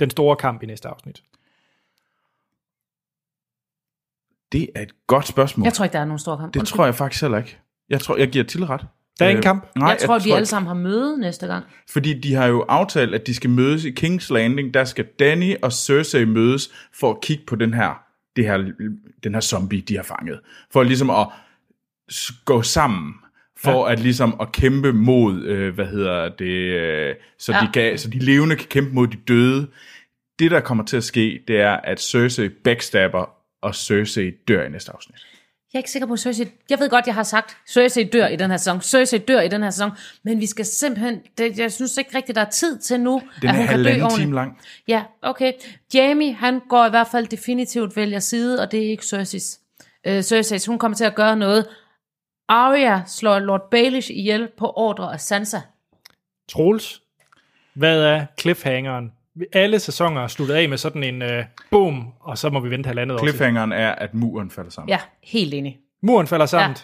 den 0.00 0.10
store 0.10 0.36
kamp 0.36 0.62
i 0.62 0.66
næste 0.66 0.88
afsnit? 0.88 1.22
Det 4.52 4.70
er 4.74 4.82
et 4.82 5.06
godt 5.06 5.26
spørgsmål. 5.28 5.64
Jeg 5.64 5.72
tror 5.72 5.84
ikke, 5.84 5.92
der 5.92 6.00
er 6.00 6.04
nogen 6.04 6.18
stor 6.18 6.36
kamp. 6.36 6.54
det 6.54 6.66
tror 6.68 6.84
jeg 6.84 6.94
faktisk 6.94 7.22
heller 7.22 7.38
ikke. 7.38 7.58
Jeg 7.88 8.00
tror, 8.00 8.16
jeg 8.16 8.28
giver 8.28 8.44
til 8.44 8.66
ret. 8.66 8.86
Der 9.18 9.24
er 9.24 9.30
Øh, 9.30 9.36
en 9.36 9.42
kamp? 9.42 9.66
Nej, 9.76 9.88
jeg 9.88 9.98
tror, 9.98 10.18
de 10.18 10.34
alle 10.34 10.46
sammen 10.46 10.66
har 10.66 10.74
møde 10.74 11.20
næste 11.20 11.46
gang. 11.46 11.64
Fordi 11.90 12.20
de 12.20 12.34
har 12.34 12.46
jo 12.46 12.64
aftalt, 12.68 13.14
at 13.14 13.26
de 13.26 13.34
skal 13.34 13.50
mødes 13.50 13.84
i 13.84 13.94
King's 14.00 14.32
Landing. 14.32 14.74
Der 14.74 14.84
skal 14.84 15.04
Danny 15.04 15.54
og 15.62 15.72
Cersei 15.72 16.24
mødes 16.24 16.70
for 16.94 17.10
at 17.10 17.20
kigge 17.20 17.44
på 17.46 17.56
den 17.56 17.74
her 17.74 18.02
det 18.36 18.46
her, 18.46 18.72
den 19.24 19.34
her 19.34 19.40
zombie, 19.40 19.80
de 19.80 19.96
har 19.96 20.02
fanget. 20.02 20.40
For 20.72 20.82
ligesom 20.82 21.10
at 21.10 21.26
gå 22.44 22.62
sammen, 22.62 23.14
for 23.56 23.86
ja. 23.86 23.92
at 23.92 24.00
ligesom 24.00 24.36
at 24.40 24.52
kæmpe 24.52 24.92
mod, 24.92 25.42
øh, 25.42 25.74
hvad 25.74 25.86
hedder 25.86 26.28
det, 26.28 26.46
øh, 26.46 27.14
så. 27.38 27.52
Ja. 27.52 27.60
de 27.60 27.68
kan, 27.74 27.98
så 27.98 28.10
de 28.10 28.18
levende 28.18 28.56
kan 28.56 28.66
kæmpe 28.68 28.94
mod 28.94 29.06
de 29.06 29.16
døde. 29.16 29.66
Det, 30.38 30.50
der 30.50 30.60
kommer 30.60 30.84
til 30.84 30.96
at 30.96 31.04
ske, 31.04 31.40
det 31.48 31.60
er, 31.60 31.72
at 31.72 32.00
Cersei 32.00 32.48
backstabber, 32.48 33.30
og 33.62 33.74
Cersei 33.74 34.30
dør 34.48 34.64
i 34.64 34.68
næste 34.68 34.92
afsnit. 34.92 35.26
Jeg 35.72 35.78
er 35.78 35.80
ikke 35.80 35.90
sikker 35.90 36.06
på, 36.06 36.12
at 36.12 36.18
Cersei... 36.18 36.48
Jeg 36.70 36.78
ved 36.78 36.90
godt, 36.90 37.06
jeg 37.06 37.14
har 37.14 37.22
sagt, 37.22 37.56
Cersei 37.68 38.04
dør 38.04 38.26
i 38.26 38.36
den 38.36 38.50
her 38.50 38.56
sæson. 38.56 38.80
Cersei 38.80 39.18
dør 39.18 39.40
i 39.40 39.48
den 39.48 39.62
her 39.62 39.70
sæson. 39.70 39.90
Men 40.22 40.40
vi 40.40 40.46
skal 40.46 40.64
simpelthen... 40.64 41.20
Det, 41.38 41.58
jeg 41.58 41.72
synes 41.72 41.96
ikke 41.96 42.16
rigtigt, 42.16 42.36
der 42.36 42.42
er 42.42 42.50
tid 42.50 42.78
til 42.78 43.00
nu, 43.00 43.22
Den 43.42 43.48
at 43.48 43.54
er 43.54 43.58
hun 43.58 43.66
kan 43.66 43.78
dø 43.84 43.90
ordentligt. 43.90 44.14
time 44.16 44.34
lang. 44.34 44.58
Ja, 44.88 45.02
okay. 45.22 45.52
Jamie, 45.94 46.34
han 46.34 46.60
går 46.68 46.86
i 46.86 46.90
hvert 46.90 47.06
fald 47.08 47.26
definitivt 47.26 47.96
vælger 47.96 48.18
side, 48.18 48.62
og 48.62 48.72
det 48.72 48.86
er 48.86 48.90
ikke 48.90 49.06
Cerseis. 49.06 49.60
Øh, 50.06 50.22
Cersei, 50.22 50.58
hun 50.66 50.78
kommer 50.78 50.96
til 50.96 51.04
at 51.04 51.14
gøre 51.14 51.36
noget. 51.36 51.66
Arya 52.48 53.00
slår 53.06 53.38
Lord 53.38 53.70
Baelish 53.70 54.10
ihjel 54.10 54.48
på 54.58 54.72
ordre 54.76 55.12
af 55.12 55.20
Sansa. 55.20 55.60
Troels, 56.48 57.02
hvad 57.74 58.02
er 58.02 58.26
cliffhangeren? 58.40 59.12
Alle 59.52 59.78
sæsoner 59.78 60.22
er 60.22 60.26
sluttet 60.26 60.54
af 60.54 60.68
med 60.68 60.78
sådan 60.78 61.04
en 61.04 61.22
uh, 61.22 61.44
boom, 61.70 62.12
og 62.20 62.38
så 62.38 62.50
må 62.50 62.60
vi 62.60 62.70
vente 62.70 62.86
halvandet 62.86 63.14
år. 63.14 63.24
Cliffhangeren 63.24 63.72
er, 63.72 63.92
at 63.92 64.14
muren 64.14 64.50
falder 64.50 64.70
sammen. 64.70 64.88
Ja, 64.88 64.98
helt 65.22 65.54
enig. 65.54 65.78
Muren 66.02 66.26
falder 66.26 66.46
sammen. 66.46 66.76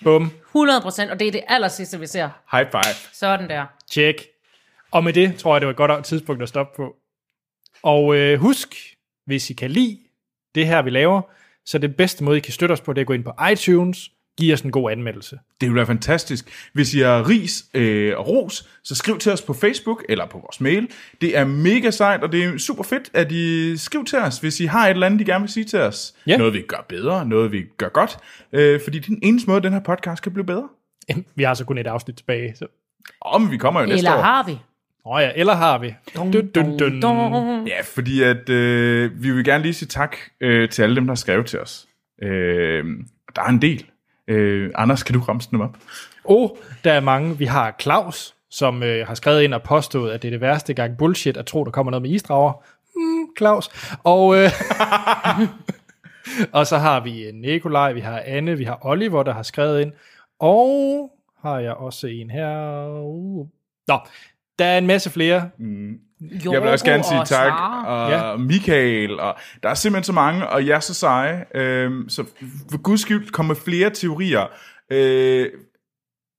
Ja. 0.00 0.04
Bum. 0.04 0.30
100 0.46 0.80
procent, 0.80 1.10
og 1.10 1.20
det 1.20 1.28
er 1.28 1.32
det 1.32 1.42
aller 1.48 1.68
sidste, 1.68 2.00
vi 2.00 2.06
ser. 2.06 2.28
High 2.56 2.70
five. 2.70 2.94
Sådan 3.12 3.50
der. 3.50 3.66
Check. 3.90 4.22
Og 4.90 5.04
med 5.04 5.12
det 5.12 5.36
tror 5.36 5.54
jeg, 5.54 5.60
det 5.60 5.66
var 5.66 5.70
et 5.70 5.76
godt 5.76 6.04
tidspunkt 6.04 6.42
at 6.42 6.48
stoppe 6.48 6.76
på. 6.76 6.96
Og 7.82 8.16
øh, 8.16 8.40
husk, 8.40 8.74
hvis 9.26 9.50
I 9.50 9.54
kan 9.54 9.70
lide 9.70 9.98
det 10.54 10.66
her, 10.66 10.82
vi 10.82 10.90
laver, 10.90 11.22
så 11.64 11.78
det 11.78 11.96
bedste 11.96 12.24
måde, 12.24 12.36
I 12.36 12.40
kan 12.40 12.52
støtte 12.52 12.72
os 12.72 12.80
på, 12.80 12.92
det 12.92 12.98
er 12.98 13.02
at 13.02 13.06
gå 13.06 13.12
ind 13.12 13.24
på 13.24 13.32
iTunes, 13.52 14.10
give 14.38 14.52
os 14.54 14.60
en 14.60 14.70
god 14.70 14.90
anmeldelse. 14.90 15.38
Det 15.60 15.68
vil 15.68 15.76
være 15.76 15.86
fantastisk. 15.86 16.70
Hvis 16.72 16.94
I 16.94 16.98
har 16.98 17.28
ris 17.28 17.64
øh, 17.74 18.18
og 18.18 18.28
ros, 18.28 18.68
så 18.84 18.94
skriv 18.94 19.18
til 19.18 19.32
os 19.32 19.42
på 19.42 19.52
Facebook 19.52 20.04
eller 20.08 20.26
på 20.26 20.38
vores 20.38 20.60
mail. 20.60 20.88
Det 21.20 21.36
er 21.38 21.44
mega 21.44 21.90
sejt, 21.90 22.22
og 22.22 22.32
det 22.32 22.44
er 22.44 22.58
super 22.58 22.82
fedt, 22.82 23.10
at 23.14 23.32
I 23.32 23.76
skriver 23.76 24.04
til 24.04 24.18
os, 24.18 24.38
hvis 24.38 24.60
I 24.60 24.64
har 24.64 24.86
et 24.86 24.90
eller 24.90 25.06
andet, 25.06 25.20
I 25.20 25.24
gerne 25.24 25.42
vil 25.42 25.50
sige 25.52 25.64
til 25.64 25.78
os. 25.78 26.14
Ja. 26.26 26.36
Noget, 26.36 26.54
vi 26.54 26.62
gør 26.62 26.86
bedre, 26.88 27.26
noget, 27.26 27.52
vi 27.52 27.64
gør 27.78 27.88
godt. 27.88 28.18
Øh, 28.52 28.80
fordi 28.84 28.98
det 28.98 29.04
er 29.04 29.08
den 29.08 29.20
eneste 29.22 29.50
måde, 29.50 29.62
den 29.62 29.72
her 29.72 29.80
podcast 29.80 30.22
kan 30.22 30.32
blive 30.32 30.46
bedre. 30.46 30.68
Vi 31.34 31.42
har 31.42 31.54
så 31.54 31.64
kun 31.64 31.78
et 31.78 31.86
afsnit 31.86 32.16
tilbage. 32.16 32.54
Så. 32.56 32.66
Om 33.20 33.50
vi 33.50 33.56
kommer 33.56 33.80
jo 33.80 33.86
næste 33.86 33.98
Eller 33.98 34.18
år. 34.18 34.22
har 34.22 34.46
vi? 34.46 34.58
Åh 35.06 35.22
ja, 35.22 35.30
eller 35.36 35.54
har 35.54 35.78
vi. 35.78 35.94
Dun, 36.16 36.32
dun, 36.32 36.78
dun. 36.78 37.00
Dun. 37.00 37.66
Ja, 37.66 37.80
fordi 37.84 38.22
at 38.22 38.48
øh, 38.48 39.22
vi 39.22 39.30
vil 39.30 39.44
gerne 39.44 39.62
lige 39.62 39.74
sige 39.74 39.88
tak 39.88 40.16
øh, 40.40 40.68
til 40.68 40.82
alle 40.82 40.96
dem, 40.96 41.04
der 41.04 41.10
har 41.10 41.16
skrevet 41.16 41.46
til 41.46 41.60
os. 41.60 41.86
Øh, 42.22 42.84
der 43.36 43.42
er 43.42 43.48
en 43.48 43.62
del. 43.62 43.86
Øh, 44.28 44.70
Anders, 44.74 45.02
kan 45.02 45.14
du 45.14 45.20
ramse 45.20 45.50
dem 45.50 45.60
op? 45.60 45.76
Og 46.24 46.58
der 46.84 46.92
er 46.92 47.00
mange. 47.00 47.38
Vi 47.38 47.44
har 47.44 47.76
Claus, 47.80 48.34
som 48.50 48.82
øh, 48.82 49.06
har 49.06 49.14
skrevet 49.14 49.42
ind 49.42 49.54
og 49.54 49.62
påstået, 49.62 50.12
at 50.12 50.22
det 50.22 50.28
er 50.28 50.32
det 50.32 50.40
værste 50.40 50.74
gang 50.74 50.98
bullshit 50.98 51.36
at 51.36 51.46
tro, 51.46 51.64
der 51.64 51.70
kommer 51.70 51.90
noget 51.90 52.02
med 52.02 52.10
isdrager. 52.10 52.52
Mm, 52.96 53.36
Claus. 53.38 53.70
Og, 54.04 54.36
øh, 54.36 54.50
og 56.58 56.66
så 56.66 56.78
har 56.78 57.00
vi 57.00 57.26
øh, 57.26 57.34
Nikolaj, 57.34 57.92
vi 57.92 58.00
har 58.00 58.22
Anne, 58.26 58.58
vi 58.58 58.64
har 58.64 58.78
Oliver, 58.80 59.22
der 59.22 59.32
har 59.32 59.42
skrevet 59.42 59.80
ind. 59.80 59.92
Og 60.40 61.10
har 61.42 61.58
jeg 61.58 61.72
også 61.72 62.06
en 62.06 62.30
her. 62.30 62.86
Uh. 62.88 63.46
Nå, 63.88 63.98
der 64.58 64.64
er 64.64 64.78
en 64.78 64.86
masse 64.86 65.10
flere. 65.10 65.50
Jo, 66.20 66.52
Jeg 66.52 66.62
vil 66.62 66.70
også 66.70 66.84
gerne 66.84 67.04
sige 67.04 67.20
og 67.20 67.28
tak, 67.28 67.46
Sara. 67.48 67.86
og 67.86 68.10
Ja. 68.10 68.36
Michael, 68.36 69.20
og 69.20 69.36
der 69.62 69.68
er 69.68 69.74
simpelthen 69.74 70.04
så 70.04 70.12
mange, 70.12 70.48
og 70.48 70.66
jeg 70.66 70.76
er 70.76 70.80
så 70.80 70.94
seje. 70.94 71.44
Øhm, 71.54 72.08
så 72.08 72.24
for 72.70 72.78
guds 72.82 73.00
skyld 73.00 73.30
kommer 73.30 73.54
flere 73.54 73.90
teorier, 73.90 74.46
øh, 74.90 75.48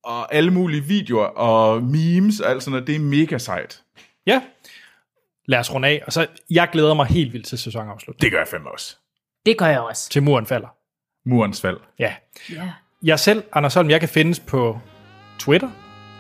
og 0.03 0.34
alle 0.36 0.51
mulige 0.51 0.82
videoer, 0.84 1.25
og 1.25 1.84
memes, 1.84 2.39
og 2.39 2.49
alt 2.51 2.63
sådan 2.63 2.71
noget. 2.71 2.88
Det 2.88 2.95
er 2.95 2.99
mega 2.99 3.38
sejt. 3.38 3.82
Ja. 4.27 4.41
Lad 5.45 5.59
os 5.59 5.73
runde 5.73 5.88
af. 5.88 6.03
Og 6.05 6.13
så, 6.13 6.27
jeg 6.49 6.69
glæder 6.71 6.93
mig 6.93 7.05
helt 7.07 7.34
vildt 7.34 7.45
til 7.47 7.57
sæsonafslutningen. 7.57 8.21
Det 8.21 8.32
gør 8.32 8.39
jeg 8.39 8.47
fandme 8.47 8.71
også. 8.71 8.97
Det 9.45 9.57
gør 9.57 9.65
jeg 9.65 9.80
også. 9.80 10.09
Til 10.09 10.23
muren 10.23 10.45
falder. 10.45 10.67
Murens 11.30 11.61
fald. 11.61 11.77
Ja. 11.99 12.13
Ja. 12.51 12.71
Jeg 13.03 13.19
selv, 13.19 13.43
Anders 13.53 13.73
Holm, 13.73 13.89
jeg 13.89 13.99
kan 13.99 14.09
findes 14.09 14.39
på 14.39 14.80
Twitter, 15.39 15.69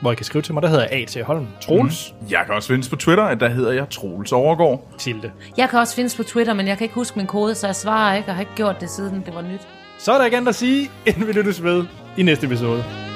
hvor 0.01 0.11
I 0.11 0.15
kan 0.15 0.25
skrive 0.25 0.41
til 0.41 0.53
mig. 0.53 0.63
Der 0.63 0.69
hedder 0.69 0.87
jeg 0.91 1.01
A.T. 1.01 1.17
Holm. 1.25 1.47
Troels. 1.61 2.13
Mm. 2.21 2.27
Jeg 2.29 2.41
kan 2.45 2.55
også 2.55 2.67
findes 2.67 2.89
på 2.89 2.95
Twitter, 2.95 3.23
at 3.23 3.39
der 3.39 3.49
hedder 3.49 3.71
jeg 3.71 3.89
Troels 3.89 4.31
Overgaard. 4.31 4.87
Tilde. 4.97 5.31
Jeg 5.57 5.69
kan 5.69 5.79
også 5.79 5.95
findes 5.95 6.15
på 6.15 6.23
Twitter, 6.23 6.53
men 6.53 6.67
jeg 6.67 6.77
kan 6.77 6.85
ikke 6.85 6.95
huske 6.95 7.17
min 7.17 7.27
kode, 7.27 7.55
så 7.55 7.67
jeg 7.67 7.75
svarer 7.75 8.15
ikke, 8.15 8.29
og 8.29 8.35
har 8.35 8.41
ikke 8.41 8.55
gjort 8.55 8.81
det 8.81 8.89
siden 8.89 9.23
det 9.25 9.35
var 9.35 9.41
nyt. 9.41 9.67
Så 9.97 10.11
er 10.11 10.17
der 10.17 10.25
igen 10.25 10.47
at 10.47 10.55
sige, 10.55 10.91
inden 11.05 11.27
vi 11.27 11.31
lyttes 11.31 11.63
ved 11.63 11.85
i 12.17 12.23
næste 12.23 12.45
episode. 12.45 13.08